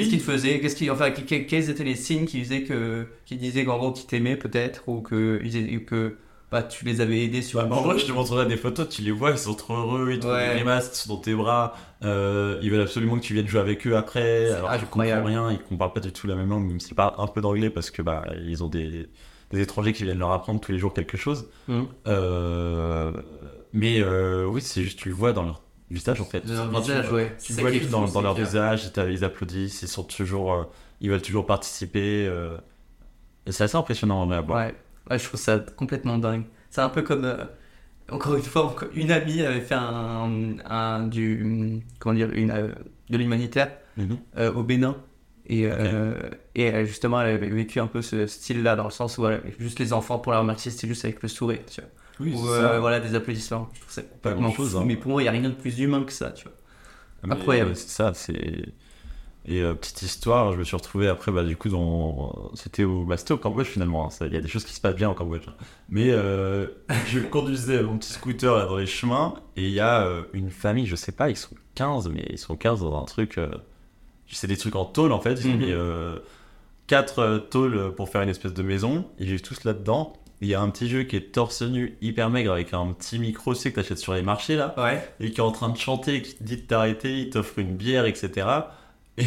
Qu'est-ce 0.00 0.10
qu'ils 0.10 0.20
faisaient? 0.20 0.60
Qu'est-ce 0.60 0.90
enfin, 0.90 1.10
que- 1.10 1.20
que- 1.22 1.44
quels 1.48 1.70
étaient 1.70 1.84
les 1.84 1.96
signes 1.96 2.24
qui 2.26 2.38
disaient 2.38 2.62
que, 2.62 3.06
qui 3.26 3.36
disaient 3.36 3.64
qu'en 3.64 3.78
gros 3.78 3.92
qu'ils 3.92 4.06
t'aimaient 4.06 4.36
peut-être 4.36 4.88
ou 4.88 5.00
que, 5.00 5.40
que 5.86 6.16
bah, 6.50 6.62
tu 6.62 6.84
les 6.84 7.00
avais 7.00 7.24
aidés 7.24 7.40
sur. 7.40 7.66
Mais 7.66 7.74
en 7.74 7.80
vrai, 7.82 7.98
je 7.98 8.04
te 8.04 8.12
montrerai 8.12 8.44
des 8.46 8.58
photos, 8.58 8.86
tu 8.88 9.00
les 9.00 9.10
vois, 9.10 9.30
ils 9.30 9.38
sont 9.38 9.54
trop 9.54 9.74
heureux, 9.74 10.10
ils 10.12 10.18
te 10.20 10.26
Ouais. 10.26 10.60
ils 10.62 10.82
sont 10.94 11.14
dans 11.14 11.20
tes 11.20 11.34
bras, 11.34 11.74
euh, 12.04 12.58
ils 12.62 12.70
veulent 12.70 12.82
absolument 12.82 13.16
que 13.16 13.22
tu 13.22 13.32
viennes 13.32 13.48
jouer 13.48 13.60
avec 13.60 13.86
eux 13.86 13.96
après, 13.96 14.50
alors 14.50 14.70
que 14.72 14.78
tu 14.80 14.84
comprends 14.86 15.24
rien, 15.24 15.50
ils 15.50 15.58
ne 15.70 15.78
parlent 15.78 15.94
pas 15.94 16.00
du 16.00 16.12
tout 16.12 16.26
la 16.26 16.34
même 16.34 16.50
langue, 16.50 16.66
même 16.66 16.78
s'ils 16.78 16.94
parlent 16.94 17.14
un 17.16 17.26
peu 17.26 17.40
d'anglais 17.40 17.70
parce 17.70 17.90
que 17.90 18.02
bah, 18.02 18.24
ils 18.46 18.62
ont 18.62 18.68
des, 18.68 19.08
des 19.50 19.60
étrangers 19.62 19.94
qui 19.94 20.04
viennent 20.04 20.18
leur 20.18 20.32
apprendre 20.32 20.60
tous 20.60 20.72
les 20.72 20.78
jours 20.78 20.92
quelque 20.92 21.16
chose. 21.16 21.48
Mhm. 21.68 21.86
Euh, 22.06 23.12
mais 23.72 24.00
euh, 24.02 24.44
oui, 24.44 24.60
c'est 24.60 24.82
juste, 24.82 24.98
tu 24.98 25.08
le 25.08 25.14
vois 25.14 25.32
dans 25.32 25.44
leur 25.44 25.62
visage 25.92 26.20
en 26.20 26.24
fait. 26.24 26.44
De 26.46 26.54
leur 26.54 26.82
tu 26.82 27.14
ouais. 27.14 27.36
Tu 27.42 27.52
vois 27.54 27.70
qui 27.70 27.80
dans, 27.86 28.06
dans 28.06 28.20
leur 28.20 28.34
visage, 28.34 28.90
ils 29.08 29.24
applaudissent, 29.24 29.82
ils 29.82 29.88
sont 29.88 30.04
toujours, 30.04 30.52
euh, 30.52 30.64
ils 31.00 31.10
veulent 31.10 31.22
toujours 31.22 31.46
participer. 31.46 32.26
euh, 32.26 32.56
et 33.46 33.52
c'est 33.52 33.64
assez 33.64 33.76
impressionnant 33.76 34.30
à 34.30 34.40
voir. 34.40 34.66
Ouais. 34.66 34.74
Ouais, 35.10 35.18
je 35.18 35.24
trouve 35.24 35.40
ça 35.40 35.58
complètement 35.76 36.18
dingue. 36.18 36.44
C'est 36.70 36.80
un 36.80 36.88
peu 36.88 37.02
comme. 37.02 37.24
euh, 37.24 37.44
encore 38.10 38.36
une 38.36 38.42
fois, 38.42 38.74
une 38.94 39.10
amie 39.10 39.42
avait 39.42 39.60
fait 39.60 39.74
un, 39.74 40.56
un- 40.64 41.06
du. 41.06 41.80
Comment 41.98 42.14
dire 42.14 42.30
une, 42.32 42.74
De 43.10 43.16
l'humanitaire 43.18 43.70
au 44.54 44.62
Bénin. 44.62 44.96
Et, 45.46 45.66
euh, 45.66 46.14
et 46.54 46.86
justement, 46.86 47.20
elle 47.20 47.34
avait 47.34 47.48
vécu 47.48 47.80
un 47.80 47.88
peu 47.88 48.00
ce 48.00 48.26
style-là, 48.28 48.76
dans 48.76 48.84
le 48.84 48.90
sens 48.90 49.18
où 49.18 49.26
elle- 49.26 49.42
juste 49.58 49.80
les 49.80 49.92
enfants, 49.92 50.18
pour 50.20 50.30
la 50.32 50.38
remercier, 50.38 50.70
c'était 50.70 50.86
juste 50.86 51.04
avec 51.04 51.20
le 51.22 51.28
sourire. 51.28 51.58
Tu 51.68 51.80
vois. 51.80 51.90
Oui, 52.20 52.32
Ou 52.34 52.46
c'est 52.46 52.52
euh, 52.52 52.80
voilà, 52.80 53.00
des 53.00 53.14
applaudissements. 53.14 53.68
Ça 53.88 54.02
Pas 54.22 54.32
grand-chose, 54.34 54.72
fou, 54.72 54.78
hein. 54.78 54.84
Mais 54.86 54.96
pour 54.96 55.10
moi, 55.12 55.22
il 55.22 55.24
n'y 55.24 55.28
a 55.28 55.32
rien 55.32 55.42
de 55.48 55.54
plus 55.54 55.78
humain 55.80 56.02
que 56.04 56.12
ça. 56.12 56.30
Tu 56.30 56.44
vois. 56.44 56.52
Mais, 57.24 57.34
Incroyable. 57.34 57.74
C'est 57.76 57.88
ça, 57.88 58.12
c'est. 58.14 58.66
Et 59.44 59.60
euh, 59.60 59.74
petite 59.74 60.02
histoire, 60.02 60.52
je 60.52 60.56
me 60.58 60.62
suis 60.62 60.76
retrouvé 60.76 61.08
après, 61.08 61.32
bah, 61.32 61.42
du 61.42 61.56
coup, 61.56 61.68
dans... 61.68 62.52
c'était 62.54 62.84
au, 62.84 63.04
bah, 63.04 63.16
au 63.30 63.36
Cambodge 63.36 63.66
finalement. 63.66 64.06
hein. 64.06 64.26
Il 64.26 64.32
y 64.32 64.36
a 64.36 64.40
des 64.40 64.46
choses 64.48 64.64
qui 64.64 64.72
se 64.72 64.80
passent 64.80 64.94
bien 64.94 65.10
au 65.10 65.14
Cambodge. 65.14 65.48
hein. 65.48 65.54
Mais 65.88 66.10
euh, 66.10 66.68
je 67.08 67.18
conduisais 67.18 67.82
mon 67.82 67.98
petit 67.98 68.12
scooter 68.12 68.56
là, 68.56 68.66
dans 68.66 68.76
les 68.76 68.86
chemins 68.86 69.34
et 69.56 69.64
il 69.66 69.72
y 69.72 69.80
a 69.80 70.02
euh, 70.06 70.22
une 70.32 70.50
famille, 70.50 70.86
je 70.86 70.94
sais 70.94 71.10
pas, 71.10 71.28
ils 71.28 71.36
sont 71.36 71.56
15, 71.74 72.08
mais 72.10 72.24
ils 72.30 72.38
sont 72.38 72.54
15 72.54 72.80
dans 72.82 72.96
un 73.00 73.04
truc. 73.04 73.40
C'est 74.28 74.46
des 74.46 74.56
trucs 74.56 74.76
en 74.76 74.84
tôle 74.84 75.10
en 75.10 75.20
fait. 75.20 75.32
Ils 75.32 75.48
ont 75.48 75.54
Mhm. 75.54 75.58
mis 75.58 75.74
4 76.86 77.38
tôles 77.50 77.94
pour 77.96 78.08
faire 78.08 78.22
une 78.22 78.28
espèce 78.28 78.54
de 78.54 78.62
maison. 78.62 79.06
Ils 79.18 79.26
vivent 79.26 79.42
tous 79.42 79.64
là-dedans. 79.64 80.12
Il 80.42 80.48
y 80.48 80.54
a 80.54 80.60
un 80.60 80.68
petit 80.70 80.88
jeu 80.88 81.04
qui 81.04 81.16
est 81.16 81.32
torse 81.32 81.62
nu, 81.62 81.96
hyper 82.02 82.28
maigre, 82.28 82.52
avec 82.52 82.74
un 82.74 82.92
petit 82.92 83.18
micro, 83.18 83.54
tu 83.54 83.60
sais, 83.60 83.70
que 83.70 83.76
t'achètes 83.76 83.98
sur 83.98 84.12
les 84.12 84.22
marchés 84.22 84.56
là 84.56 84.74
Ouais. 84.76 85.00
et 85.20 85.30
qui 85.30 85.38
est 85.38 85.42
en 85.44 85.52
train 85.52 85.68
de 85.70 85.78
chanter, 85.78 86.20
qui 86.20 86.34
te 86.34 86.42
dit 86.42 86.56
de 86.56 86.62
t'arrêter, 86.62 87.20
il 87.20 87.30
t'offre 87.30 87.58
une 87.60 87.76
bière, 87.76 88.04
etc. 88.06 88.46
Et, 89.18 89.24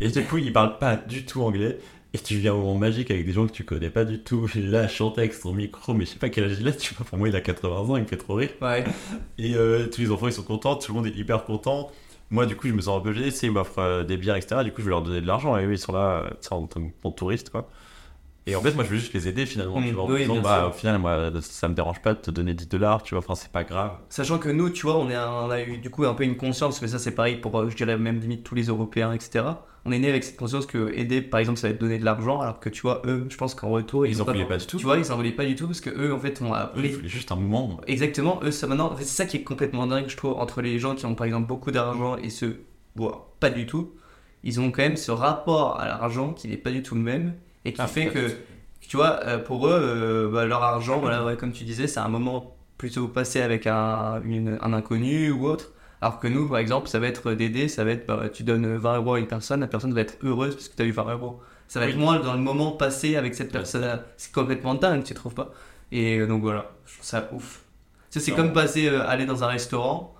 et 0.00 0.08
du 0.08 0.22
coup, 0.24 0.36
il 0.38 0.52
parle 0.52 0.78
pas 0.78 0.96
du 0.96 1.24
tout 1.24 1.42
anglais. 1.42 1.78
Et 2.14 2.18
tu 2.18 2.36
viens 2.36 2.52
au 2.52 2.58
moment 2.58 2.74
magique 2.74 3.10
avec 3.10 3.24
des 3.24 3.32
gens 3.32 3.46
que 3.46 3.52
tu 3.52 3.64
connais 3.64 3.88
pas 3.88 4.04
du 4.04 4.18
tout. 4.18 4.46
Là 4.54 4.86
chanter 4.88 5.22
avec 5.22 5.32
son 5.32 5.54
micro, 5.54 5.94
mais 5.94 6.04
je 6.04 6.10
sais 6.10 6.18
pas 6.18 6.28
quel 6.28 6.44
âge 6.44 6.58
il 6.60 6.68
a, 6.68 6.72
tu 6.72 6.92
vois. 6.92 7.06
Enfin, 7.06 7.16
moi, 7.16 7.28
il 7.30 7.34
a 7.36 7.40
80 7.40 7.70
ans, 7.88 7.96
il 7.96 8.02
me 8.02 8.06
fait 8.06 8.18
trop 8.18 8.34
rire. 8.34 8.50
Ouais. 8.60 8.84
Et 9.38 9.54
euh, 9.54 9.86
tous 9.86 10.02
les 10.02 10.10
enfants, 10.10 10.26
ils 10.26 10.32
sont 10.34 10.42
contents, 10.42 10.76
tout 10.76 10.92
le 10.92 10.96
monde 10.98 11.06
est 11.06 11.16
hyper 11.16 11.44
content. 11.46 11.90
Moi, 12.28 12.44
du 12.44 12.56
coup, 12.56 12.68
je 12.68 12.74
me 12.74 12.82
sens 12.82 12.98
un 12.98 13.00
peu 13.02 13.12
gêné, 13.14 13.28
ils 13.42 13.50
m'offrent 13.50 13.78
euh, 13.78 14.04
des 14.04 14.18
bières, 14.18 14.36
etc. 14.36 14.62
Du 14.64 14.72
coup, 14.72 14.80
je 14.80 14.84
vais 14.84 14.90
leur 14.90 15.00
donner 15.02 15.22
de 15.22 15.26
l'argent. 15.26 15.56
Et 15.56 15.64
eux, 15.64 15.72
ils 15.72 15.78
sont 15.78 15.92
là, 15.92 16.24
euh, 16.26 16.30
en 16.50 16.66
tant 16.66 16.80
que 16.82 17.08
touriste, 17.16 17.48
quoi. 17.48 17.70
Et 18.46 18.56
en 18.56 18.60
fait, 18.60 18.74
moi, 18.74 18.82
je 18.82 18.90
veux 18.90 18.96
juste 18.96 19.12
les 19.14 19.28
aider 19.28 19.46
finalement. 19.46 19.80
Mm, 19.80 19.84
tu 19.86 19.92
vois, 19.92 20.02
en 20.04 20.10
oui, 20.10 20.20
disant, 20.22 20.40
bah, 20.40 20.58
sûr. 20.60 20.68
au 20.68 20.72
final, 20.72 20.98
moi, 20.98 21.30
ça 21.40 21.68
me 21.68 21.74
dérange 21.74 22.02
pas 22.02 22.14
de 22.14 22.18
te 22.20 22.30
donner 22.32 22.54
10 22.54 22.66
dollars, 22.68 23.02
tu 23.04 23.14
vois. 23.14 23.20
Enfin, 23.24 23.36
c'est 23.36 23.52
pas 23.52 23.62
grave. 23.62 23.92
Sachant 24.08 24.38
que 24.38 24.48
nous, 24.48 24.68
tu 24.70 24.82
vois, 24.86 24.98
on, 24.98 25.08
est 25.10 25.14
un- 25.14 25.30
on 25.30 25.50
a 25.50 25.62
eu 25.62 25.78
du 25.78 25.90
coup 25.90 26.04
un 26.06 26.14
peu 26.14 26.24
une 26.24 26.36
conscience, 26.36 26.82
mais 26.82 26.88
ça 26.88 26.98
c'est 26.98 27.14
pareil 27.14 27.36
pour, 27.36 27.56
euh, 27.58 27.70
je 27.70 27.76
dirais 27.76 27.96
même 27.96 28.18
limite 28.18 28.42
tous 28.42 28.54
les 28.56 28.64
Européens, 28.64 29.12
etc. 29.12 29.44
On 29.84 29.90
est 29.92 29.98
né 30.00 30.08
avec 30.08 30.22
cette 30.24 30.36
conscience 30.36 30.66
que 30.66 30.92
aider, 30.94 31.22
par 31.22 31.38
exemple, 31.40 31.58
ça 31.58 31.68
va 31.68 31.74
être 31.74 31.80
donner 31.80 31.98
de 31.98 32.04
l'argent, 32.04 32.40
alors 32.40 32.58
que 32.60 32.68
tu 32.68 32.82
vois, 32.82 33.02
eux, 33.04 33.26
je 33.28 33.36
pense 33.36 33.54
qu'en 33.54 33.68
retour, 33.70 34.06
Ils 34.06 34.20
en 34.20 34.24
voulaient 34.24 34.44
pas 34.44 34.56
du 34.58 34.66
tout. 34.66 34.76
Tu 34.76 34.84
vois, 34.84 34.98
ils 34.98 35.10
en 35.12 35.16
voulaient 35.16 35.32
pas 35.32 35.44
du 35.44 35.54
tout 35.56 35.66
parce 35.66 35.80
que 35.80 35.90
eux, 35.90 36.12
en 36.12 36.18
fait, 36.18 36.40
ont 36.42 36.52
Eux, 36.52 36.56
appris. 36.56 36.82
il 36.88 36.92
fallait 36.94 37.08
juste 37.08 37.30
un 37.32 37.36
moment. 37.36 37.80
Exactement, 37.86 38.40
eux, 38.42 38.50
ça 38.50 38.66
maintenant, 38.66 38.92
en 38.92 38.96
fait, 38.96 39.04
c'est 39.04 39.16
ça 39.16 39.26
qui 39.26 39.36
est 39.38 39.42
complètement 39.44 39.86
dingue, 39.86 40.06
je 40.08 40.16
trouve, 40.16 40.32
entre 40.34 40.62
les 40.62 40.78
gens 40.80 40.94
qui 40.96 41.06
ont 41.06 41.14
par 41.14 41.26
exemple 41.26 41.46
beaucoup 41.48 41.70
d'argent 41.72 42.16
et 42.16 42.30
ceux, 42.30 42.64
bon, 42.96 43.12
pas 43.40 43.50
du 43.50 43.66
tout. 43.66 43.92
Ils 44.44 44.60
ont 44.60 44.70
quand 44.72 44.82
même 44.82 44.96
ce 44.96 45.10
rapport 45.12 45.78
à 45.80 45.86
l'argent 45.86 46.32
qui 46.32 46.48
n'est 46.48 46.56
pas 46.56 46.70
du 46.72 46.82
tout 46.82 46.94
le 46.96 47.00
même 47.00 47.34
et 47.64 47.72
qui 47.72 47.82
fait 47.86 48.06
que, 48.08 48.28
tu 48.80 48.96
vois, 48.96 49.20
euh, 49.24 49.38
pour 49.38 49.66
eux, 49.68 49.72
euh, 49.80 50.30
bah, 50.30 50.44
leur 50.46 50.62
argent, 50.62 50.98
voilà, 50.98 51.24
ouais, 51.24 51.36
comme 51.36 51.52
tu 51.52 51.64
disais, 51.64 51.86
c'est 51.86 52.00
un 52.00 52.08
moment 52.08 52.56
plutôt 52.78 53.08
passé 53.08 53.40
avec 53.40 53.66
un, 53.66 54.20
une- 54.24 54.58
un 54.60 54.72
inconnu 54.72 55.30
ou 55.30 55.46
autre. 55.46 55.72
Alors 56.00 56.18
que 56.18 56.26
nous, 56.26 56.48
par 56.48 56.58
exemple, 56.58 56.88
ça 56.88 56.98
va 56.98 57.06
être 57.06 57.32
d'aider, 57.32 57.68
ça 57.68 57.84
va 57.84 57.92
être, 57.92 58.06
bah, 58.06 58.28
tu 58.32 58.42
donnes 58.42 58.76
20 58.76 58.96
euros 58.96 59.14
à 59.14 59.20
une 59.20 59.28
personne, 59.28 59.60
la 59.60 59.68
personne 59.68 59.94
va 59.94 60.00
être 60.00 60.16
heureuse 60.24 60.54
parce 60.56 60.68
que 60.68 60.76
tu 60.76 60.82
as 60.82 60.86
eu 60.86 60.90
20 60.90 61.12
euros. 61.12 61.40
Ça 61.68 61.78
va 61.80 61.86
être 61.86 61.96
moins 61.96 62.18
dans 62.18 62.34
le 62.34 62.40
moment 62.40 62.72
passé 62.72 63.16
avec 63.16 63.34
cette 63.34 63.46
Ouais. 63.48 63.52
personne. 63.52 64.00
C'est 64.16 64.32
complètement 64.32 64.74
dingue, 64.74 65.04
tu 65.04 65.14
trouves 65.14 65.34
pas? 65.34 65.52
Et 65.92 66.18
euh, 66.18 66.26
donc 66.26 66.42
voilà, 66.42 66.72
je 66.86 66.94
trouve 66.94 67.04
ça 67.06 67.28
ouf. 67.32 67.62
Tu 68.10 68.18
sais, 68.18 68.24
c'est 68.26 68.32
comme 68.32 68.52
passer, 68.52 68.88
euh, 68.88 69.06
aller 69.08 69.26
dans 69.26 69.44
un 69.44 69.46
restaurant. 69.46 70.14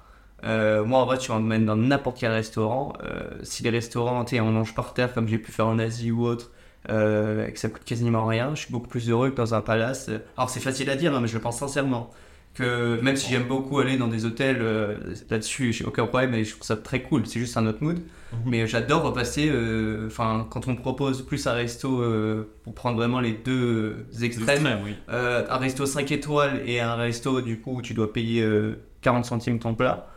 Euh, 0.45 0.85
moi, 0.85 1.01
en 1.01 1.07
vrai, 1.07 1.19
tu 1.19 1.31
m'emmènes 1.33 1.67
dans 1.67 1.77
n'importe 1.77 2.19
quel 2.19 2.31
restaurant. 2.33 2.93
euh, 3.05 3.31
si 3.43 3.63
les 3.65 3.71
restaurants, 3.71 4.25
tu 4.25 4.39
on 4.41 4.51
mange 4.53 4.75
par 4.75 4.95
terre 4.95 5.13
comme 5.13 5.29
j'ai 5.29 5.39
pu 5.39 5.53
faire 5.53 5.67
en 5.67 5.79
Asie 5.79 6.11
ou 6.11 6.25
autre, 6.25 6.51
euh, 6.91 7.47
et 7.47 7.53
que 7.53 7.59
ça 7.59 7.69
coûte 7.69 7.85
quasiment 7.85 8.27
rien, 8.27 8.55
je 8.55 8.63
suis 8.63 8.73
beaucoup 8.73 8.89
plus 8.89 9.09
heureux 9.09 9.31
que 9.31 9.37
dans 9.37 9.55
un 9.55 9.61
palace. 9.61 10.11
Alors, 10.37 10.51
c'est 10.51 10.61
facile 10.61 10.91
à 10.91 10.97
dire, 10.97 11.15
hein, 11.15 11.21
mais 11.21 11.29
je 11.29 11.35
le 11.35 11.41
pense 11.41 11.59
sincèrement. 11.59 12.11
Que 12.55 13.01
même 13.01 13.17
si 13.17 13.31
j'aime 13.31 13.45
beaucoup 13.45 13.79
aller 13.79 13.97
dans 13.97 14.09
des 14.09 14.27
hôtels, 14.27 14.59
euh, 14.61 14.97
là-dessus, 15.31 15.73
j'ai 15.73 15.87
aucun 15.87 16.05
problème 16.07 16.35
et 16.35 16.45
je 16.45 16.51
trouve 16.51 16.65
ça 16.65 16.77
très 16.77 17.01
cool. 17.01 17.27
C'est 17.27 17.41
juste 17.41 17.57
un 17.57 17.67
autre 17.67 17.79
mood. 17.83 17.99
Mais 18.47 18.67
j'adore 18.67 19.03
repasser, 19.05 19.49
euh, 19.51 20.07
enfin, 20.07 20.47
quand 20.51 20.67
on 20.67 20.73
me 20.73 20.77
propose 20.77 21.25
plus 21.25 21.47
un 21.47 21.53
resto 21.53 22.01
euh, 22.03 22.51
pour 22.65 22.75
prendre 22.75 22.97
vraiment 22.97 23.21
les 23.21 23.33
deux 23.33 24.07
extrêmes, 24.23 24.69
oui. 24.85 24.97
euh, 25.11 25.47
un 25.51 25.57
resto 25.59 25.85
5 25.87 26.11
étoiles 26.13 26.63
et 26.67 26.81
un 26.81 26.95
resto 26.95 27.41
du 27.43 27.59
coup 27.61 27.77
où 27.77 27.83
tu 27.83 27.93
dois 27.95 28.13
payer 28.13 28.43
euh, 28.43 28.83
40 29.03 29.25
centimes 29.27 29.59
ton 29.59 29.75
plat, 29.75 30.09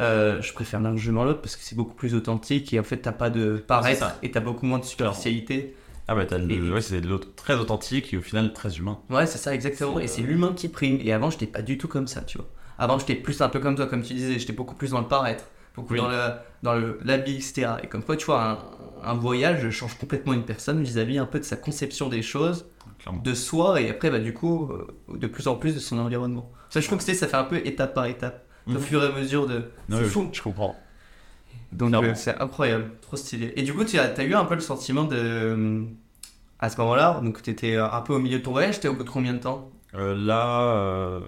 euh, 0.00 0.40
je 0.40 0.52
préfère 0.52 0.80
largement 0.80 1.24
l'autre 1.24 1.40
parce 1.40 1.54
que 1.56 1.62
c'est 1.62 1.76
beaucoup 1.76 1.94
plus 1.94 2.14
authentique 2.14 2.72
et 2.72 2.80
en 2.80 2.82
fait 2.82 2.96
t'as 2.98 3.12
pas 3.12 3.30
de 3.30 3.56
paraître 3.66 4.06
et 4.22 4.30
t'as 4.30 4.40
beaucoup 4.40 4.66
moins 4.66 4.78
de 4.78 4.84
superficialité. 4.84 5.76
Ah 6.12 6.14
bah 6.14 6.26
t'as 6.26 6.38
le... 6.38 6.50
Et- 6.50 6.70
ouais, 6.70 6.80
c'est 6.80 7.00
de 7.00 7.08
l'autre 7.08 7.28
très 7.34 7.54
authentique 7.54 8.12
et 8.12 8.16
au 8.18 8.22
final 8.22 8.52
très 8.52 8.76
humain. 8.76 8.98
Ouais, 9.10 9.26
c'est 9.26 9.38
ça 9.38 9.54
exactement. 9.54 9.96
C'est, 9.98 10.04
Et 10.04 10.08
c'est 10.08 10.22
l'humain 10.22 10.52
qui 10.54 10.68
prime. 10.68 10.98
Et 11.02 11.12
avant, 11.12 11.30
j'étais 11.30 11.46
pas 11.46 11.62
du 11.62 11.78
tout 11.78 11.88
comme 11.88 12.06
ça, 12.06 12.20
tu 12.22 12.38
vois. 12.38 12.46
Avant, 12.78 12.98
j'étais 12.98 13.14
plus 13.14 13.40
un 13.40 13.48
peu 13.48 13.60
comme 13.60 13.76
toi, 13.76 13.86
comme 13.86 14.02
tu 14.02 14.14
disais, 14.14 14.38
j'étais 14.38 14.52
beaucoup 14.52 14.74
plus 14.74 14.90
dans 14.90 15.00
le 15.00 15.08
paraître, 15.08 15.44
beaucoup 15.74 15.94
Oui. 15.94 16.00
dans 16.00 16.08
le 16.08 16.18
dans 16.62 16.74
le 16.74 16.98
l'habit, 17.04 17.36
etc. 17.36 17.68
Et 17.82 17.86
comme 17.86 18.02
quoi, 18.02 18.16
tu 18.16 18.26
vois, 18.26 18.42
un, 19.02 19.10
un 19.10 19.14
voyage 19.14 19.68
change 19.70 19.96
complètement 19.98 20.32
une 20.34 20.44
personne 20.44 20.82
vis-à-vis 20.82 21.18
un 21.18 21.26
peu 21.26 21.38
de 21.38 21.44
sa 21.44 21.56
conception 21.56 22.08
des 22.08 22.22
choses. 22.22 22.66
Clairement. 22.98 23.22
de 23.22 23.34
soi 23.34 23.80
et 23.80 23.90
après 23.90 24.10
bah 24.10 24.20
du 24.20 24.32
coup 24.32 24.70
euh, 24.70 24.86
de 25.16 25.26
plus 25.26 25.48
en 25.48 25.56
plus 25.56 25.74
de 25.74 25.80
son 25.80 25.98
environnement. 25.98 26.52
Ça 26.70 26.80
je 26.80 26.86
trouve 26.86 26.98
que 26.98 27.04
c'est 27.04 27.14
ça 27.14 27.26
fait 27.26 27.36
un 27.36 27.42
peu 27.42 27.56
étape 27.66 27.94
par 27.94 28.06
étape 28.06 28.46
au 28.68 28.72
Mhm. 28.72 28.78
fur 28.78 29.02
et 29.02 29.06
à 29.06 29.10
mesure 29.10 29.48
de 29.48 29.64
Non, 29.88 29.96
c'est 29.96 30.04
oui, 30.04 30.08
fou. 30.08 30.28
Je 30.32 30.40
comprends. 30.40 30.76
Donc 31.72 31.92
euh, 31.94 32.12
c'est 32.14 32.38
incroyable, 32.40 32.90
trop 33.00 33.16
stylé. 33.16 33.52
Et 33.56 33.62
du 33.62 33.74
coup 33.74 33.84
tu 33.84 33.98
as, 33.98 34.04
as 34.16 34.22
eu 34.22 34.34
un 34.34 34.44
peu 34.44 34.54
le 34.54 34.60
sentiment 34.60 35.02
de 35.02 35.16
euh, 35.16 35.82
à 36.62 36.70
ce 36.70 36.80
moment-là. 36.80 37.20
Donc, 37.22 37.42
tu 37.42 37.50
étais 37.50 37.76
un 37.76 38.00
peu 38.00 38.14
au 38.14 38.18
milieu 38.18 38.38
de 38.38 38.42
ton 38.42 38.52
voyage. 38.52 38.80
T'es 38.80 38.88
au 38.88 38.94
bout 38.94 39.04
de 39.04 39.10
combien 39.10 39.34
de 39.34 39.38
temps? 39.40 39.70
Euh, 39.94 40.14
là, 40.16 40.62
euh, 40.74 41.20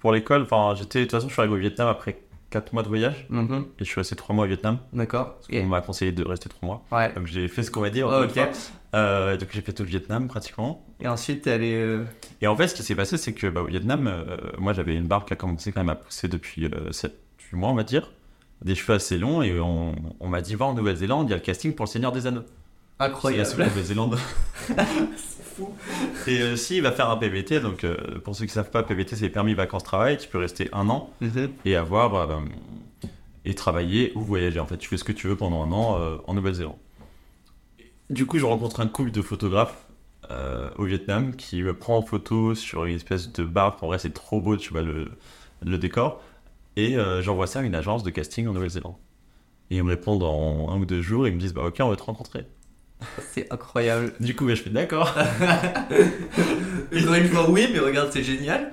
pour 0.00 0.12
l'école, 0.12 0.42
enfin, 0.42 0.74
j'étais, 0.76 0.98
de 1.00 1.04
toute 1.04 1.12
façon, 1.12 1.28
je 1.28 1.32
suis 1.32 1.40
arrivé 1.40 1.54
au 1.54 1.58
Vietnam 1.58 1.88
après 1.88 2.22
4 2.50 2.74
mois 2.74 2.82
de 2.82 2.88
voyage 2.88 3.26
Mhm. 3.30 3.64
et 3.78 3.84
je 3.84 3.84
suis 3.84 3.98
resté 3.98 4.14
3 4.14 4.34
mois 4.36 4.44
au 4.44 4.48
Vietnam. 4.48 4.78
D'accord. 4.92 5.36
On 5.50 5.64
m'a 5.64 5.80
conseillé 5.80 6.12
de 6.12 6.22
rester 6.22 6.50
3 6.50 6.66
mois. 6.66 6.84
Ouais. 6.92 7.10
Donc 7.14 7.26
j'ai 7.26 7.48
fait 7.48 7.62
ce 7.62 7.70
qu'on 7.70 7.80
va 7.80 7.88
dire. 7.88 8.08
Oh, 8.12 8.24
ok. 8.24 8.46
Euh, 8.94 9.38
donc 9.38 9.48
j'ai 9.52 9.62
fait 9.62 9.72
tout 9.72 9.84
le 9.84 9.88
Vietnam 9.88 10.28
pratiquement. 10.28 10.84
Et 11.00 11.08
ensuite, 11.08 11.46
euh, 11.46 12.04
Et 12.42 12.46
en 12.46 12.54
fait, 12.54 12.68
ce 12.68 12.74
qui 12.74 12.82
s'est 12.82 12.94
passé, 12.94 13.16
c'est 13.16 13.32
que 13.32 13.46
bah, 13.46 13.62
au 13.62 13.66
Vietnam, 13.66 14.06
euh, 14.06 14.36
moi 14.58 14.74
j'avais 14.74 14.94
une 14.94 15.06
barbe 15.06 15.24
qui 15.24 15.32
a 15.32 15.36
commencé 15.36 15.72
quand 15.72 15.80
même 15.80 15.88
à 15.88 15.94
pousser 15.94 16.28
depuis 16.28 16.68
7 16.90 17.14
mois, 17.54 17.70
on 17.70 17.74
va 17.74 17.84
dire. 17.84 18.12
Des 18.62 18.74
cheveux 18.74 18.96
assez 18.96 19.16
longs 19.16 19.40
et 19.40 19.58
on, 19.58 19.94
on 20.20 20.28
m'a 20.28 20.42
dit, 20.42 20.54
va 20.54 20.66
en 20.66 20.74
Nouvelle-Zélande, 20.74 21.28
il 21.28 21.30
y 21.30 21.32
a 21.32 21.36
le 21.36 21.42
casting 21.42 21.74
pour 21.74 21.86
le 21.86 21.90
Seigneur 21.90 22.12
des 22.12 22.26
Anneaux. 22.26 22.44
C'est 23.02 23.08
la 23.08 23.14
Incroyable. 23.14 23.46
seule 23.50 23.64
Nouvelle-Zélande. 23.66 24.18
fou. 25.56 25.68
Et 26.26 26.40
euh, 26.40 26.56
si, 26.56 26.76
il 26.76 26.82
va 26.82 26.92
faire 26.92 27.10
un 27.10 27.16
PVT. 27.16 27.60
Donc 27.60 27.84
euh, 27.84 27.96
pour 28.24 28.34
ceux 28.36 28.46
qui 28.46 28.52
savent 28.52 28.70
pas, 28.70 28.82
PVT 28.82 29.16
c'est 29.16 29.28
permis 29.28 29.54
vacances-travail. 29.54 30.18
Tu 30.18 30.28
peux 30.28 30.38
rester 30.38 30.68
un 30.72 30.88
an 30.88 31.10
Mhm. 31.20 31.50
et 31.64 31.76
avoir 31.76 32.14
euh, 32.30 32.40
et 33.44 33.54
travailler 33.54 34.12
ou 34.14 34.20
voyager. 34.20 34.60
En 34.60 34.66
fait, 34.66 34.78
tu 34.78 34.88
fais 34.88 34.96
ce 34.96 35.04
que 35.04 35.12
tu 35.12 35.26
veux 35.28 35.36
pendant 35.36 35.62
un 35.62 35.72
an 35.72 35.98
euh, 35.98 36.16
en 36.26 36.34
Nouvelle-Zélande. 36.34 36.76
Du 38.10 38.26
coup, 38.26 38.38
je 38.38 38.44
rencontre 38.44 38.80
un 38.80 38.86
couple 38.86 39.10
de 39.10 39.22
photographes 39.22 39.86
euh, 40.30 40.70
au 40.76 40.84
Vietnam 40.84 41.34
qui 41.34 41.62
me 41.62 41.74
prend 41.74 41.96
en 41.96 42.02
photo 42.02 42.54
sur 42.54 42.84
une 42.84 42.96
espèce 42.96 43.32
de 43.32 43.44
bar. 43.44 43.76
En 43.82 43.86
vrai, 43.88 43.98
c'est 43.98 44.12
trop 44.14 44.40
beau, 44.40 44.56
tu 44.56 44.70
vois 44.72 44.82
le, 44.82 45.10
le 45.62 45.78
décor. 45.78 46.22
Et 46.76 46.96
j'envoie 47.20 47.46
ça 47.46 47.58
à 47.58 47.62
une 47.62 47.74
agence 47.74 48.02
de 48.02 48.08
casting 48.10 48.46
en 48.48 48.52
Nouvelle-Zélande. 48.54 48.94
Et 49.70 49.76
ils 49.76 49.82
me 49.82 49.90
répondent 49.90 50.22
en 50.22 50.70
un 50.70 50.78
ou 50.78 50.86
deux 50.86 51.02
jours. 51.02 51.28
Ils 51.28 51.34
me 51.34 51.38
disent 51.40 51.52
bah 51.52 51.64
ok, 51.66 51.76
on 51.80 51.88
va 51.90 51.96
te 51.96 52.02
rencontrer. 52.02 52.46
C'est 53.32 53.52
incroyable. 53.52 54.12
Du 54.20 54.34
coup, 54.34 54.48
je 54.48 54.54
fais 54.56 54.70
d'accord. 54.70 55.14
Auraient 57.06 57.22
pu 57.22 57.28
dire 57.28 57.50
oui, 57.50 57.68
mais 57.72 57.78
regarde, 57.78 58.10
c'est 58.12 58.22
génial. 58.22 58.72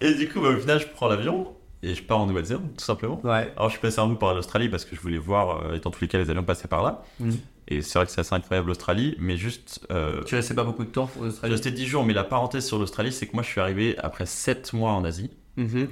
Et 0.00 0.14
du 0.14 0.28
coup, 0.28 0.40
bah, 0.40 0.48
au 0.48 0.56
final, 0.58 0.80
je 0.80 0.86
prends 0.86 1.08
l'avion 1.08 1.54
et 1.82 1.94
je 1.94 2.02
pars 2.02 2.18
en 2.18 2.26
Nouvelle-Zélande, 2.26 2.70
tout 2.76 2.84
simplement. 2.84 3.20
Ouais. 3.24 3.52
Alors, 3.56 3.68
je 3.68 3.72
suis 3.72 3.80
passé 3.80 4.00
un 4.00 4.08
peu 4.08 4.16
par 4.16 4.34
l'Australie 4.34 4.68
parce 4.68 4.84
que 4.84 4.96
je 4.96 5.00
voulais 5.00 5.18
voir, 5.18 5.62
euh, 5.66 5.74
et 5.74 5.80
dans 5.80 5.90
tous 5.90 6.00
les 6.00 6.08
cas, 6.08 6.18
les 6.18 6.30
avions 6.30 6.42
passaient 6.42 6.68
par 6.68 6.82
là. 6.82 7.02
Mhm. 7.20 7.36
Et 7.68 7.82
c'est 7.82 7.98
vrai 7.98 8.06
que 8.06 8.12
c'est 8.12 8.20
assez 8.20 8.34
incroyable 8.34 8.68
l'Australie, 8.68 9.16
mais 9.18 9.36
juste. 9.36 9.84
euh, 9.90 10.22
Tu 10.24 10.34
restais 10.36 10.54
pas 10.54 10.64
beaucoup 10.64 10.84
de 10.84 10.88
temps 10.90 11.04
en 11.04 11.06
je 11.08 11.12
suis 11.18 11.26
Australie. 11.28 11.52
resté 11.52 11.70
10 11.72 11.86
jours, 11.86 12.04
mais 12.04 12.14
la 12.14 12.24
parenthèse 12.24 12.64
sur 12.66 12.78
l'Australie, 12.78 13.12
c'est 13.12 13.26
que 13.26 13.32
moi, 13.34 13.42
je 13.42 13.48
suis 13.48 13.60
arrivé 13.60 13.96
après 13.98 14.26
7 14.26 14.72
mois 14.72 14.92
en 14.92 15.04
Asie, 15.04 15.30
Mhm. 15.56 15.88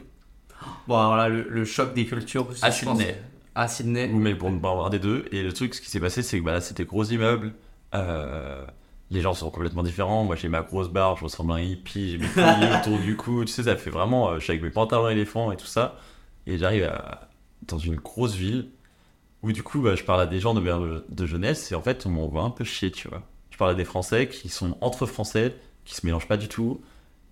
Bon, 0.88 0.96
alors 0.96 1.16
là, 1.16 1.28
le, 1.28 1.46
le 1.48 1.64
choc 1.66 1.92
des 1.94 2.07
cultures. 2.07 2.46
je 2.55 2.61
pense- 2.61 2.74
Sydney. 2.74 3.16
À 3.55 3.68
Sydney. 3.68 4.11
Ou 4.12 4.18
Melbourne, 4.18 4.59
bon, 4.59 4.84
un 4.84 4.90
des 4.90 4.98
deux. 4.98 5.26
Et 5.32 5.42
le 5.42 5.52
truc, 5.52 5.74
ce 5.74 5.80
qui 5.80 5.90
s'est 5.90 6.00
passé, 6.00 6.22
c'est 6.22 6.38
que 6.40 6.44
bah, 6.44 6.52
là, 6.52 6.61
c'était 6.61 6.84
gros 6.84 7.05
immeubles. 7.05 7.52
euh, 7.94 8.64
les 9.11 9.20
gens 9.20 9.34
sont 9.34 9.50
complètement 9.50 9.82
différents. 9.82 10.24
Moi, 10.24 10.34
j'ai 10.34 10.48
ma 10.48 10.62
grosse 10.62 10.88
barbe, 10.88 11.18
je 11.18 11.24
ressemble 11.24 11.52
à 11.52 11.57
un 11.57 11.61
hippie, 11.61 12.11
j'ai 12.12 12.18
mes 12.18 12.26
colliers 12.26 12.74
autour 12.80 12.98
du 12.98 13.16
cou. 13.16 13.44
Tu 13.44 13.52
sais, 13.52 13.62
ça 13.64 13.76
fait 13.76 13.90
vraiment. 13.90 14.30
euh, 14.30 14.38
je 14.38 14.44
suis 14.44 14.50
avec 14.52 14.62
mes 14.62 14.70
pantalons 14.70 15.09
éléphants 15.09 15.52
et 15.52 15.57
tout 15.57 15.66
ça. 15.66 15.96
Et 16.46 16.59
j'arrive 16.59 16.90
dans 17.68 17.78
une 17.78 17.96
grosse 17.96 18.34
ville 18.34 18.70
où, 19.42 19.52
du 19.52 19.62
coup, 19.62 19.80
bah, 19.82 19.94
je 19.94 20.02
parle 20.05 20.20
à 20.22 20.26
des 20.26 20.40
gens 20.40 20.55
de, 20.55 21.05
de 21.09 21.26
jeunesse 21.26 21.70
et 21.70 21.74
en 21.74 21.82
fait, 21.82 22.07
on 22.07 22.11
m'envoie 22.11 22.42
un 22.42 22.50
peu 22.50 22.64
chier, 22.64 22.90
tu 22.90 23.09
vois. 23.09 23.22
Je 23.50 23.57
parle 23.59 23.70
à 23.70 23.74
des 23.74 23.84
Français 23.84 24.26
qui 24.28 24.48
sont 24.48 24.76
entre 24.80 25.07
Français, 25.07 25.55
qui 25.84 25.94
se 25.94 26.05
mélangent 26.05 26.26
pas 26.28 26.36
du 26.38 26.48
tout. 26.48 26.80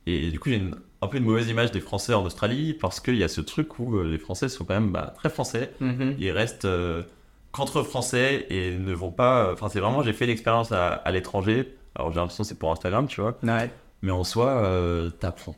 Et 0.07 0.31
du 0.31 0.39
coup, 0.39 0.51
j'ai 0.51 0.57
une- 0.57 0.77
un 1.03 1.09
peu 1.09 1.19
une 1.19 1.25
mauvaise 1.25 1.49
image 1.49 1.71
des 1.73 1.81
Français 1.81 2.15
en 2.15 2.25
Australie 2.25 2.75
parce 2.75 3.01
qu'il 3.01 3.17
y 3.17 3.25
a 3.25 3.29
ce 3.29 3.41
truc 3.41 3.79
où 3.79 3.97
euh, 3.99 4.05
les 4.05 4.19
Français 4.19 4.49
sont 4.49 4.65
quand 4.65 4.75
même 4.75 4.91
bah, 4.93 5.13
très 5.17 5.29
français 5.31 5.73
Mhm. 5.81 6.15
ils 6.19 6.31
restent 6.31 6.65
euh, 6.65 7.03
qu'entre 7.51 7.83
français 7.83 8.47
et 8.51 8.77
ne 8.79 8.93
vont 8.95 9.11
pas. 9.11 9.53
Enfin, 9.53 9.69
c'est 9.69 9.81
vraiment, 9.81 10.03
j'ai 10.03 10.13
fait 10.15 10.27
l'expérience 10.27 10.73
à, 10.73 10.89
à 10.89 11.11
l'étranger. 11.11 11.75
Alors, 11.95 12.11
j'ai 12.13 12.21
l'impression 12.21 12.45
que 12.45 12.49
c'est 12.49 12.59
pour 12.59 12.71
Instagram, 12.73 13.07
tu 13.07 13.21
vois. 13.21 13.37
Ouais. 13.43 13.71
Mais 14.01 14.11
en 14.13 14.25
soi, 14.25 14.47
euh, 14.49 15.11
t'apprends 15.11 15.55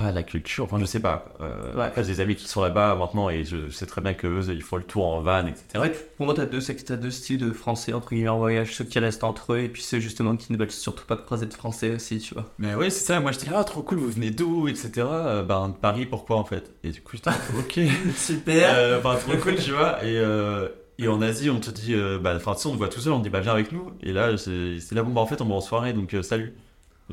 pas 0.00 0.12
la 0.12 0.22
culture. 0.22 0.64
Enfin, 0.64 0.78
je 0.80 0.84
sais 0.86 1.00
pas. 1.00 1.26
Euh, 1.40 1.74
Ouais. 1.76 1.84
Après, 1.84 2.02
j'ai 2.02 2.14
des 2.14 2.20
amis 2.20 2.34
qui 2.34 2.48
sont 2.48 2.62
là-bas 2.62 2.94
maintenant 2.96 3.28
et 3.30 3.44
je 3.44 3.68
sais 3.70 3.86
très 3.86 4.00
bien 4.00 4.14
qu'eux, 4.14 4.40
ils 4.48 4.62
font 4.62 4.76
le 4.76 4.82
tour 4.82 5.06
en 5.06 5.20
van, 5.20 5.46
etc. 5.46 5.62
C'est 5.74 5.90
que 5.92 5.96
pour 6.16 6.26
moi, 6.26 6.34
t'as 6.34 6.46
deux, 6.46 6.60
c'est 6.60 6.74
que 6.74 6.82
t'as 6.82 6.96
deux 6.96 7.10
styles 7.10 7.38
de 7.38 7.52
français 7.52 7.92
entre 7.92 8.10
guillemets 8.10 8.28
en 8.28 8.38
voyage, 8.38 8.74
ceux 8.74 8.84
qui 8.84 8.98
restent 8.98 9.24
entre 9.24 9.52
eux 9.54 9.58
et 9.60 9.68
puis 9.68 9.82
ceux 9.82 10.00
justement 10.00 10.36
qui 10.36 10.52
ne 10.52 10.58
veulent 10.58 10.70
surtout 10.70 11.04
pas 11.04 11.16
croiser 11.16 11.46
de 11.46 11.54
français 11.54 11.94
aussi, 11.94 12.18
tu 12.18 12.34
vois. 12.34 12.46
Mais 12.58 12.74
oui, 12.74 12.90
c'est 12.90 13.04
ça. 13.04 13.20
Moi, 13.20 13.32
j'étais 13.32 13.50
là, 13.50 13.58
ah, 13.60 13.64
trop 13.64 13.82
cool, 13.82 13.98
vous 13.98 14.10
venez 14.10 14.30
d'où, 14.30 14.66
etc. 14.68 14.90
Euh, 14.98 15.42
ben, 15.42 15.68
de 15.68 15.74
Paris, 15.74 16.06
pourquoi 16.06 16.36
en 16.36 16.44
fait? 16.44 16.72
Et 16.82 16.90
du 16.90 17.02
coup, 17.02 17.16
j'étais 17.16 17.30
ok. 17.58 17.80
Super. 18.16 18.72
Euh, 18.74 18.98
Enfin, 18.98 19.16
trop 19.16 19.36
cool, 19.36 19.56
tu 19.56 19.70
vois. 19.72 20.02
Et, 20.04 20.16
euh, 20.18 20.68
et 20.98 21.08
en 21.08 21.22
Asie, 21.22 21.50
on 21.50 21.60
te 21.60 21.70
dit, 21.70 21.94
euh, 21.94 22.18
bah, 22.18 22.34
enfin, 22.36 22.54
tu 22.54 22.62
sais, 22.62 22.68
on 22.68 22.72
te 22.72 22.78
voit 22.78 22.88
tout 22.88 23.00
seul, 23.00 23.12
on 23.12 23.18
te 23.18 23.24
dit, 23.24 23.30
bah, 23.30 23.40
viens 23.40 23.52
avec 23.52 23.72
nous. 23.72 23.92
Et 24.02 24.12
là, 24.12 24.36
c'est 24.36 24.78
c'est 24.80 24.94
là, 24.94 25.02
bon, 25.02 25.12
bah, 25.12 25.20
en 25.20 25.26
fait, 25.26 25.40
on 25.40 25.46
va 25.46 25.54
en 25.54 25.60
soirée, 25.60 25.92
donc 25.92 26.14
euh, 26.14 26.22
salut. 26.22 26.54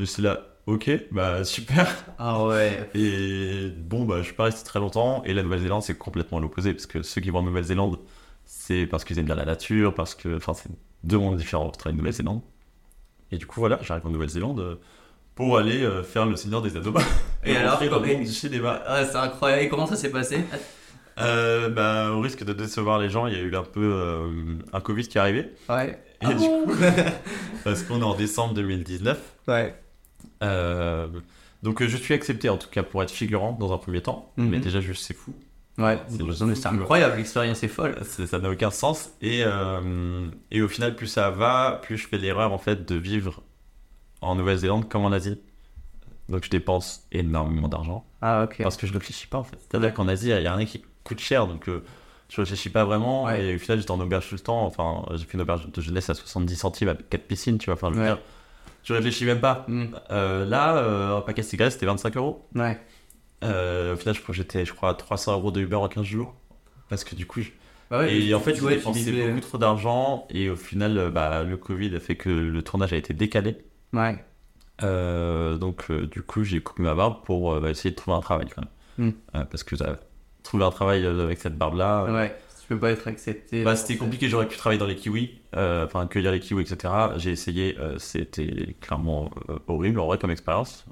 Suis 0.04 0.22
là, 0.22 0.42
ok, 0.68 0.90
bah, 1.12 1.44
super. 1.44 1.88
Ah 2.20 2.46
ouais. 2.46 2.90
Et 2.94 3.70
bon, 3.76 4.06
bah, 4.06 4.18
je 4.20 4.24
suis 4.26 4.34
pas 4.34 4.44
resté 4.46 4.64
très 4.66 4.80
longtemps. 4.80 5.24
Et 5.26 5.34
la 5.34 5.42
Nouvelle-Zélande, 5.44 5.82
c'est 5.82 5.98
complètement 5.98 6.40
l'opposé, 6.40 6.74
parce 6.74 6.86
que 6.86 7.02
ceux 7.02 7.22
qui 7.22 7.30
vont 7.32 7.40
en 7.40 7.44
Nouvelle-Zélande, 7.44 7.98
c'est 8.46 8.86
parce 8.86 9.04
qu'ils 9.04 9.18
aiment 9.20 9.26
bien 9.26 9.36
la 9.36 9.46
nature, 9.46 9.94
parce 9.96 10.14
que, 10.16 10.38
enfin, 10.38 10.54
c'est 10.54 10.70
deux 11.04 11.18
mondes 11.18 11.38
différents, 11.38 11.68
Australie 11.70 11.96
et 11.96 11.98
Nouvelle-Zélande. 11.98 12.42
Et 13.32 13.38
du 13.38 13.46
coup, 13.48 13.60
voilà, 13.60 13.80
j'arrive 13.82 14.06
en 14.06 14.10
Nouvelle-Zélande 14.10 14.60
euh, 14.60 14.76
pour 15.36 15.58
aller 15.58 15.84
euh, 15.84 16.04
faire 16.04 16.26
le 16.26 16.36
Seigneur 16.36 16.62
des 16.62 16.76
Anneaux. 16.78 16.94
Et 17.46 17.56
alors, 17.58 17.74
rentrer 17.74 17.90
dans 17.90 18.00
le 18.00 18.08
et- 18.10 18.16
monde 18.18 18.26
du 18.26 18.32
cinéma. 18.32 18.82
Ouais, 18.90 19.06
c'est 19.06 19.18
incroyable. 19.18 19.64
Et 19.64 19.70
comment 19.70 19.86
ça 19.88 19.96
s'est 19.96 20.12
passé? 20.12 20.44
Euh, 21.20 21.70
bah, 21.70 22.12
au 22.12 22.22
risque 22.22 22.44
de 22.44 22.54
décevoir 22.54 23.00
les 23.00 23.10
gens, 23.10 23.26
il 23.28 23.34
y 23.34 23.38
a 23.38 23.42
eu 23.42 23.56
un 23.56 23.64
peu 23.64 23.82
euh, 23.84 24.30
un 24.72 24.80
Covid 24.82 25.08
qui 25.08 25.18
est 25.18 25.22
arrivé. 25.22 25.50
Ouais. 25.70 26.00
Et 26.22 26.26
Ah 26.28 26.34
du 26.34 26.36
bon? 26.36 26.66
coup, 26.66 26.74
parce 27.64 27.84
qu'on 27.84 28.00
est 28.00 28.04
en 28.04 28.16
décembre 28.16 28.54
2019. 28.54 29.20
Ouais. 29.48 29.76
Euh, 30.44 31.08
donc 31.64 31.82
euh, 31.82 31.88
je 31.88 31.98
suis 31.98 32.14
accepté 32.14 32.50
en 32.50 32.58
tout 32.58 32.70
cas 32.70 32.84
pour 32.84 33.02
être 33.04 33.12
figurant 33.12 33.54
dans 33.54 33.74
un 33.74 33.78
premier 33.78 34.02
temps. 34.02 34.32
Mhm. 34.38 34.50
Mais 34.50 34.60
déjà, 34.60 34.80
juste 34.82 35.04
c'est 35.06 35.14
fou. 35.16 35.34
Ouais. 35.78 36.00
C'est 36.10 36.66
incroyable, 36.66 37.18
l'expérience 37.18 37.62
est 37.64 37.68
folle. 37.68 37.96
Ça 38.04 38.40
n'a 38.40 38.50
aucun 38.50 38.72
sens. 38.72 39.12
Et, 39.22 39.44
euh, 39.46 40.28
et 40.50 40.62
au 40.64 40.68
final, 40.68 40.96
plus 40.96 41.06
ça 41.08 41.30
va, 41.30 41.80
plus 41.84 41.98
je 41.98 42.08
fais 42.08 42.18
l'erreur 42.18 42.52
en 42.52 42.58
fait 42.58 42.88
de 42.88 42.96
vivre 42.96 43.44
en 44.22 44.34
Nouvelle-Zélande 44.36 44.90
comme 44.90 45.06
en 45.06 45.12
Asie. 45.12 45.40
Donc 46.30 46.44
je 46.44 46.50
dépense 46.50 47.06
énormément 47.12 47.68
d'argent 47.70 48.06
Ah 48.22 48.44
ok. 48.44 48.58
parce 48.64 48.76
que 48.76 48.86
je 48.88 48.92
ne 48.94 48.98
réfléchis 48.98 49.28
pas 49.28 49.38
en 49.38 49.44
fait. 49.44 49.58
C'est-à-dire 49.70 49.94
qu'en 49.94 50.08
Asie, 50.08 50.30
il 50.30 50.40
n'y 50.40 50.48
a 50.48 50.56
rien 50.56 50.66
qui 50.66 50.84
coûte 51.04 51.20
cher, 51.20 51.48
donc 51.48 51.70
euh, 51.70 51.84
je 52.30 52.42
réfléchis 52.42 52.70
pas 52.70 52.84
vraiment. 52.84 53.26
Ouais. 53.26 53.46
Et 53.46 53.56
au 53.56 53.60
final, 53.60 53.78
j'étais 53.80 53.92
en 53.92 54.00
auberge 54.00 54.28
tout 54.28 54.36
le 54.36 54.42
temps. 54.42 54.66
Enfin, 54.66 55.06
j'ai 55.16 55.26
fait 55.26 55.36
une 55.36 55.42
auberge 55.42 55.72
de 55.72 55.80
jeunesse 55.82 56.10
à 56.10 56.16
70 56.16 56.56
centimes 56.56 56.90
avec 56.90 57.08
4 57.10 57.22
piscines, 57.28 57.58
tu 57.60 57.68
vois. 57.68 57.76
Enfin, 57.76 57.90
je 57.92 58.00
veux 58.00 58.02
Ouais. 58.02 58.08
dire, 58.08 58.20
je 58.88 58.94
réfléchis 58.94 59.26
même 59.26 59.42
pas. 59.42 59.66
Hmm. 59.68 59.88
Euh, 60.12 60.46
là, 60.46 60.78
euh, 60.78 61.18
un 61.18 61.22
paquet 61.22 61.42
de 61.42 61.48
cigarettes, 61.48 61.74
c'était 61.74 61.86
25 61.86 62.16
euros. 62.18 62.48
Ouais. 62.56 62.80
Euh, 63.44 63.94
au 63.94 63.98
final, 63.98 64.16
je 64.16 64.22
crois 64.22 64.34
j'étais, 64.34 64.66
je 64.66 64.74
crois, 64.74 64.90
à 64.90 64.94
300 64.94 65.34
euros 65.34 65.52
de 65.52 65.60
Uber 65.62 65.76
en 65.76 65.88
15 65.88 66.06
jours. 66.06 66.36
Parce 66.90 67.04
que 67.04 67.14
du 67.16 67.26
coup, 67.26 67.42
je- 67.42 67.50
Bah 67.92 68.00
ouais, 68.00 68.16
et 68.18 68.34
en 68.34 68.40
fait, 68.40 68.56
j'ai 68.56 68.68
dépensé 68.68 69.12
beaucoup 69.28 69.40
trop 69.42 69.58
d'argent. 69.58 70.26
Et 70.30 70.50
au 70.50 70.56
final, 70.56 71.12
bah, 71.14 71.44
le 71.44 71.58
Covid 71.58 71.94
a 71.96 72.00
fait 72.00 72.16
que 72.16 72.30
le 72.30 72.62
tournage 72.64 72.94
a 72.94 72.98
été 72.98 73.14
décalé. 73.14 73.58
Ouais. 73.94 74.18
Euh, 74.84 75.58
donc, 75.58 75.86
euh, 75.90 76.08
du 76.08 76.22
coup, 76.22 76.44
j'ai 76.44 76.62
coupé 76.62 76.84
ma 76.84 76.96
barbe 76.96 77.24
pour 77.26 77.54
euh, 77.54 77.60
bah, 77.60 77.70
essayer 77.70 77.92
de 77.92 77.96
trouver 77.96 78.18
un 78.18 78.22
travail 78.22 78.48
quand 78.54 78.62
même. 78.62 79.14
Euh, 79.36 79.44
parce 79.46 79.64
que 79.64 79.76
trouver 80.44 80.64
un 80.66 80.72
travail 80.72 81.06
avec 81.06 81.40
cette 81.40 81.58
barbe-là, 81.58 82.06
Ouais. 82.06 82.36
Tu 82.68 82.74
peux 82.74 82.80
pas 82.82 82.92
être 82.92 83.08
accepté. 83.08 83.64
bah, 83.64 83.78
c'était 83.78 83.96
compliqué. 83.96 84.28
J'aurais 84.28 84.48
pu 84.48 84.58
travailler 84.58 84.78
dans 84.78 84.88
les 84.88 84.98
kiwis, 84.98 85.40
euh, 85.56 85.86
enfin, 85.86 86.06
cueillir 86.06 86.34
les 86.34 86.42
kiwis, 86.42 86.64
etc. 86.64 86.94
J'ai 87.16 87.32
essayé, 87.32 87.78
euh, 87.80 87.98
c'était 87.98 88.76
clairement 88.82 89.32
euh, 89.50 89.58
horrible 89.68 90.02
en 90.02 90.08
vrai 90.08 90.18
comme 90.18 90.32
expérience. 90.32 90.86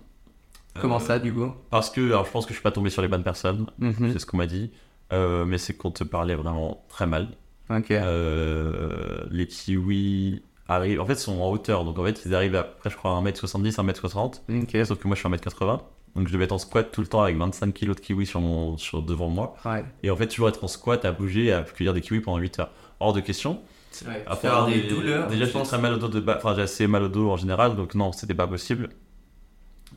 Comment 0.80 1.00
ça, 1.00 1.20
du 1.20 1.34
coup? 1.34 1.52
Parce 1.70 1.90
que, 1.90 2.00
alors, 2.00 2.26
je 2.26 2.32
pense 2.32 2.46
que 2.46 2.52
je 2.52 2.56
suis 2.56 2.64
pas 2.64 2.72
tombé 2.72 2.90
sur 2.90 3.02
les 3.02 3.10
bonnes 3.10 3.24
personnes. 3.24 3.66
Mhm. 3.80 4.14
C'est 4.14 4.20
ce 4.20 4.26
qu'on 4.26 4.38
m'a 4.38 4.48
dit. 4.48 4.72
Mais 5.12 5.58
c'est 5.58 5.74
qu'on 5.74 5.92
te 5.92 6.06
parlait 6.06 6.36
vraiment 6.36 6.86
très 6.88 7.08
mal. 7.08 7.28
Ok. 7.70 7.90
Les 7.90 9.48
kiwis 9.48 10.44
arrivent. 10.70 11.02
En 11.02 11.06
fait, 11.06 11.16
sont 11.16 11.42
en 11.42 11.50
hauteur. 11.50 11.84
Donc, 11.84 12.00
en 12.00 12.06
fait, 12.06 12.22
ils 12.26 12.34
arrivent 12.34 12.56
à 12.56 12.64
près, 12.64 12.90
je 12.90 12.96
crois, 12.96 13.12
1m70, 13.22 13.76
1m60. 13.76 14.42
Ok. 14.50 14.86
Sauf 14.86 14.98
que 14.98 15.08
moi, 15.08 15.16
je 15.16 15.20
suis 15.20 15.30
1m80. 15.30 15.82
Donc, 16.16 16.28
je 16.28 16.34
devais 16.34 16.46
être 16.46 16.52
en 16.54 16.58
squat 16.58 16.90
tout 16.92 17.02
le 17.02 17.08
temps 17.08 17.22
avec 17.22 17.38
25 17.38 17.74
kilos 17.74 17.96
de 17.96 18.02
kiwis 18.02 18.26
sur 18.26 18.40
mon, 18.40 18.78
sur, 18.78 19.02
devant 19.02 19.30
moi. 19.30 19.56
Ouais. 19.66 19.84
Et 20.04 20.10
en 20.10 20.16
fait, 20.16 20.28
toujours 20.28 20.48
être 20.50 20.64
en 20.64 20.68
squat, 20.68 21.04
à 21.06 21.12
bouger, 21.12 21.52
à 21.52 21.62
cueillir 21.64 21.94
des 21.94 22.02
kiwis 22.02 22.22
pendant 22.22 22.38
8 22.38 22.60
heures. 22.60 22.72
Hors 23.00 23.14
de 23.14 23.20
question. 23.20 23.60
Ouais. 24.08 24.24
À 24.28 24.32
avoir 24.34 24.68
des 24.68 24.84
douleurs. 24.84 25.28
Déjà, 25.28 25.46
je 25.46 25.52
pense. 25.52 25.68
très 25.70 25.78
mal 25.78 25.94
au 25.94 25.98
dos 25.98 26.08
de 26.08 26.20
bas. 26.20 26.36
Enfin, 26.38 26.54
j'ai 26.56 26.62
assez 26.62 26.88
mal 26.88 27.04
au 27.04 27.08
dos 27.10 27.30
en 27.30 27.38
général. 27.38 27.76
Donc, 27.76 27.96
non, 27.96 28.12
c'était 28.12 28.34
pas 28.34 28.48
possible. 28.48 28.90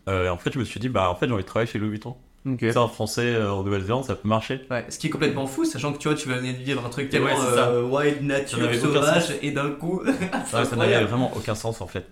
Euh, 0.09 0.27
et 0.27 0.29
en 0.29 0.37
fait, 0.39 0.53
je 0.53 0.59
me 0.59 0.65
suis 0.65 0.81
dit, 0.81 0.89
bah, 0.89 1.11
en 1.11 1.15
fait, 1.15 1.27
j'ai 1.27 1.33
envie 1.33 1.43
de 1.43 1.49
travailler 1.49 1.71
chez 1.71 1.79
Louis 1.79 1.91
Vuitton. 1.91 2.17
Ok. 2.47 2.59
C'est 2.61 2.77
un 2.77 2.89
français 2.89 3.35
euh, 3.35 3.53
en 3.53 3.63
Nouvelle-Zélande, 3.65 4.05
ça 4.05 4.15
peut 4.15 4.29
marcher. 4.29 4.63
Ouais, 4.71 4.87
ce 4.89 4.99
qui 4.99 5.09
est 5.09 5.11
complètement 5.11 5.47
fou, 5.47 5.65
sachant 5.65 5.93
que 5.93 5.99
tu 5.99 6.09
vois, 6.09 6.17
tu 6.17 6.29
venais 6.29 6.53
de 6.53 6.63
vivre 6.63 6.85
un 6.87 6.89
truc 6.89 7.07
Ouais, 7.07 7.11
tellement 7.11 7.37
ça. 7.37 7.69
euh, 7.69 7.83
wild 7.83 8.19
Ça 8.21 8.23
nature, 8.23 8.75
sauvage, 8.77 9.35
et 9.43 9.51
d'un 9.51 9.71
coup, 9.71 10.01
Ouais, 10.53 10.65
ça 10.65 10.77
n'avait 10.77 11.05
vraiment 11.05 11.33
aucun 11.37 11.57
sens 11.57 11.81
en 11.81 11.89
fait. 11.89 12.07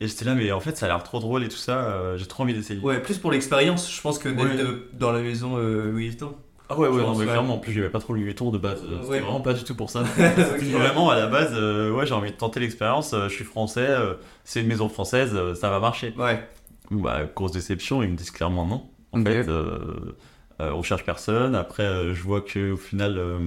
Et 0.00 0.08
j'étais 0.08 0.24
là, 0.24 0.34
mais 0.34 0.50
en 0.52 0.60
fait, 0.60 0.76
ça 0.78 0.86
a 0.86 0.88
l'air 0.88 1.02
trop 1.02 1.18
drôle 1.20 1.44
et 1.44 1.48
tout 1.48 1.56
ça. 1.56 1.84
euh, 1.84 2.16
j'ai 2.16 2.26
trop 2.26 2.42
envie 2.42 2.54
d'essayer. 2.54 2.80
Ouais, 2.80 3.00
plus 3.02 3.18
pour 3.18 3.30
l'expérience, 3.30 3.92
je 3.94 4.00
pense 4.00 4.18
que 4.18 4.28
d'être 4.30 4.40
Ouais. 4.56 4.60
euh, 4.60 4.88
dans 4.94 5.12
la 5.12 5.20
maison 5.20 5.56
euh, 5.58 5.90
Louis 5.90 6.08
Vuitton. 6.08 6.34
Ah 6.70 6.78
ouais, 6.78 6.88
ouais, 6.88 7.02
non, 7.02 7.12
mais 7.14 7.18
ouais. 7.20 7.24
clairement, 7.26 7.54
en 7.54 7.58
plus, 7.58 7.72
j'avais 7.72 7.90
pas 7.90 7.98
trop 7.98 8.14
Louis 8.14 8.22
Vuitton 8.24 8.50
de 8.50 8.58
base. 8.58 8.82
euh, 8.84 8.98
C'était 9.00 9.10
Ouais. 9.10 9.20
vraiment 9.20 9.40
pas 9.40 9.52
du 9.54 9.62
tout 9.64 9.74
pour 9.74 9.90
ça. 9.90 10.04
C'était 10.16 10.70
vraiment 10.72 11.10
à 11.10 11.16
la 11.16 11.26
base, 11.26 11.50
euh, 11.54 11.92
ouais, 11.92 12.06
j'ai 12.06 12.14
envie 12.14 12.30
de 12.30 12.36
tenter 12.36 12.60
l'expérience, 12.60 13.12
euh, 13.12 13.28
je 13.28 13.34
suis 13.34 13.44
français, 13.44 13.86
euh, 13.88 14.14
c'est 14.44 14.60
une 14.62 14.68
maison 14.68 14.88
française, 14.88 15.32
euh, 15.34 15.54
ça 15.54 15.68
va 15.68 15.80
marcher. 15.80 16.14
Ouais. 16.16 16.48
Bon, 16.90 17.02
Bah, 17.02 17.20
grosse 17.36 17.52
déception, 17.52 18.02
ils 18.02 18.08
me 18.10 18.16
disent 18.16 18.30
clairement 18.30 18.64
non. 18.66 18.88
En 19.12 19.20
Ok. 19.20 19.26
fait, 19.26 19.48
euh, 19.48 20.14
euh, 20.60 20.70
on 20.72 20.82
cherche 20.82 21.04
personne. 21.04 21.54
Après, 21.56 21.82
euh, 21.82 22.14
je 22.14 22.22
vois 22.22 22.40
qu'au 22.40 22.76
final, 22.76 23.16
euh, 23.18 23.38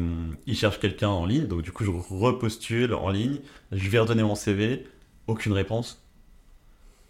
ils 0.45 0.55
cherchent 0.57 0.79
quelqu'un 0.79 1.07
en 1.09 1.25
ligne. 1.25 1.47
Donc, 1.47 1.61
du 1.61 1.71
coup, 1.71 1.83
je 1.85 1.91
repostule 1.91 2.93
en 2.93 3.09
ligne. 3.09 3.37
Je 3.71 3.89
vais 3.89 3.99
redonner 3.99 4.23
mon 4.23 4.35
CV. 4.35 4.85
Aucune 5.27 5.53
réponse. 5.53 6.02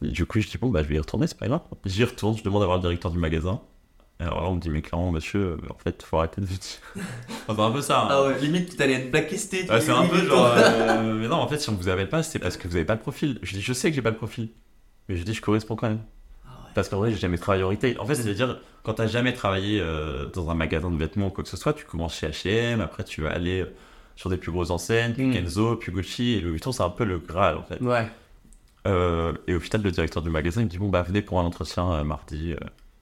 Et 0.04 0.08
du 0.12 0.26
coup, 0.26 0.40
je 0.40 0.48
dis, 0.48 0.58
bon, 0.58 0.70
bah, 0.70 0.84
je 0.84 0.88
vais 0.90 0.96
y 0.96 1.00
retourner, 1.00 1.28
c'est 1.28 1.38
pas 1.38 1.48
grave. 1.48 1.62
J'y 1.86 2.04
retourne, 2.04 2.38
je 2.38 2.44
demande 2.44 2.62
à 2.64 2.66
voir 2.66 2.78
le 2.78 2.82
directeur 2.82 3.12
du 3.12 3.18
magasin. 3.18 3.62
Alors 4.20 4.42
là, 4.42 4.48
on 4.50 4.56
me 4.56 4.60
dit, 4.60 4.70
mais 4.70 4.82
clairement, 4.82 5.12
monsieur, 5.12 5.58
en 5.70 5.78
fait, 5.78 6.02
faut 6.04 6.18
arrêter 6.18 6.40
de 6.42 6.46
venir. 6.46 6.60
Enfin, 7.48 7.56
c'est 7.56 7.62
un 7.62 7.72
peu 7.72 7.82
ça. 7.82 8.02
hein. 8.04 8.08
Ah 8.10 8.24
ouais, 8.28 8.40
limite, 8.40 8.78
t'allais 8.78 8.94
être 8.94 9.12
blacklisté. 9.12 9.66
tu 9.66 9.72
Ouais, 9.72 9.82
c'est 9.82 9.92
un 9.92 10.06
peu 10.06 10.18
genre. 10.26 10.54
euh, 10.56 11.14
mais 11.20 11.28
non, 11.28 11.38
en 11.38 11.48
fait, 11.48 11.60
si 11.60 11.70
on 11.70 11.74
vous 11.74 11.90
appelle 11.90 12.08
pas, 12.10 12.24
c'est 12.24 12.40
parce 12.40 12.56
que 12.56 12.68
vous 12.68 12.76
avez 12.76 12.86
pas 12.86 12.94
le 12.96 13.02
profil. 13.02 13.40
Je 13.42 13.54
dis, 13.56 13.62
je 13.62 13.74
sais 13.74 13.90
que 13.90 13.96
j'ai 13.96 14.02
pas 14.02 14.12
le 14.12 14.16
profil. 14.18 14.50
Mais 15.10 15.18
je 15.18 15.24
dis, 15.24 15.34
je 15.34 15.42
corresponds 15.42 15.76
quand 15.76 15.90
même. 15.90 16.00
Ah 16.46 16.50
ouais. 16.64 16.70
Parce 16.76 16.88
qu'en 16.90 16.98
vrai, 17.00 17.12
j'ai 17.12 17.18
jamais 17.18 17.38
travaillé 17.38 17.64
en 17.64 17.70
retail. 17.70 17.98
En 18.00 18.06
fait, 18.06 18.16
c'est-à-dire, 18.16 18.60
quand 18.84 18.94
t'as 18.94 19.08
jamais 19.08 19.34
travaillé 19.34 19.82
euh, 19.82 20.28
dans 20.28 20.50
un 20.50 20.54
magasin 20.56 20.90
de 20.92 20.98
vêtements 20.98 21.28
ou 21.28 21.32
quoi 21.32 21.44
que 21.44 21.50
ce 21.50 21.58
soit, 21.58 21.74
tu 21.74 21.84
commences 21.86 22.16
chez 22.18 22.28
H&M, 22.28 22.80
après 22.80 23.04
tu 23.04 23.22
vas 23.24 23.32
aller 23.32 23.62
euh, 23.62 23.74
sur 24.16 24.30
des 24.30 24.38
plus 24.38 24.52
grosses 24.52 24.70
enseignes, 24.70 25.14
puis 25.14 25.26
Mm. 25.26 25.34
Kenzo, 25.34 25.76
puis 25.76 25.92
Gucci, 25.92 26.34
et 26.34 26.40
Louis 26.42 26.52
Vuitton, 26.52 26.72
c'est 26.72 26.84
un 26.84 26.90
peu 26.92 27.04
le 27.04 27.18
Graal, 27.20 27.58
en 27.58 27.64
fait. 27.64 27.82
Ouais. 27.82 28.08
Euh, 28.88 29.34
et 29.48 29.56
au 29.56 29.60
final, 29.60 29.82
le 29.82 29.92
directeur 29.92 30.22
du 30.22 30.30
magasin, 30.30 30.62
il 30.62 30.66
me 30.66 30.70
dit, 30.70 30.78
bon, 30.78 30.90
bah, 30.90 31.02
venez 31.04 31.22
pour 31.22 31.40
un 31.40 31.44
entretien 31.46 31.92
euh, 31.94 32.04
mardi. 32.04 32.54
euh. 32.54 32.58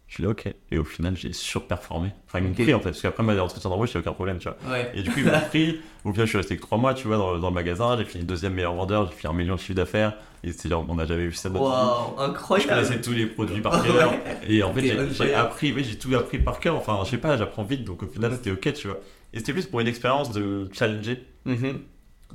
Je 0.07 0.21
dis, 0.21 0.27
ok. 0.27 0.53
Et 0.71 0.77
au 0.77 0.83
final, 0.83 1.15
j'ai 1.15 1.31
surperformé. 1.31 2.09
Enfin, 2.27 2.41
m'ont 2.41 2.49
Ok. 2.51 2.55
pris, 2.61 2.73
en 2.73 2.79
fait, 2.79 2.89
parce 2.89 3.01
qu'après, 3.01 3.23
moi, 3.23 3.33
l'entretien 3.33 3.69
d'embauche, 3.69 3.91
il 3.93 3.97
a 3.97 3.99
aucun 4.01 4.11
problème, 4.11 4.39
tu 4.39 4.49
vois. 4.49 4.57
Ouais. 4.69 4.91
Et 4.93 5.03
du 5.03 5.09
coup, 5.09 5.19
ils 5.19 5.25
m'ont 5.31 5.39
pris. 5.49 5.79
Au 6.03 6.11
final, 6.11 6.25
je 6.25 6.29
suis 6.31 6.37
resté 6.37 6.57
que 6.57 6.61
3 6.61 6.77
mois, 6.77 6.93
tu 6.93 7.07
vois, 7.07 7.15
dans, 7.17 7.39
dans 7.39 7.47
le 7.47 7.53
magasin. 7.53 7.95
J'ai 7.97 8.03
fini 8.03 8.25
deuxième 8.25 8.53
meilleur 8.53 8.73
vendeur, 8.75 9.07
j'ai 9.09 9.17
fait 9.17 9.27
un 9.29 9.33
million 9.33 9.55
de 9.55 9.59
chiffre 9.59 9.73
d'affaires. 9.75 10.13
Et 10.43 10.51
c'était 10.51 10.67
genre, 10.69 10.85
on 10.89 10.95
n'a 10.95 11.05
jamais 11.05 11.27
vu 11.27 11.33
ça. 11.33 11.49
Waouh, 11.49 12.15
Je 12.17 12.23
incroyable. 12.23 12.69
connaissais 12.73 12.99
tous 13.01 13.13
les 13.13 13.25
produits 13.27 13.61
par 13.61 13.81
cœur. 13.85 14.13
Et 14.49 14.61
en 14.63 14.73
fait, 14.73 14.81
j'ai- 14.81 15.13
j'ai 15.13 15.33
appris, 15.33 15.73
j'ai 15.83 15.97
tout 15.97 16.13
appris 16.13 16.39
par 16.39 16.59
cœur. 16.59 16.75
Enfin, 16.75 16.99
je 17.05 17.09
sais 17.11 17.17
pas, 17.17 17.37
j'apprends 17.37 17.63
vite, 17.63 17.85
donc 17.85 18.03
au 18.03 18.07
final, 18.07 18.33
c'était 18.33 18.51
ok, 18.51 18.73
tu 18.73 18.87
vois. 18.87 18.97
Et 19.33 19.37
c'était 19.39 19.53
plus 19.53 19.65
pour 19.67 19.79
une 19.79 19.87
expérience 19.87 20.31
de 20.33 20.67
challenger, 20.73 21.23
Mhm. 21.45 21.79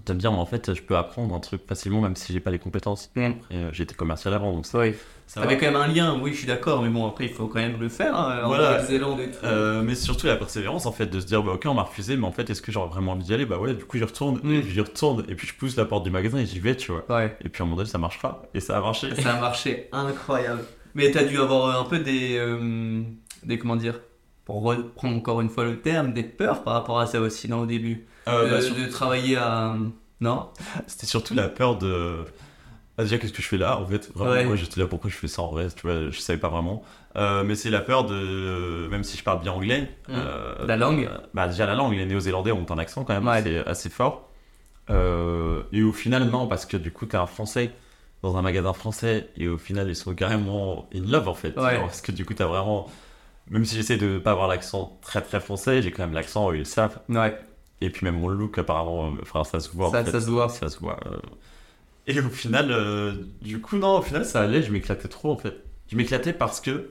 De 0.05 0.13
me 0.13 0.19
dire, 0.19 0.33
en 0.33 0.47
fait, 0.47 0.75
je 0.75 0.83
peux 0.83 0.97
apprendre 0.97 1.35
un 1.35 1.41
truc 1.41 1.63
facilement, 1.67 2.01
même 2.01 2.17
si 2.17 2.33
j'ai 2.33 2.41
pas 2.41 2.51
les 2.51 2.59
compétences. 2.59 3.11
Mm. 3.17 3.31
Euh, 3.53 3.71
j'étais 3.73 3.95
commercial 3.95 4.35
avant, 4.35 4.53
donc 4.53 4.67
ça, 4.67 4.79
Ouais. 4.79 4.95
ça 5.27 5.41
T'avais 5.41 5.55
va. 5.55 5.61
quand 5.61 5.67
même 5.67 5.77
un 5.81 5.87
lien, 5.87 6.19
oui, 6.23 6.33
je 6.33 6.39
suis 6.39 6.47
d'accord, 6.47 6.83
mais 6.83 6.89
bon, 6.91 7.07
après, 7.07 7.25
il 7.25 7.31
faut 7.33 7.47
quand 7.47 7.59
même 7.61 7.81
le 7.81 7.89
faire. 7.89 8.15
Hein, 8.17 8.43
en 8.45 8.49
Voilà. 8.49 8.73
Nouvelle-Zélande 8.73 9.21
et 9.21 9.31
tout. 9.31 9.39
Euh, 9.45 9.83
mais 9.83 9.95
surtout 9.95 10.27
la 10.27 10.37
persévérance, 10.37 10.87
en 10.87 10.93
fait, 10.93 11.07
de 11.07 11.19
se 11.21 11.27
dire, 11.27 11.43
bah, 11.43 11.53
ok, 11.55 11.65
on 11.67 11.75
m'a 11.75 11.83
refusé, 11.83 12.17
mais 12.17 12.27
en 12.27 12.33
fait, 12.33 12.49
est-ce 12.51 12.61
que 12.63 12.71
j'aurais 12.73 12.89
vraiment 12.91 13.13
envie 13.13 13.25
d'y 13.25 13.35
aller? 13.35 13.47
Bah 13.47 13.59
ouais, 13.59 13.75
du 13.75 13.85
coup, 13.85 13.97
j'y 13.99 14.05
retourne, 14.05 14.41
Mm. 14.43 14.63
j'y 14.63 14.81
retourne, 14.81 15.25
et 15.29 15.35
puis 15.35 15.47
je 15.47 15.55
pousse 15.55 15.77
la 15.77 15.85
porte 15.85 16.05
du 16.05 16.11
magasin 16.11 16.39
et 16.39 16.47
j'y 16.47 16.61
vais, 16.61 16.77
tu 16.77 16.93
vois. 16.93 17.05
Ouais. 17.09 17.37
Et 17.45 17.49
puis 17.49 17.63
à 17.63 17.65
un 17.65 17.67
moment 17.67 17.77
donné, 17.79 17.89
ça 17.89 17.99
marchera. 17.99 18.43
Et 18.55 18.61
ça 18.61 18.77
a 18.77 18.81
marché. 18.81 19.15
Ça 19.21 19.35
a 19.35 19.41
marché 19.41 19.89
incroyable. 19.93 20.63
Mais 20.95 21.11
t'as 21.11 21.25
dû 21.25 21.39
avoir 21.39 21.77
euh, 21.77 21.81
un 21.81 21.85
peu 21.85 21.99
des, 21.99 22.37
euh, 22.39 23.03
des 23.43 23.59
comment 23.59 23.77
dire, 23.77 24.01
pour 24.45 24.63
reprendre 24.63 25.17
encore 25.17 25.41
une 25.41 25.49
fois 25.51 25.65
le 25.65 25.81
terme, 25.81 26.13
des 26.13 26.23
peurs 26.23 26.63
par 26.63 26.75
rapport 26.75 27.01
à 27.01 27.07
ça 27.07 27.21
aussi, 27.21 27.49
non, 27.49 27.61
au 27.63 27.67
début? 27.67 28.07
Euh, 28.29 28.51
bah, 28.51 28.61
sur- 28.61 28.75
De 28.75 28.87
travailler 28.87 29.37
à. 29.37 29.75
Non? 30.21 30.49
C'était 30.87 31.07
surtout 31.07 31.35
la 31.35 31.49
peur 31.49 31.77
de. 31.79 32.25
Ah, 32.99 33.03
déjà, 33.03 33.19
qu'est-ce 33.19 33.33
que 33.35 33.43
je 33.43 33.49
fais 33.49 33.59
là 33.59 33.79
En 33.79 33.87
fait, 33.87 34.11
vraiment, 34.15 34.31
Ouais. 34.33 34.45
moi, 34.47 34.57
j'étais 34.57 34.81
là 34.81 34.87
pourquoi 34.87 35.11
je 35.11 35.17
fais 35.17 35.29
ça 35.29 35.43
en 35.43 35.49
vrai, 35.49 35.69
tu 35.69 35.83
vois, 35.87 36.09
je 36.11 36.19
savais 36.19 36.39
pas 36.39 36.49
vraiment. 36.49 36.83
Euh, 37.17 37.45
mais 37.45 37.55
c'est 37.55 37.69
la 37.71 37.81
peur 37.81 38.05
de. 38.05 38.89
Même 38.91 39.05
si 39.05 39.17
je 39.19 39.23
parle 39.23 39.41
bien 39.41 39.53
anglais. 39.53 39.91
Mm. 40.09 40.13
euh, 40.15 40.67
La 40.67 40.77
langue 40.77 41.09
Bah, 41.35 41.47
déjà, 41.49 41.67
la 41.67 41.75
langue, 41.75 41.93
les 41.95 42.07
néo-zélandais 42.07 42.53
ont 42.53 42.67
un 42.71 42.79
accent 42.79 43.05
quand 43.05 43.13
même 43.15 43.27
Ouais. 43.27 43.37
assez, 43.39 43.59
assez 43.59 43.91
fort. 43.91 44.31
Et 45.73 45.83
au 45.83 45.93
final, 45.93 46.25
non, 46.31 46.47
parce 46.47 46.65
que 46.67 46.77
du 46.77 46.91
coup, 46.93 47.07
t'es 47.07 47.17
un 47.17 47.27
français 47.27 47.73
dans 48.23 48.37
un 48.37 48.43
magasin 48.43 48.73
français, 48.73 49.29
et 49.37 49.47
au 49.47 49.59
final, 49.59 49.89
ils 49.89 49.95
sont 49.97 50.15
carrément 50.15 50.89
in 50.95 51.03
love 51.07 51.29
en 51.29 51.35
fait. 51.35 51.51
Parce 51.53 52.01
que 52.01 52.13
du 52.13 52.25
coup, 52.25 52.35
t'as 52.35 52.47
vraiment. 52.47 52.89
Même 53.51 53.65
si 53.65 53.77
j'essaie 53.77 53.97
de 53.99 54.19
pas 54.19 54.33
avoir 54.33 54.49
l'accent 54.49 54.99
très 55.03 55.21
très 55.23 55.39
français, 55.39 55.81
j'ai 55.83 55.93
quand 55.93 56.03
même 56.03 56.15
l'accent, 56.15 56.51
ils 56.53 56.61
le 56.61 56.65
savent. 56.65 56.99
Ouais, 57.09 57.39
Et 57.81 57.91
puis 57.91 58.05
même 58.05 58.19
mon 58.19 58.29
look, 58.29 58.57
apparemment, 58.59 59.09
euh, 59.09 59.19
enfin, 59.23 59.45
ça 59.45 59.61
se 59.61 59.69
voit. 59.71 59.89
en 59.89 59.93
ça, 59.93 60.05
fait. 60.05 60.11
ça 60.11 60.21
se 60.21 60.31
voit. 60.31 60.49
Ça 60.49 60.69
se 60.69 60.79
voit. 60.79 60.99
euh. 61.07 61.19
Et 62.07 62.19
au 62.21 62.29
final, 62.29 62.71
euh, 62.71 63.13
du 63.43 63.61
coup, 63.61 63.77
non, 63.77 63.99
au 63.99 64.03
final, 64.03 64.25
ça 64.25 64.43
allait, 64.43 64.63
je 64.63 64.71
m'éclatais 64.73 65.09
trop, 65.09 65.33
en 65.33 65.37
fait. 65.37 65.55
Je 65.89 65.97
m'éclatais 65.97 66.33
parce 66.33 66.61
que... 66.61 66.91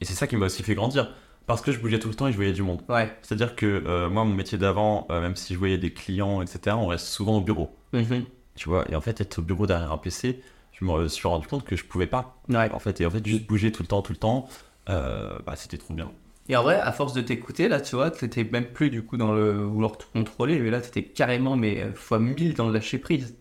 Et 0.00 0.04
c'est 0.04 0.14
ça 0.14 0.26
qui 0.26 0.36
m'a 0.36 0.46
aussi 0.46 0.62
fait 0.62 0.74
grandir. 0.74 1.14
Parce 1.46 1.62
que 1.62 1.72
je 1.72 1.78
bougeais 1.78 1.98
tout 1.98 2.08
le 2.08 2.14
temps 2.14 2.26
et 2.26 2.32
je 2.32 2.36
voyais 2.36 2.52
du 2.52 2.62
monde. 2.62 2.82
Ouais. 2.88 3.16
C'est-à-dire 3.22 3.56
que 3.56 3.64
euh, 3.86 4.10
moi, 4.10 4.24
mon 4.24 4.34
métier 4.34 4.58
d'avant, 4.58 5.06
euh, 5.10 5.20
même 5.20 5.34
si 5.36 5.54
je 5.54 5.58
voyais 5.58 5.78
des 5.78 5.92
clients, 5.92 6.42
etc., 6.42 6.76
on 6.78 6.88
reste 6.88 7.06
souvent 7.06 7.38
au 7.38 7.40
bureau. 7.40 7.74
Mhm. 7.92 8.24
Tu 8.54 8.68
vois, 8.68 8.84
et 8.90 8.96
en 8.96 9.00
fait, 9.00 9.20
être 9.20 9.38
au 9.38 9.42
bureau 9.42 9.66
derrière 9.66 9.92
un 9.92 9.98
PC, 9.98 10.42
je 10.72 10.84
me 10.84 11.08
suis 11.08 11.26
rendu 11.26 11.46
compte 11.46 11.64
que 11.64 11.76
je 11.76 11.84
pouvais 11.84 12.06
pas. 12.08 12.36
Ouais. 12.48 12.70
En 12.72 12.80
fait, 12.80 13.00
et 13.00 13.06
en 13.06 13.10
fait, 13.10 13.24
juste 13.24 13.46
bouger 13.46 13.72
tout 13.72 13.82
le 13.82 13.88
temps, 13.88 14.02
tout 14.02 14.12
le 14.12 14.18
temps, 14.18 14.48
bah, 14.86 15.54
c'était 15.54 15.78
trop 15.78 15.94
bien. 15.94 16.10
Et 16.48 16.56
en 16.56 16.62
vrai, 16.62 16.80
à 16.80 16.92
force 16.92 17.12
de 17.12 17.20
t'écouter, 17.20 17.68
là, 17.68 17.80
tu 17.80 17.94
vois, 17.96 18.10
t'étais 18.10 18.44
même 18.44 18.66
plus 18.66 18.90
du 18.90 19.02
coup 19.02 19.16
dans 19.16 19.32
le 19.32 19.52
vouloir 19.64 19.98
te 19.98 20.04
contrôler, 20.12 20.58
mais 20.58 20.70
là, 20.70 20.80
t'étais 20.80 21.02
carrément, 21.02 21.56
mais 21.56 21.82
euh, 21.82 21.92
fois 21.94 22.18
mille 22.18 22.54
dans 22.54 22.66
le 22.68 22.72
lâcher 22.72 22.98
prise. 22.98 23.36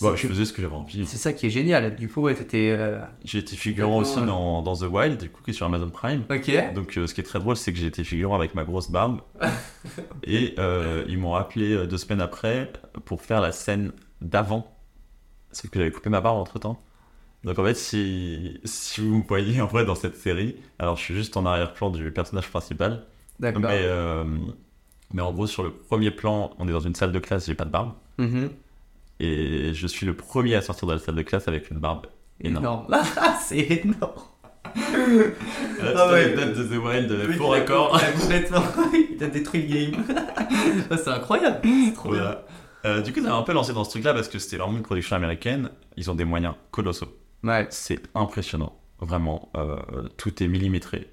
Ouais, 0.00 0.16
je 0.16 0.26
faisais 0.26 0.44
ce 0.44 0.52
que 0.52 0.62
j'avais 0.62 0.74
envie. 0.74 1.04
c'est 1.06 1.18
ça 1.18 1.32
qui 1.32 1.46
est 1.46 1.50
génial. 1.50 1.94
Du 1.94 2.08
coup, 2.08 2.22
ouais, 2.22 2.34
t'étais. 2.34 2.70
euh, 2.76 3.00
J'ai 3.24 3.38
été 3.38 3.54
figurant 3.54 3.98
aussi 3.98 4.20
dans, 4.22 4.62
dans 4.62 4.74
The 4.74 4.84
Wild, 4.90 5.20
du 5.20 5.28
coup, 5.30 5.42
qui 5.42 5.50
est 5.50 5.54
sur 5.54 5.66
Amazon 5.66 5.90
Prime. 5.90 6.24
Ok. 6.30 6.50
Donc, 6.74 6.96
euh, 6.96 7.06
ce 7.06 7.14
qui 7.14 7.20
est 7.20 7.24
très 7.24 7.38
drôle, 7.38 7.56
c'est 7.56 7.72
que 7.72 7.78
j'ai 7.78 7.86
été 7.86 8.02
figurant 8.02 8.34
avec 8.34 8.54
ma 8.54 8.64
grosse 8.64 8.90
barbe. 8.90 9.20
et 10.24 10.54
euh, 10.58 11.04
ils 11.08 11.18
m'ont 11.18 11.34
appelé 11.34 11.86
deux 11.86 11.98
semaines 11.98 12.20
après 12.22 12.72
pour 13.04 13.20
faire 13.20 13.40
la 13.40 13.52
scène 13.52 13.92
d'avant. 14.20 14.74
C'est 15.52 15.70
que 15.70 15.78
j'avais 15.78 15.90
coupé 15.92 16.08
ma 16.10 16.20
barbe 16.20 16.38
entre 16.38 16.58
temps. 16.58 16.80
Donc, 17.44 17.58
en 17.58 17.64
fait, 17.64 17.74
si, 17.74 18.58
si 18.64 19.00
vous 19.00 19.18
me 19.18 19.22
voyez 19.26 19.60
en 19.60 19.66
vrai 19.66 19.84
dans 19.84 19.94
cette 19.94 20.16
série, 20.16 20.56
alors 20.78 20.96
je 20.96 21.02
suis 21.02 21.14
juste 21.14 21.36
en 21.36 21.44
arrière-plan 21.44 21.90
du 21.90 22.10
personnage 22.10 22.48
principal. 22.48 23.04
D'accord. 23.38 23.62
Mais, 23.62 23.80
euh, 23.82 24.24
mais 25.12 25.20
en 25.22 25.32
gros, 25.32 25.46
sur 25.46 25.62
le 25.62 25.70
premier 25.70 26.10
plan, 26.10 26.50
on 26.58 26.66
est 26.68 26.72
dans 26.72 26.80
une 26.80 26.94
salle 26.94 27.12
de 27.12 27.18
classe, 27.18 27.46
j'ai 27.46 27.54
pas 27.54 27.64
de 27.66 27.70
barbe. 27.70 27.92
Mhm. 28.18 28.50
Et 29.20 29.72
je 29.74 29.86
suis 29.86 30.06
le 30.06 30.14
premier 30.16 30.54
à 30.54 30.62
sortir 30.62 30.88
de 30.88 30.94
la 30.94 30.98
salle 30.98 31.14
de 31.16 31.22
classe 31.22 31.46
avec 31.46 31.70
une 31.70 31.78
barbe 31.78 32.06
énorme. 32.40 32.64
Énorme. 32.64 32.86
Ah, 32.92 33.38
c'est 33.44 33.58
énorme. 33.84 34.12
La 34.74 35.92
Ah 35.96 36.12
ouais. 36.12 36.24
anecdote 36.24 36.54
de 36.56 36.64
The 36.64 36.82
Wild, 36.82 37.32
faux 37.36 37.46
record. 37.48 37.94
ouais, 37.94 38.00
Complètement. 38.20 38.62
Il 39.10 39.16
t'a 39.18 39.26
détruit 39.28 39.66
le 39.66 39.90
game. 39.92 40.04
Ah, 40.90 40.96
c'est 40.96 41.10
incroyable. 41.10 41.60
C'est 41.62 41.94
trop 41.94 42.10
bien. 42.10 42.20
Voilà. 42.22 42.44
Euh, 42.86 43.00
du 43.02 43.12
coup, 43.12 43.20
ça 43.22 43.28
m'a 43.28 43.36
un 43.36 43.42
peu 43.42 43.52
lancé 43.52 43.72
dans 43.72 43.84
ce 43.84 43.90
truc-là 43.90 44.12
parce 44.14 44.28
que 44.28 44.38
c'était 44.38 44.56
vraiment 44.56 44.76
une 44.76 44.82
production 44.82 45.16
américaine. 45.16 45.70
Ils 45.96 46.10
ont 46.10 46.14
des 46.14 46.24
moyens 46.24 46.54
colossaux. 46.70 47.08
Ouais. 47.44 47.66
C'est 47.70 48.00
impressionnant, 48.14 48.74
vraiment. 49.00 49.50
Euh, 49.56 49.76
tout 50.16 50.42
est 50.42 50.48
millimétré. 50.48 51.08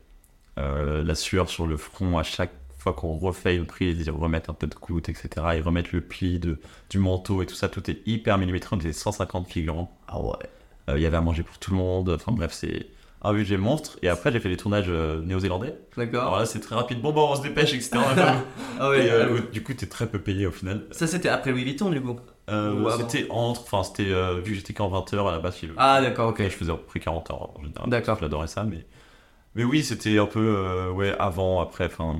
Euh, 0.57 1.03
la 1.03 1.15
sueur 1.15 1.49
sur 1.49 1.67
le 1.67 1.77
front 1.77 2.17
à 2.17 2.23
chaque 2.23 2.51
fois 2.77 2.93
qu'on 2.93 3.17
refait 3.17 3.55
une 3.55 3.65
prise, 3.65 3.99
ils 3.99 4.09
remettent 4.09 4.49
un 4.49 4.53
peu 4.53 4.65
de 4.67 4.75
goutte, 4.75 5.09
etc. 5.09 5.29
Ils 5.55 5.61
remettent 5.61 5.91
le 5.91 6.01
pli 6.01 6.39
de, 6.39 6.59
du 6.89 6.97
manteau 6.99 7.41
et 7.43 7.45
tout 7.45 7.55
ça. 7.55 7.69
Tout 7.69 7.89
est 7.91 8.01
hyper 8.07 8.37
millimétré. 8.37 8.75
On 8.75 8.79
était 8.79 8.93
150 8.93 9.47
figurants. 9.47 9.95
Ah 10.07 10.19
ouais. 10.19 10.33
Euh, 10.89 10.97
Il 10.97 11.03
y 11.03 11.05
avait 11.05 11.17
à 11.17 11.21
manger 11.21 11.43
pour 11.43 11.57
tout 11.59 11.71
le 11.71 11.77
monde. 11.77 12.09
Enfin 12.09 12.31
bref, 12.31 12.53
c'est 12.53 12.87
un 13.21 13.33
budget 13.33 13.57
monstre. 13.57 13.99
Et 14.01 14.07
après, 14.09 14.31
j'ai 14.31 14.39
fait 14.39 14.49
des 14.49 14.57
tournages 14.57 14.89
néo-zélandais. 14.89 15.67
Alors 15.67 16.11
D'accord. 16.11 16.39
là, 16.39 16.45
c'est 16.45 16.59
très 16.59 16.75
rapide. 16.75 17.01
Bon, 17.01 17.11
bon, 17.11 17.29
on 17.31 17.35
se 17.35 17.41
dépêche, 17.43 17.73
etc. 17.73 17.91
Ah 18.79 18.89
ouais. 18.89 19.05
Et, 19.05 19.11
euh, 19.11 19.41
du 19.53 19.61
coup, 19.61 19.73
t'es 19.75 19.85
très 19.85 20.07
peu 20.07 20.17
payé 20.17 20.47
au 20.47 20.51
final. 20.51 20.87
Ça, 20.89 21.05
c'était 21.05 21.29
après 21.29 21.51
Louis 21.51 21.63
Vuitton, 21.65 21.91
du 21.91 22.01
coup. 22.01 22.19
Euh, 22.51 22.97
c'était 22.97 23.27
entre, 23.29 23.61
enfin 23.61 23.83
c'était, 23.83 24.11
euh, 24.11 24.35
vu 24.41 24.51
que 24.51 24.57
j'étais 24.57 24.73
qu'en 24.73 24.89
20 24.89 25.13
heures 25.13 25.27
à 25.27 25.31
la 25.31 25.39
base, 25.39 25.57
je, 25.61 25.67
Ah, 25.77 26.01
d'accord, 26.01 26.29
ok. 26.29 26.41
je 26.43 26.49
faisais 26.49 26.71
à 26.71 26.75
peu 26.75 26.83
près 26.83 26.99
40 26.99 27.29
heures 27.31 27.57
en 27.57 27.63
général. 27.63 27.89
D'accord. 27.89 28.17
J'adorais 28.19 28.47
ça, 28.47 28.63
mais, 28.63 28.85
mais 29.55 29.63
oui, 29.63 29.83
c'était 29.83 30.17
un 30.19 30.25
peu, 30.25 30.39
euh, 30.57 30.91
ouais, 30.91 31.15
avant, 31.19 31.61
après, 31.61 31.85
enfin, 31.85 32.17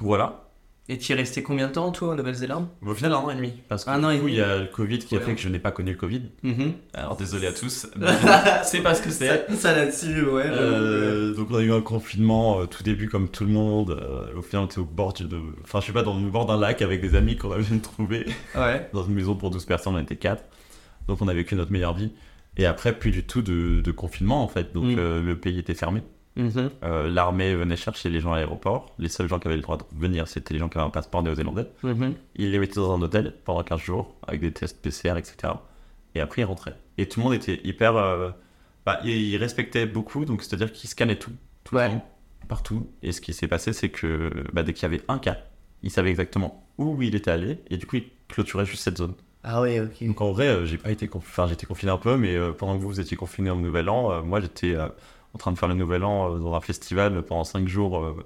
voilà. 0.00 0.45
Et 0.88 0.98
tu 0.98 1.10
es 1.10 1.14
resté 1.16 1.42
combien 1.42 1.66
de 1.66 1.72
temps, 1.72 1.90
toi, 1.90 2.12
en 2.12 2.14
Nouvelle-Zélande? 2.14 2.68
Au 2.86 2.94
final, 2.94 3.12
un 3.12 3.16
an 3.16 3.30
et 3.30 3.34
demi. 3.34 3.52
Parce 3.68 3.84
que 3.84 3.90
Un 3.90 3.98
du 3.98 4.04
an 4.04 4.10
et 4.10 4.18
coup, 4.18 4.26
demi. 4.26 4.34
il 4.34 4.38
y 4.38 4.40
a 4.42 4.58
le 4.58 4.66
Covid 4.66 5.00
qui 5.00 5.16
a 5.16 5.20
fait 5.20 5.34
que 5.34 5.40
je 5.40 5.48
n'ai 5.48 5.58
pas 5.58 5.72
connu 5.72 5.90
le 5.90 5.96
Covid. 5.96 6.22
Mhm. 6.44 6.74
Alors 6.94 7.16
désolé 7.16 7.48
à 7.48 7.52
tous. 7.52 7.88
c'est 8.62 8.82
pas 8.82 8.94
ce 8.94 9.02
que 9.02 9.10
c'est. 9.10 9.46
Ça, 9.48 9.54
ça 9.56 9.74
là-dessus, 9.74 10.22
ouais. 10.24 10.44
Euh, 10.46 11.34
donc 11.34 11.48
on 11.50 11.56
a 11.56 11.62
eu 11.62 11.72
un 11.72 11.80
confinement 11.80 12.60
euh, 12.60 12.66
tout 12.66 12.84
début 12.84 13.08
comme 13.08 13.28
tout 13.28 13.44
le 13.44 13.50
monde. 13.50 13.90
Euh, 14.00 14.38
au 14.38 14.42
final 14.42 14.62
on 14.62 14.66
était 14.66 14.78
au 14.78 14.84
bord 14.84 15.12
de, 15.12 15.26
enfin 15.64 15.80
je 15.80 15.86
sais 15.86 15.92
pas, 15.92 16.04
dans 16.04 16.14
le 16.18 16.30
bord 16.30 16.46
d'un 16.46 16.56
lac 16.58 16.80
avec 16.82 17.00
des 17.00 17.16
amis 17.16 17.36
qu'on 17.36 17.50
avait 17.50 17.64
trouvé. 17.82 18.24
Ouais. 18.54 18.88
dans 18.92 19.02
une 19.04 19.14
maison 19.14 19.34
pour 19.34 19.50
12 19.50 19.64
personnes, 19.64 19.96
on 19.96 19.98
était 20.00 20.14
4. 20.14 20.40
Donc 21.08 21.20
on 21.20 21.26
a 21.26 21.34
vécu 21.34 21.56
notre 21.56 21.72
meilleure 21.72 21.94
vie. 21.94 22.12
Et 22.58 22.64
après, 22.64 22.92
plus 22.96 23.10
du 23.10 23.24
tout 23.24 23.42
de, 23.42 23.80
de 23.80 23.90
confinement 23.90 24.40
en 24.44 24.48
fait. 24.48 24.72
Donc 24.72 24.84
Mm. 24.84 24.96
le 25.26 25.34
pays 25.36 25.58
était 25.58 25.74
fermé. 25.74 26.02
Mhm. 26.36 26.70
Euh, 26.84 27.08
L'armée 27.08 27.54
venait 27.54 27.76
chercher 27.76 28.10
les 28.10 28.20
gens 28.20 28.32
à 28.32 28.36
l'aéroport. 28.36 28.94
Les 28.98 29.08
seuls 29.08 29.28
gens 29.28 29.38
qui 29.38 29.48
avaient 29.48 29.56
le 29.56 29.62
droit 29.62 29.78
de 29.78 29.84
venir, 29.98 30.28
c'était 30.28 30.52
les 30.54 30.60
gens 30.60 30.68
qui 30.68 30.76
avaient 30.78 30.86
un 30.86 30.90
passeport 30.90 31.22
néo-zélandais. 31.22 31.66
Mhm. 31.82 32.14
Ils 32.36 32.50
les 32.50 32.58
mettaient 32.58 32.74
dans 32.80 32.94
un 32.94 33.00
hôtel 33.02 33.34
pendant 33.44 33.62
15 33.62 33.80
jours 33.80 34.14
avec 34.26 34.40
des 34.40 34.52
tests 34.52 34.80
PCR, 34.82 35.16
etc. 35.18 35.54
Et 36.14 36.20
après, 36.20 36.42
ils 36.42 36.44
rentraient. 36.46 36.76
Et 36.98 37.08
tout 37.08 37.20
le 37.20 37.24
monde 37.24 37.34
était 37.34 37.60
hyper. 37.64 37.96
euh, 37.96 38.30
bah, 38.84 39.00
ils 39.04 39.10
ils 39.32 39.36
respectaient 39.36 39.86
beaucoup, 39.86 40.24
donc 40.24 40.42
c'est-à-dire 40.42 40.72
qu'ils 40.72 40.88
scannaient 40.90 41.18
tout. 41.18 41.32
tout 41.64 41.74
le 41.74 41.80
temps. 41.88 42.06
partout. 42.48 42.86
Et 43.02 43.12
ce 43.12 43.20
qui 43.20 43.32
s'est 43.32 43.48
passé, 43.48 43.72
c'est 43.72 43.88
que 43.88 44.30
bah, 44.52 44.62
dès 44.62 44.72
qu'il 44.72 44.82
y 44.82 44.86
avait 44.86 45.02
un 45.08 45.18
cas, 45.18 45.38
il 45.82 45.90
savait 45.90 46.10
exactement 46.10 46.66
où 46.78 47.00
il 47.02 47.14
était 47.14 47.30
allé 47.30 47.58
et 47.70 47.76
du 47.78 47.86
coup, 47.86 47.96
il 47.96 48.04
clôturait 48.28 48.66
juste 48.66 48.82
cette 48.82 48.98
zone. 48.98 49.14
Ah 49.42 49.60
ouais, 49.62 49.80
ok. 49.80 50.06
Donc 50.06 50.20
en 50.20 50.32
vrai, 50.32 50.48
euh, 50.48 50.64
j'ai 50.66 50.76
pas 50.78 50.90
été, 50.90 51.06
conf- 51.06 51.18
enfin 51.18 51.46
j'étais 51.46 51.66
confiné 51.66 51.90
un 51.92 51.98
peu, 51.98 52.16
mais 52.16 52.34
euh, 52.36 52.52
pendant 52.52 52.76
que 52.76 52.82
vous, 52.82 52.88
vous 52.88 53.00
étiez 53.00 53.16
confiné 53.16 53.50
au 53.50 53.56
Nouvel 53.56 53.88
An, 53.88 54.10
euh, 54.12 54.22
moi 54.22 54.40
j'étais 54.40 54.74
en 55.36 55.38
train 55.38 55.52
de 55.52 55.58
faire 55.58 55.68
le 55.68 55.74
Nouvel 55.74 56.02
An 56.02 56.34
euh, 56.34 56.38
dans 56.38 56.54
un 56.54 56.60
festival 56.60 57.22
pendant 57.22 57.44
5 57.44 57.68
jours. 57.68 57.98
euh, 58.02 58.16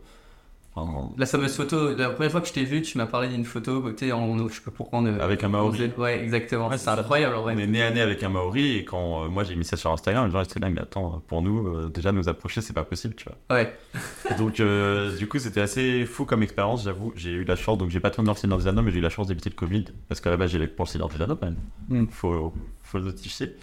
enfin, 0.77 1.11
La 1.19 1.27
fameuse 1.27 1.57
photo, 1.57 1.95
la 1.97 2.11
première 2.11 2.31
fois 2.31 2.41
que 2.41 2.47
je 2.47 2.53
t'ai 2.53 2.65
vu, 2.65 2.81
tu 2.83 2.97
m'as 2.99 3.07
parlé 3.07 3.27
d'une 3.29 3.45
photo, 3.45 3.91
tu 3.91 4.07
sais, 4.07 4.13
en, 4.13 4.49
je 4.49 4.55
sais 4.55 4.61
pas 4.61 4.71
pourquoi 4.71 5.01
on 5.01 5.07
est- 5.07 5.21
Avec 5.21 5.43
un 5.43 5.49
Maori. 5.49 5.91
Ouais, 5.99 6.23
exactement. 6.23 6.69
Ouais, 6.69 6.79
c'est 6.79 6.89
incroyable 6.89 7.35
en 7.35 7.41
on 7.41 7.43
vrai. 7.43 7.61
est 7.61 7.67
né 7.67 7.83
à 7.83 7.91
nez 7.91 8.01
avec 8.01 8.23
un 8.23 8.29
Maori 8.29 8.77
et 8.77 8.85
quand 8.85 9.25
euh, 9.25 9.29
moi 9.29 9.43
j'ai 9.43 9.57
mis 9.57 9.65
ça 9.65 9.77
sur 9.77 9.91
Instagram, 9.91 10.27
les 10.27 10.31
gens 10.31 10.41
étaient 10.41 10.61
là, 10.61 10.71
mais 10.71 10.81
attends, 10.81 11.21
pour 11.27 11.43
nous, 11.43 11.67
euh, 11.67 11.89
déjà 11.93 12.13
nous 12.13 12.29
approcher, 12.29 12.61
c'est 12.61 12.73
pas 12.73 12.85
possible, 12.85 13.15
tu 13.17 13.25
vois. 13.25 13.57
Ouais. 13.57 13.77
Donc 14.39 14.61
euh, 14.61 15.17
du 15.17 15.27
coup, 15.27 15.41
c'était 15.41 15.61
assez 15.63 16.07
fou 16.07 16.25
comme 16.25 16.45
expérience, 16.45 16.85
j'avoue. 16.85 17.13
J'ai 17.17 17.31
eu 17.33 17.45
la 17.45 17.57
chance, 17.57 17.77
donc 17.79 17.91
j'ai 17.91 17.99
pas 18.01 18.11
tourné 18.11 18.27
dans 18.27 18.35
le 18.35 18.39
Seigneur 18.39 18.59
des 18.59 18.69
Anneaux, 18.69 18.83
mais 18.83 18.93
j'ai 18.93 18.99
eu 18.99 19.03
la 19.03 19.11
chance 19.11 19.27
d'éviter 19.27 19.51
le 19.51 19.57
Covid 19.57 19.87
parce 20.09 20.21
qu'à 20.21 20.31
la 20.31 20.37
base 20.37 20.53
j'ai 20.53 20.65
pour 20.69 20.85
le 20.85 20.91
Seigneur 20.91 21.09
des 21.09 21.21
Anneaux 21.21 21.35
quand 21.37 21.47
même. 21.47 21.57
Mm. 21.89 22.07
Faut, 22.13 22.55
faut 22.85 22.99
le 22.99 23.05
notifier. 23.07 23.57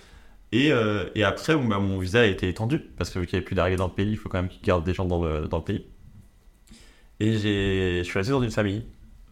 Et, 0.65 0.71
euh, 0.71 1.05
et 1.15 1.23
après, 1.23 1.55
bon, 1.55 1.65
bah, 1.65 1.79
mon 1.79 1.99
visa 1.99 2.21
a 2.21 2.25
été 2.25 2.47
étendu 2.49 2.79
parce 2.79 3.09
que 3.09 3.19
vu 3.19 3.25
qu'il 3.27 3.35
n'y 3.35 3.39
avait 3.39 3.45
plus 3.45 3.55
d'arrivée 3.55 3.77
dans 3.77 3.87
le 3.87 3.93
pays, 3.93 4.09
il 4.11 4.17
faut 4.17 4.29
quand 4.29 4.39
même 4.41 4.49
qu'ils 4.49 4.61
gardent 4.61 4.83
des 4.85 4.93
gens 4.93 5.05
dans 5.05 5.23
le, 5.23 5.47
dans 5.47 5.57
le 5.57 5.63
pays. 5.63 5.85
Et 7.19 7.37
j'ai, 7.37 7.99
je 7.99 8.03
suis 8.03 8.17
resté 8.17 8.31
dans 8.31 8.41
une 8.43 8.51
famille 8.51 8.85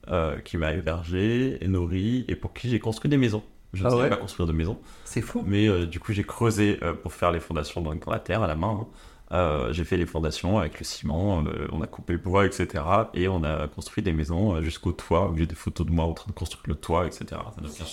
euh, 0.09 0.37
qui 0.39 0.57
m'a 0.57 0.73
hébergé 0.73 1.63
et 1.63 1.67
nourri 1.67 2.25
et 2.27 2.35
pour 2.35 2.53
qui 2.53 2.69
j'ai 2.69 2.79
construit 2.79 3.09
des 3.09 3.17
maisons. 3.17 3.43
Je 3.73 3.83
ne 3.83 3.87
Ah 3.87 3.89
savais 3.91 4.03
ouais 4.03 4.09
pas 4.09 4.15
construire 4.17 4.47
de 4.47 4.53
maison, 4.53 4.79
C'est 5.03 5.21
fou. 5.21 5.43
mais 5.45 5.67
euh, 5.67 5.85
du 5.85 5.99
coup 5.99 6.13
j'ai 6.13 6.23
creusé 6.23 6.79
pour 7.03 7.11
faire 7.11 7.31
les 7.31 7.41
fondations 7.41 7.81
dans, 7.81 7.93
la 8.09 8.19
terre 8.19 8.41
à 8.41 8.47
la 8.47 8.55
main. 8.55 8.87
hein. 9.31 9.67
J'ai 9.71 9.83
fait 9.83 9.97
les 9.97 10.05
fondations 10.05 10.59
avec 10.59 10.79
le 10.79 10.85
ciment, 10.85 11.43
on 11.73 11.81
a 11.81 11.87
coupé 11.87 12.13
le 12.13 12.19
bois, 12.19 12.45
etc. 12.45 12.83
Et 13.13 13.27
on 13.27 13.43
a 13.43 13.67
construit 13.67 14.01
des 14.03 14.13
maisons 14.13 14.61
jusqu'au 14.61 14.93
toit, 14.93 15.29
où 15.29 15.35
j'ai 15.37 15.45
des 15.45 15.55
photos 15.55 15.85
de 15.85 15.91
moi 15.91 16.05
en 16.05 16.13
train 16.13 16.27
de 16.27 16.33
construire 16.33 16.63
le 16.67 16.75
toit, 16.75 17.05
etc. 17.05 17.25
Aucun 17.67 17.67
sens. 17.67 17.89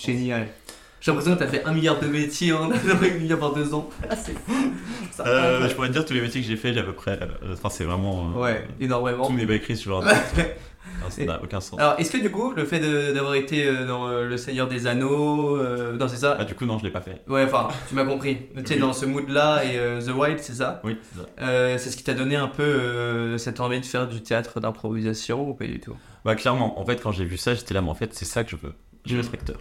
J'ai 1.03 1.11
l'impression 1.11 1.35
que 1.35 1.41
t'as 1.41 1.49
fait 1.49 1.65
un 1.65 1.73
milliard 1.73 1.99
de 2.01 2.07
métiers 2.07 2.53
en 2.55 2.71
un 2.71 3.19
milliard 3.19 3.43
en 3.43 3.51
deux 3.53 3.75
ans. 3.75 3.91
Ah, 4.09 4.17
c'est 4.17 4.33
fou. 4.33 4.53
Ça 5.11 5.25
Euh, 5.27 5.69
je 5.69 5.75
pourrais 5.75 5.89
te 5.89 5.93
dire 5.93 6.05
tous 6.07 6.15
les 6.15 6.21
métiers 6.23 6.41
que 6.41 6.47
j'ai 6.47 6.57
fait, 6.57 6.73
j'ai 6.73 6.81
à 6.81 6.85
peu 6.85 6.93
près. 6.95 7.19
euh, 7.21 7.53
Enfin, 7.53 7.69
c'est 7.69 7.85
vraiment. 7.85 8.31
euh, 8.37 8.41
Ouais, 8.41 8.65
énormément. 8.81 9.29
Pas 9.29 9.53
écrit 9.55 9.77
sur 9.77 9.99
un. 10.03 10.09
Ah, 11.05 11.11
ça 11.11 11.25
n'a 11.25 11.43
aucun 11.43 11.61
sens. 11.61 11.81
Alors, 11.81 11.97
est-ce 11.99 12.13
que 12.13 12.19
du 12.19 12.31
coup, 12.31 12.53
le 12.53 12.65
fait 12.65 12.79
d'avoir 13.13 13.35
été 13.35 13.65
dans 13.87 14.07
euh, 14.09 14.29
Le 14.29 14.37
Seigneur 14.37 14.69
des 14.69 14.87
Anneaux, 14.87 15.57
euh, 15.57 15.97
non, 15.97 16.07
c'est 16.07 16.17
ça? 16.19 16.37
Ah, 16.39 16.45
du 16.45 16.55
coup, 16.55 16.65
non, 16.65 16.79
je 16.79 16.85
l'ai 16.85 16.91
pas 16.91 17.01
fait. 17.01 17.23
Ouais, 17.27 17.43
enfin, 17.45 17.69
tu 17.89 17.97
m'as 17.97 18.05
compris. 18.05 18.37
Tu 18.57 18.63
sais, 18.67 18.75
Oui. 18.75 18.81
dans 18.81 18.93
ce 18.93 19.05
mood-là 19.07 19.65
et 19.65 19.79
euh, 19.79 20.01
The 20.01 20.11
Wild, 20.17 20.39
c'est 20.39 20.55
ça? 20.55 20.81
Oui, 20.85 20.97
c'est 21.13 21.19
ça. 21.21 21.27
Euh, 21.41 21.77
C'est 21.79 21.91
ce 21.91 21.97
qui 21.97 22.05
t'a 22.05 22.15
donné 22.15 22.37
un 22.37 22.47
peu 22.49 22.63
euh, 22.63 23.37
cette 23.39 23.59
envie 23.59 23.81
de 23.81 23.87
faire 23.87 24.07
du 24.07 24.23
théâtre 24.23 24.61
d'improvisation 24.61 25.49
ou 25.49 25.55
pas 25.55 25.67
du 25.67 25.81
tout? 25.81 25.97
Bah, 26.25 26.37
clairement, 26.37 26.81
en 26.81 26.85
fait, 26.87 27.03
quand 27.03 27.11
j'ai 27.11 27.25
vu 27.25 27.37
ça, 27.37 27.55
j'étais 27.55 27.75
là, 27.75 27.83
mais 27.83 27.91
en 27.91 27.95
fait, 27.95 28.11
c'est 28.15 28.25
ça 28.25 28.45
que 28.45 28.51
je 28.53 28.57
veux. 28.57 28.75
Je 29.05 29.17
veux 29.17 29.21
être 29.23 29.35
acteur. 29.35 29.57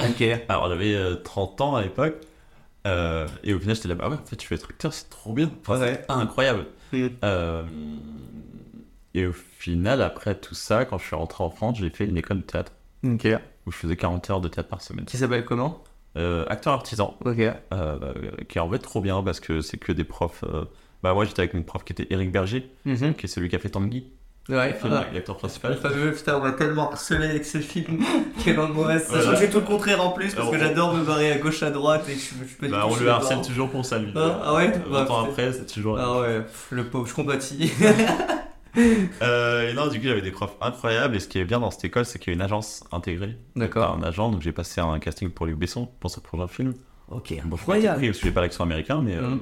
Ok. 0.00 0.22
Alors, 0.48 0.68
j'avais 0.68 0.94
euh, 0.94 1.16
30 1.16 1.60
ans 1.60 1.76
à 1.76 1.82
l'époque. 1.82 2.14
euh, 2.86 3.26
et 3.44 3.54
au 3.54 3.58
final, 3.60 3.76
j'étais 3.76 3.88
là, 3.88 3.94
bah 3.94 4.08
ouais, 4.08 4.16
en 4.16 4.24
fait, 4.26 4.42
je 4.42 4.48
veux 4.48 4.54
être 4.56 4.68
acteur, 4.70 4.92
c'est 4.92 5.08
trop 5.10 5.32
bien. 5.32 5.50
Enfin, 5.60 5.80
Ouais. 5.80 6.02
c'est 6.06 6.12
incroyable. 6.12 6.66
Euh, 7.24 7.62
et 9.14 9.26
au 9.26 9.32
final, 9.32 10.02
après 10.02 10.34
tout 10.34 10.54
ça, 10.54 10.84
quand 10.84 10.98
je 10.98 11.04
suis 11.06 11.16
rentré 11.16 11.44
en 11.44 11.50
France, 11.50 11.78
j'ai 11.78 11.90
fait 11.90 12.06
une 12.06 12.16
école 12.16 12.38
de 12.38 12.42
théâtre 12.42 12.72
Ok. 13.04 13.26
où 13.66 13.70
je 13.70 13.76
faisais 13.76 13.96
40 13.96 14.28
heures 14.30 14.40
de 14.40 14.48
théâtre 14.48 14.68
par 14.68 14.80
semaine. 14.82 15.04
Qui 15.04 15.16
s'appelle 15.16 15.44
comment? 15.44 15.82
Euh, 16.16 16.44
acteur 16.48 16.72
artisan, 16.74 17.16
Ok. 17.24 17.36
qui 17.36 18.58
est 18.58 18.60
en 18.60 18.70
fait 18.70 18.78
trop 18.78 19.00
bien 19.00 19.22
parce 19.22 19.40
que 19.40 19.60
c'est 19.62 19.78
que 19.78 19.92
des 19.92 20.04
profs. 20.04 20.44
Bah, 21.02 21.14
moi, 21.14 21.24
j'étais 21.24 21.40
avec 21.40 21.54
mon 21.54 21.62
prof 21.62 21.84
qui 21.84 21.92
était 21.94 22.06
Eric 22.10 22.30
Berger, 22.30 22.70
Mhm. 22.84 23.14
qui 23.14 23.26
est 23.26 23.28
celui 23.28 23.48
qui 23.48 23.56
a 23.56 23.58
fait 23.58 23.70
Tanguy, 23.70 24.06
Ouais. 24.48 24.76
ah. 24.82 25.04
l'acteur 25.14 25.36
Le 25.36 25.38
principal. 25.38 25.76
fameux, 25.76 26.12
putain, 26.12 26.36
on 26.36 26.40
m'a 26.40 26.52
tellement 26.52 26.90
harcelé 26.90 27.26
avec 27.26 27.44
ce 27.44 27.58
film. 27.58 28.04
Quel 28.44 28.58
angoisse. 28.58 29.06
Voilà. 29.08 29.22
Sachant 29.24 29.34
que 29.36 29.40
j'ai 29.44 29.50
tout 29.50 29.60
le 29.60 29.64
contraire 29.66 30.04
en 30.04 30.10
plus, 30.10 30.34
parce 30.34 30.50
que 30.50 30.58
j'adore 30.58 30.94
me 30.94 31.04
barrer 31.04 31.32
à 31.32 31.38
gauche, 31.38 31.62
à 31.62 31.70
droite 31.70 32.08
et 32.08 32.14
je, 32.14 32.18
je 32.18 32.66
du 32.66 32.72
Bah, 32.72 32.86
on 32.88 32.96
le 32.96 33.08
harcèle 33.08 33.40
toujours 33.42 33.70
pour 33.70 33.84
ça, 33.84 33.98
lui. 33.98 34.12
Ah, 34.16 34.40
ah 34.44 34.54
ouais 34.54 34.68
Bah, 34.90 35.04
20 35.04 35.10
ans 35.10 35.24
après, 35.24 35.52
c'est 35.52 35.66
toujours. 35.66 35.98
Ah 35.98 36.20
ouais, 36.20 36.40
pff, 36.40 36.68
le 36.72 36.84
pauvre, 36.84 37.06
je 37.06 37.14
compatis. 37.14 37.72
Euh, 39.20 39.70
et 39.70 39.74
non, 39.74 39.88
du 39.88 39.98
coup, 40.00 40.06
j'avais 40.06 40.22
des 40.22 40.30
profs 40.30 40.56
incroyables. 40.60 41.14
Et 41.16 41.20
ce 41.20 41.28
qui 41.28 41.38
est 41.38 41.44
bien 41.44 41.60
dans 41.60 41.70
cette 41.70 41.84
école, 41.84 42.06
c'est 42.06 42.18
qu'il 42.18 42.28
y 42.28 42.30
a 42.30 42.36
une 42.36 42.40
agence 42.42 42.84
intégrée. 42.90 43.36
D'accord. 43.54 43.94
Un 43.94 44.02
agent, 44.02 44.30
donc 44.30 44.40
j'ai 44.40 44.52
passé 44.52 44.80
un 44.80 44.98
casting 44.98 45.28
pour 45.30 45.44
Luc 45.44 45.56
Besson 45.58 45.88
pour 46.00 46.10
ce 46.10 46.20
prochain 46.20 46.48
film. 46.48 46.72
Ok, 47.10 47.34
Bon, 47.44 47.56
je 47.56 47.62
crois 47.62 47.76
que 47.76 47.82
je 48.12 48.24
n'ai 48.24 48.30
pas 48.30 48.40
l'accent 48.40 48.64
américain, 48.64 49.02
mais, 49.04 49.16
euh, 49.16 49.22
Mhm. 49.32 49.40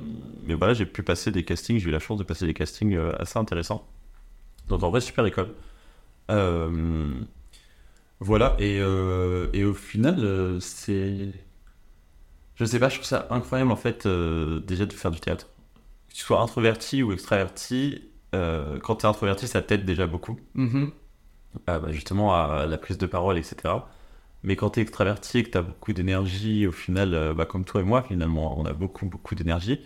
mais 0.48 0.54
voilà, 0.54 0.74
j'ai 0.74 0.86
pu 0.86 1.04
passer 1.04 1.30
des 1.30 1.44
castings. 1.44 1.78
J'ai 1.78 1.88
eu 1.90 1.92
la 1.92 2.00
chance 2.00 2.18
de 2.18 2.24
passer 2.24 2.44
des 2.44 2.54
castings 2.54 2.96
euh, 2.96 3.12
assez 3.20 3.38
intéressants. 3.38 3.86
Donc 4.70 4.82
en 4.82 4.90
vrai, 4.90 5.00
super 5.00 5.26
école. 5.26 5.54
Euh, 6.30 7.12
voilà, 8.20 8.54
et, 8.58 8.78
euh, 8.80 9.48
et 9.52 9.64
au 9.64 9.74
final, 9.74 10.16
euh, 10.20 10.60
c'est. 10.60 11.32
Je 12.54 12.64
sais 12.64 12.78
pas, 12.78 12.88
je 12.90 12.96
trouve 12.96 13.06
ça 13.06 13.26
incroyable 13.30 13.72
en 13.72 13.76
fait, 13.76 14.04
euh, 14.06 14.60
déjà 14.60 14.84
de 14.86 14.92
faire 14.92 15.10
du 15.10 15.20
théâtre. 15.20 15.48
Que 16.08 16.14
tu 16.14 16.22
sois 16.22 16.40
introverti 16.40 17.02
ou 17.02 17.12
extraverti, 17.12 18.04
quand 18.32 18.96
tu 18.96 19.06
es 19.06 19.08
introverti, 19.08 19.48
ça 19.48 19.62
t'aide 19.62 19.84
déjà 19.84 20.06
beaucoup. 20.06 20.38
Mhm. 20.54 20.92
Ah, 21.66 21.80
bah, 21.80 21.90
justement 21.90 22.34
à 22.34 22.66
la 22.66 22.78
prise 22.78 22.98
de 22.98 23.06
parole, 23.06 23.38
etc. 23.38 23.74
Mais 24.42 24.56
quand 24.56 24.70
tu 24.70 24.80
es 24.80 24.82
extraverti 24.82 25.38
et 25.38 25.44
que 25.44 25.50
tu 25.50 25.58
as 25.58 25.62
beaucoup 25.62 25.92
d'énergie, 25.92 26.66
au 26.66 26.72
final, 26.72 27.34
bah, 27.34 27.46
comme 27.46 27.64
toi 27.64 27.80
et 27.80 27.84
moi, 27.84 28.02
finalement, 28.02 28.58
on 28.60 28.64
a 28.66 28.72
beaucoup, 28.72 29.06
beaucoup 29.06 29.34
d'énergie, 29.34 29.80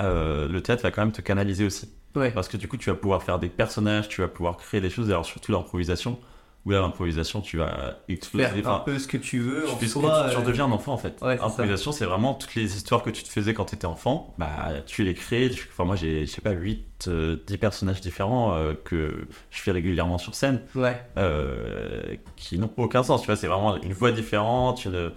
le 0.00 0.58
théâtre 0.60 0.82
va 0.82 0.90
quand 0.90 1.02
même 1.02 1.12
te 1.12 1.22
canaliser 1.22 1.66
aussi. 1.66 1.92
Ouais. 2.16 2.30
Parce 2.30 2.48
que 2.48 2.56
du 2.56 2.68
coup, 2.68 2.76
tu 2.76 2.90
vas 2.90 2.96
pouvoir 2.96 3.22
faire 3.22 3.38
des 3.38 3.48
personnages, 3.48 4.08
tu 4.08 4.20
vas 4.20 4.28
pouvoir 4.28 4.56
créer 4.56 4.80
des 4.80 4.90
choses, 4.90 5.10
alors 5.10 5.26
surtout 5.26 5.52
l'improvisation, 5.52 6.18
où 6.64 6.70
là, 6.70 6.80
l'improvisation, 6.80 7.42
tu 7.42 7.58
vas 7.58 7.98
exploser. 8.08 8.46
Faire 8.46 8.70
un 8.70 8.78
peu 8.78 8.98
ce 8.98 9.06
que 9.06 9.18
tu 9.18 9.38
veux. 9.40 9.64
tu, 9.66 9.70
en 9.70 9.76
fais- 9.76 9.86
soi, 9.86 10.26
tu 10.30 10.36
euh, 10.36 10.38
redeviens 10.38 10.64
un 10.64 10.72
enfant 10.72 10.94
en 10.94 10.96
fait. 10.96 11.18
Ouais. 11.20 11.36
L'improvisation, 11.36 11.92
c'est 11.92 12.06
vraiment 12.06 12.32
toutes 12.34 12.54
les 12.54 12.74
histoires 12.76 13.02
que 13.02 13.10
tu 13.10 13.22
te 13.22 13.28
faisais 13.28 13.52
quand 13.52 13.66
tu 13.66 13.74
étais 13.74 13.84
enfant. 13.86 14.34
Bah, 14.38 14.68
tu 14.86 15.04
les 15.04 15.12
crées. 15.12 15.50
tu- 15.50 15.68
Enfin, 15.70 15.84
moi, 15.84 15.94
j'ai, 15.96 16.24
je 16.24 16.30
sais 16.32 16.40
pas, 16.40 16.52
8, 16.52 17.10
10 17.46 17.58
personnages 17.58 18.00
différents 18.00 18.54
euh, 18.54 18.72
que 18.82 19.26
je 19.50 19.60
fais 19.60 19.72
régulièrement 19.72 20.16
sur 20.16 20.34
scène 20.34 20.62
Ouais. 20.74 20.98
euh, 21.18 22.14
qui 22.36 22.58
n'ont 22.58 22.70
aucun 22.78 23.02
sens. 23.02 23.20
Tu 23.20 23.26
vois, 23.26 23.36
c'est 23.36 23.46
vraiment 23.48 23.76
une 23.82 23.92
voix 23.92 24.12
différente, 24.12 24.84
une, 24.86 25.12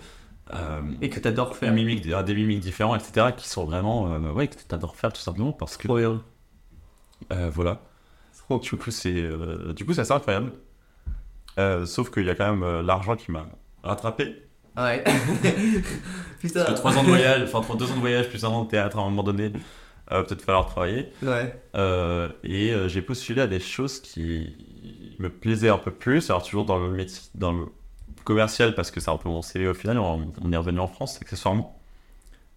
euh, 0.53 0.81
Et 1.01 1.09
que 1.09 1.19
t'adores 1.21 1.49
des 1.51 1.55
faire. 1.55 1.71
mimiques, 1.71 2.05
des, 2.05 2.33
mimiques 2.35 2.59
différents, 2.59 2.95
etc. 2.95 3.27
qui 3.37 3.47
sont 3.47 3.63
vraiment, 3.65 4.11
euh, 4.13 4.31
ouais, 4.33 4.47
que 4.49 4.55
t'adores 4.67 4.95
faire 4.97 5.13
tout 5.13 5.21
simplement 5.21 5.53
parce 5.53 5.77
que. 5.77 5.87
Euh, 7.31 7.49
voilà. 7.53 7.81
Du 8.61 8.77
coup, 8.77 8.91
c'est, 8.91 9.13
euh, 9.13 9.73
du 9.73 9.83
coup, 9.85 9.93
c'est 9.93 10.01
assez 10.01 10.13
incroyable. 10.13 10.53
Euh, 11.59 11.85
sauf 11.85 12.09
qu'il 12.09 12.25
y 12.25 12.29
a 12.29 12.35
quand 12.35 12.55
même 12.55 12.81
l'argent 12.81 13.17
qui 13.17 13.31
m'a 13.31 13.45
rattrapé. 13.83 14.47
Ouais. 14.77 15.03
Putain. 16.39 16.63
Parce 16.63 16.75
que 16.75 16.77
3 16.77 16.97
ans 16.97 17.03
de 17.03 17.09
voyage, 17.09 17.49
enfin 17.53 17.75
2 17.75 17.91
ans 17.91 17.95
de 17.95 17.99
voyage 17.99 18.29
plus 18.29 18.45
un 18.45 18.49
an 18.49 18.63
de 18.63 18.69
théâtre 18.69 18.97
à 18.99 19.01
un 19.01 19.05
moment 19.05 19.23
donné, 19.23 19.51
euh, 20.11 20.23
peut-être 20.23 20.41
falloir 20.41 20.67
travailler. 20.67 21.11
Ouais. 21.21 21.59
Euh, 21.75 22.29
et 22.43 22.71
euh, 22.71 22.87
j'ai 22.87 23.01
postulé 23.01 23.41
à 23.41 23.47
des 23.47 23.59
choses 23.59 23.99
qui 23.99 24.55
me 25.19 25.29
plaisaient 25.29 25.69
un 25.69 25.77
peu 25.77 25.91
plus. 25.91 26.29
Alors 26.29 26.43
toujours 26.43 26.65
dans 26.65 26.77
le 26.77 26.91
métier, 26.91 27.21
dans 27.35 27.51
le 27.51 27.65
commercial 28.23 28.75
parce 28.75 28.91
que 28.91 28.99
c'est 28.99 29.11
un 29.11 29.17
peu 29.17 29.29
mon 29.29 29.41
CV 29.41 29.67
au 29.67 29.73
final. 29.73 29.97
On, 29.99 30.31
on 30.41 30.53
est 30.53 30.57
revenu 30.57 30.79
en 30.79 30.87
France 30.87 31.17
accessoirement. 31.21 31.73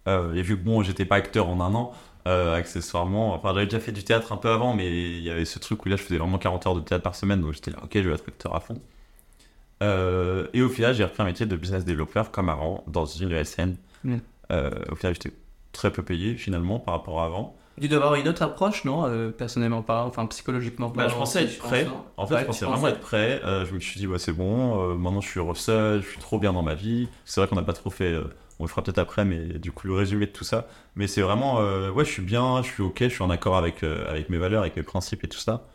Et 0.07 0.41
vu 0.41 0.57
que 0.57 0.63
bon, 0.63 0.81
j'étais 0.81 1.05
pas 1.05 1.17
acteur 1.17 1.47
en 1.47 1.61
un 1.61 1.75
an, 1.75 1.93
euh, 2.27 2.55
accessoirement, 2.55 3.33
enfin 3.33 3.53
j'avais 3.53 3.65
déjà 3.65 3.79
fait 3.79 3.91
du 3.91 4.03
théâtre 4.03 4.31
un 4.31 4.37
peu 4.37 4.49
avant, 4.49 4.73
mais 4.75 4.87
il 4.89 5.21
y 5.21 5.29
avait 5.29 5.45
ce 5.45 5.59
truc 5.59 5.85
où 5.85 5.89
là 5.89 5.95
je 5.95 6.03
faisais 6.03 6.17
vraiment 6.19 6.37
40 6.37 6.67
heures 6.67 6.75
de 6.75 6.81
théâtre 6.81 7.03
par 7.03 7.15
semaine, 7.15 7.41
donc 7.41 7.53
j'étais 7.53 7.71
là, 7.71 7.77
ok, 7.83 7.91
je 7.93 7.99
vais 8.09 8.13
être 8.15 8.27
acteur 8.27 8.55
à 8.55 8.59
fond. 8.59 8.79
Euh, 9.83 10.47
et 10.53 10.61
au 10.61 10.69
final, 10.69 10.93
j'ai 10.93 11.03
repris 11.03 11.23
un 11.23 11.25
métier 11.25 11.45
de 11.45 11.55
business 11.55 11.85
developer 11.85 12.23
comme 12.31 12.49
avant 12.49 12.83
dans 12.87 13.05
une 13.05 13.31
ESN. 13.31 13.75
Mm. 14.03 14.17
Euh, 14.51 14.69
au 14.91 14.95
final, 14.95 15.13
j'étais 15.15 15.33
très 15.71 15.91
peu 15.91 16.03
payé 16.03 16.35
finalement 16.35 16.79
par 16.79 16.95
rapport 16.95 17.21
à 17.21 17.25
avant. 17.25 17.55
Tu 17.81 17.87
dois 17.87 17.97
avoir 17.97 18.15
une 18.15 18.27
autre 18.27 18.43
approche, 18.43 18.83
non 18.85 19.05
euh, 19.07 19.31
Personnellement 19.31 19.81
parlant, 19.81 20.05
enfin 20.07 20.25
psychologiquement 20.27 20.89
Bah, 20.89 20.95
parlant. 21.05 21.09
je 21.09 21.15
pensais 21.15 21.43
être 21.45 21.57
prêt. 21.57 21.87
En 22.17 22.27
fait, 22.27 22.35
Ouais, 22.35 22.41
je 22.41 22.45
pensais 22.45 22.65
vraiment 22.65 22.81
pensais. 22.81 22.91
être 22.93 22.99
prêt. 22.99 23.41
Euh, 23.43 23.65
je 23.65 23.73
me 23.73 23.79
suis 23.79 23.99
dit, 23.99 24.05
ouais, 24.05 24.19
c'est 24.19 24.33
bon. 24.33 24.91
euh, 24.91 24.93
maintenant, 24.95 25.21
je 25.21 25.29
suis 25.29 25.39
heureux 25.39 25.55
seul. 25.55 26.03
Je 26.03 26.07
suis 26.09 26.19
trop 26.19 26.37
bien 26.37 26.53
dans 26.53 26.61
ma 26.61 26.75
vie. 26.75 27.07
C'est 27.25 27.41
vrai 27.41 27.47
qu'on 27.47 27.55
n'a 27.55 27.63
pas 27.63 27.73
trop 27.73 27.89
fait. 27.89 28.15
On 28.61 28.65
le 28.65 28.69
fera 28.69 28.81
peut-être 28.83 28.99
après, 28.99 29.25
mais 29.25 29.39
du 29.59 29.71
coup, 29.73 29.87
le 29.87 29.93
résumé 29.95 30.27
de 30.27 30.31
tout 30.31 30.43
ça. 30.45 30.67
Mais 30.95 31.07
c'est 31.07 31.21
vraiment, 31.21 31.59
euh, 31.59 31.89
ouais, 31.91 32.05
je 32.05 32.11
suis 32.11 32.21
bien. 32.21 32.61
Je 32.61 32.67
suis 32.69 32.83
ok. 32.83 32.99
Je 33.01 33.09
suis 33.09 33.23
en 33.23 33.29
accord 33.29 33.57
avec 33.57 33.83
euh, 33.83 34.09
avec 34.09 34.29
mes 34.29 34.37
valeurs, 34.37 34.61
avec 34.61 34.75
mes 34.77 34.83
principes 34.83 35.23
et 35.23 35.27
tout 35.27 35.39
ça. 35.39 35.67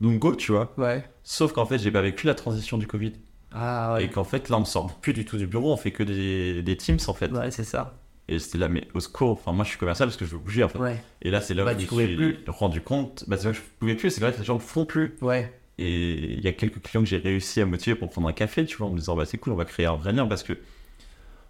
Donc 0.00 0.18
go, 0.18 0.34
tu 0.34 0.50
vois. 0.52 0.72
Ouais. 0.78 1.04
Sauf 1.22 1.52
qu'en 1.52 1.66
fait, 1.66 1.78
j'ai 1.78 1.90
pas 1.90 2.00
vécu 2.02 2.26
la 2.26 2.34
transition 2.34 2.78
du 2.78 2.86
Covid 2.86 3.12
Ah 3.52 3.98
et 4.00 4.08
qu'en 4.08 4.24
fait, 4.24 4.48
là, 4.48 4.56
on 4.58 4.64
sort 4.64 4.98
plus 5.00 5.12
du 5.12 5.24
tout 5.24 5.36
du 5.36 5.46
bureau. 5.46 5.72
On 5.72 5.76
fait 5.76 5.92
que 5.92 6.02
des 6.02 6.62
des 6.62 6.76
Teams 6.76 6.98
en 7.06 7.14
fait. 7.14 7.30
Ouais, 7.30 7.50
c'est 7.50 7.64
ça. 7.64 7.94
Et 8.28 8.38
c'était 8.38 8.58
là, 8.58 8.68
mais 8.68 8.86
au 8.94 9.00
secours. 9.00 9.32
Enfin, 9.32 9.52
moi, 9.52 9.64
je 9.64 9.70
suis 9.70 9.78
commercial 9.78 10.08
parce 10.08 10.16
que 10.16 10.24
je 10.24 10.30
veux 10.30 10.38
bouger 10.38 10.64
en 10.64 10.68
fait. 10.68 10.78
Ouais. 10.78 11.02
Et 11.20 11.30
là, 11.30 11.40
c'est 11.40 11.52
là 11.52 11.64
Bah, 11.64 11.72
où 11.74 11.78
je 11.80 11.94
me 11.94 12.06
suis 12.06 12.16
plus. 12.16 12.38
rendu 12.48 12.80
compte. 12.80 13.24
Bah, 13.26 13.36
c'est 13.36 13.44
vrai 13.48 13.52
que 13.52 13.58
je 13.58 13.64
pouvais 13.78 13.94
plus. 13.96 14.10
C'est 14.10 14.20
vrai 14.20 14.32
que 14.32 14.38
les 14.38 14.44
gens 14.44 14.54
le 14.54 14.60
font 14.60 14.86
plus. 14.86 15.16
Ouais. 15.20 15.52
Et 15.78 16.34
il 16.34 16.40
y 16.44 16.46
a 16.48 16.52
quelques 16.52 16.80
clients 16.82 17.02
que 17.02 17.08
j'ai 17.08 17.16
réussi 17.18 17.60
à 17.60 17.66
motiver 17.66 17.96
pour 17.96 18.10
prendre 18.10 18.28
un 18.28 18.32
café, 18.34 18.64
tu 18.66 18.76
vois, 18.76 18.86
en 18.86 18.90
me 18.90 18.98
disant, 18.98 19.16
bah 19.16 19.24
c'est 19.24 19.38
cool, 19.38 19.52
on 19.54 19.56
va 19.56 19.64
créer 19.64 19.86
un 19.86 19.96
vrai 19.96 20.12
lien. 20.12 20.26
Parce 20.26 20.42
que 20.42 20.52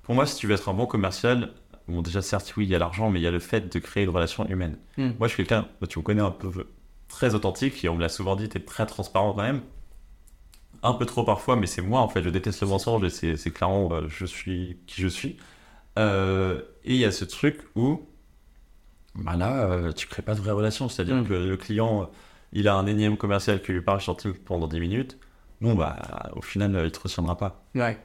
pour 0.02 0.14
moi, 0.14 0.26
si 0.26 0.36
tu 0.36 0.46
veux 0.46 0.54
être 0.54 0.68
un 0.68 0.74
bon 0.74 0.86
commercial, 0.86 1.52
bon, 1.88 2.02
déjà, 2.02 2.22
certes, 2.22 2.52
oui, 2.56 2.64
il 2.64 2.70
y 2.70 2.74
a 2.74 2.78
l'argent, 2.78 3.10
mais 3.10 3.20
il 3.20 3.22
y 3.22 3.26
a 3.26 3.30
le 3.30 3.38
fait 3.40 3.72
de 3.72 3.78
créer 3.78 4.04
une 4.04 4.10
relation 4.10 4.46
humaine. 4.48 4.76
Hmm. 4.96 5.10
Moi, 5.18 5.28
je 5.28 5.34
suis 5.34 5.44
quelqu'un, 5.44 5.68
bah, 5.80 5.86
tu 5.86 5.98
me 5.98 6.04
connais 6.04 6.22
un 6.22 6.30
peu, 6.30 6.50
très 7.08 7.34
authentique 7.34 7.84
et 7.84 7.88
on 7.88 7.96
me 7.96 8.00
l'a 8.00 8.08
souvent 8.08 8.36
dit, 8.36 8.48
t'es 8.48 8.60
très 8.60 8.86
transparent 8.86 9.32
quand 9.34 9.42
même. 9.42 9.62
Un 10.82 10.94
peu 10.94 11.04
trop 11.04 11.24
parfois, 11.24 11.56
mais 11.56 11.66
c'est 11.66 11.82
moi 11.82 12.00
en 12.00 12.08
fait, 12.08 12.22
je 12.22 12.30
déteste 12.30 12.62
le 12.62 12.68
mensonge 12.68 13.04
et 13.04 13.36
c'est 13.36 13.50
clairement 13.50 13.90
euh, 13.92 14.08
je 14.08 14.24
suis 14.24 14.78
qui 14.86 15.02
je 15.02 15.08
suis. 15.08 15.36
Euh, 15.98 16.62
et 16.84 16.94
il 16.94 17.00
y 17.00 17.04
a 17.04 17.12
ce 17.12 17.26
truc 17.26 17.60
où 17.74 18.06
bah 19.14 19.36
là, 19.36 19.64
euh, 19.64 19.92
tu 19.92 20.06
crées 20.06 20.22
pas 20.22 20.34
de 20.34 20.40
vraie 20.40 20.52
relation, 20.52 20.88
c'est-à-dire 20.88 21.16
Mm. 21.16 21.26
que 21.26 21.34
le 21.34 21.56
client, 21.58 22.08
il 22.52 22.66
a 22.66 22.76
un 22.76 22.86
énième 22.86 23.18
commercial 23.18 23.60
qui 23.60 23.72
lui 23.72 23.82
parle 23.82 24.00
Teams 24.00 24.32
pendant 24.46 24.68
10 24.68 24.80
minutes. 24.80 25.18
Non, 25.60 25.74
bah 25.74 26.30
au 26.34 26.40
final, 26.40 26.80
il 26.84 26.90
te 26.92 27.00
retiendra 27.00 27.36
pas. 27.36 27.62
Ouais. 27.74 27.98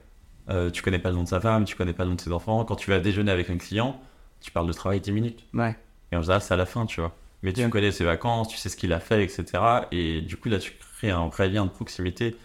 Euh, 0.50 0.70
tu 0.70 0.82
connais 0.84 1.00
pas 1.00 1.10
le 1.10 1.16
nom 1.16 1.24
de 1.24 1.28
sa 1.28 1.40
femme, 1.42 1.66
tu 1.66 1.76
connais 1.76 1.94
pas 1.94 2.04
le 2.04 2.10
nom 2.12 2.16
de 2.16 2.22
ses 2.22 2.32
enfants. 2.32 2.64
Quand 2.66 2.76
tu 2.76 2.90
vas 2.92 3.00
déjeuner 3.00 3.32
avec 3.32 3.50
un 3.50 3.58
client, 3.58 4.00
tu 4.42 4.52
parles 4.52 4.68
de 4.68 4.74
travail 4.74 5.00
10 5.02 5.12
minutes. 5.12 5.44
Ouais. 5.54 5.76
Et 6.12 6.16
en 6.16 6.22
général, 6.22 6.42
c'est 6.42 6.54
à 6.54 6.58
la 6.58 6.66
fin, 6.66 6.86
tu 6.86 7.00
vois. 7.02 7.16
Mais 7.44 7.54
tu 7.54 7.68
connais 7.70 7.92
ses 7.92 8.04
vacances, 8.04 8.48
tu 8.48 8.58
sais 8.58 8.70
ce 8.70 8.76
qu'il 8.78 8.92
a 8.94 9.00
fait, 9.00 9.24
etc. 9.24 9.46
Et 9.92 10.22
du 10.22 10.38
coup, 10.38 10.50
là, 10.50 10.58
tu 10.60 10.74
crées 10.98 11.12
un 11.12 11.28
vrai 11.28 11.48
lien 11.50 11.66
de 11.66 11.70
proximité 11.72 12.36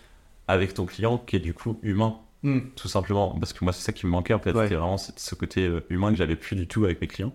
avec 0.48 0.74
ton 0.74 0.84
client 0.86 1.18
qui 1.18 1.36
est 1.36 1.40
du 1.40 1.54
coup 1.54 1.78
humain, 1.82 2.16
Hmm. 2.42 2.60
tout 2.74 2.88
simplement. 2.88 3.36
Parce 3.38 3.52
que 3.52 3.62
moi, 3.64 3.72
c'est 3.74 3.82
ça 3.82 3.92
qui 3.92 4.06
me 4.06 4.10
manquait, 4.12 4.32
en 4.32 4.38
fait. 4.38 4.52
Ouais. 4.52 4.62
C'était 4.64 4.76
vraiment 4.76 4.96
ce 4.96 5.12
ce 5.14 5.34
côté 5.34 5.66
euh, 5.66 5.84
humain 5.90 6.10
que 6.10 6.16
j'avais 6.16 6.36
plus 6.36 6.56
du 6.56 6.66
tout 6.66 6.84
avec 6.86 6.98
mes 7.02 7.06
clients. 7.06 7.34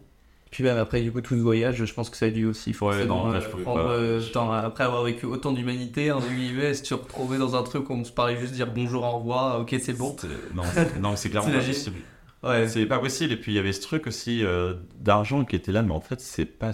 Puis 0.55 0.63
même 0.63 0.77
après, 0.77 1.01
du 1.01 1.11
coup, 1.11 1.19
tout 1.19 1.35
ce 1.35 1.41
voyage, 1.41 1.83
je 1.83 1.93
pense 1.93 2.09
que 2.09 2.15
ça 2.15 2.27
a 2.27 2.29
dû 2.29 2.45
aussi 2.45 2.71
forcément 2.71 3.25
non, 3.25 3.31
là, 3.31 3.39
euh, 3.39 3.41
je 3.41 3.49
pouvais 3.49 3.63
prendre 3.63 3.83
pas. 3.83 3.89
euh. 3.89 4.21
Après 4.65 4.85
avoir 4.85 5.03
vécu 5.03 5.25
autant 5.25 5.51
d'humanité, 5.51 6.13
en 6.13 6.21
guillemets, 6.21 6.73
se 6.73 6.93
retrouver 6.93 7.37
dans 7.37 7.57
un 7.57 7.63
truc 7.63 7.89
où 7.89 7.93
on 7.93 8.05
se 8.05 8.11
parlait 8.13 8.37
juste 8.39 8.53
dire 8.53 8.71
bonjour, 8.71 9.03
au 9.03 9.17
revoir, 9.19 9.59
ok, 9.59 9.75
c'est 9.81 9.91
bon. 9.97 10.15
Non, 10.53 10.63
c'est- 10.73 10.97
non, 10.97 11.17
c'est 11.17 11.29
clairement 11.29 11.51
pas 11.51 11.57
possible. 11.57 11.97
Ouais. 12.41 12.69
C'est 12.69 12.85
pas 12.85 12.99
possible. 12.99 13.33
Et 13.33 13.35
puis, 13.35 13.51
il 13.51 13.55
y 13.55 13.59
avait 13.59 13.73
ce 13.73 13.81
truc 13.81 14.07
aussi 14.07 14.45
euh, 14.45 14.75
d'argent 14.97 15.43
qui 15.43 15.57
était 15.57 15.73
là, 15.73 15.81
mais 15.81 15.91
en 15.91 15.99
fait, 15.99 16.21
c'est 16.21 16.45
pas. 16.45 16.71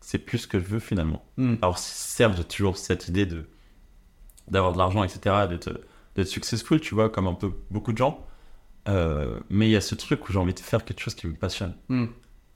C'est 0.00 0.16
plus 0.18 0.38
ce 0.38 0.46
que 0.46 0.58
je 0.58 0.64
veux 0.64 0.78
finalement. 0.78 1.22
Hmm. 1.36 1.56
Alors, 1.60 1.76
certes, 1.76 2.38
j'ai 2.38 2.44
toujours 2.44 2.78
cette 2.78 3.06
idée 3.08 3.26
de 3.26 3.44
d'avoir 4.48 4.72
de 4.72 4.78
l'argent, 4.78 5.04
etc., 5.04 5.44
d'être 5.46 5.78
d'être 6.16 6.26
successful, 6.26 6.80
tu 6.80 6.94
vois, 6.94 7.10
comme 7.10 7.26
un 7.26 7.34
peu 7.34 7.52
beaucoup 7.70 7.92
de 7.92 7.98
gens. 7.98 8.26
Euh, 8.88 9.38
mais 9.50 9.68
il 9.68 9.72
y 9.72 9.76
a 9.76 9.82
ce 9.82 9.94
truc 9.94 10.26
où 10.26 10.32
j'ai 10.32 10.38
envie 10.38 10.54
de 10.54 10.58
faire 10.60 10.86
quelque 10.86 11.00
chose 11.02 11.14
qui 11.14 11.26
me 11.26 11.34
passionne. 11.34 11.74
Hmm. 11.90 12.06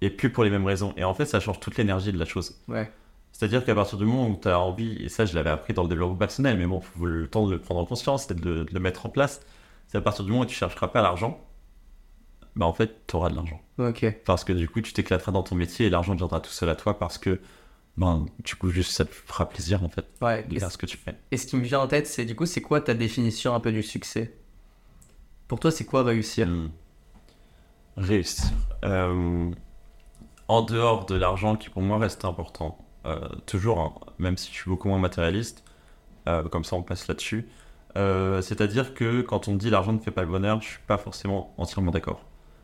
Et 0.00 0.10
plus 0.10 0.30
pour 0.30 0.44
les 0.44 0.50
mêmes 0.50 0.66
raisons. 0.66 0.92
Et 0.96 1.04
en 1.04 1.14
fait, 1.14 1.24
ça 1.26 1.40
change 1.40 1.60
toute 1.60 1.76
l'énergie 1.76 2.12
de 2.12 2.18
la 2.18 2.24
chose. 2.24 2.56
Ouais. 2.68 2.90
C'est-à-dire 3.32 3.64
qu'à 3.64 3.74
partir 3.74 3.98
du 3.98 4.04
moment 4.04 4.28
où 4.28 4.38
tu 4.40 4.48
as 4.48 4.58
envie, 4.60 4.96
et 5.02 5.08
ça 5.08 5.24
je 5.24 5.34
l'avais 5.34 5.50
appris 5.50 5.72
dans 5.74 5.82
le 5.82 5.88
développement 5.88 6.16
personnel, 6.16 6.56
mais 6.58 6.66
bon, 6.66 6.80
il 6.80 6.98
faut 7.00 7.06
le 7.06 7.26
temps 7.28 7.46
de 7.46 7.52
le 7.52 7.58
prendre 7.58 7.80
en 7.80 7.84
conscience, 7.86 8.30
et 8.30 8.34
de, 8.34 8.44
le- 8.48 8.64
de 8.64 8.72
le 8.74 8.80
mettre 8.80 9.06
en 9.06 9.08
place, 9.08 9.40
c'est 9.88 9.98
à 9.98 10.00
partir 10.00 10.24
du 10.24 10.30
moment 10.30 10.42
où 10.44 10.46
tu 10.46 10.54
chercheras 10.54 10.88
pas 10.88 11.02
l'argent, 11.02 11.40
bah 12.56 12.66
en 12.66 12.72
fait, 12.72 13.06
tu 13.08 13.16
auras 13.16 13.30
de 13.30 13.34
l'argent. 13.34 13.60
Ok. 13.78 14.06
Parce 14.24 14.44
que 14.44 14.52
du 14.52 14.68
coup, 14.68 14.80
tu 14.80 14.92
t'éclateras 14.92 15.32
dans 15.32 15.42
ton 15.42 15.56
métier 15.56 15.86
et 15.86 15.90
l'argent 15.90 16.14
viendra 16.14 16.40
tout 16.40 16.50
seul 16.52 16.68
à 16.68 16.76
toi 16.76 16.96
parce 16.98 17.18
que, 17.18 17.40
ben, 17.96 18.26
du 18.44 18.54
coup, 18.54 18.70
juste 18.70 18.92
ça 18.92 19.04
te 19.04 19.12
fera 19.12 19.48
plaisir 19.48 19.82
en 19.82 19.88
fait 19.88 20.04
Ouais. 20.20 20.44
de 20.44 20.54
Et, 20.54 20.60
faire 20.60 20.70
ce 20.70 20.78
que 20.78 20.86
tu 20.86 20.96
fais. 20.96 21.14
et 21.32 21.36
ce 21.36 21.46
qui 21.48 21.56
me 21.56 21.62
vient 21.64 21.80
en 21.80 21.88
tête, 21.88 22.06
c'est 22.06 22.24
du 22.24 22.36
coup, 22.36 22.46
c'est 22.46 22.60
quoi 22.60 22.80
ta 22.80 22.94
définition 22.94 23.52
un 23.54 23.60
peu 23.60 23.72
du 23.72 23.82
succès? 23.82 24.36
Pour 25.48 25.58
toi, 25.58 25.72
c'est 25.72 25.84
quoi 25.84 26.04
réussir? 26.04 26.46
Hmm. 26.46 26.70
Réussir. 27.96 28.44
Euh, 28.84 29.50
en 30.48 30.62
dehors 30.62 31.06
de 31.06 31.14
l'argent 31.14 31.56
qui 31.56 31.70
pour 31.70 31.82
moi 31.82 31.98
reste 31.98 32.24
important, 32.24 32.78
euh, 33.06 33.20
toujours, 33.46 33.80
hein, 33.80 33.92
même 34.18 34.36
si 34.36 34.50
je 34.50 34.56
suis 34.56 34.70
beaucoup 34.70 34.88
moins 34.88 34.98
matérialiste, 34.98 35.64
euh, 36.28 36.42
comme 36.44 36.64
ça 36.64 36.76
on 36.76 36.82
passe 36.82 37.08
là-dessus. 37.08 37.48
Euh, 37.96 38.42
C'est-à-dire 38.42 38.94
que 38.94 39.22
quand 39.22 39.48
on 39.48 39.54
dit 39.54 39.70
l'argent 39.70 39.92
ne 39.92 39.98
fait 39.98 40.10
pas 40.10 40.22
le 40.22 40.28
bonheur, 40.28 40.60
je 40.60 40.68
suis 40.68 40.82
pas 40.86 40.98
forcément 40.98 41.54
entièrement 41.58 41.90
d'accord. 41.90 42.20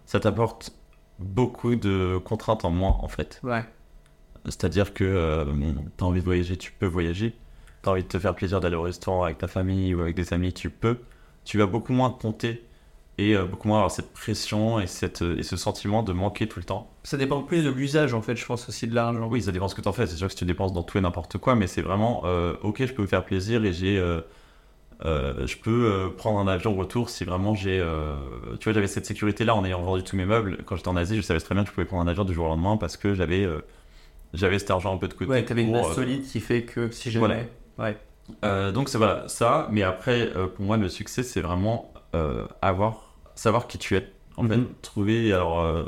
Ça 0.06 0.20
t'apporte 0.20 0.72
beaucoup 1.18 1.76
de 1.76 2.18
contraintes 2.24 2.64
en 2.64 2.70
moins 2.70 2.96
en 3.00 3.08
fait. 3.08 3.40
Ouais. 3.42 3.64
C'est-à-dire 4.46 4.94
que 4.94 5.44
tu 5.96 6.04
as 6.04 6.06
envie 6.06 6.20
de 6.20 6.24
voyager, 6.24 6.56
tu 6.56 6.72
peux 6.72 6.86
voyager. 6.86 7.36
Tu 7.82 7.88
as 7.88 7.92
envie 7.92 8.02
de 8.02 8.08
te 8.08 8.18
faire 8.18 8.34
plaisir 8.34 8.60
d'aller 8.60 8.76
au 8.76 8.82
restaurant 8.82 9.24
avec 9.24 9.38
ta 9.38 9.46
famille 9.46 9.94
ou 9.94 10.00
avec 10.00 10.16
des 10.16 10.32
amis, 10.32 10.52
tu 10.52 10.70
peux. 10.70 10.98
Tu 11.44 11.58
vas 11.58 11.66
beaucoup 11.66 11.92
moins 11.92 12.10
compter 12.10 12.66
et 13.20 13.36
euh, 13.36 13.44
beaucoup 13.44 13.68
moins 13.68 13.78
avoir 13.78 13.90
cette 13.90 14.12
pression 14.12 14.80
et, 14.80 14.86
cette, 14.86 15.20
et 15.22 15.42
ce 15.42 15.56
sentiment 15.56 16.02
de 16.02 16.12
manquer 16.12 16.48
tout 16.48 16.58
le 16.58 16.64
temps. 16.64 16.90
Ça 17.04 17.16
dépend 17.16 17.42
plus 17.42 17.62
de 17.62 17.70
l'usage, 17.70 18.14
en 18.14 18.22
fait, 18.22 18.36
je 18.36 18.46
pense 18.46 18.68
aussi 18.68 18.86
de 18.86 18.94
l'argent. 18.94 19.28
Oui, 19.30 19.42
ça 19.42 19.52
dépend 19.52 19.68
ce 19.68 19.74
que 19.74 19.82
tu 19.82 19.88
en 19.88 19.92
fais. 19.92 20.06
C'est 20.06 20.16
sûr 20.16 20.26
que 20.28 20.32
si 20.32 20.38
tu 20.38 20.44
dépenses 20.46 20.72
dans 20.72 20.82
tout 20.82 20.96
et 20.98 21.00
n'importe 21.00 21.36
quoi, 21.38 21.54
mais 21.54 21.66
c'est 21.66 21.82
vraiment, 21.82 22.22
euh, 22.24 22.54
ok, 22.62 22.78
je 22.86 22.92
peux 22.94 23.02
me 23.02 23.06
faire 23.06 23.24
plaisir 23.24 23.64
et 23.64 23.72
j'ai. 23.72 23.98
euh, 23.98 24.20
euh, 25.04 25.46
je 25.46 25.56
peux 25.56 25.70
euh, 25.86 26.08
prendre 26.10 26.38
un 26.40 26.46
avion 26.46 26.74
retour 26.74 27.08
si 27.08 27.24
vraiment 27.24 27.54
j'ai. 27.54 27.78
euh, 27.80 28.16
tu 28.58 28.64
vois, 28.64 28.74
j'avais 28.74 28.86
cette 28.86 29.06
sécurité-là 29.06 29.54
en 29.54 29.64
ayant 29.64 29.82
vendu 29.82 30.02
tous 30.02 30.16
mes 30.16 30.26
meubles. 30.26 30.58
Quand 30.66 30.76
j'étais 30.76 30.88
en 30.88 30.96
Asie, 30.96 31.16
je 31.16 31.22
savais 31.22 31.40
très 31.40 31.54
bien 31.54 31.64
que 31.64 31.70
je 31.70 31.74
pouvais 31.74 31.86
prendre 31.86 32.02
un 32.02 32.08
avion 32.08 32.24
du 32.24 32.34
jour 32.34 32.44
au 32.46 32.48
lendemain 32.48 32.76
parce 32.76 32.96
que 32.98 33.14
j'avais 33.14 33.44
euh, 33.44 33.60
j'avais 34.34 34.58
cet 34.58 34.70
argent 34.70 34.94
un 34.94 34.98
peu 34.98 35.08
de 35.08 35.14
côté. 35.14 35.30
Ouais, 35.30 35.44
t'avais 35.44 35.62
une 35.62 35.72
base 35.72 35.90
euh, 35.90 35.94
solide 35.94 36.22
qui 36.24 36.40
fait 36.40 36.62
que 36.62 36.90
si 36.90 37.10
jamais. 37.10 37.48
Voilà. 37.76 37.92
Ouais. 37.92 37.98
Euh, 38.44 38.70
donc 38.72 38.88
c'est 38.90 38.98
voilà 38.98 39.26
ça, 39.26 39.68
mais 39.72 39.82
après 39.82 40.30
euh, 40.36 40.46
pour 40.46 40.64
moi 40.64 40.76
le 40.76 40.88
succès 40.88 41.22
c'est 41.24 41.40
vraiment 41.40 41.92
euh, 42.14 42.46
avoir 42.62 43.09
savoir 43.40 43.66
qui 43.66 43.78
tu 43.78 43.96
es. 43.96 44.06
En 44.36 44.46
fait, 44.46 44.56
Mhm. 44.56 44.68
trouver 44.82 45.32
alors 45.32 45.60
euh, 45.60 45.84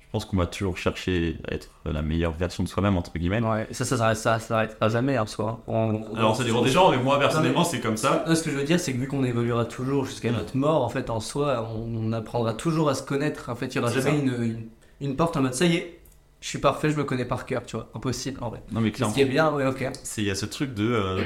je 0.00 0.06
pense 0.12 0.24
qu'on 0.24 0.36
va 0.36 0.46
toujours 0.46 0.76
chercher 0.78 1.36
à 1.48 1.54
être 1.54 1.68
la 1.84 2.00
meilleure 2.02 2.32
version 2.32 2.62
de 2.64 2.68
soi-même 2.68 2.96
entre 2.96 3.12
guillemets. 3.18 3.40
Ouais. 3.42 3.66
Ça, 3.72 3.84
ça, 3.84 3.96
s'arrête- 3.96 4.16
ça, 4.16 4.38
ça 4.38 4.46
s'arrêtera 4.48 4.88
jamais 4.88 5.18
en 5.18 5.26
soi. 5.26 5.60
On- 5.66 6.14
Alors 6.14 6.34
ça 6.36 6.44
dépend 6.44 6.62
des 6.62 6.70
gens, 6.70 6.90
mais 6.90 6.96
moi 6.98 7.18
personnellement 7.18 7.64
c'est 7.64 7.80
comme 7.80 7.96
ça. 7.96 8.24
Ce 8.34 8.42
que 8.42 8.50
je 8.50 8.56
veux 8.56 8.64
dire, 8.64 8.78
c'est 8.80 8.92
que 8.92 8.98
vu 8.98 9.06
qu'on 9.08 9.24
évoluera 9.24 9.64
toujours 9.64 10.04
jusqu'à 10.04 10.30
notre 10.30 10.56
mort, 10.56 10.82
en 10.84 10.88
fait, 10.88 11.10
en 11.10 11.20
soi, 11.20 11.68
on 11.76 12.12
apprendra 12.12 12.52
toujours 12.54 12.88
à 12.88 12.94
se 12.94 13.02
connaître. 13.02 13.48
En 13.50 13.54
fait, 13.56 13.74
il 13.74 13.78
n'y 13.78 13.84
aura 13.84 13.92
jamais 13.92 14.10
ça. 14.10 14.16
une, 14.16 14.42
une, 14.42 14.66
une 15.00 15.16
porte 15.16 15.36
en 15.36 15.42
mode 15.42 15.54
ça 15.54 15.66
y 15.66 15.76
est, 15.76 16.00
je 16.40 16.48
suis 16.48 16.58
parfait, 16.58 16.90
je 16.90 16.96
me 16.96 17.04
connais 17.04 17.24
par 17.24 17.44
cœur, 17.46 17.64
tu 17.66 17.76
vois. 17.76 17.88
Impossible 17.94 18.38
en 18.42 18.50
vrai. 18.50 18.62
Non 18.72 18.80
mais 18.80 18.90
Ce 18.90 18.94
clairement, 18.96 19.14
qui 19.14 19.20
est 19.22 19.24
bien, 19.24 19.52
ouais, 19.52 19.66
ok. 19.66 19.90
c'est 20.04 20.22
il 20.22 20.28
y 20.28 20.30
a 20.30 20.34
ce 20.36 20.46
truc 20.46 20.72
de 20.74 20.88
euh, 20.92 21.20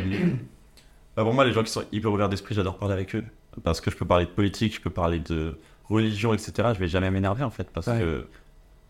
bah, 1.17 1.23
pour 1.25 1.35
moi 1.35 1.45
les 1.45 1.53
gens 1.53 1.63
qui 1.63 1.71
sont 1.71 1.85
hyper 1.93 2.11
ouverts 2.13 2.29
d'esprit, 2.31 2.55
j'adore 2.55 2.79
parler 2.79 2.95
avec 2.95 3.15
eux 3.15 3.25
parce 3.65 3.81
que 3.81 3.91
je 3.91 3.97
peux 3.97 4.07
parler 4.07 4.27
de 4.27 4.31
politique, 4.31 4.75
je 4.75 4.81
peux 4.81 4.91
parler 4.91 5.19
de 5.19 5.59
religion, 5.89 6.33
etc. 6.35 6.53
Je 6.75 6.79
vais 6.79 6.89
jamais 6.89 7.11
m'énerver 7.11 7.45
en 7.45 7.51
fait 7.51 7.69
parce 7.71 7.87
Ouais. 7.87 7.99
que 8.01 8.27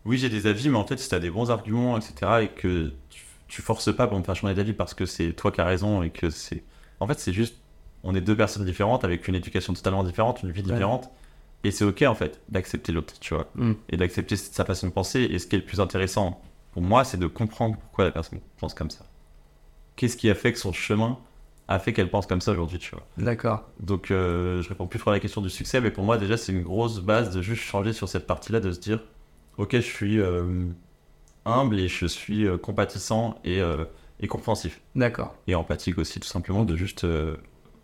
oui 0.05 0.17
j'ai 0.17 0.29
des 0.29 0.47
avis, 0.47 0.69
mais 0.69 0.77
en 0.77 0.85
fait 0.85 0.97
si 0.97 1.09
t'as 1.09 1.19
des 1.19 1.29
bons 1.29 1.51
arguments, 1.51 1.97
etc. 1.97 2.13
et 2.43 2.47
que 2.49 2.91
tu, 3.09 3.23
tu 3.47 3.61
forces 3.61 3.93
pas 3.95 4.07
pour 4.07 4.17
me 4.17 4.23
faire 4.23 4.35
changer 4.35 4.53
d'avis 4.53 4.73
parce 4.73 4.93
que 4.93 5.05
c'est 5.05 5.33
toi 5.33 5.51
qui 5.51 5.61
as 5.61 5.65
raison 5.65 6.03
et 6.03 6.09
que 6.09 6.29
c'est 6.29 6.63
en 6.99 7.07
fait 7.07 7.19
c'est 7.19 7.33
juste 7.33 7.55
on 8.03 8.15
est 8.15 8.21
deux 8.21 8.35
personnes 8.35 8.65
différentes 8.65 9.03
avec 9.05 9.27
une 9.27 9.35
éducation 9.35 9.73
totalement 9.73 10.03
différente, 10.03 10.43
une 10.43 10.51
vie 10.51 10.63
différente. 10.63 11.09
Et 11.65 11.71
c'est 11.71 11.85
ok 11.85 12.01
en 12.01 12.15
fait 12.15 12.41
d'accepter 12.49 12.91
l'autre, 12.91 13.13
tu 13.21 13.33
vois, 13.33 13.47
Mm. 13.55 13.73
et 13.89 13.95
d'accepter 13.97 14.35
sa 14.35 14.65
façon 14.65 14.87
de 14.87 14.91
penser. 14.91 15.21
Et 15.21 15.39
ce 15.39 15.47
qui 15.47 15.55
est 15.55 15.59
le 15.59 15.63
plus 15.65 15.79
intéressant 15.79 16.41
pour 16.73 16.81
moi, 16.81 17.05
c'est 17.05 17.15
de 17.17 17.27
comprendre 17.27 17.77
pourquoi 17.77 18.03
la 18.03 18.11
personne 18.11 18.39
pense 18.59 18.73
comme 18.73 18.89
ça. 18.89 19.05
Qu'est-ce 19.95 20.17
qui 20.17 20.29
a 20.29 20.35
fait 20.35 20.51
que 20.51 20.59
son 20.59 20.73
chemin 20.73 21.17
a 21.67 21.79
fait 21.79 21.93
qu'elle 21.93 22.09
pense 22.09 22.25
comme 22.27 22.41
ça 22.41 22.51
aujourd'hui, 22.51 22.77
tu 22.79 22.91
vois. 22.91 23.05
D'accord. 23.17 23.63
Donc 23.79 24.11
euh, 24.11 24.61
je 24.61 24.69
réponds 24.69 24.87
plus 24.87 24.99
trop 24.99 25.11
à 25.11 25.13
la 25.13 25.19
question 25.19 25.41
du 25.41 25.49
succès, 25.49 25.79
mais 25.81 25.91
pour 25.91 26.03
moi 26.03 26.17
déjà 26.17 26.37
c'est 26.37 26.51
une 26.51 26.63
grosse 26.63 26.99
base 26.99 27.33
de 27.35 27.41
juste 27.41 27.63
changer 27.63 27.93
sur 27.93 28.09
cette 28.09 28.27
partie-là, 28.27 28.59
de 28.59 28.71
se 28.71 28.79
dire, 28.79 28.99
ok 29.57 29.75
je 29.75 29.79
suis 29.79 30.19
euh, 30.19 30.65
humble 31.45 31.79
et 31.79 31.87
je 31.87 32.05
suis 32.05 32.45
euh, 32.45 32.57
compatissant 32.57 33.39
et, 33.43 33.61
euh, 33.61 33.85
et 34.19 34.27
compréhensif. 34.27 34.81
D'accord. 34.95 35.35
Et 35.47 35.55
empathique 35.55 35.97
aussi, 35.97 36.19
tout 36.19 36.27
simplement, 36.27 36.65
de 36.65 36.75
juste... 36.75 37.03
euh, 37.05 37.35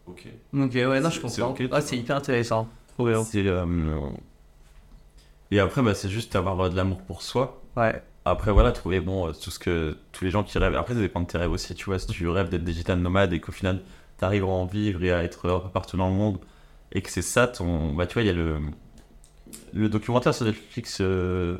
ok. 0.07 0.27
Ok, 0.53 0.71
ouais, 0.73 0.99
non, 0.99 1.09
je 1.09 1.19
comprends. 1.21 1.29
c'est 1.29 1.41
ok, 1.41 1.57
tu 1.57 1.69
ah, 1.71 1.81
c'est 1.81 1.97
hyper 1.97 2.17
intéressant. 2.17 2.67
C'est, 3.23 3.47
euh, 3.47 3.65
Et 5.51 5.59
après, 5.59 5.81
bah, 5.81 5.93
c'est 5.95 6.09
juste 6.09 6.35
avoir 6.35 6.69
de 6.69 6.75
l'amour 6.75 7.01
pour 7.01 7.21
soi. 7.21 7.61
Ouais. 7.77 8.03
Après, 8.25 8.51
voilà, 8.51 8.71
trouver 8.71 8.99
bon, 8.99 9.27
euh, 9.27 9.31
tout 9.31 9.49
ce 9.51 9.59
que 9.59 9.97
tous 10.11 10.23
les 10.25 10.31
gens 10.31 10.43
qui 10.43 10.57
rêvent. 10.59 10.75
Après, 10.75 10.93
ça 10.93 10.99
dépend 10.99 11.21
de 11.21 11.25
tes 11.27 11.37
rêves 11.37 11.51
aussi. 11.51 11.73
Tu 11.75 11.85
vois, 11.85 11.99
si 11.99 12.07
tu 12.07 12.27
rêves 12.27 12.49
d'être 12.49 12.63
digital 12.63 12.99
nomade 12.99 13.33
et 13.33 13.39
qu'au 13.39 13.51
final, 13.51 13.81
tu 14.19 14.25
arrives 14.25 14.43
à 14.43 14.47
en 14.47 14.65
vivre 14.65 15.03
et 15.03 15.11
à 15.11 15.23
être 15.23 15.49
un 15.49 15.59
peu 15.59 15.69
partout 15.69 15.97
dans 15.97 16.09
le 16.09 16.15
monde 16.15 16.37
et 16.91 17.01
que 17.01 17.09
c'est 17.09 17.21
ça 17.21 17.47
ton. 17.47 17.93
Bah, 17.93 18.05
tu 18.07 18.13
vois, 18.15 18.23
il 18.23 18.27
y 18.27 18.29
a 18.29 18.33
le, 18.33 18.59
le 19.73 19.89
documentaire 19.89 20.33
sur 20.33 20.45
Netflix 20.45 20.97
euh, 21.01 21.57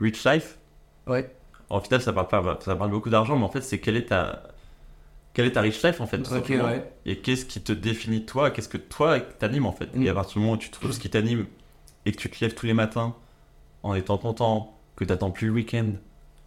Rich 0.00 0.24
Life. 0.24 0.58
Ouais. 1.06 1.34
En 1.70 1.80
final, 1.80 2.02
ça 2.02 2.12
parle, 2.12 2.28
pas, 2.28 2.58
ça 2.60 2.74
parle 2.74 2.90
beaucoup 2.90 3.10
d'argent, 3.10 3.36
mais 3.38 3.44
en 3.44 3.48
fait, 3.50 3.62
c'est 3.62 3.78
quelle 3.78 3.96
est 3.96 4.06
ta. 4.06 4.42
Quelle 5.32 5.46
est 5.46 5.52
ta 5.52 5.60
rich 5.60 5.80
life 5.84 6.00
en 6.00 6.08
fait 6.08 6.18
tout 6.18 6.32
Ok, 6.32 6.38
simplement. 6.48 6.64
ouais. 6.64 6.92
Et 7.06 7.18
qu'est-ce 7.20 7.46
qui 7.46 7.60
te 7.62 7.70
définit 7.70 8.26
toi 8.26 8.50
Qu'est-ce 8.50 8.68
que 8.68 8.76
toi 8.78 9.20
t'anime 9.20 9.64
en 9.64 9.70
fait 9.72 9.94
Mm. 9.94 10.02
Et 10.02 10.08
à 10.08 10.14
partir 10.14 10.34
du 10.34 10.38
moment 10.40 10.54
où 10.54 10.56
tu 10.56 10.70
trouves 10.70 10.90
ce 10.90 10.98
qui 10.98 11.08
t'anime 11.08 11.46
et 12.04 12.10
que 12.10 12.16
tu 12.16 12.28
te 12.28 12.44
lèves 12.44 12.54
tous 12.54 12.66
les 12.66 12.74
matins 12.74 13.14
en 13.84 13.94
étant 13.94 14.18
content, 14.18 14.76
que 15.00 15.04
t'attends 15.04 15.30
plus 15.30 15.48
le 15.48 15.52
week-end 15.54 15.86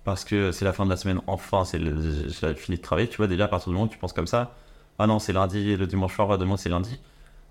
parce 0.04 0.26
que 0.26 0.52
c'est 0.52 0.66
la 0.66 0.74
fin 0.74 0.86
de 0.86 0.90
la 0.90 0.98
semaine, 0.98 1.20
enfin 1.28 1.64
c'est 1.66 1.80
le, 1.80 1.96
j'ai 2.28 2.54
fini 2.56 2.78
de 2.78 2.82
travailler, 2.82 3.08
tu 3.08 3.18
vois, 3.18 3.28
déjà 3.28 3.46
à 3.46 3.48
partir 3.48 3.70
du 3.70 3.74
moment 3.74 3.86
où 3.86 3.90
tu 3.90 3.98
penses 3.98 4.14
comme 4.14 4.28
ça, 4.28 4.56
ah 5.00 5.08
non, 5.08 5.20
c'est 5.20 5.34
lundi, 5.34 5.76
le 5.78 5.88
dimanche 5.88 6.16
soir, 6.16 6.38
demain 6.38 6.58
c'est 6.58 6.70
lundi. 6.70 7.00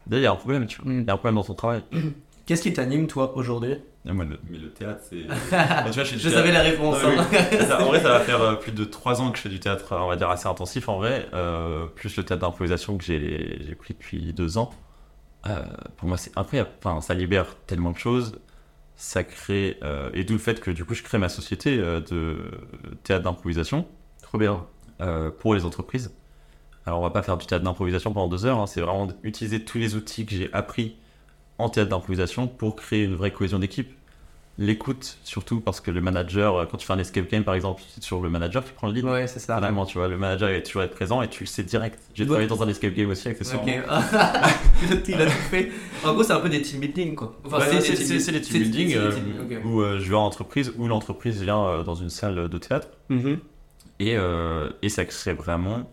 Déjà, 0.07 0.21
il 0.21 0.25
y 0.25 0.27
a 0.27 0.33
un 0.33 0.37
problème, 0.37 0.67
tu 0.67 0.81
vois. 0.83 0.91
Mm. 0.93 1.01
Il 1.01 1.07
y 1.07 1.11
a 1.11 1.13
un 1.13 1.17
problème 1.17 1.37
dans 1.37 1.45
ton 1.45 1.55
travail. 1.55 1.83
Qu'est-ce 2.47 2.63
qui 2.63 2.73
t'anime, 2.73 3.07
toi, 3.07 3.37
aujourd'hui? 3.37 3.77
Moi, 4.05 4.25
le- 4.25 4.41
mais 4.51 4.59
le 4.59 4.69
théâtre, 4.71 5.01
c'est. 5.09 5.23
Bah, 5.51 5.85
tu 5.87 5.93
vois, 5.93 6.03
Je 6.05 6.17
théâtre. 6.17 6.31
savais 6.37 6.51
la 6.51 6.63
réponse. 6.63 6.97
Oui. 7.05 7.13
hein. 7.17 7.27
Ça, 7.69 7.81
en 7.81 7.87
vrai, 7.87 8.01
ça 8.01 8.09
va 8.09 8.21
faire 8.25 8.43
euh, 8.43 8.55
plus 8.57 8.73
de 8.73 8.85
3 8.85 9.21
ans 9.21 9.31
que 9.31 9.37
je 9.39 9.43
fais 9.43 9.49
du 9.49 9.61
théâtre, 9.61 9.95
on 9.97 10.09
va 10.09 10.17
dire 10.17 10.29
assez 10.29 10.49
intensif 10.49 10.89
en 10.89 10.97
vrai, 10.99 11.29
euh, 11.35 11.87
plus 11.87 12.17
le 12.17 12.25
théâtre 12.25 12.41
d'improvisation 12.43 12.99
que 12.99 13.05
j'ai 13.05 13.63
j'ai 13.65 13.75
pris 13.77 13.95
depuis 13.95 14.33
2 14.33 14.59
ans. 14.59 14.71
Euh, 15.47 15.63
pour 15.97 16.09
moi, 16.09 16.17
c'est 16.19 16.37
incroyable. 16.37 16.71
Enfin, 16.85 17.01
ça 17.01 17.15
libère 17.15 17.47
tellement 17.67 17.93
de 17.93 17.99
choses, 17.99 18.33
ça 19.03 19.25
crée. 19.25 19.79
euh, 19.83 20.11
et 20.15 20.23
d'où 20.25 20.35
le 20.35 20.39
fait 20.39 20.61
que 20.61 20.71
du 20.71 20.85
coup, 20.85 20.95
je 20.95 21.03
crée 21.03 21.19
ma 21.19 21.29
société 21.29 21.77
euh, 21.79 22.01
de 22.01 22.39
théâtre 23.03 23.25
d'improvisation. 23.25 23.89
Trop 24.23 24.39
bien. 24.39 24.67
euh, 25.01 25.31
pour 25.31 25.55
les 25.55 25.65
entreprises. 25.65 26.15
Alors, 26.87 27.01
on 27.01 27.03
va 27.03 27.11
pas 27.11 27.23
faire 27.23 27.37
du 27.39 27.47
théâtre 27.47 27.65
d'improvisation 27.65 28.13
pendant 28.13 28.29
deux 28.29 28.47
heures, 28.47 28.59
hein, 28.61 28.67
c'est 28.67 28.81
vraiment 28.81 29.09
utiliser 29.25 29.65
tous 29.65 29.79
les 29.79 29.97
outils 29.97 30.27
que 30.27 30.35
j'ai 30.35 30.53
appris 30.53 30.97
en 31.59 31.69
théâtre 31.71 31.91
d'improvisation 31.91 32.49
pour 32.49 32.77
créer 32.77 33.05
une 33.05 33.15
vraie 33.17 33.33
cohésion 33.33 33.59
d'équipe. 33.59 33.93
L'écoute, 34.59 35.17
surtout 35.25 35.61
parce 35.61 35.81
que 35.81 35.91
le 35.91 36.03
manager, 36.03 36.57
euh, 36.57 36.67
quand 36.71 36.77
tu 36.77 36.87
fais 36.87 36.93
un 36.93 36.99
escape 36.99 37.31
game 37.31 37.43
par 37.43 37.55
exemple, 37.55 37.83
c'est 37.89 38.01
toujours 38.03 38.23
le 38.23 38.29
manager 38.29 38.63
qui 38.63 38.73
prend 38.73 38.87
le 38.87 38.93
lead. 38.93 39.05
Ouais, 39.05 39.27
c'est 39.27 39.39
ça. 39.41 39.59
Vraiment, 39.59 39.87
tu 39.87 39.97
vois, 39.97 40.09
le 40.09 40.19
manager 40.19 40.51
il 40.51 40.57
va 40.57 40.61
toujours 40.61 40.83
être 40.83 40.95
présent 40.95 41.23
et 41.23 41.29
tu 41.29 41.45
le 41.45 41.49
sais 41.49 41.63
direct. 41.63 41.99
J'ai 42.15 42.25
Ouais. 42.25 42.29
travaillé 42.29 42.49
dans 42.49 42.63
un 42.63 42.69
escape 42.69 42.93
game 42.93 43.09
aussi, 43.09 43.29
accessoirement. 43.29 43.67
Ok. 43.67 43.75
il 45.09 45.15
a 45.21 45.25
tout 45.25 45.33
fait. 45.51 45.73
En 46.05 46.13
gros, 46.13 46.23
c'est 46.23 46.35
un 46.35 46.41
peu 46.41 46.51
des 46.51 46.61
team 46.61 46.81
building, 46.81 47.15
quoi. 47.15 47.35
Enfin, 47.47 47.61
Ouais, 47.61 47.71
des 47.71 47.81
c'est 47.81 47.95
team 48.43 48.61
building 48.63 48.95
euh, 48.95 49.09
des 49.11 49.15
team- 49.17 49.35
ok. 49.41 49.65
où 49.65 49.81
euh, 49.81 49.99
je 49.99 50.09
vais 50.11 50.17
en 50.17 50.25
entreprise, 50.27 50.73
où 50.77 50.87
l'entreprise 50.87 51.41
vient 51.43 51.65
euh, 51.65 51.83
dans 51.83 51.95
une 51.95 52.11
salle 52.11 52.49
de 52.51 52.59
théâtre 52.59 52.89
Mhm. 53.09 53.39
et, 54.01 54.17
euh, 54.19 54.69
et 54.83 54.91
ça 54.91 55.07
crée 55.07 55.33
vraiment 55.33 55.91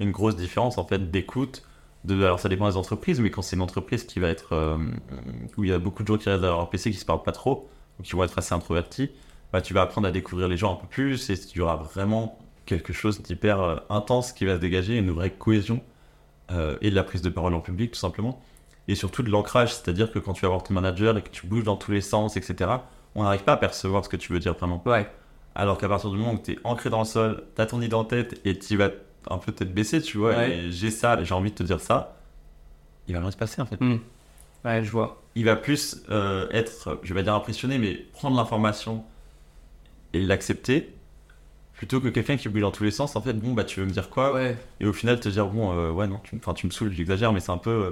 une 0.00 0.12
grosse 0.12 0.36
différence 0.36 0.78
en 0.78 0.84
fait 0.86 1.10
d'écoute. 1.10 1.62
De, 2.04 2.14
alors 2.24 2.40
ça 2.40 2.48
dépend 2.48 2.70
des 2.70 2.76
entreprises, 2.78 3.20
mais 3.20 3.28
quand 3.30 3.42
c'est 3.42 3.56
une 3.56 3.62
entreprise 3.62 4.04
qui 4.04 4.18
va 4.18 4.28
être 4.28 4.78
où 5.58 5.64
il 5.64 5.70
y 5.70 5.72
a 5.74 5.78
beaucoup 5.78 6.02
de 6.04 6.08
gens 6.08 6.16
qui 6.16 6.28
restent 6.30 6.40
derrière 6.40 6.56
leur 6.58 6.70
PC 6.70 6.90
qui 6.90 6.96
se 6.96 7.04
parlent 7.04 7.22
pas 7.24 7.32
trop, 7.32 7.68
ou 7.98 8.02
qui 8.02 8.12
vont 8.12 8.24
être 8.24 8.38
assez 8.38 8.54
introvertis, 8.54 9.10
bah, 9.52 9.60
tu 9.60 9.74
vas 9.74 9.82
apprendre 9.82 10.06
à 10.08 10.10
découvrir 10.10 10.48
les 10.48 10.56
gens 10.56 10.72
un 10.74 10.76
peu 10.76 10.86
plus 10.86 11.30
et 11.30 11.34
il 11.34 11.56
y 11.56 11.60
aura 11.60 11.76
vraiment 11.76 12.38
quelque 12.66 12.92
chose 12.92 13.22
d'hyper 13.22 13.60
euh, 13.60 13.76
intense 13.88 14.32
qui 14.32 14.44
va 14.44 14.56
se 14.56 14.60
dégager, 14.60 14.96
une 14.98 15.10
vraie 15.10 15.30
cohésion 15.30 15.80
euh, 16.50 16.76
et 16.82 16.90
de 16.90 16.94
la 16.94 17.02
prise 17.04 17.22
de 17.22 17.30
parole 17.30 17.54
en 17.54 17.60
public 17.60 17.92
tout 17.92 17.98
simplement. 17.98 18.40
Et 18.88 18.94
surtout 18.94 19.22
de 19.22 19.30
l'ancrage, 19.30 19.74
c'est-à-dire 19.74 20.10
que 20.12 20.18
quand 20.18 20.32
tu 20.32 20.42
vas 20.42 20.48
voir 20.48 20.62
ton 20.62 20.74
manager 20.74 21.16
et 21.18 21.22
que 21.22 21.28
tu 21.30 21.46
bouges 21.46 21.64
dans 21.64 21.76
tous 21.76 21.90
les 21.92 22.00
sens, 22.00 22.36
etc., 22.36 22.70
on 23.14 23.22
n'arrive 23.24 23.42
pas 23.42 23.52
à 23.54 23.56
percevoir 23.56 24.04
ce 24.04 24.08
que 24.08 24.16
tu 24.16 24.32
veux 24.32 24.38
dire 24.38 24.54
vraiment. 24.54 24.82
Ouais. 24.86 25.06
Alors 25.54 25.76
qu'à 25.78 25.88
partir 25.88 26.10
du 26.10 26.16
moment 26.18 26.34
où 26.34 26.38
tu 26.42 26.52
es 26.52 26.58
ancré 26.64 26.88
dans 26.88 27.00
le 27.00 27.04
sol, 27.04 27.44
tu 27.56 27.60
as 27.60 27.66
ton 27.66 27.80
idée 27.82 27.94
en 27.94 28.04
tête 28.04 28.40
et 28.44 28.58
tu 28.58 28.76
vas 28.76 28.90
un 29.30 29.38
peu 29.38 29.52
tête 29.52 29.74
baissée, 29.74 30.00
tu 30.00 30.16
vois, 30.18 30.30
Ouais. 30.36 30.56
et 30.56 30.70
j'ai 30.72 30.90
ça, 30.90 31.22
j'ai 31.22 31.34
envie 31.34 31.50
de 31.50 31.56
te 31.56 31.62
dire 31.62 31.80
ça, 31.80 32.16
il 33.08 33.14
va 33.14 33.20
rien 33.20 33.30
se 33.30 33.36
passer 33.36 33.60
en 33.60 33.66
fait. 33.66 33.80
Hmm. 33.80 33.98
Ouais, 34.64 34.82
je 34.84 34.90
vois. 34.90 35.22
Il 35.34 35.44
va 35.44 35.56
plus 35.56 36.02
euh, 36.10 36.48
être, 36.50 36.98
je 37.02 37.14
vais 37.14 37.20
pas 37.20 37.24
dire 37.24 37.34
impressionné, 37.34 37.78
mais 37.78 37.94
prendre 38.12 38.36
l'information 38.36 39.04
et 40.12 40.20
l'accepter 40.20 40.94
plutôt 41.74 42.00
que 42.00 42.08
quelqu'un 42.08 42.36
qui 42.36 42.48
bouge 42.48 42.62
dans 42.62 42.70
tous 42.72 42.84
les 42.84 42.90
sens. 42.90 43.16
En 43.16 43.22
fait, 43.22 43.34
bon, 43.34 43.52
bah 43.52 43.64
tu 43.64 43.80
veux 43.80 43.86
me 43.86 43.90
dire 43.92 44.10
quoi 44.10 44.34
Ouais. 44.34 44.56
Et 44.80 44.86
au 44.86 44.92
final, 44.92 45.20
te 45.20 45.28
dire, 45.28 45.46
bon, 45.48 45.72
euh, 45.78 45.90
ouais, 45.92 46.08
non, 46.08 46.20
tu, 46.24 46.38
tu 46.56 46.66
me 46.66 46.72
saoules, 46.72 46.92
j'exagère, 46.92 47.32
mais 47.32 47.40
c'est 47.40 47.52
un 47.52 47.58
peu. 47.58 47.70
euh, 47.70 47.90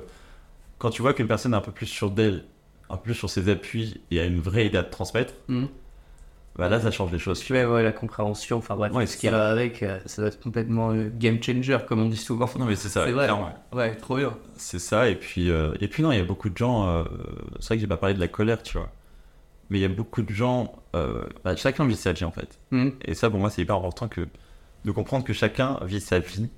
quand 0.79 0.91
tu 0.91 1.03
vois 1.03 1.15
qu'une 1.15 1.29
personne 1.29 1.55
est 1.55 1.57
un 1.57 1.61
peu 1.63 1.73
plus 1.73 1.87
sur 1.87 2.11
d'elle, 2.11 2.45
un 2.91 2.97
peu 2.97 3.05
plus 3.05 3.15
sur 3.15 3.31
ses 3.31 3.49
appuis 3.49 4.01
et 4.11 4.21
a 4.21 4.25
une 4.27 4.41
vraie 4.41 4.67
idée 4.67 4.79
à 4.79 4.83
te 4.85 4.91
transmettre, 4.93 5.35
Mhm. 5.49 5.69
Bah 6.59 6.69
là, 6.69 6.81
ça 6.81 6.91
change 6.91 7.13
les 7.13 7.19
choses. 7.19 7.49
Ouais, 7.51 7.83
la 7.83 7.93
compréhension, 7.93 8.59
enfin 8.59 8.77
bref, 8.77 8.93
Ouais, 8.93 9.07
ce 9.07 9.17
qui 9.17 9.29
va 9.29 9.49
avec, 9.51 9.83
euh, 9.83 9.99
ça 10.07 10.23
doit 10.23 10.29
être 10.29 10.41
complètement 10.41 10.91
euh, 10.93 11.11
game 11.13 11.43
changer, 11.43 11.79
comme 11.87 12.01
on 12.01 12.09
dit 12.09 12.17
souvent. 12.17 12.49
Non, 12.59 12.65
mais 12.65 12.77
c'est 12.77 12.89
ça, 12.89 13.05
C'est 13.05 13.13
vrai. 13.13 13.25
clairement. 13.27 13.53
Ouais, 13.73 13.95
trop 13.97 14.17
bien. 14.17 14.35
C'est 14.57 14.79
ça, 14.79 15.09
et 15.09 15.17
puis, 15.17 15.51
euh, 15.51 15.75
et 15.81 15.89
puis 15.89 16.03
non, 16.03 16.13
il 16.13 16.19
y 16.19 16.21
a 16.21 16.25
beaucoup 16.25 16.49
de 16.49 16.57
gens. 16.57 17.05
c'est 17.61 17.67
vrai 17.67 17.77
que 17.77 17.81
j'ai 17.83 17.87
pas 17.87 17.97
parlé 17.99 18.15
de 18.15 18.21
la 18.21 18.29
colère, 18.29 18.63
tu 18.63 18.79
vois. 18.79 18.91
Mais 19.69 19.79
il 19.79 19.83
y 19.83 19.85
a 19.85 19.89
beaucoup 19.89 20.23
de 20.23 20.33
gens. 20.33 20.73
bah, 20.93 21.57
chacun 21.57 21.85
vit 21.87 21.97
sa 21.97 22.13
vie 22.13 22.25
en 22.25 22.31
fait. 22.31 22.59
Mhm. 22.71 22.93
Et 23.05 23.15
ça, 23.15 23.29
pour 23.31 23.39
moi, 23.41 23.51
c'est 23.51 23.61
hyper 23.63 23.77
important 23.77 24.09
que, 24.09 24.23
de 24.85 24.91
comprendre 24.93 25.25
que 25.25 25.33
chacun 25.35 25.79
vit 25.85 26.01
sa 26.01 26.19
vie. 26.21 26.49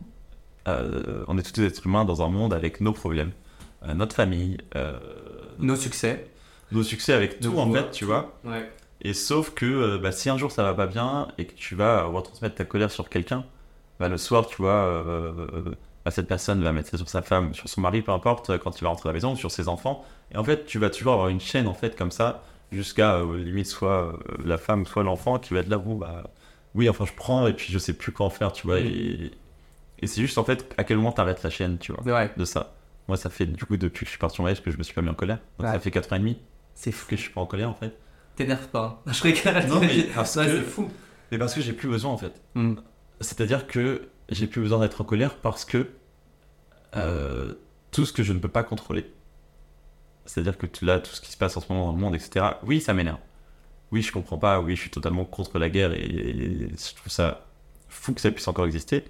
On 0.67 1.39
est 1.39 1.43
tous 1.43 1.61
des 1.61 1.67
êtres 1.67 1.87
humains 1.87 2.05
dans 2.05 2.23
un 2.23 2.29
monde 2.29 2.53
avec 2.53 2.81
nos 2.81 2.93
problèmes, 2.93 3.33
notre 3.95 4.15
famille, 4.15 4.59
Nos 5.59 5.75
succès. 5.77 6.27
nos 6.71 6.83
succès 6.85 7.15
avec 7.15 7.41
tout 7.41 7.51
Nos 7.53 7.59
en 7.59 7.73
fait, 7.73 7.91
tu 7.91 8.05
vois. 8.05 8.39
Ouais. 8.45 8.71
Et 9.03 9.15
sauf 9.15 9.51
que 9.55 9.67
euh, 9.67 9.99
bah, 9.99 10.13
si 10.13 10.29
un 10.31 10.37
jour 10.39 10.51
ça 10.51 10.63
va 10.65 10.75
pas 10.75 10.87
bien 10.87 11.29
et 11.39 11.47
que 11.47 11.55
tu 11.55 11.75
vas 11.77 12.05
retransmettre 12.05 12.57
ta 12.57 12.65
colère 12.65 12.91
sur 12.91 13.09
quelqu'un, 13.09 13.45
bah, 14.01 14.09
le 14.09 14.17
soir, 14.19 14.47
tu 14.47 14.57
vois, 14.57 14.71
euh, 14.73 15.33
euh, 15.53 15.75
bah, 16.05 16.11
cette 16.11 16.27
personne 16.29 16.63
va 16.63 16.73
mettre 16.73 16.89
ça 16.91 16.97
sur 16.99 17.09
sa 17.09 17.23
femme, 17.23 17.55
sur 17.55 17.69
son 17.69 17.81
mari, 17.81 18.03
peu 18.03 18.13
importe, 18.13 18.51
euh, 18.51 18.59
quand 18.59 18.81
il 18.81 18.85
va 18.85 18.91
rentrer 18.91 19.09
à 19.09 19.13
la 19.13 19.15
maison, 19.15 19.33
ou 19.33 19.37
sur 19.37 19.51
ses 19.51 19.69
enfants. 19.69 20.05
Et 20.33 20.37
en 20.37 20.45
fait, 20.45 20.67
tu 20.67 20.79
vas 20.79 20.91
toujours 20.91 21.13
avoir 21.15 21.29
une 21.29 21.41
chaîne 21.41 21.67
en 21.69 21.75
fait 21.75 21.97
comme 21.97 22.11
ça, 22.11 22.43
jusqu'à 22.73 23.17
euh, 23.17 23.39
limite 23.39 23.67
soit 23.67 24.03
euh, 24.13 24.13
la 24.45 24.59
femme, 24.59 24.85
soit 24.87 25.03
l'enfant 25.05 25.39
qui 25.39 25.55
va 25.55 25.61
être 25.61 25.69
là, 25.69 25.79
bon, 25.79 25.95
bah 25.97 26.25
oui, 26.75 26.89
enfin 26.89 27.05
je 27.07 27.13
prends 27.15 27.47
et 27.47 27.53
puis 27.55 27.73
je 27.73 27.79
sais 27.79 27.93
plus 27.95 28.13
quoi 28.13 28.29
faire, 28.31 28.53
tu 28.53 28.67
vois. 28.67 28.79
Et, 28.81 29.31
et 30.01 30.07
c'est 30.07 30.21
juste 30.21 30.39
en 30.39 30.45
fait 30.45 30.73
à 30.77 30.85
quel 30.85 30.97
moment 30.99 31.13
t'arrêtes 31.13 31.43
la 31.43 31.51
chaîne, 31.51 31.79
tu 31.79 31.93
vois, 31.93 32.03
Ouais, 32.05 32.31
de 32.37 32.45
ça. 32.45 32.75
Moi, 33.09 33.17
ça 33.17 33.31
fait 33.31 33.47
du 33.47 33.65
coup 33.65 33.77
depuis 33.79 34.01
que 34.01 34.07
je 34.07 34.11
suis 34.11 34.19
parti 34.19 34.41
en 34.41 34.45
voyage 34.45 34.63
que 34.63 34.71
je 34.71 34.77
me 34.77 34.83
suis 34.83 34.93
pas 34.95 35.01
mis 35.03 35.09
en 35.09 35.15
colère. 35.15 35.39
Donc 35.59 35.67
Ouais. 35.67 35.73
ça 35.73 35.81
fait 35.81 35.91
4 35.91 36.13
ans 36.13 36.17
et 36.17 36.21
demi 36.21 36.39
c'est 36.75 36.93
fou. 36.93 37.07
que 37.09 37.17
je 37.17 37.23
suis 37.23 37.31
pas 37.33 37.41
en 37.41 37.47
colère 37.47 37.71
en 37.71 37.75
fait. 37.75 37.97
T'énerve 38.39 38.69
pas. 38.69 39.03
Je 39.07 39.23
rigole. 39.23 39.67
Non, 39.67 39.81
mais 39.81 40.05
parce 40.15 40.37
Ouais, 40.37 40.47
que- 40.47 40.53
c'est 40.53 40.63
fou. 40.63 40.89
Mais 41.31 41.39
parce 41.39 41.53
que 41.55 41.61
j'ai 41.61 41.73
plus 41.75 41.89
besoin 41.89 42.11
en 42.13 42.17
fait. 42.19 42.41
Hmm. 42.55 42.77
C'est-à-dire 43.21 43.67
que 43.67 44.09
j'ai 44.31 44.47
plus 44.47 44.63
besoin 44.63 44.79
d'être 44.81 45.01
en 45.01 45.05
colère 45.05 45.35
parce 45.37 45.65
que 45.67 45.89
euh, 46.97 47.53
tout 47.91 48.07
ce 48.07 48.13
que 48.13 48.23
je 48.23 48.33
ne 48.33 48.39
peux 48.39 48.49
pas 48.49 48.63
contrôler, 48.63 49.13
c'est-à-dire 50.25 50.57
que 50.57 50.67
là, 50.83 51.01
tout 51.01 51.11
ce 51.11 51.21
qui 51.21 51.31
se 51.33 51.37
passe 51.37 51.57
en 51.57 51.61
ce 51.61 51.71
moment 51.73 51.87
dans 51.87 51.93
le 51.93 51.99
monde, 52.01 52.15
etc., 52.15 52.47
oui, 52.63 52.81
ça 52.81 52.95
m'énerve. 52.95 53.19
Oui, 53.91 54.03
je 54.03 54.13
comprends 54.13 54.39
pas, 54.39 54.61
oui, 54.61 54.77
je 54.77 54.83
suis 54.83 54.91
totalement 54.91 55.25
contre 55.25 55.59
la 55.59 55.69
guerre 55.69 55.93
et, 55.93 55.99
et 56.05 56.69
je 56.69 56.95
trouve 56.95 57.11
ça 57.13 57.45
fou 57.89 58.13
que 58.15 58.21
ça 58.21 58.31
puisse 58.31 58.47
encore 58.49 58.67
exister. 58.67 59.05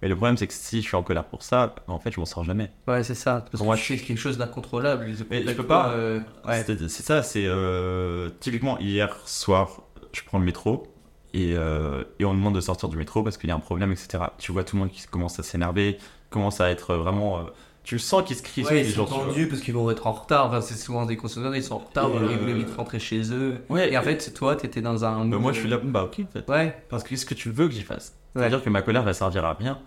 Mais 0.00 0.08
le 0.08 0.14
problème, 0.14 0.36
c'est 0.36 0.46
que 0.46 0.54
si 0.54 0.80
je 0.80 0.86
suis 0.86 0.96
en 0.96 1.02
colère 1.02 1.24
pour 1.24 1.42
ça, 1.42 1.74
en 1.88 1.98
fait, 1.98 2.12
je 2.12 2.20
m'en 2.20 2.26
sors 2.26 2.44
jamais. 2.44 2.70
Ouais, 2.86 3.02
c'est 3.02 3.14
ça. 3.14 3.40
Parce 3.40 3.50
Pour 3.50 3.60
que 3.60 3.64
moi, 3.64 3.74
moi, 3.76 3.84
c'est 3.84 3.96
quelque 3.96 4.18
chose 4.18 4.38
d'incontrôlable. 4.38 5.06
Mais 5.30 5.44
je 5.46 5.52
peux 5.54 5.66
pas. 5.66 5.90
Euh, 5.90 6.20
ouais. 6.46 6.62
C'est 6.64 6.88
c'est 6.88 7.02
ça, 7.02 7.22
c'est 7.22 7.46
euh, 7.46 8.30
typiquement 8.40 8.78
hier 8.78 9.16
soir, 9.24 9.82
je 10.12 10.22
prends 10.24 10.38
le 10.38 10.44
métro 10.44 10.86
et, 11.34 11.54
euh, 11.56 12.04
et 12.18 12.24
on 12.24 12.32
me 12.32 12.38
demande 12.38 12.54
de 12.54 12.60
sortir 12.60 12.88
du 12.88 12.96
métro 12.96 13.22
parce 13.22 13.36
qu'il 13.36 13.48
y 13.48 13.52
a 13.52 13.56
un 13.56 13.60
problème, 13.60 13.92
etc. 13.92 14.24
Tu 14.38 14.52
vois 14.52 14.64
tout 14.64 14.76
le 14.76 14.80
monde 14.82 14.90
qui 14.90 15.04
commence 15.06 15.38
à 15.40 15.42
s'énerver, 15.42 15.98
commence 16.30 16.60
à 16.60 16.70
être 16.70 16.94
vraiment. 16.94 17.44
Tu 17.88 17.98
sens 17.98 18.22
qu'ils 18.22 18.36
se 18.36 18.42
crient 18.42 18.64
Ouais, 18.64 18.80
ils 18.82 18.84
les 18.84 18.90
sont 18.90 19.06
gens. 19.06 19.06
tu 19.06 19.14
vois. 19.14 19.24
tendus 19.32 19.48
parce 19.48 19.62
qu'ils 19.62 19.72
vont 19.72 19.90
être 19.90 20.06
en 20.06 20.12
retard. 20.12 20.46
Enfin, 20.48 20.60
c'est 20.60 20.74
souvent 20.76 21.06
des 21.06 21.16
consommateurs, 21.16 21.56
ils 21.56 21.62
sont 21.62 21.76
en 21.76 21.78
retard, 21.78 22.10
Et, 22.10 22.16
ils 22.16 22.22
euh, 22.34 22.36
voulaient 22.38 22.52
vite 22.52 22.68
rentrer 22.76 22.98
chez 22.98 23.32
eux. 23.32 23.56
Ouais, 23.70 23.90
Et 23.90 23.96
en 23.96 24.02
fait, 24.02 24.34
toi, 24.34 24.56
t'étais 24.56 24.82
dans 24.82 25.06
un. 25.06 25.24
bah, 25.24 25.38
moi 25.38 25.52
je 25.52 25.60
suis 25.60 25.68
là, 25.70 25.78
bah 25.82 26.02
ok 26.04 26.20
en 26.22 26.30
fait. 26.30 26.50
Ouais, 26.50 26.76
Parce 26.90 27.02
que 27.02 27.08
qu'est-ce 27.08 27.24
que 27.24 27.32
tu 27.34 27.48
veux 27.50 27.66
que 27.66 27.72
j'y 27.72 27.80
fasse 27.82 28.14
Ouais. 28.34 28.42
C'est-à-dire 28.42 28.62
que 28.62 28.68
ma 28.68 28.82
colère 28.82 29.04
va 29.04 29.14
servir 29.14 29.46
à 29.46 29.54
rien, 29.54 29.78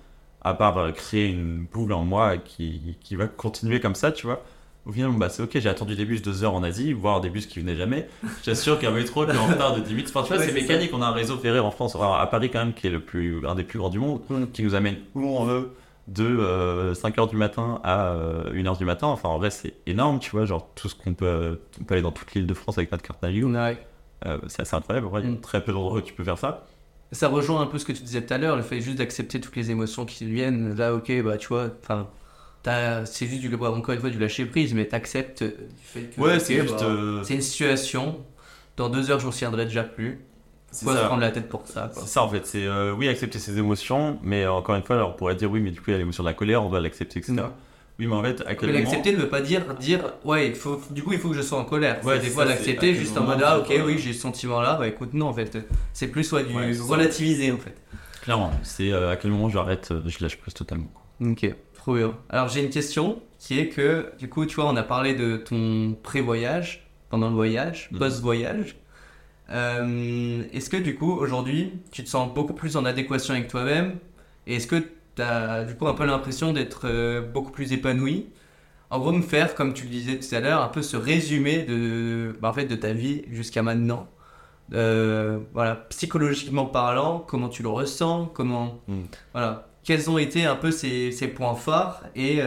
à 0.41 0.55
part 0.55 0.77
euh, 0.79 0.91
créer 0.91 1.27
une 1.27 1.67
boule 1.71 1.93
en 1.93 2.03
moi 2.03 2.37
qui, 2.37 2.97
qui 3.01 3.15
va 3.15 3.27
continuer 3.27 3.79
comme 3.79 3.93
ça, 3.95 4.11
tu 4.11 4.25
vois. 4.25 4.43
Au 4.87 4.91
final, 4.91 5.11
bah, 5.15 5.29
c'est 5.29 5.43
ok, 5.43 5.51
j'ai 5.59 5.69
attendu 5.69 5.95
des 5.95 6.05
bus 6.05 6.23
deux 6.23 6.43
heures 6.43 6.55
en 6.55 6.63
Asie, 6.63 6.91
voire 6.93 7.21
des 7.21 7.29
bus 7.29 7.45
qui 7.45 7.59
venaient 7.59 7.75
jamais. 7.75 8.07
J'assure 8.43 8.79
qu'un 8.79 8.89
métro 8.89 9.25
qui 9.27 9.31
est 9.31 9.37
en 9.37 9.45
retard 9.45 9.75
de 9.75 9.81
10 9.81 9.93
minutes, 9.93 10.07
enfin, 10.11 10.23
tu 10.23 10.29
vois, 10.33 10.41
Ouais, 10.41 10.47
c'est 10.47 10.53
mécanique. 10.59 10.89
On 10.93 11.03
a 11.03 11.05
un 11.05 11.11
réseau 11.11 11.37
ferré 11.37 11.59
en 11.59 11.69
France, 11.69 11.95
à 11.95 12.25
Paris 12.25 12.49
quand 12.49 12.57
même, 12.57 12.73
qui 12.73 12.87
est 12.87 12.89
le 12.89 12.99
plus, 12.99 13.45
un 13.45 13.53
des 13.53 13.63
plus 13.63 13.77
grands 13.77 13.91
du 13.91 13.99
monde, 13.99 14.21
Mm. 14.27 14.45
qui 14.51 14.63
nous 14.63 14.73
amène 14.73 14.95
où 15.13 15.23
on 15.23 15.43
veut 15.45 15.71
de 16.07 16.91
5h 16.95 17.29
du 17.29 17.35
matin 17.37 17.79
à 17.83 18.15
1h 18.53 18.77
du 18.77 18.85
matin. 18.85 19.07
Enfin, 19.07 19.29
en 19.29 19.37
vrai, 19.37 19.49
c'est 19.51 19.73
énorme, 19.85 20.19
tu 20.19 20.31
vois, 20.31 20.45
genre 20.45 20.69
tout 20.75 20.89
ce 20.89 20.95
qu'on 20.95 21.13
peut, 21.13 21.59
on 21.79 21.83
peut 21.83 21.93
aller 21.93 22.01
dans 22.01 22.11
toute 22.11 22.33
l'île 22.33 22.47
de 22.47 22.53
France 22.53 22.77
avec 22.77 22.91
notre 22.91 23.03
carte 23.03 23.21
Navigo. 23.23 23.49
ouais. 23.51 23.77
Euh, 24.27 24.37
c'est 24.47 24.61
assez 24.61 24.75
incroyable, 24.75 25.07
en 25.07 25.09
vrai, 25.09 25.21
il 25.23 25.29
y 25.29 25.31
a 25.31 25.35
Mm. 25.35 25.41
très 25.41 25.63
peu 25.63 25.71
d'endroits 25.73 25.97
où 25.97 26.01
tu 26.01 26.13
peux 26.13 26.23
faire 26.23 26.37
ça. 26.37 26.65
Ça 27.11 27.27
rejoint 27.27 27.61
un 27.61 27.65
peu 27.65 27.77
ce 27.79 27.85
que 27.85 27.91
tu 27.91 28.03
disais 28.03 28.21
tout 28.23 28.33
à 28.33 28.37
l'heure, 28.37 28.55
le 28.55 28.61
fait 28.61 28.79
juste 28.81 28.99
d'accepter 28.99 29.41
toutes 29.41 29.55
les 29.55 29.71
émotions 29.71 30.05
qui 30.05 30.25
viennent. 30.25 30.75
Là, 30.75 30.93
ok, 30.93 31.11
bah 31.23 31.37
tu 31.37 31.47
vois, 31.47 31.69
enfin, 31.81 32.07
c'est 33.05 33.25
juste 33.27 33.41
du, 33.41 33.53
encore 33.55 33.93
une 33.95 33.99
fois 33.99 34.09
du 34.09 34.19
lâcher 34.19 34.45
prise, 34.45 34.73
mais 34.73 34.85
t'acceptes 34.87 35.43
du 35.43 35.51
fait 35.81 36.01
que. 36.03 36.21
Ouais, 36.21 36.39
c'est 36.39 36.61
juste. 36.61 36.75
bah, 36.79 36.85
euh, 36.85 37.23
C'est 37.23 37.33
une 37.33 37.41
situation. 37.41 38.19
Dans 38.77 38.89
deux 38.89 39.11
heures, 39.11 39.19
je 39.19 39.25
m'en 39.25 39.31
souviendrai 39.31 39.65
déjà 39.65 39.83
plus. 39.83 40.21
Pourquoi 40.71 40.93
se 40.95 40.99
ça. 41.01 41.05
prendre 41.07 41.21
la 41.21 41.31
tête 41.31 41.49
pour 41.49 41.67
ça. 41.67 41.91
C'est 41.93 42.07
ça 42.07 42.23
en 42.23 42.29
fait, 42.29 42.45
c'est 42.45 42.65
euh, 42.65 42.93
oui 42.93 43.07
accepter 43.09 43.39
ses 43.39 43.57
émotions, 43.57 44.19
mais 44.23 44.43
euh, 44.43 44.51
encore 44.53 44.75
une 44.75 44.83
fois, 44.83 44.95
alors, 44.95 45.09
on 45.09 45.13
pourrait 45.13 45.35
dire 45.35 45.51
oui, 45.51 45.59
mais 45.59 45.71
du 45.71 45.79
coup 45.79 45.85
il 45.89 45.91
y 45.91 45.95
a 45.95 45.97
l'émotion 45.99 46.23
de 46.23 46.29
la 46.29 46.33
colère, 46.33 46.63
on 46.63 46.69
doit 46.69 46.79
l'accepter, 46.79 47.19
etc. 47.19 47.33
Non. 47.33 47.51
Oui, 47.99 48.07
mais 48.07 48.15
en 48.15 48.23
fait, 48.23 48.41
à 48.47 48.55
quel 48.55 48.69
Mais 48.71 48.77
moment 48.79 48.85
l'accepter 48.89 49.11
ne 49.11 49.17
veut 49.21 49.29
pas 49.29 49.41
dire, 49.41 49.61
dire 49.75 49.99
ouais, 50.25 50.47
il 50.47 50.55
faut, 50.55 50.81
du 50.89 51.03
coup, 51.03 51.13
il 51.13 51.19
faut 51.19 51.29
que 51.29 51.35
je 51.35 51.41
sois 51.41 51.59
en 51.59 51.65
colère. 51.65 52.03
Ouais, 52.03 52.17
des 52.19 52.29
fois, 52.29 52.45
l'accepter 52.45 52.95
juste 52.95 53.15
en 53.17 53.23
mode 53.25 53.43
ah, 53.45 53.59
ok, 53.59 53.71
oui, 53.85 53.99
j'ai 53.99 54.13
ce 54.13 54.21
sentiment-là. 54.21 54.77
Bah 54.79 54.87
écoute, 54.87 55.13
non, 55.13 55.27
en 55.27 55.33
fait, 55.33 55.57
c'est 55.93 56.07
plus 56.07 56.23
soit 56.23 56.41
du 56.43 56.55
Ouais, 56.55 56.71
relativiser 56.79 57.51
en 57.51 57.57
fait. 57.57 57.75
Clairement, 58.23 58.51
c'est 58.63 58.91
euh, 58.91 59.11
à 59.11 59.17
quel 59.17 59.29
moment 59.31 59.49
j'arrête, 59.49 59.93
je 60.05 60.17
lâche 60.23 60.37
prise 60.37 60.53
totalement. 60.53 60.91
Ok, 61.23 61.53
trop 61.75 61.95
bien. 61.95 62.13
Alors 62.29 62.47
j'ai 62.47 62.63
une 62.63 62.69
question 62.69 63.21
qui 63.39 63.59
est 63.59 63.69
que, 63.69 64.07
du 64.19 64.29
coup, 64.29 64.45
tu 64.45 64.55
vois, 64.55 64.65
on 64.69 64.75
a 64.77 64.83
parlé 64.83 65.13
de 65.13 65.37
ton 65.37 65.95
pré-voyage, 66.01 66.87
pendant 67.09 67.29
le 67.29 67.35
voyage, 67.35 67.89
Mhm. 67.91 67.99
post-voyage. 67.99 68.75
Euh, 69.51 70.43
est-ce 70.53 70.69
que, 70.69 70.77
du 70.77 70.95
coup, 70.95 71.11
aujourd'hui, 71.11 71.73
tu 71.91 72.03
te 72.03 72.09
sens 72.09 72.33
beaucoup 72.33 72.53
plus 72.53 72.77
en 72.77 72.85
adéquation 72.85 73.33
avec 73.33 73.47
toi-même? 73.47 73.97
Et 74.47 74.55
est-ce 74.55 74.67
que 74.67 74.77
tu 75.15 75.21
as, 75.21 75.63
du 75.65 75.75
coup, 75.75 75.87
un 75.87 75.93
peu 75.93 76.05
l'impression 76.05 76.53
d'être 76.53 76.81
euh, 76.85 77.21
beaucoup 77.21 77.51
plus 77.51 77.73
épanoui? 77.73 78.27
En 78.89 78.99
gros, 78.99 79.11
me 79.11 79.21
faire, 79.21 79.55
comme 79.55 79.73
tu 79.73 79.83
le 79.85 79.89
disais 79.89 80.19
tout 80.19 80.33
à 80.35 80.39
l'heure, 80.39 80.61
un 80.61 80.67
peu 80.67 80.81
ce 80.81 80.97
résumé 80.97 81.63
de, 81.63 82.35
bah, 82.41 82.49
en 82.49 82.53
fait, 82.53 82.65
de 82.65 82.75
ta 82.75 82.93
vie 82.93 83.23
jusqu'à 83.29 83.61
maintenant. 83.61 84.07
Euh, 84.73 85.39
voilà, 85.53 85.75
psychologiquement 85.89 86.65
parlant, 86.65 87.19
comment 87.19 87.49
tu 87.49 87.61
le 87.63 87.69
ressens, 87.69 88.25
comment, 88.33 88.79
Mhm. 88.87 89.03
voilà, 89.33 89.67
quels 89.83 90.09
ont 90.09 90.17
été 90.17 90.45
un 90.45 90.55
peu 90.55 90.71
ces, 90.71 91.11
ces 91.11 91.27
points 91.27 91.55
forts 91.55 92.01
et 92.15 92.39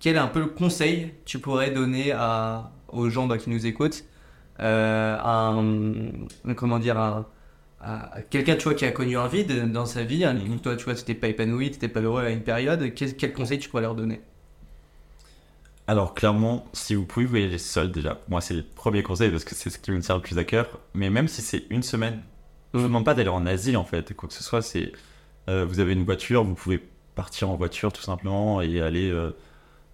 quel 0.00 0.14
est 0.16 0.20
un 0.20 0.28
peu 0.28 0.40
le 0.40 0.46
conseil 0.46 1.08
que 1.08 1.14
tu 1.24 1.38
pourrais 1.40 1.70
donner 1.70 2.12
à, 2.12 2.70
aux 2.88 3.08
gens 3.10 3.26
bah, 3.26 3.38
qui 3.38 3.50
nous 3.50 3.66
écoutent, 3.66 4.04
un, 4.58 6.10
comment 6.56 6.78
dire, 6.78 6.98
un, 6.98 7.26
quelqu'un, 8.30 8.56
tu 8.56 8.64
vois, 8.64 8.74
qui 8.74 8.84
a 8.84 8.92
connu 8.92 9.16
un 9.16 9.28
vide 9.28 9.70
dans 9.72 9.86
sa 9.86 10.02
vie, 10.04 10.24
hein, 10.24 10.34
Mhm. 10.34 10.60
toi, 10.60 10.76
tu 10.76 10.84
vois, 10.84 10.94
t'étais 10.94 11.14
pas 11.14 11.28
épanoui, 11.28 11.70
t'étais 11.70 11.88
pas 11.88 12.00
heureux 12.00 12.22
à 12.24 12.30
une 12.30 12.42
période, 12.42 12.92
quel, 12.94 13.16
quel 13.16 13.32
conseil 13.32 13.58
tu 13.58 13.68
pourrais 13.68 13.82
leur 13.82 13.94
donner? 13.94 14.20
Alors 15.86 16.14
clairement, 16.14 16.66
si 16.74 16.94
vous 16.94 17.06
pouvez 17.06 17.24
voyager 17.26 17.58
seul 17.58 17.90
déjà, 17.90 18.20
moi 18.28 18.40
c'est 18.42 18.54
le 18.54 18.62
premier 18.62 19.02
conseil 19.02 19.30
parce 19.30 19.44
que 19.44 19.54
c'est 19.54 19.70
ce 19.70 19.78
qui 19.78 19.90
me 19.90 20.00
tient 20.00 20.16
le 20.16 20.20
plus 20.20 20.38
à 20.38 20.44
cœur. 20.44 20.80
Mais 20.94 21.08
même 21.08 21.28
si 21.28 21.40
c'est 21.40 21.64
une 21.70 21.82
semaine, 21.82 22.22
je 22.74 22.78
vous 22.80 22.86
demande 22.88 23.04
pas 23.06 23.14
d'aller 23.14 23.30
en 23.30 23.46
Asie 23.46 23.74
en 23.76 23.84
fait, 23.84 24.14
quoi 24.14 24.28
que 24.28 24.34
ce 24.34 24.44
soit. 24.44 24.60
C'est 24.60 24.92
euh, 25.48 25.64
vous 25.64 25.80
avez 25.80 25.94
une 25.94 26.04
voiture, 26.04 26.44
vous 26.44 26.54
pouvez 26.54 26.78
partir 27.14 27.48
en 27.50 27.56
voiture 27.56 27.92
tout 27.92 28.02
simplement 28.02 28.60
et 28.60 28.80
aller, 28.82 29.10
euh, 29.10 29.34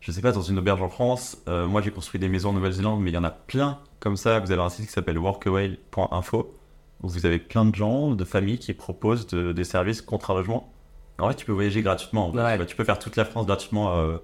je 0.00 0.10
sais 0.10 0.20
pas, 0.20 0.32
dans 0.32 0.42
une 0.42 0.58
auberge 0.58 0.82
en 0.82 0.88
France. 0.88 1.38
Euh, 1.48 1.66
moi 1.68 1.80
j'ai 1.80 1.92
construit 1.92 2.18
des 2.20 2.28
maisons 2.28 2.50
en 2.50 2.54
Nouvelle-Zélande, 2.54 3.00
mais 3.00 3.10
il 3.10 3.14
y 3.14 3.18
en 3.18 3.24
a 3.24 3.30
plein 3.30 3.78
comme 4.04 4.16
ça. 4.16 4.38
Vous 4.38 4.52
avez 4.52 4.62
un 4.62 4.68
site 4.68 4.86
qui 4.86 4.92
s'appelle 4.92 5.18
workaway.info 5.18 6.54
où 7.02 7.08
vous 7.08 7.26
avez 7.26 7.38
plein 7.38 7.64
de 7.64 7.74
gens, 7.74 8.14
de 8.14 8.24
familles 8.24 8.58
qui 8.58 8.72
proposent 8.72 9.26
de- 9.26 9.52
des 9.52 9.64
services 9.64 10.00
contre 10.00 10.30
un 10.30 10.34
logement. 10.34 10.72
En 11.18 11.24
vrai, 11.26 11.34
tu 11.34 11.44
peux 11.44 11.52
voyager 11.52 11.82
gratuitement. 11.82 12.30
fait. 12.32 12.38
Ouais. 12.38 12.52
Tu 12.52 12.56
vois, 12.58 12.66
Tu 12.66 12.76
peux 12.76 12.84
faire 12.84 12.98
toute 12.98 13.16
la 13.16 13.24
France 13.24 13.46
gratuitement. 13.46 13.96
euh, 13.96 14.16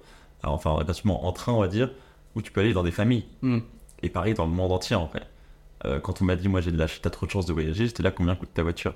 alors, 0.43 0.55
enfin 0.55 0.73
gratuitement 0.83 1.25
en 1.27 1.31
train 1.33 1.51
on 1.53 1.59
va 1.61 1.67
dire, 1.67 1.91
ou 2.35 2.41
tu 2.41 2.51
peux 2.51 2.61
aller 2.61 2.73
dans 2.73 2.83
des 2.83 2.91
familles. 2.91 3.25
Hmm. 3.41 3.59
Et 4.01 4.09
pareil 4.09 4.33
dans 4.33 4.45
le 4.45 4.51
monde 4.51 4.71
entier 4.71 4.95
en 4.95 5.07
fait. 5.07 5.23
Euh, 5.85 5.99
quand 5.99 6.21
on 6.21 6.25
m'a 6.25 6.35
dit 6.35 6.47
moi 6.47 6.61
j'ai 6.61 6.71
de 6.71 6.77
la 6.77 6.87
t'as 6.87 7.09
trop 7.09 7.25
de 7.25 7.31
chance 7.31 7.45
de 7.45 7.53
voyager, 7.53 7.85
j'étais 7.87 8.03
là 8.03 8.11
combien 8.11 8.35
coûte 8.35 8.49
ta 8.53 8.63
voiture? 8.63 8.93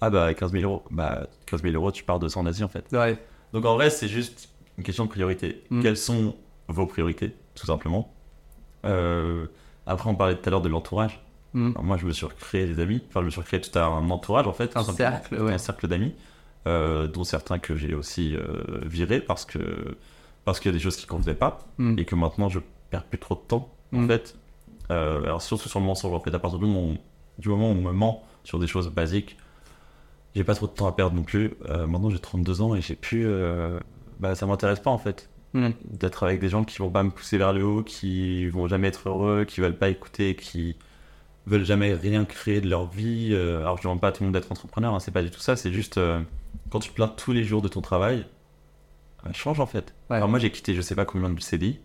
Ah 0.00 0.10
bah 0.10 0.32
15 0.34 0.52
000 0.52 0.64
euros. 0.64 0.82
Bah 0.90 1.26
15 1.46 1.62
000 1.62 1.74
euros 1.74 1.92
tu 1.92 2.04
pars 2.04 2.18
de 2.18 2.28
ça 2.28 2.40
en 2.40 2.46
Asie 2.46 2.64
en 2.64 2.68
fait. 2.68 2.86
Ouais. 2.92 3.18
Donc 3.52 3.64
en 3.66 3.74
vrai 3.74 3.90
c'est 3.90 4.08
juste 4.08 4.48
une 4.78 4.84
question 4.84 5.04
de 5.04 5.10
priorité. 5.10 5.62
Hmm. 5.70 5.82
Quelles 5.82 5.96
sont 5.98 6.34
vos 6.68 6.86
priorités 6.86 7.34
tout 7.54 7.66
simplement? 7.66 8.12
Euh, 8.86 9.46
Après 9.86 10.08
on 10.08 10.14
parlait 10.14 10.36
tout 10.36 10.42
à 10.46 10.50
l'heure 10.50 10.62
de 10.62 10.68
l'entourage. 10.68 11.20
Hmm. 11.52 11.70
Alors, 11.72 11.84
moi 11.84 11.96
je 11.96 12.06
me 12.06 12.12
suis 12.12 12.26
recréé 12.26 12.66
des 12.66 12.80
amis, 12.82 13.02
enfin 13.08 13.20
je 13.20 13.26
me 13.26 13.30
suis 13.30 13.40
recréé 13.40 13.60
tout 13.60 13.78
un 13.78 14.10
entourage 14.10 14.46
en 14.46 14.52
fait. 14.52 14.76
Un 14.76 14.82
cercle, 14.82 15.40
ouais. 15.40 15.52
Un 15.54 15.58
cercle 15.58 15.86
d'amis, 15.88 16.14
euh, 16.66 17.06
dont 17.06 17.24
certains 17.24 17.58
que 17.58 17.76
j'ai 17.76 17.94
aussi 17.94 18.34
euh, 18.36 18.62
virés 18.82 19.20
parce 19.20 19.44
que 19.44 19.96
parce 20.44 20.60
qu'il 20.60 20.70
y 20.70 20.74
a 20.74 20.76
des 20.76 20.82
choses 20.82 20.96
qui 20.96 21.04
ne 21.06 21.08
convenaient 21.10 21.34
pas 21.36 21.60
Hmm. 21.78 21.98
et 21.98 22.04
que 22.04 22.14
maintenant 22.14 22.48
je 22.48 22.60
perds 22.90 23.04
plus 23.04 23.18
trop 23.18 23.34
de 23.34 23.40
temps 23.40 23.68
en 23.92 23.98
Mm. 24.02 24.06
fait. 24.08 24.36
Euh, 24.90 25.22
alors 25.22 25.40
surtout 25.42 25.68
sur 25.68 25.80
le 25.80 25.86
mensonge 25.86 26.12
en 26.12 26.20
fait, 26.20 26.34
à 26.34 26.38
partir 26.38 26.58
du 26.58 26.66
moment 26.66 26.88
où, 26.88 26.96
du 27.38 27.48
moment 27.48 27.68
où 27.70 27.72
on 27.72 27.80
me 27.80 27.92
ment 27.92 28.22
sur 28.42 28.58
des 28.58 28.66
choses 28.66 28.88
basiques, 28.90 29.36
j'ai 30.34 30.44
pas 30.44 30.54
trop 30.54 30.66
de 30.66 30.72
temps 30.72 30.86
à 30.86 30.92
perdre 30.92 31.14
non 31.16 31.22
plus. 31.22 31.54
Euh, 31.68 31.86
maintenant 31.86 32.10
j'ai 32.10 32.18
32 32.18 32.60
ans 32.60 32.74
et 32.74 32.80
j'ai 32.82 32.94
plus, 32.96 33.24
euh, 33.26 33.78
bah 34.20 34.34
ça 34.34 34.46
m'intéresse 34.46 34.80
pas 34.80 34.90
en 34.90 34.98
fait 34.98 35.30
Hmm. 35.54 35.70
d'être 35.84 36.24
avec 36.24 36.40
des 36.40 36.48
gens 36.48 36.64
qui 36.64 36.78
vont 36.78 36.90
pas 36.90 37.04
me 37.04 37.10
pousser 37.10 37.38
vers 37.38 37.52
le 37.52 37.64
haut, 37.64 37.84
qui 37.84 38.48
vont 38.48 38.66
jamais 38.66 38.88
être 38.88 39.08
heureux, 39.08 39.44
qui 39.44 39.60
veulent 39.60 39.78
pas 39.78 39.88
écouter, 39.88 40.34
qui 40.34 40.76
veulent 41.46 41.64
jamais 41.64 41.94
rien 41.94 42.24
créer 42.24 42.60
de 42.60 42.68
leur 42.68 42.88
vie. 42.88 43.28
Euh, 43.30 43.60
alors 43.60 43.76
je 43.76 43.84
demande 43.84 44.00
pas 44.00 44.08
à 44.08 44.12
tout 44.12 44.24
le 44.24 44.26
monde 44.26 44.34
d'être 44.34 44.50
entrepreneur, 44.50 44.92
hein, 44.92 44.98
c'est 44.98 45.12
pas 45.12 45.22
du 45.22 45.30
tout 45.30 45.38
ça, 45.38 45.54
c'est 45.54 45.70
juste 45.70 45.96
euh, 45.96 46.20
quand 46.70 46.80
tu 46.80 46.90
te 46.90 46.94
plains 46.96 47.06
tous 47.06 47.30
les 47.30 47.44
jours 47.44 47.62
de 47.62 47.68
ton 47.68 47.82
travail, 47.82 48.26
euh, 49.26 49.32
change 49.32 49.60
en 49.60 49.66
fait. 49.66 49.94
Ouais. 50.10 50.16
Alors 50.16 50.28
moi 50.28 50.40
j'ai 50.40 50.50
quitté 50.50 50.74
je 50.74 50.80
sais 50.80 50.96
pas 50.96 51.04
combien 51.04 51.30
de 51.30 51.40
CDI, 51.40 51.78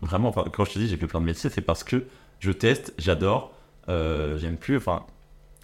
vraiment, 0.00 0.30
enfin, 0.30 0.44
quand 0.52 0.64
je 0.64 0.72
te 0.72 0.78
dis 0.80 0.88
j'ai 0.88 0.96
fait 0.96 1.06
plein 1.06 1.20
de 1.20 1.26
métiers, 1.26 1.48
c'est 1.48 1.60
parce 1.60 1.84
que 1.84 2.06
je 2.40 2.50
teste, 2.50 2.92
j'adore, 2.98 3.54
euh, 3.88 4.36
j'aime 4.36 4.56
plus, 4.56 4.76
enfin 4.76 5.06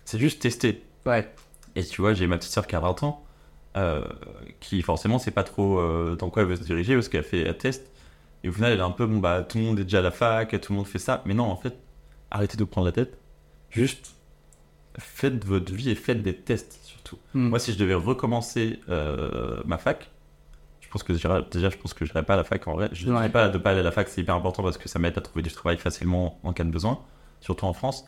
c'est 0.05 0.21
juste 0.21 0.41
tester. 0.41 0.85
Ouais. 1.07 1.29
Et 1.75 1.85
tu 1.85 2.01
vois, 2.03 2.15
j'ai 2.15 2.29
ma 2.29 2.39
petite 2.39 2.53
soeur 2.53 2.69
qui 2.69 2.77
a 2.77 2.81
20 2.81 3.03
ans, 3.03 3.25
euh, 3.79 4.03
qui 4.61 4.83
forcément 4.83 5.19
sait 5.19 5.31
pas 5.31 5.45
trop 5.45 5.79
euh, 5.79 6.17
dans 6.17 6.29
quoi 6.31 6.43
elle 6.43 6.49
veut 6.49 6.57
se 6.57 6.63
diriger 6.65 6.95
parce 6.95 7.09
qu'elle 7.09 7.23
fait 7.25 7.49
un 7.49 7.55
test. 7.55 7.91
Et 8.45 8.49
au 8.49 8.53
final, 8.53 8.73
elle 8.73 8.79
est 8.79 8.83
un 8.83 8.91
peu, 8.91 9.07
bon, 9.07 9.19
bah, 9.19 9.43
tout 9.43 9.59
le 9.59 9.65
monde 9.65 9.79
est 9.81 9.85
déjà 9.85 9.99
à 9.99 10.03
la 10.03 10.11
fac, 10.11 10.51
tout 10.61 10.73
le 10.73 10.77
monde 10.77 10.87
fait 10.87 10.99
ça. 10.99 11.23
Mais 11.27 11.35
non, 11.35 11.45
en 11.45 11.57
fait, 11.57 11.75
arrêtez 12.31 12.57
de 12.57 12.65
prendre 12.65 12.87
la 12.87 12.93
tête. 12.93 13.19
Juste, 13.71 14.15
faites 14.99 15.45
votre 15.45 15.73
vie 15.73 15.91
et 15.91 15.95
faites 15.95 16.23
des 16.23 16.35
tests 16.35 16.81
surtout. 16.85 17.19
Hmm. 17.35 17.49
Moi, 17.49 17.59
si 17.59 17.73
je 17.73 17.79
devais 17.79 17.95
recommencer 17.95 18.81
euh, 18.89 19.61
ma 19.65 19.79
fac, 19.79 20.11
je 20.81 20.89
pense 20.89 21.03
que 21.03 21.15
j'irais- 21.15 21.43
déjà, 21.51 21.69
je 21.71 21.77
pense 21.77 21.95
que 21.95 22.05
je 22.05 22.13
n'irais 22.13 22.25
pas 22.25 22.35
à 22.35 22.39
la 22.39 22.45
fac 22.45 22.67
en 22.69 22.73
vrai. 22.75 22.89
Je 22.93 23.09
ne 23.09 23.13
Ouais. 23.17 23.29
pas 23.29 23.49
de 23.49 23.59
pas 23.59 23.71
aller 23.71 23.81
à 23.81 23.85
la 23.85 23.91
fac, 23.93 24.09
c'est 24.09 24.21
hyper 24.21 24.35
important 24.35 24.63
parce 24.63 24.79
que 24.79 24.89
ça 24.89 24.99
m'aide 24.99 25.19
à 25.19 25.21
trouver 25.21 25.43
du 25.43 25.51
travail 25.51 25.77
facilement 25.77 26.39
en 26.43 26.53
cas 26.53 26.65
de 26.65 26.71
besoin, 26.71 27.01
surtout 27.41 27.67
en 27.67 27.73
France. 27.73 28.07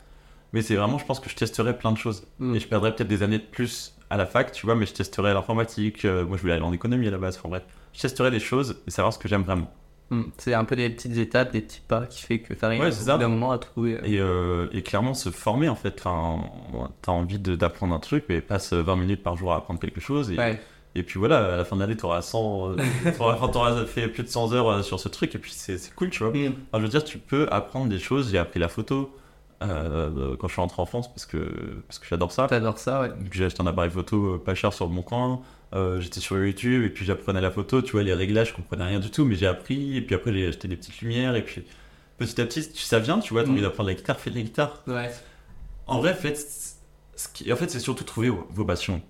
Mais 0.53 0.63
c'est 0.63 0.75
vraiment, 0.77 0.99
je 0.99 1.05
pense 1.05 1.21
que 1.21 1.29
je 1.31 1.37
testerais 1.37 1.77
plein 1.77 1.93
de 1.93 1.99
choses. 1.99 2.27
Hmm. 2.39 2.55
Et 2.55 2.61
je 2.61 2.67
perdrais 2.67 2.95
peut-être 2.95 3.09
des 3.09 3.23
années 3.23 3.39
de 3.39 3.45
plus 3.45 3.95
à 4.11 4.17
la 4.17 4.27
fac, 4.27 4.53
tu 4.53 4.67
vois, 4.67 4.75
mais 4.75 4.87
je 4.87 4.93
testerais 4.93 5.33
l'informatique. 5.33 6.05
euh, 6.05 6.25
moi, 6.27 6.37
je 6.37 6.43
voulais 6.43 6.55
aller 6.55 6.63
en 6.63 6.73
économie 6.73 7.07
à 7.09 7.11
la 7.11 7.19
base. 7.19 7.37
Enfin 7.39 7.49
bref, 7.49 7.63
je 7.93 8.01
testerais 8.01 8.31
des 8.31 8.41
choses 8.41 8.83
et 8.87 8.91
savoir 8.91 9.13
ce 9.13 9.19
que 9.19 9.29
j'aime 9.29 9.43
vraiment. 9.43 9.73
Hmm. 10.11 10.23
C'est 10.39 10.55
un 10.55 10.65
peu 10.65 10.75
des 10.75 10.91
petites 10.91 11.17
étapes, 11.19 11.53
des 11.53 11.61
petits 11.61 11.83
pas 11.87 12.05
qui 12.07 12.23
fait 12.23 12.41
que 12.41 12.53
tu 12.53 12.65
arrives 12.65 12.81
Ouais, 12.81 12.91
ça. 12.91 13.17
d'un 13.17 13.29
moment 13.29 13.53
à 13.53 13.59
trouver. 13.59 13.95
euh, 13.95 14.01
Et, 14.05 14.19
euh, 14.19 14.67
et 14.73 14.83
clairement, 14.83 15.15
se 15.15 15.31
former 15.31 15.69
en 15.69 15.77
fait. 15.77 15.95
Enfin, 16.05 16.41
t'as 17.03 17.13
envie 17.13 17.39
d'apprendre 17.39 17.95
un 17.95 18.01
truc, 18.01 18.25
mais 18.29 18.41
passe 18.41 18.73
20 18.73 18.97
minutes 18.97 19.23
par 19.23 19.37
jour 19.37 19.53
à 19.53 19.57
apprendre 19.59 19.79
quelque 19.79 20.01
chose. 20.01 20.33
Et, 20.33 20.37
Ouais. 20.37 20.61
et 20.97 21.05
puis 21.05 21.21
voilà, 21.21 21.55
à 21.55 21.57
la 21.59 21.65
fin 21.65 21.77
de 21.77 21.81
l'année, 21.83 21.97
t'auras 21.97 22.23
100, 22.23 22.71
euh, 22.73 22.77
t'auras, 23.17 23.85
fait 23.87 24.09
plus 24.09 24.25
de 24.25 24.29
100 24.29 24.53
heures 24.53 24.85
sur 24.85 24.99
ce 24.99 25.09
truc, 25.09 25.33
et 25.37 25.39
puis 25.39 25.53
c'est 25.55 25.79
cool, 25.95 26.11
tu 26.11 26.25
vois. 26.25 26.33
Hmm. 26.33 26.55
Je 26.75 26.79
veux 26.81 26.89
dire, 26.89 27.05
tu 27.05 27.19
peux 27.19 27.47
apprendre 27.53 27.87
des 27.89 28.01
choses. 28.01 28.33
J'ai 28.33 28.39
appris 28.39 28.59
la 28.59 28.69
photo 28.69 29.17
euh, 29.63 30.37
quand 30.39 30.49
je 30.49 30.53
suis 30.55 30.61
rentré 30.61 30.81
en 30.81 30.87
France 30.87 31.09
parce 31.09 31.27
que, 31.27 31.83
parce 31.87 31.99
que 31.99 32.07
j'adore 32.09 32.33
ça. 32.33 32.47
T'adores 32.47 32.79
ça, 32.79 33.03
ouais. 33.03 33.09
Donc, 33.11 33.33
J'ai 33.33 33.45
acheté 33.45 33.61
un 33.63 33.67
appareil 33.67 33.91
photo 33.91 34.35
euh, 34.35 34.39
pas 34.39 34.55
cher 34.55 34.73
sur 34.73 34.89
mon 34.89 35.03
coin. 35.03 35.41
Euh, 35.75 36.01
J'étais 36.01 36.21
sur 36.21 36.37
YouTube 36.39 36.83
et 36.85 36.89
puis 36.91 37.05
j'apprenais 37.05 37.41
la 37.41 37.51
photo. 37.51 37.83
Tu 37.83 37.93
vois, 37.93 38.03
les 38.03 38.15
réglages, 38.15 38.49
je 38.51 38.55
comprenais 38.55 38.85
rien 38.85 39.01
du 39.01 39.11
tout, 39.11 39.25
mais 39.25 39.35
j'ai 39.37 39.47
appris. 39.47 39.97
Et 39.97 40.01
puis 40.01 40.15
après, 40.15 40.33
j'ai 40.33 40.49
acheté 40.49 40.67
des 40.69 40.77
petites 40.77 41.01
lumières. 41.01 41.37
Et 41.37 41.45
puis 41.45 41.65
petit 42.19 42.41
à 42.41 42.47
petit, 42.47 42.63
ça 42.75 42.99
vient, 42.99 43.19
tu 43.19 43.33
vois, 43.35 43.43
t'as 43.43 43.49
Mm. 43.49 43.53
envie 43.53 43.63
d'apprendre 43.63 43.89
la 43.89 43.95
guitare, 43.95 44.19
fais 44.19 44.31
de 44.31 44.37
la 44.37 44.43
guitare. 44.43 44.83
Ouais. 44.87 45.11
En 45.87 45.99
vrai, 46.01 46.15
faites. 46.15 46.39
Ce 47.17 47.29
qui... 47.29 47.53
En 47.53 47.57
fait, 47.57 47.71
c'est 47.71 47.81
surtout 47.81 48.05
trouver 48.05 48.31
vos 48.31 48.65
passions. 48.65 49.03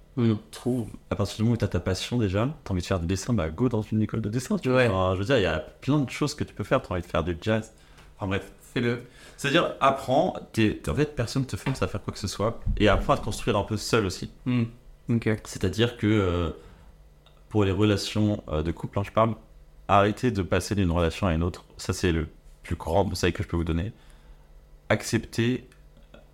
Trouve, 0.50 0.88
à 1.10 1.16
partir 1.16 1.36
du 1.36 1.42
moment 1.44 1.54
où 1.54 1.56
tu 1.56 1.64
as 1.64 1.68
ta 1.68 1.80
passion 1.80 2.18
déjà, 2.18 2.44
tu 2.64 2.68
as 2.68 2.72
envie 2.72 2.82
de 2.82 2.86
faire 2.86 3.00
du 3.00 3.06
dessin, 3.06 3.32
bah 3.32 3.48
go 3.48 3.70
dans 3.70 3.80
une 3.80 4.02
école 4.02 4.20
de 4.20 4.28
dessin. 4.28 4.58
Tu 4.58 4.68
vois. 4.68 4.78
Ouais. 4.78 4.88
Enfin, 4.88 5.14
je 5.14 5.20
veux 5.20 5.24
dire, 5.24 5.38
il 5.38 5.42
y 5.44 5.46
a 5.46 5.58
plein 5.60 5.98
de 5.98 6.10
choses 6.10 6.34
que 6.34 6.44
tu 6.44 6.52
peux 6.52 6.64
faire. 6.64 6.82
Tu 6.82 6.88
as 6.88 6.92
envie 6.92 7.00
de 7.02 7.06
faire 7.06 7.24
du 7.24 7.38
jazz. 7.40 7.72
Enfin 8.18 8.26
bref. 8.26 8.52
Fais-le. 8.72 9.02
C'est-à-dire, 9.36 9.74
apprends. 9.80 10.36
T'es, 10.52 10.80
en 10.88 10.94
fait, 10.94 11.16
personne 11.16 11.44
te 11.46 11.56
force 11.56 11.82
à 11.82 11.88
faire 11.88 12.02
quoi 12.02 12.12
que 12.12 12.18
ce 12.18 12.28
soit. 12.28 12.60
Et 12.76 12.88
apprends 12.88 13.14
à 13.14 13.16
te 13.18 13.24
construire 13.24 13.56
un 13.56 13.64
peu 13.64 13.76
seul 13.76 14.06
aussi. 14.06 14.30
Ok. 15.08 15.28
C'est-à-dire 15.44 15.96
que 15.96 16.06
euh, 16.06 16.50
pour 17.48 17.64
les 17.64 17.72
relations 17.72 18.42
euh, 18.48 18.62
de 18.62 18.70
couple, 18.70 18.98
hein, 18.98 19.02
je 19.04 19.10
parle, 19.10 19.34
arrêtez 19.88 20.30
de 20.30 20.42
passer 20.42 20.74
d'une 20.74 20.90
relation 20.92 21.26
à 21.26 21.34
une 21.34 21.42
autre. 21.42 21.64
Ça, 21.78 21.92
c'est 21.92 22.12
le 22.12 22.28
plus 22.62 22.76
grand 22.76 23.04
conseil 23.04 23.32
que 23.32 23.42
je 23.42 23.48
peux 23.48 23.56
vous 23.56 23.64
donner. 23.64 23.92
Acceptez, 24.88 25.68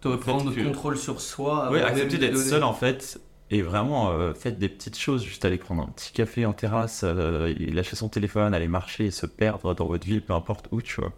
De 0.03 0.09
reprendre 0.09 0.53
que- 0.55 0.61
le 0.61 0.67
contrôle 0.67 0.97
sur 0.97 1.21
soi. 1.21 1.67
avant 1.67 1.75
acceptez 1.85 2.19
d'être 2.19 2.39
seul 2.39 2.63
en 2.65 2.73
fait. 2.73 3.21
Et 3.51 3.63
vraiment, 3.63 4.11
euh, 4.11 4.35
faites 4.35 4.59
des 4.59 4.69
petites 4.69 4.99
choses, 4.99 5.23
juste 5.23 5.45
aller 5.45 5.57
prendre 5.59 5.83
un 5.85 5.87
petit 5.87 6.13
café 6.13 6.45
en 6.47 6.53
terrasse, 6.53 7.05
lâcher 7.05 7.95
son 7.95 8.09
téléphone, 8.09 8.55
aller 8.55 8.67
marcher 8.67 9.11
se 9.13 9.25
perdre 9.25 9.73
dans 9.75 9.87
votre 9.87 10.05
ville, 10.05 10.21
peu 10.21 10.33
importe 10.33 10.67
où, 10.73 10.83
tu 10.83 11.01
vois. 11.01 11.13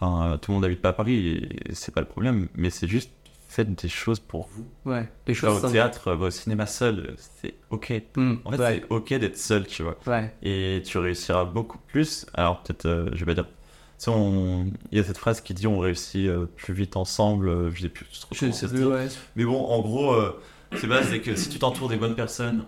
Enfin, 0.00 0.32
euh, 0.32 0.36
tout 0.36 0.50
le 0.50 0.54
monde 0.54 0.62
n'habite 0.62 0.80
pas 0.82 0.90
à 0.90 0.92
Paris, 0.92 1.48
c'est 1.72 1.92
pas 1.94 2.00
le 2.00 2.06
problème, 2.06 2.48
mais 2.54 2.70
c'est 2.70 2.86
juste, 2.86 3.10
faites 3.48 3.74
des 3.82 3.88
choses 3.88 4.20
pour 4.20 4.46
vous. 4.48 4.66
Ouais. 4.84 5.08
Des 5.26 5.34
choses 5.34 5.64
au 5.64 5.68
théâtre, 5.70 6.12
va 6.12 6.26
au 6.26 6.30
cinéma 6.30 6.66
seul, 6.66 7.14
c'est 7.18 7.54
ok. 7.70 8.02
Hmm. 8.16 8.34
En 8.44 8.52
fait, 8.52 8.58
ouais. 8.58 8.82
c'est 8.82 8.92
ok 8.92 9.08
d'être 9.14 9.36
seul, 9.36 9.66
tu 9.66 9.82
vois. 9.82 9.96
Ouais. 10.06 10.32
et 10.42 10.82
tu 10.84 10.98
réussiras 10.98 11.44
beaucoup 11.44 11.78
plus. 11.78 12.26
Alors 12.34 12.62
peut-être, 12.62 12.86
euh, 12.86 13.08
je 13.12 13.24
vais 13.24 13.34
pas 13.34 13.42
dire. 13.42 13.48
On- 14.06 14.66
Il 14.92 14.98
y 14.98 15.00
a 15.00 15.04
cette 15.04 15.18
phrase 15.18 15.40
qui 15.40 15.54
dit 15.54 15.66
on 15.66 15.80
réussit 15.80 16.28
euh, 16.28 16.46
plus 16.46 16.72
vite 16.72 16.96
ensemble. 16.96 17.48
euh, 17.48 17.70
je 17.74 17.82
sais 17.82 17.88
plus 17.88 18.06
trop 18.20 18.32
Je 18.32 18.50
sais 18.52 18.68
plus, 18.68 18.86
ouais. 18.86 19.08
Mais 19.34 19.44
bon, 19.44 19.60
en 19.66 19.80
gros, 19.80 20.12
euh, 20.12 20.40
c'est 20.76 20.86
base, 20.86 21.08
c'est 21.10 21.20
que 21.20 21.34
si 21.34 21.48
tu 21.48 21.58
t'entoures 21.58 21.88
des 21.88 21.96
bonnes 21.96 22.14
personnes 22.14 22.64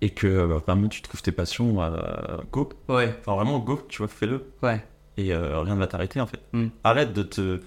et 0.00 0.10
que 0.10 0.26
euh, 0.26 0.46
vraiment 0.58 0.88
tu 0.88 1.02
trouves 1.02 1.22
tes 1.22 1.30
passions, 1.30 1.80
euh, 1.82 2.36
go. 2.50 2.68
Ouais. 2.88 3.14
Enfin 3.20 3.36
vraiment 3.36 3.60
go, 3.60 3.80
tu 3.88 3.98
vois, 3.98 4.08
fais-le 4.08 4.44
Ouais. 4.62 4.84
Et 5.16 5.32
euh, 5.32 5.60
rien 5.60 5.74
ne 5.74 5.80
va 5.80 5.86
t'arrêter 5.86 6.20
en 6.20 6.26
fait. 6.26 6.40
Mm. 6.52 6.66
Arrête 6.84 7.12
de 7.12 7.22
te 7.22 7.60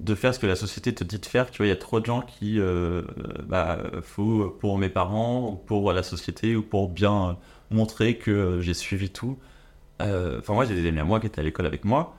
de 0.00 0.14
faire 0.14 0.32
ce 0.32 0.38
que 0.38 0.46
la 0.46 0.54
société 0.54 0.94
te 0.94 1.02
dit 1.02 1.18
de 1.18 1.26
faire. 1.26 1.50
Tu 1.50 1.56
vois, 1.58 1.66
il 1.66 1.70
y 1.70 1.72
a 1.72 1.76
trop 1.76 1.98
de 1.98 2.06
gens 2.06 2.20
qui, 2.22 2.60
euh, 2.60 3.02
bah, 3.48 3.78
faut 4.02 4.48
pour 4.60 4.78
mes 4.78 4.88
parents, 4.88 5.48
ou 5.50 5.56
pour 5.56 5.92
la 5.92 6.04
société, 6.04 6.54
ou 6.54 6.62
pour 6.62 6.88
bien 6.88 7.30
euh, 7.30 7.32
montrer 7.72 8.16
que 8.16 8.30
euh, 8.30 8.60
j'ai 8.60 8.74
suivi 8.74 9.10
tout. 9.10 9.38
Euh, 10.00 10.38
Enfin, 10.38 10.54
moi, 10.54 10.66
j'ai 10.66 10.74
des 10.80 10.86
amis 10.88 11.00
à 11.00 11.04
moi 11.04 11.18
qui 11.18 11.26
étaient 11.26 11.40
à 11.40 11.42
l'école 11.42 11.66
avec 11.66 11.84
moi, 11.84 12.16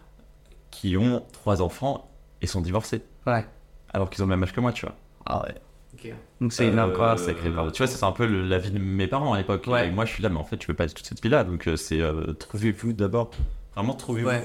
qui 0.71 0.97
ont 0.97 1.23
trois 1.31 1.61
enfants 1.61 2.11
et 2.41 2.47
sont 2.47 2.59
divorcés, 2.59 3.01
Ouais. 3.25 3.45
alors 3.93 4.09
qu'ils 4.09 4.21
ont 4.23 4.27
le 4.27 4.31
même 4.31 4.43
âge 4.43 4.51
que 4.51 4.59
moi, 4.59 4.73
tu 4.73 4.85
vois. 4.85 4.95
Ah 5.25 5.43
ouais. 5.43 5.55
Ok. 5.93 6.13
Donc 6.41 6.51
c'est 6.51 6.65
Euh, 6.67 6.71
une 6.73 6.79
encore 6.81 7.17
sacré 7.17 7.49
bordel. 7.49 7.71
Tu 7.71 7.77
vois, 7.81 7.87
c'est 7.87 8.03
un 8.05 8.11
peu 8.11 8.25
le- 8.25 8.45
la 8.45 8.57
vie 8.57 8.71
de 8.71 8.79
mes 8.79 9.07
parents 9.07 9.31
à 9.31 9.37
l'époque. 9.37 9.63
Ouais. 9.67 9.87
Et 9.87 9.91
moi, 9.91 10.03
je 10.03 10.11
suis 10.13 10.21
là, 10.23 10.27
mais 10.27 10.37
en 10.37 10.43
fait, 10.43 10.57
tu 10.57 10.67
veux 10.67 10.73
pas 10.75 10.83
être 10.83 10.93
toute 10.93 11.05
cette 11.05 11.21
vie-là. 11.23 11.45
Donc, 11.45 11.65
euh, 11.69 11.77
c'est 11.77 12.01
euh, 12.01 12.33
trouvez-vous 12.33 12.91
d'abord. 12.91 13.31
Vraiment, 13.75 13.93
trouvez-vous 13.93 14.27
Ouais. 14.27 14.43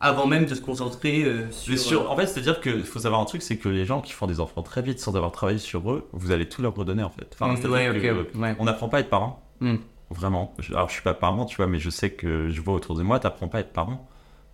Avant 0.00 0.26
même 0.26 0.44
de 0.44 0.54
se 0.54 0.60
concentrer 0.60 1.24
euh, 1.24 1.50
sur. 1.50 1.78
Sur- 1.78 2.10
en 2.10 2.16
fait, 2.16 2.26
c'est-à-dire 2.26 2.60
qu'il 2.60 2.82
faut 2.84 2.98
savoir 2.98 3.20
un 3.22 3.24
truc, 3.24 3.40
c'est 3.42 3.56
que 3.56 3.68
les 3.70 3.86
gens 3.86 4.02
qui 4.02 4.12
font 4.12 4.26
des 4.26 4.38
enfants 4.40 4.62
très 4.62 4.82
vite 4.82 4.98
sans 4.98 5.16
avoir 5.16 5.32
travaillé 5.32 5.58
sur 5.58 5.90
eux, 5.90 6.08
vous 6.12 6.30
allez 6.30 6.46
tout 6.48 6.60
leur 6.60 6.74
redonner 6.74 7.02
en 7.02 7.08
fait. 7.10 7.26
Enfin, 7.32 7.52
Mm, 7.52 7.56
c'est-à-dire 7.56 7.70
ouais, 7.72 7.88
ok, 7.90 8.02
que, 8.32 8.38
ouais. 8.38 8.56
On 8.58 8.64
n'apprend 8.64 8.88
pas 8.90 8.98
à 8.98 9.00
être 9.00 9.08
parent, 9.08 9.42
Mm. 9.60 9.76
vraiment. 10.10 10.52
Alors, 10.70 10.88
je 10.88 10.94
suis 10.94 11.02
pas 11.02 11.14
parent, 11.14 11.46
tu 11.46 11.56
vois, 11.56 11.68
mais 11.68 11.78
je 11.78 11.88
sais 11.88 12.10
que 12.10 12.50
je 12.50 12.60
vois 12.60 12.74
autour 12.74 12.96
de 12.96 13.02
moi, 13.02 13.18
t'apprends 13.18 13.48
pas 13.48 13.58
à 13.58 13.60
être 13.62 13.72
parent. 13.72 14.06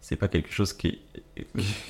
c'est 0.03 0.17
pas 0.17 0.29
quelque 0.29 0.51
chose 0.53 0.73
qui, 0.73 0.99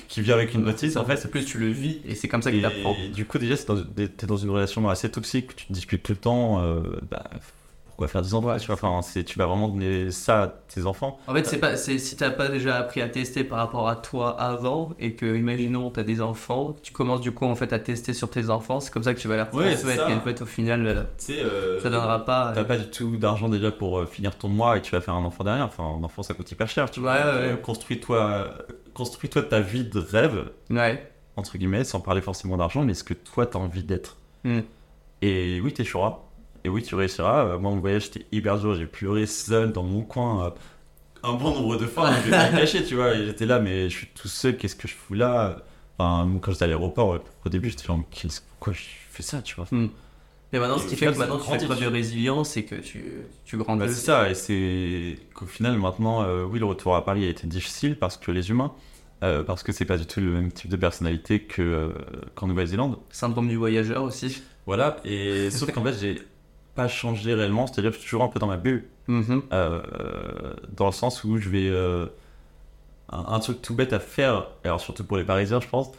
qui 0.09 0.21
vient 0.21 0.33
avec 0.35 0.53
une 0.53 0.63
notice. 0.63 0.97
En 0.97 1.05
fait, 1.05 1.15
c'est 1.17 1.29
plus 1.31 1.45
tu 1.45 1.57
le 1.59 1.67
vis 1.67 2.01
et 2.05 2.15
c'est 2.15 2.27
comme 2.27 2.41
ça 2.41 2.51
que 2.51 2.59
t'apprends. 2.61 2.93
Et 3.01 3.07
du 3.09 3.25
coup, 3.25 3.37
déjà, 3.37 3.55
t'es 3.57 4.25
dans 4.27 4.35
une 4.37 4.49
relation 4.49 4.89
assez 4.89 5.09
toxique, 5.11 5.55
tu 5.55 5.65
te 5.67 5.71
disputes 5.73 6.03
tout 6.03 6.11
le 6.13 6.17
temps, 6.17 6.61
euh, 6.61 6.81
bah, 7.09 7.23
pourquoi 8.01 8.11
faire 8.11 8.21
des 8.23 8.33
endroits 8.33 8.57
tu 8.57 8.65
vois 8.65 8.75
enfin 8.75 9.01
c'est 9.03 9.23
tu 9.23 9.37
vas 9.37 9.45
vraiment 9.45 9.67
donner 9.67 10.09
ça 10.09 10.43
à 10.43 10.47
tes 10.47 10.87
enfants. 10.87 11.19
En 11.27 11.33
fait 11.35 11.45
c'est 11.45 11.59
pas 11.59 11.77
c'est 11.77 11.99
si 11.99 12.15
t'as 12.15 12.31
pas 12.31 12.47
déjà 12.47 12.77
appris 12.77 12.99
à 13.01 13.07
tester 13.07 13.43
par 13.43 13.59
rapport 13.59 13.87
à 13.87 13.95
toi 13.95 14.39
avant 14.41 14.89
et 14.99 15.13
que 15.13 15.35
imaginons 15.37 15.91
t'as 15.91 16.01
des 16.01 16.19
enfants 16.19 16.75
tu 16.81 16.91
commences 16.93 17.21
du 17.21 17.31
coup 17.31 17.45
en 17.45 17.53
fait 17.53 17.73
à 17.73 17.79
tester 17.79 18.13
sur 18.13 18.29
tes 18.31 18.49
enfants 18.49 18.79
c'est 18.79 18.91
comme 18.91 19.03
ça 19.03 19.13
que 19.13 19.19
tu 19.19 19.27
vas 19.27 19.35
leur 19.35 19.49
transmettre. 19.51 20.07
ouais, 20.07 20.13
en 20.15 20.21
fait 20.21 20.41
au 20.41 20.47
final 20.47 20.87
euh, 20.87 21.03
euh, 21.29 21.79
ça 21.79 21.91
donnera 21.91 22.25
pas 22.25 22.53
t'as 22.55 22.63
pas 22.63 22.77
du 22.77 22.89
tout 22.89 23.17
d'argent 23.17 23.49
déjà 23.49 23.71
pour 23.71 23.99
euh, 23.99 24.05
finir 24.07 24.35
ton 24.35 24.49
mois 24.49 24.77
et 24.77 24.81
tu 24.81 24.91
vas 24.91 25.01
faire 25.01 25.13
un 25.13 25.23
enfant 25.23 25.43
derrière. 25.43 25.65
Enfin 25.65 25.83
un 25.83 26.03
enfant 26.03 26.23
ça 26.23 26.33
coûte 26.33 26.51
hyper 26.51 26.67
cher 26.67 26.89
tu 26.89 27.01
vois. 27.01 27.17
construis-toi 27.61 28.49
construis-toi 28.95 29.43
ta 29.43 29.59
vie 29.59 29.83
de 29.83 29.99
rêve 29.99 30.49
ouais. 30.71 31.11
entre 31.35 31.57
guillemets 31.59 31.83
sans 31.83 31.99
parler 31.99 32.21
forcément 32.21 32.57
d'argent 32.57 32.83
mais 32.83 32.95
ce 32.95 33.03
que 33.03 33.13
toi 33.13 33.45
t'as 33.45 33.59
envie 33.59 33.83
d'être. 33.83 34.17
Hmm. 34.43 34.61
et 35.21 35.61
oui 35.61 35.71
t'échoueras 35.71 36.30
et 36.63 36.69
oui, 36.69 36.83
tu 36.83 36.95
réussiras. 36.95 37.45
Euh, 37.45 37.59
moi, 37.59 37.71
mon 37.71 37.79
voyage, 37.79 38.03
c'était 38.03 38.25
hyper 38.31 38.59
dur. 38.59 38.75
J'ai 38.75 38.85
pleuré 38.85 39.25
seul 39.25 39.71
dans 39.71 39.83
mon 39.83 40.01
coin 40.01 40.45
euh, 40.45 40.49
un 41.23 41.33
bon 41.33 41.53
nombre 41.53 41.77
de 41.77 41.85
fois. 41.85 42.11
Pas 42.29 42.49
cacher, 42.49 42.83
tu 42.83 42.95
vois. 42.95 43.15
J'étais 43.15 43.45
là, 43.45 43.59
mais 43.59 43.89
je 43.89 43.97
suis 43.97 44.07
tout 44.07 44.27
seul. 44.27 44.57
Qu'est-ce 44.57 44.75
que 44.75 44.87
je 44.87 44.93
fous 44.93 45.13
là? 45.13 45.57
Enfin, 45.97 46.29
quand 46.41 46.51
j'étais 46.51 46.65
à 46.65 46.67
l'aéroport, 46.67 47.19
au 47.45 47.49
début, 47.49 47.69
j'étais 47.69 47.85
genre, 47.85 47.99
pourquoi 48.49 48.73
je 48.73 48.81
fais 49.09 49.23
ça, 49.23 49.41
tu 49.41 49.55
vois? 49.55 49.67
Hmm. 49.71 49.89
Mais 50.51 50.59
maintenant, 50.59 50.77
ce 50.77 50.87
qui 50.87 50.95
fait 50.95 51.05
que 51.05 51.17
maintenant 51.17 51.37
tu 51.37 51.49
fais 51.49 51.65
preuve 51.65 51.79
de 51.79 51.85
résilience, 51.85 52.49
c'est 52.49 52.63
que 52.63 52.75
tu, 52.75 53.05
tu 53.45 53.55
grandis. 53.57 53.85
Bah, 53.85 53.87
c'est 53.87 54.05
ça, 54.05 54.29
et 54.29 54.35
c'est 54.35 55.17
qu'au 55.33 55.45
final, 55.45 55.77
maintenant, 55.77 56.23
euh, 56.23 56.43
oui, 56.43 56.59
le 56.59 56.65
retour 56.65 56.95
à 56.95 57.05
Paris 57.05 57.25
a 57.25 57.29
été 57.29 57.47
difficile 57.47 57.95
parce 57.97 58.17
que 58.17 58.31
les 58.31 58.49
humains, 58.49 58.73
parce 59.21 59.63
que 59.63 59.71
c'est 59.71 59.85
pas 59.85 59.97
du 59.97 60.05
tout 60.05 60.19
le 60.19 60.31
même 60.31 60.51
type 60.51 60.69
de 60.69 60.75
personnalité 60.75 61.39
que 61.39 61.93
qu'en 62.35 62.47
Nouvelle-Zélande. 62.47 62.97
Syndrome 63.11 63.47
du 63.47 63.55
voyageur 63.55 64.03
aussi. 64.03 64.41
Voilà, 64.65 64.97
et 65.05 65.51
sauf 65.51 65.71
qu'en 65.71 65.83
fait, 65.83 65.93
j'ai 65.99 66.21
pas 66.75 66.87
changé 66.87 67.33
réellement, 67.33 67.67
c'est-à-dire 67.67 67.91
que 67.91 67.95
je 67.95 68.01
suis 68.01 68.09
toujours 68.09 68.23
un 68.23 68.29
peu 68.29 68.39
dans 68.39 68.47
ma 68.47 68.57
bulle, 68.57 68.87
mm-hmm. 69.09 69.41
euh, 69.53 69.81
dans 70.75 70.87
le 70.87 70.91
sens 70.91 71.23
où 71.23 71.37
je 71.37 71.49
vais... 71.49 71.67
Euh, 71.69 72.07
un, 73.11 73.39
truc 73.39 73.61
tout 73.61 73.75
bête 73.75 73.93
à 73.93 73.99
faire, 73.99 74.47
alors 74.63 74.79
surtout 74.79 75.03
pour 75.03 75.17
les 75.17 75.23
Parisiens 75.23 75.59
je 75.59 75.67
pense, 75.67 75.91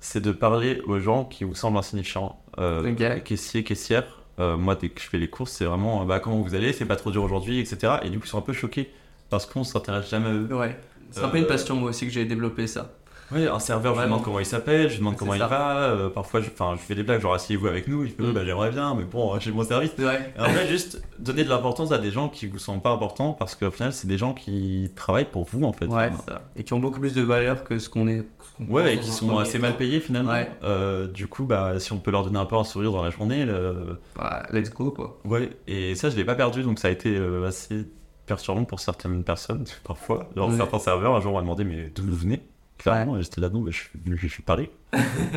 c'est 0.00 0.20
de 0.20 0.32
parler 0.32 0.80
aux 0.86 0.98
gens 0.98 1.24
qui 1.24 1.44
vous 1.44 1.54
semblent 1.54 1.78
insignifiants. 1.78 2.40
Euh, 2.58 3.20
Caissier, 3.20 3.64
caissière, 3.64 4.04
euh, 4.38 4.56
moi 4.56 4.74
dès 4.74 4.88
que 4.88 5.00
je 5.00 5.06
fais 5.06 5.18
les 5.18 5.28
courses, 5.28 5.52
c'est 5.52 5.64
vraiment 5.64 6.04
bah, 6.04 6.20
comment 6.20 6.40
vous 6.40 6.54
allez, 6.54 6.72
c'est 6.72 6.84
pas 6.84 6.96
trop 6.96 7.10
dur 7.10 7.22
aujourd'hui, 7.22 7.60
etc. 7.60 7.94
Et 8.02 8.10
du 8.10 8.18
coup 8.18 8.26
ils 8.26 8.28
sont 8.28 8.38
un 8.38 8.42
peu 8.42 8.52
choqués 8.52 8.90
parce 9.30 9.46
qu'on 9.46 9.64
s'intéresse 9.64 10.10
jamais 10.10 10.28
à 10.28 10.32
eux. 10.32 10.48
Ouais, 10.54 10.78
c'est 11.10 11.22
un 11.22 11.28
peu 11.28 11.38
une 11.38 11.46
passion 11.46 11.76
moi 11.76 11.90
aussi 11.90 12.06
que 12.06 12.12
j'ai 12.12 12.24
développé 12.24 12.66
ça. 12.66 12.92
Oui, 13.32 13.46
un 13.46 13.58
serveur, 13.58 13.94
je 13.94 14.00
lui 14.00 14.06
demande 14.06 14.22
comment 14.22 14.38
il 14.38 14.46
s'appelle, 14.46 14.88
je 14.88 14.94
lui 14.94 14.98
demande 14.98 15.16
comment 15.16 15.34
il 15.34 15.40
va. 15.40 15.84
Euh, 15.90 16.08
parfois, 16.08 16.40
je, 16.40 16.46
je 16.46 16.80
fais 16.80 16.94
des 16.94 17.02
blagues, 17.02 17.20
genre 17.20 17.34
asseyez-vous 17.34 17.66
avec 17.66 17.88
nous. 17.88 18.04
Il 18.04 18.10
fait, 18.10 18.22
mm. 18.22 18.32
bah, 18.32 18.44
j'aimerais 18.44 18.70
bien, 18.70 18.94
mais 18.94 19.04
bon, 19.04 19.38
j'ai 19.40 19.50
mon 19.50 19.64
service. 19.64 19.92
Ouais. 19.98 20.32
En 20.38 20.44
fait, 20.44 20.68
juste 20.68 21.02
donner 21.18 21.44
de 21.44 21.48
l'importance 21.48 21.92
à 21.92 21.98
des 21.98 22.10
gens 22.10 22.28
qui 22.28 22.46
vous 22.46 22.58
sont 22.58 22.78
pas 22.78 22.90
importants 22.90 23.32
parce 23.32 23.54
qu'au 23.54 23.70
final, 23.70 23.92
c'est 23.92 24.06
des 24.06 24.18
gens 24.18 24.32
qui 24.32 24.92
travaillent 24.94 25.30
pour 25.30 25.44
vous 25.44 25.64
en 25.64 25.72
fait. 25.72 25.86
Ouais, 25.86 26.10
Et 26.54 26.64
qui 26.64 26.72
ont 26.72 26.78
beaucoup 26.78 27.00
plus 27.00 27.14
de 27.14 27.22
valeur 27.22 27.64
que 27.64 27.78
ce 27.78 27.88
qu'on 27.88 28.06
est. 28.08 28.24
ouais, 28.68 28.94
et 28.94 28.98
qui 29.00 29.10
sont 29.10 29.38
assez 29.38 29.58
mal 29.58 29.76
payés 29.76 30.00
finalement. 30.00 30.34
Euh, 30.62 31.06
du 31.08 31.26
coup, 31.26 31.44
bah, 31.44 31.80
si 31.80 31.92
on 31.92 31.98
peut 31.98 32.10
leur 32.10 32.24
donner 32.24 32.38
un 32.38 32.46
peu 32.46 32.56
un 32.56 32.64
sourire 32.64 32.92
dans 32.92 33.02
la 33.02 33.10
journée. 33.10 33.44
Le... 33.44 33.98
Bah, 34.16 34.46
let's 34.52 34.70
go 34.70 34.90
quoi. 34.90 35.18
Ouais, 35.24 35.50
et 35.66 35.94
ça, 35.94 36.10
je 36.10 36.16
l'ai 36.16 36.24
pas 36.24 36.34
perdu 36.34 36.62
donc 36.62 36.78
ça 36.78 36.88
a 36.88 36.90
été 36.90 37.16
euh, 37.16 37.46
assez 37.46 37.86
perturbant 38.26 38.64
pour 38.64 38.80
certaines 38.80 39.24
personnes 39.24 39.64
parfois. 39.84 40.28
Genre, 40.36 40.52
certains 40.52 40.78
serveurs, 40.78 41.14
un 41.14 41.20
jour, 41.20 41.32
m'ont 41.32 41.40
demandé, 41.40 41.64
mais 41.64 41.90
d'où 41.94 42.02
vous 42.04 42.16
venez? 42.16 42.42
Clairement, 42.78 43.20
j'étais 43.20 43.40
là, 43.40 43.48
non, 43.48 43.60
mais 43.60 43.72
je, 43.72 43.84
je, 44.16 44.26
suis 44.26 44.42
parlé. 44.42 44.70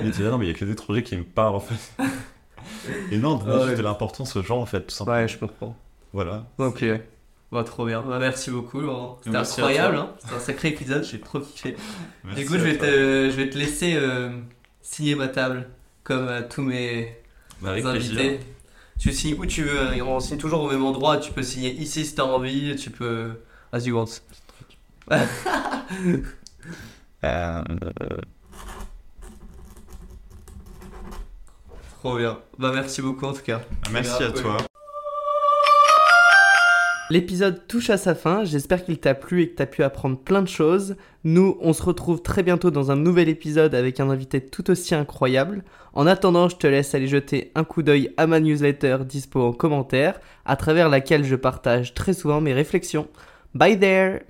il 0.02 0.10
était 0.10 0.24
là, 0.24 0.32
non, 0.32 0.38
mais 0.38 0.46
il 0.46 0.50
y 0.50 0.52
a 0.52 0.58
que 0.58 0.66
des 0.66 0.72
étrangers 0.72 1.04
qui 1.04 1.16
me 1.16 1.24
parlent, 1.24 1.56
en 1.56 1.60
fait. 1.60 2.04
Et 3.12 3.18
non, 3.18 3.38
de 3.38 3.76
de 3.76 3.82
l'importance 3.82 4.34
ce 4.34 4.42
genre, 4.42 4.60
en 4.60 4.66
fait, 4.66 4.82
tout 4.82 4.96
simplement. 4.96 5.18
Ouais, 5.18 5.28
je 5.28 5.38
comprends. 5.38 5.76
Voilà. 6.14 6.46
Ok. 6.58 6.86
Bah, 7.52 7.64
trop 7.64 7.86
bien. 7.86 8.02
Bah, 8.02 8.20
merci 8.20 8.52
beaucoup, 8.52 8.80
Laurent. 8.80 9.20
C'était 9.24 9.38
incroyable, 9.38 9.96
hein. 9.96 10.14
C'était 10.20 10.36
un 10.36 10.40
sacré 10.40 10.68
épisode, 10.70 11.04
j'ai 11.04 11.20
trop 11.20 11.40
kiffé. 11.40 11.76
du 12.36 12.46
coup, 12.46 12.54
je 12.54 12.60
vais, 12.60 12.78
te, 12.78 13.30
je 13.32 13.36
vais 13.36 13.50
te 13.50 13.58
laisser 13.58 13.96
euh, 13.96 14.30
signer 14.82 15.16
ma 15.16 15.28
table, 15.28 15.68
comme 16.04 16.28
à 16.28 16.44
tous 16.44 16.62
mes 16.62 17.18
bah, 17.62 17.72
invités. 17.72 18.40
Tu 19.00 19.14
signes 19.14 19.40
où 19.40 19.46
tu 19.46 19.64
veux, 19.64 19.80
hein. 19.80 20.02
on 20.06 20.20
signe 20.20 20.38
toujours 20.38 20.62
au 20.62 20.70
même 20.70 20.84
endroit. 20.84 21.18
Tu 21.18 21.32
peux 21.32 21.42
signer 21.42 21.72
ici 21.72 22.06
si 22.06 22.16
t'as 22.16 22.24
envie, 22.24 22.76
tu 22.76 22.92
peux. 22.92 23.32
As 23.72 23.86
you 23.86 23.96
want. 23.96 24.08
Euh, 27.24 27.64
Trop 32.00 32.18
bien. 32.18 32.40
Bah 32.58 32.72
merci 32.74 33.02
beaucoup 33.02 33.26
en 33.26 33.34
tout 33.34 33.42
cas. 33.42 33.62
Merci 33.92 34.24
à 34.24 34.32
toi. 34.32 34.58
L'épisode 37.12 37.66
touche 37.68 37.90
à 37.90 37.98
sa 37.98 38.14
fin, 38.14 38.44
j'espère 38.44 38.86
qu'il 38.86 39.00
t'a 39.00 39.16
plu 39.16 39.42
et 39.42 39.50
que 39.50 39.56
t'as 39.56 39.66
pu 39.66 39.82
apprendre 39.82 40.18
plein 40.18 40.44
de 40.44 40.48
choses. 40.48 40.96
Nous, 41.24 41.58
on 41.60 41.74
se 41.74 41.82
retrouve 41.82 42.22
très 42.22 42.44
bientôt 42.44 42.70
dans 42.70 42.92
un 42.92 42.96
nouvel 42.96 43.30
épisode 43.30 43.74
avec 43.74 44.00
un 44.00 44.12
invité 44.12 44.46
tout 44.46 44.70
aussi 44.70 44.94
incroyable. 44.94 45.64
En 45.94 46.06
attendant, 46.06 46.50
je 46.50 46.58
te 46.58 46.68
laisse 46.68 46.94
aller 46.94 47.08
jeter 47.08 47.52
un 47.56 47.64
coup 47.64 47.82
d'œil 47.82 48.14
à 48.18 48.28
ma 48.28 48.40
newsletter 48.40 49.00
dispo 49.06 49.42
en 49.42 49.54
commentaire, 49.54 50.20
à 50.46 50.56
travers 50.56 50.88
laquelle 50.88 51.26
je 51.26 51.36
partage 51.36 51.96
très 51.96 52.14
souvent 52.14 52.42
mes 52.42 52.54
réflexions. 52.54 53.08
Bye 53.56 53.80
there 53.80 54.22